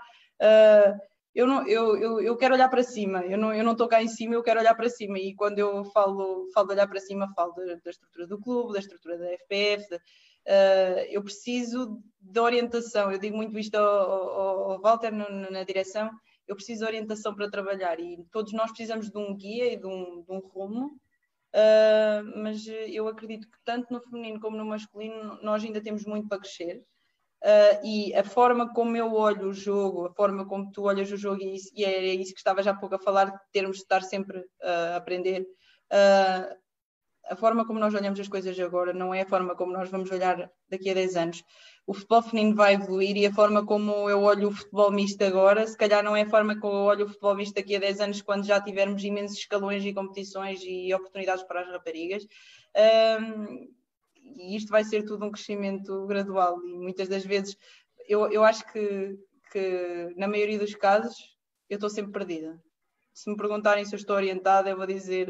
[1.35, 4.01] eu, não, eu, eu, eu quero olhar para cima, eu não, eu não estou cá
[4.01, 5.19] em cima, eu quero olhar para cima.
[5.19, 8.71] E quando eu falo, falo de olhar para cima, falo da, da estrutura do clube,
[8.71, 9.89] da estrutura da FPF.
[9.89, 13.11] De, uh, eu preciso de orientação.
[13.11, 16.09] Eu digo muito isto ao, ao, ao Walter no, na direção.
[16.47, 19.85] Eu preciso de orientação para trabalhar e todos nós precisamos de um guia e de
[19.85, 20.97] um, de um rumo.
[21.53, 26.29] Uh, mas eu acredito que tanto no feminino como no masculino nós ainda temos muito
[26.29, 26.81] para crescer.
[27.45, 31.17] Uh, e a forma como eu olho o jogo, a forma como tu olhas o
[31.17, 34.01] jogo, e, isso, isso que estava já há pouco a falar, de termos de estar
[34.01, 35.43] sempre uh, a aprender.
[35.93, 36.55] Uh,
[37.29, 40.09] a forma como nós olhamos as coisas agora não é a forma como nós vamos
[40.09, 41.43] olhar daqui a 10 anos.
[41.85, 45.67] O futebol feminino vai evoluir e a forma como eu olho o futebol misto agora,
[45.67, 47.99] se calhar não é a forma como eu olho o futebol misto daqui a 10
[47.99, 52.25] anos, quando já tivermos imensos escalões e competições e oportunidades para as raparigas
[54.37, 57.55] e isto vai ser tudo um crescimento gradual e muitas das vezes
[58.07, 59.17] eu, eu acho que,
[59.51, 61.15] que na maioria dos casos
[61.69, 62.61] eu estou sempre perdida.
[63.13, 65.27] Se me perguntarem se eu estou orientada, eu vou dizer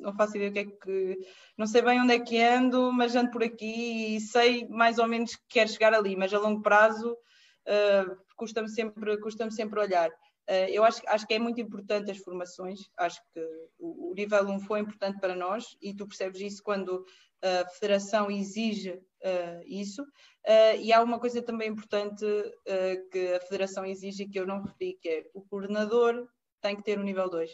[0.00, 1.18] não faço ideia o que é que.
[1.56, 5.06] Não sei bem onde é que ando, mas ando por aqui e sei mais ou
[5.06, 10.08] menos que quero chegar ali, mas a longo prazo uh, custa-me sempre, custa sempre olhar.
[10.48, 13.40] Uh, eu acho, acho que é muito importante as formações, acho que
[13.78, 17.04] o, o nível 1 foi importante para nós e tu percebes isso quando
[17.42, 20.02] a federação exige uh, isso.
[20.02, 24.62] Uh, e há uma coisa também importante uh, que a federação exige que eu não
[24.62, 26.28] referi, que é o coordenador
[26.60, 27.50] tem que ter o nível 2.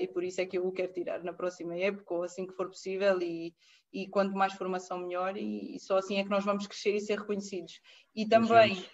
[0.00, 2.54] e por isso é que eu o quero tirar na próxima época, ou assim que
[2.54, 3.54] for possível, e,
[3.92, 7.00] e quanto mais formação melhor, e, e, só assim é que nós vamos crescer e
[7.00, 7.80] ser reconhecidos.
[8.12, 8.84] E também,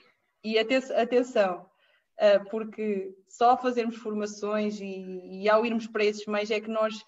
[0.44, 1.66] e atenção,
[2.50, 7.02] porque só fazermos formações e, e, ao irmos para esses meios é que nós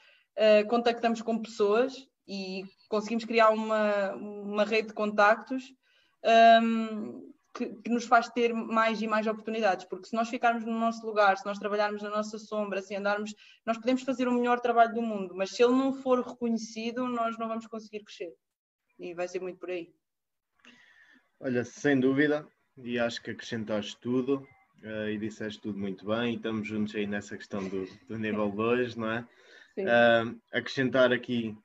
[0.71, 5.73] contactamos com pessoas e conseguimos criar uma, uma rede de contactos
[6.63, 10.79] um, que, que, nos faz ter mais e mais oportunidades, porque se nós ficarmos no
[10.79, 14.61] nosso lugar, se nós trabalharmos na nossa sombra, se andarmos, nós podemos fazer o melhor
[14.61, 18.33] trabalho do mundo, mas se ele não for reconhecido, nós não vamos conseguir crescer.
[18.99, 19.91] E vai ser muito por aí.
[21.41, 22.47] Olha, sem dúvida,
[22.77, 24.47] e acho que acrescentaste tudo
[24.83, 28.51] uh, e disseste tudo muito bem, e estamos juntos aí nessa questão do, do nível
[28.51, 29.29] 2, não é?
[29.79, 31.57] Uh, acrescentar aqui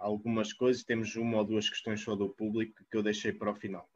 [0.00, 3.54] algumas coisas, temos uma ou duas questões só do público que eu deixei para o
[3.54, 3.88] final.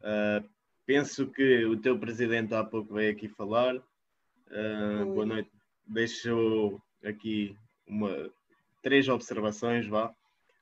[0.00, 0.46] Uh,
[0.86, 3.76] penso que o teu presidente há pouco veio aqui falar.
[3.76, 5.50] Uh, boa noite.
[5.86, 8.30] Deixou aqui uma,
[8.82, 10.14] três observações, vá.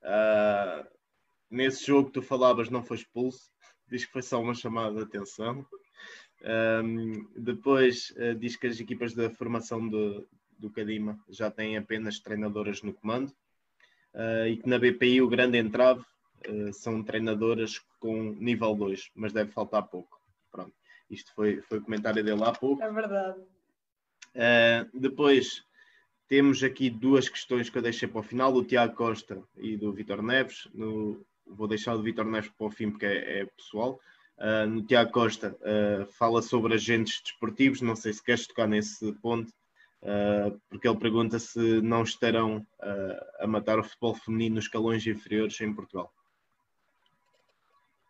[0.03, 0.87] Uh,
[1.51, 3.51] nesse jogo que tu falavas não foi expulso,
[3.89, 5.67] diz que foi só uma chamada de atenção.
[6.85, 12.21] Um, depois uh, diz que as equipas da formação do, do Cadima já têm apenas
[12.21, 13.35] treinadoras no comando
[14.17, 16.01] uh, e que na BPI o grande entrave
[16.49, 20.21] uh, são treinadoras com nível 2, mas deve faltar pouco.
[20.51, 20.73] Pronto,
[21.11, 22.83] isto foi, foi o comentário dele há pouco.
[22.83, 23.39] É verdade.
[24.35, 25.65] Uh, depois
[26.29, 29.93] temos aqui duas questões que eu deixei para o final, do Tiago Costa e do
[29.93, 30.69] Vitor Neves.
[30.75, 34.01] No, vou deixar o Vitor Neves para o fim porque é, é pessoal.
[34.39, 39.13] Uh, no Tiago Costa uh, fala sobre agentes desportivos, não sei se queres tocar nesse
[39.15, 39.53] ponto.
[40.03, 45.07] Uh, porque ele pergunta se não estarão uh, a matar o futebol feminino nos escalões
[45.07, 46.13] inferiores em Portugal.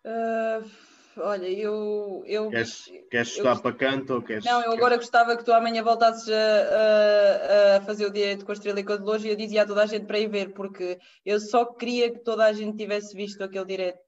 [0.05, 0.71] Uh,
[1.19, 2.23] olha, eu.
[2.27, 4.45] eu queres, queres chutar para canto ou queres.
[4.45, 8.53] Não, eu agora gostava que tu amanhã voltasses a, a, a fazer o direito com
[8.53, 10.19] a Estrela e com a de Loja e eu dizia a toda a gente para
[10.19, 13.99] ir ver, porque eu só queria que toda a gente tivesse visto aquele direito,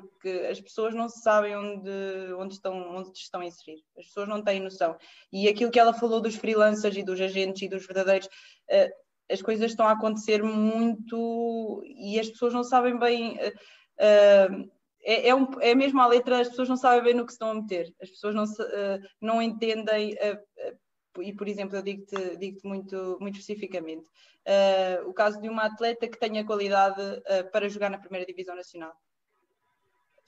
[0.00, 1.90] porque as pessoas não sabem onde,
[2.38, 4.96] onde, estão, onde estão a inserir, as pessoas não têm noção.
[5.32, 8.28] E aquilo que ela falou dos freelancers e dos agentes e dos verdadeiros.
[8.70, 13.38] Uh, as coisas estão a acontecer muito e as pessoas não sabem bem.
[13.38, 14.70] Uh,
[15.04, 17.36] é, é, um, é mesmo a letra, as pessoas não sabem bem no que se
[17.36, 22.36] estão a meter, as pessoas não, uh, não entendem, uh, e por exemplo, eu digo-te
[22.36, 27.02] digo muito, muito especificamente, uh, o caso de uma atleta que tenha qualidade
[27.50, 28.94] para jogar na primeira divisão nacional.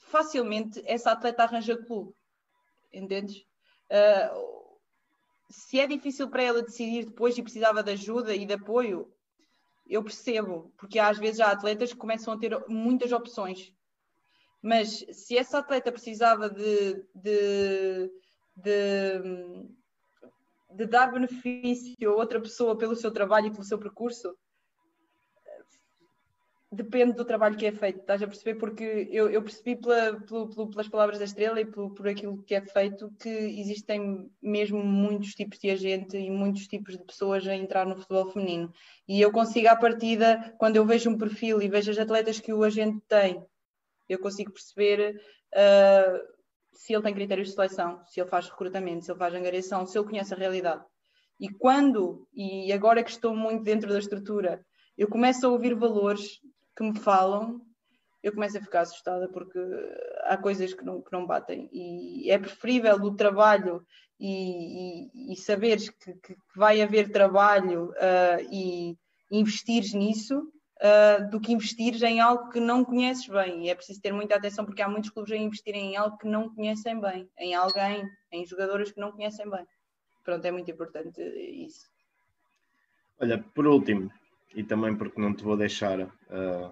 [0.05, 2.13] Facilmente essa atleta arranja clube,
[2.93, 3.45] entendes?
[5.47, 9.13] se é difícil para ela decidir depois e precisava de ajuda e de apoio,
[9.87, 13.71] eu percebo, porque às vezes há atletas que começam a ter muitas opções
[14.65, 18.11] mas se essa atleta precisava de, de,
[18.55, 19.21] de,
[20.71, 24.35] de dar benefício a outra pessoa pelo seu trabalho e pelo seu percurso,
[26.75, 28.55] depende do trabalho que é feito, estás a perceber?
[28.59, 32.43] Porque eu, eu percebi pela, pelo, pelo, pelas palavras da estrela e por, por aquilo
[32.43, 37.47] que é feito que existem mesmo muitos tipos de agente e muitos tipos de pessoas
[37.47, 38.71] a entrar no futebol feminino.
[39.07, 42.53] E eu consigo, à partida, quando eu vejo um perfil e vejo as atletas que
[42.53, 43.43] o agente tem
[44.07, 45.21] eu consigo perceber
[45.53, 46.35] uh,
[46.73, 49.97] se ele tem critérios de seleção, se ele faz recrutamento, se ele faz angariação, se
[49.97, 50.83] ele conhece a realidade.
[51.39, 54.65] E quando, e agora que estou muito dentro da estrutura,
[54.97, 56.39] eu começo a ouvir valores
[56.75, 57.61] que me falam,
[58.21, 59.59] eu começo a ficar assustada porque
[60.23, 61.69] há coisas que não, que não batem.
[61.71, 63.85] E é preferível o trabalho
[64.19, 68.97] e, e, e saberes que, que, vai haver trabalho uh, e
[69.31, 73.65] investires nisso uh, do que investir em algo que não conheces bem.
[73.65, 76.27] E é preciso ter muita atenção porque há muitos clubes a investirem em algo que
[76.27, 79.65] não conhecem bem, em alguém, em jogadoras que não conhecem bem.
[80.23, 81.87] Pronto, é muito importante isso.
[83.19, 84.11] Olha, por último,
[84.55, 86.71] e também porque não te vou deixar uh,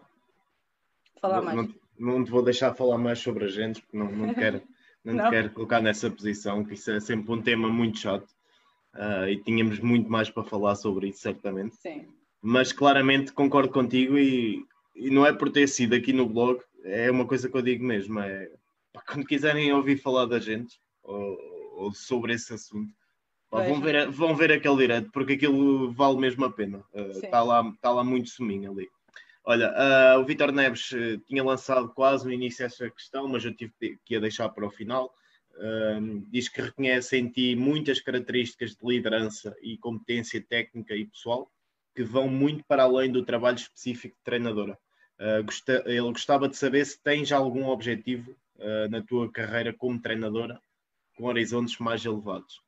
[1.21, 1.57] falar não, mais.
[1.57, 4.61] Não, não, te vou deixar falar mais sobre a gente, porque não, não, quero,
[5.03, 5.25] não, não.
[5.25, 8.27] te quero colocar nessa posição, que isso é sempre um tema muito chato.
[8.95, 11.75] Uh, e tínhamos muito mais para falar sobre isso, certamente.
[11.75, 12.07] Sim
[12.43, 17.09] mas claramente concordo contigo e, e, não é por ter sido aqui no blog, é
[17.09, 18.51] uma coisa que eu digo mesmo, é
[19.07, 21.37] quando quiserem ouvir falar da gente ou,
[21.77, 22.93] ou sobre esse assunto,
[23.53, 26.83] pá, vão, ver, vão ver aquele direto, porque aquilo vale mesmo a pena.
[26.93, 28.89] Está uh, lá, tá lá muito suminho ali.
[29.45, 33.53] Olha, uh, o Vitor Neves uh, tinha lançado quase no início essa questão, mas eu
[33.53, 33.73] tive
[34.05, 35.13] que a deixar para o final.
[35.55, 41.51] Uh, diz que reconhece em ti muitas características de liderança e competência técnica e pessoal,
[41.93, 44.77] que vão muito para além do trabalho específico de treinadora.
[45.45, 48.35] Gosta, ele gostava de saber se tens algum objetivo
[48.89, 50.59] na tua carreira como treinadora
[51.15, 52.59] com horizontes mais elevados.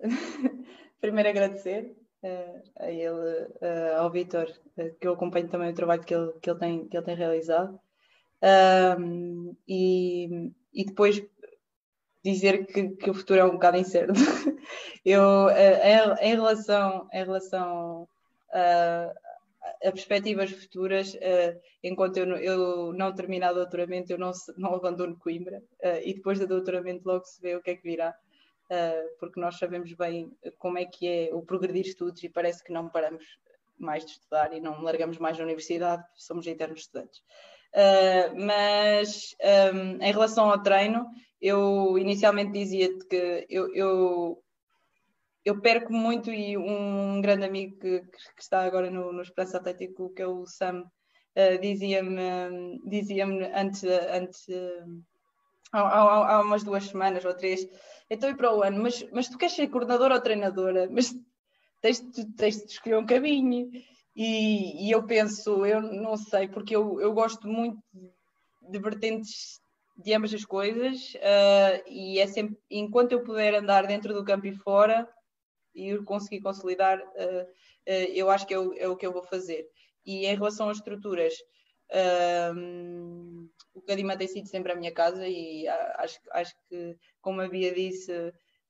[1.00, 3.48] Primeiro agradecer uh, a ele,
[3.96, 4.46] ao Vitor,
[5.00, 7.78] que eu acompanho também o trabalho que ele, que ele, tem, que ele tem realizado.
[9.68, 11.22] e, e depois
[12.24, 14.12] dizer que, que, o futuro é um bocado incerto.
[15.04, 18.08] Eu, eh, em, em relação, em relação
[18.52, 19.12] a,
[19.90, 25.58] perspectivas futuras, uh, enquanto eu, eu não terminar o doutoramento, eu não, não abandono Coimbra
[25.58, 28.14] uh, e depois do doutoramento logo se vê o que é que virá, uh,
[29.18, 32.88] porque nós sabemos bem como é que é o progredir estudos e parece que não
[32.88, 33.24] paramos
[33.78, 37.20] mais de estudar e não largamos mais na universidade, somos eternos estudantes.
[38.36, 39.34] mas
[39.74, 41.06] um, em relação ao treino,
[41.40, 44.42] eu inicialmente dizia-te que eu, eu,
[45.44, 50.14] eu, perco muito e um grande amigo que, que está agora no, no Expresso Atlético,
[50.14, 55.02] que é o Sam, uh, dizia-me dizia antes, antes uh,
[55.72, 57.66] há, há, há, umas duas semanas ou três,
[58.10, 60.88] então e para o ano, mas, mas tu queres ser coordenadora ou treinadora?
[60.90, 61.14] Mas
[61.80, 62.00] tens,
[62.36, 63.70] tens de escolher um caminho.
[64.14, 67.82] E, e, eu penso, eu não sei, porque eu, eu gosto muito
[68.60, 69.60] de vertentes
[69.96, 74.46] de ambas as coisas uh, e é sempre, enquanto eu puder andar dentro do campo
[74.46, 75.08] e fora
[75.74, 79.22] e conseguir consolidar, uh, uh, eu acho que é o, é o, que eu vou
[79.22, 79.66] fazer.
[80.04, 81.34] E em relação às estruturas,
[83.74, 87.74] o Cadima tem sido sempre a minha casa e acho, acho que, como a Bia
[87.74, 88.12] disse,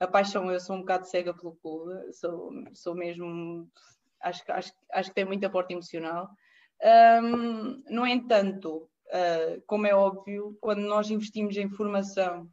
[0.01, 3.68] a paixão, eu sou um bocado cega pelo clube, sou, sou mesmo,
[4.20, 6.28] acho, acho, acho que tem muito aporte emocional.
[7.23, 12.49] Um, no entanto, Uh, como é óbvio, quando nós investimos em formação,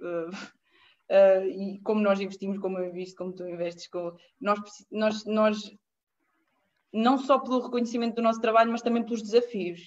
[0.00, 4.58] uh, uh, e como nós investimos, como eu invisto, como tu investes, como, nós,
[4.90, 5.70] nós, nós,
[6.92, 9.80] não só pelo reconhecimento do nosso trabalho, mas também pelos desafios.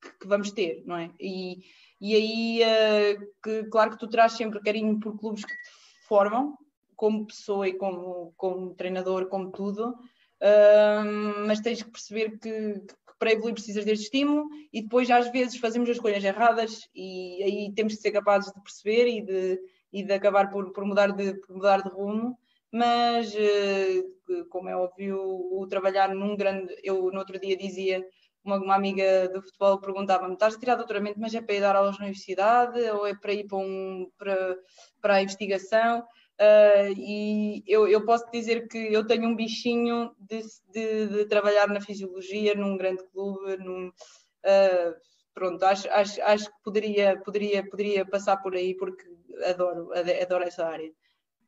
[0.00, 1.10] que, que vamos ter, não é?
[1.20, 1.58] E,
[2.00, 6.56] e aí, uh, que, claro que tu terás sempre carinho por clubes que te formam,
[6.96, 13.18] como pessoa e como, como treinador, como tudo, uh, mas tens que perceber que, que,
[13.18, 17.72] para evoluir precisas deste estímulo e depois às vezes fazemos as escolhas erradas e aí
[17.74, 19.60] temos que ser capazes de perceber e de,
[19.92, 22.38] e de acabar por, por, mudar, de, por mudar de rumo
[22.72, 28.04] mas uh, como é óbvio o trabalhar num grande eu no outro dia dizia
[28.44, 31.76] uma, uma amiga do futebol perguntava-me: estás a tirar doutoramento, mas é para ir dar
[31.76, 34.56] aulas na universidade ou é para ir para, um, para,
[35.00, 36.00] para a investigação?
[36.40, 40.40] Uh, e eu, eu, posso dizer que eu tenho um bichinho de,
[40.72, 43.58] de, de trabalhar na fisiologia num grande clube.
[43.58, 44.94] Num, uh,
[45.34, 49.04] pronto, acho, acho, acho que poderia, poderia, poderia passar por aí porque
[49.44, 49.90] adoro,
[50.22, 50.90] adoro essa área.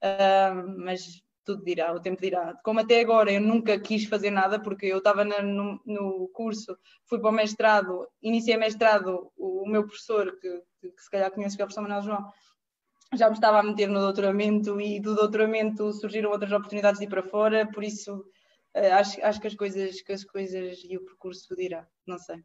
[0.03, 2.55] Uh, mas tudo dirá, o tempo dirá.
[2.65, 7.21] Como até agora eu nunca quis fazer nada, porque eu estava no, no, curso, fui
[7.21, 11.57] para o mestrado, iniciei mestrado, o, o meu professor, que, que, que, se calhar conhece,
[11.57, 12.33] que é o professor Manuel João,
[13.15, 17.09] já me estava a meter no doutoramento e do doutoramento surgiram outras oportunidades de ir
[17.09, 18.25] para fora, por isso
[18.77, 22.43] uh, acho, acho que as coisas que as coisas e o percurso dirá, não sei.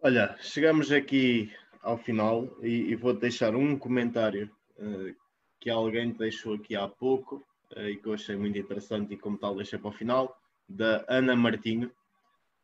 [0.00, 5.27] Olha, chegamos aqui ao final e, e vou deixar um comentário uh,
[5.60, 7.44] que alguém deixou aqui há pouco
[7.76, 10.36] uh, e que eu achei muito interessante e como tal deixei para o final,
[10.68, 11.90] da Ana Martinho,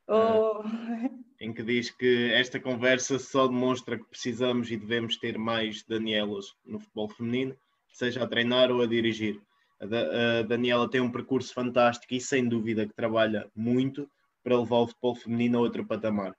[0.09, 0.61] oh.
[0.61, 5.83] uh, em que diz que esta conversa só demonstra que precisamos e devemos ter mais
[5.83, 7.57] Danielas no futebol feminino,
[7.93, 9.41] seja a treinar ou a dirigir.
[9.81, 14.09] A Daniela tem um percurso fantástico e sem dúvida que trabalha muito
[14.43, 16.35] para levar o futebol feminino a outro patamar.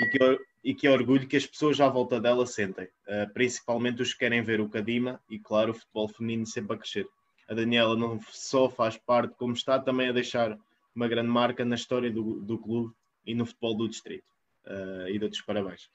[0.00, 4.12] E que, e que orgulho que as pessoas à volta dela sentem, uh, principalmente os
[4.12, 7.08] que querem ver o Cadima e, claro, o futebol feminino sempre a crescer.
[7.48, 10.56] A Daniela não só faz parte, como está também a deixar
[10.94, 12.94] uma grande marca na história do, do clube
[13.26, 14.26] e no futebol do distrito.
[14.66, 15.90] Uh, e dou-te parabéns.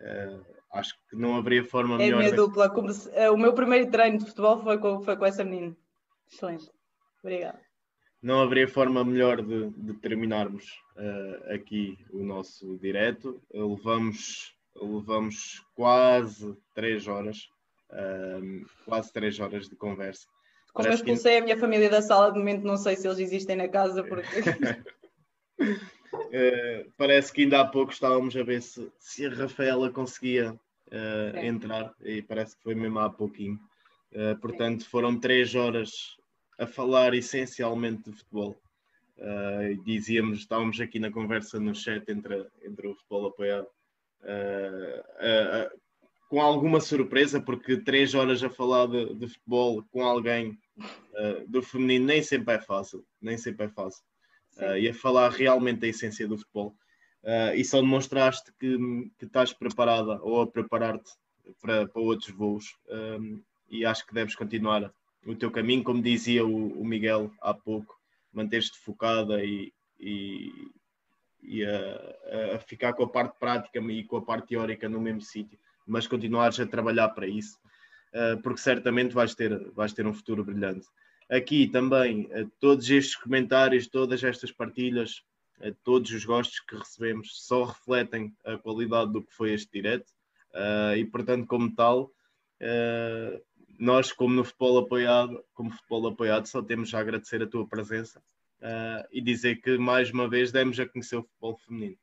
[0.00, 2.22] Uh, acho que não haveria forma é melhor.
[2.22, 2.72] É minha dupla.
[3.32, 5.76] o meu primeiro treino de futebol foi com, foi com essa menina.
[6.26, 6.70] Excelente.
[7.22, 7.63] Obrigada
[8.24, 13.38] não haveria forma melhor de, de terminarmos uh, aqui o nosso direto.
[13.52, 17.50] Levamos, levamos quase três horas,
[17.90, 20.26] uh, quase três horas de conversa.
[20.72, 21.38] Como eu expulsei que...
[21.38, 24.40] a minha família da sala, de momento não sei se eles existem na casa, porque.
[25.60, 30.58] uh, parece que ainda há pouco estávamos a ver se, se a Rafaela conseguia
[30.90, 31.46] é.
[31.46, 33.58] entrar, e parece que foi mesmo há pouquinho.
[34.40, 36.16] portanto, foram três horas
[36.58, 38.60] a falar essencialmente de futebol.
[39.16, 43.66] Uh, dizíamos, estávamos aqui na conversa no chat entre, entre o futebol apoiado,
[44.22, 45.80] uh, uh,
[46.28, 50.58] com alguma surpresa, porque três horas a falar de, de futebol com alguém
[51.46, 54.02] do feminino nem sempre é fácil, nem sempre é fácil.
[54.80, 56.74] e a falar realmente da essência do futebol.
[57.54, 58.76] e só demonstraste que,
[59.16, 61.12] que estás preparada ou a preparar-te
[61.60, 62.76] para, para outros voos.
[63.68, 64.92] e acho que deves continuar
[65.26, 67.98] o teu caminho, como dizia o, o Miguel há pouco,
[68.32, 70.50] manter-te focada e, e,
[71.42, 75.20] e a, a, ficar com a parte prática e com a parte teórica no mesmo
[75.20, 77.58] sítio, mas continuares a trabalhar para isso,
[78.12, 80.86] uh, porque certamente vais ter, vais ter um futuro brilhante.
[81.30, 85.22] Aqui também, uh, todos estes comentários, todas estas partilhas,
[85.60, 90.12] uh, todos os gostos que recebemos só refletem a qualidade do que foi este direto
[90.96, 92.12] e, portanto, como tal,
[93.78, 98.20] nós, como no futebol apoiado, como futebol apoiado, só temos a agradecer a tua presença
[98.60, 101.96] uh, e dizer que mais uma vez demos a conhecer o futebol feminino.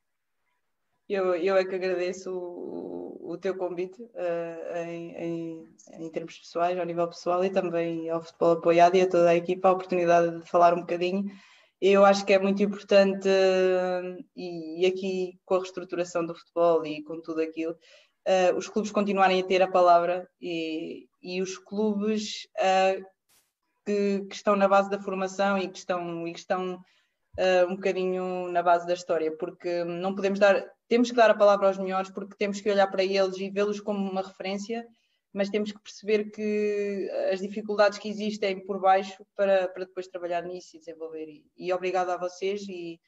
[1.10, 6.78] Eu, eu é que agradeço o, o teu convite uh, em, em, em, termos pessoais,
[6.80, 10.40] ao nível pessoal e também ao futebol apoiado e a toda a equipa a oportunidade
[10.40, 11.26] de falar um bocadinho.
[11.82, 13.28] Eu acho que é muito importante,
[14.36, 17.76] e, e aqui com a reestruturação do futebol e com tudo aquilo,
[18.28, 23.04] uh, os clubes continuarem a ter a palavra e, e os clubes uh,
[23.86, 27.76] que, que, estão na base da formação e que estão, e que estão uh, um
[27.76, 31.78] bocadinho na base da história, porque não podemos dar, temos que dar a palavra aos
[31.78, 34.86] melhores porque temos que olhar para eles e vê-los como uma referência,
[35.34, 40.44] mas temos que perceber que as dificuldades que existem por baixo para, para depois trabalhar
[40.44, 41.26] nisso e desenvolver.
[41.28, 43.00] E, e obrigado a vocês e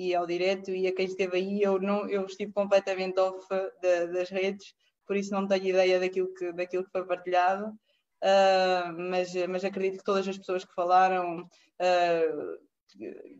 [0.00, 3.46] e ao direto e a quem esteve aí, eu, não, eu estive completamente off
[3.82, 4.74] de, das redes,
[5.06, 9.98] por isso não tenho ideia daquilo que, daquilo que foi partilhado, uh, mas, mas acredito
[9.98, 12.58] que todas as pessoas que falaram uh,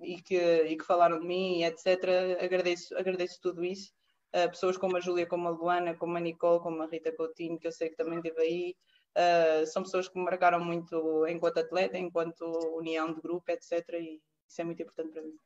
[0.03, 3.93] e, que, e que falaram de mim, etc., agradeço, agradeço tudo isso.
[4.35, 7.59] Uh, pessoas como a Júlia, como a Luana, como a Nicole, como a Rita Coutinho,
[7.59, 8.77] que eu sei que também esteve aí,
[9.11, 12.45] Uh, são pessoas que me marcaram muito enquanto atleta, enquanto
[12.77, 13.89] união de grupo, etc.
[13.95, 15.37] E isso é muito importante para mim.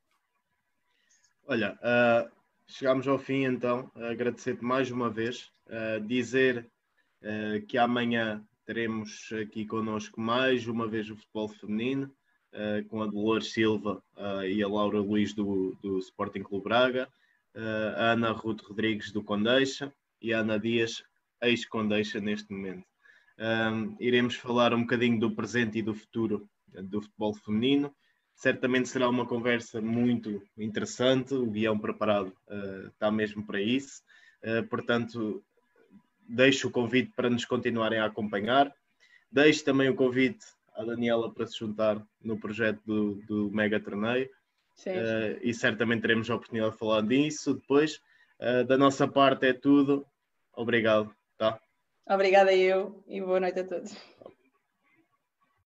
[1.47, 2.31] Olha, uh,
[2.67, 3.91] chegamos ao fim então.
[3.95, 5.53] Agradecer-te mais uma vez.
[5.67, 6.67] Uh, dizer
[7.21, 12.11] uh, que amanhã teremos aqui connosco mais uma vez o futebol feminino,
[12.89, 14.03] com a Dolores Silva
[14.49, 17.07] e a Laura Luiz do, do Sporting Clube Braga,
[17.55, 19.93] a Ana Ruth Rodrigues do Condeixa
[20.23, 21.05] e a Ana Dias,
[21.43, 22.87] ex-Condeixa neste momento.
[24.01, 26.49] Iremos falar um bocadinho do presente e do futuro
[26.85, 27.95] do futebol feminino.
[28.35, 34.03] Certamente será uma conversa muito interessante, o guião preparado uh, está mesmo para isso.
[34.43, 35.43] Uh, portanto,
[36.29, 38.75] deixo o convite para nos continuarem a acompanhar.
[39.31, 44.29] Deixo também o convite à Daniela para se juntar no projeto do, do Mega Torneio.
[44.87, 48.01] Uh, e certamente teremos a oportunidade de falar disso depois.
[48.67, 50.05] da nossa parte é tudo.
[50.53, 51.15] Obrigado.
[51.39, 51.59] Tá?
[52.07, 53.97] Obrigada eu e boa noite a todos.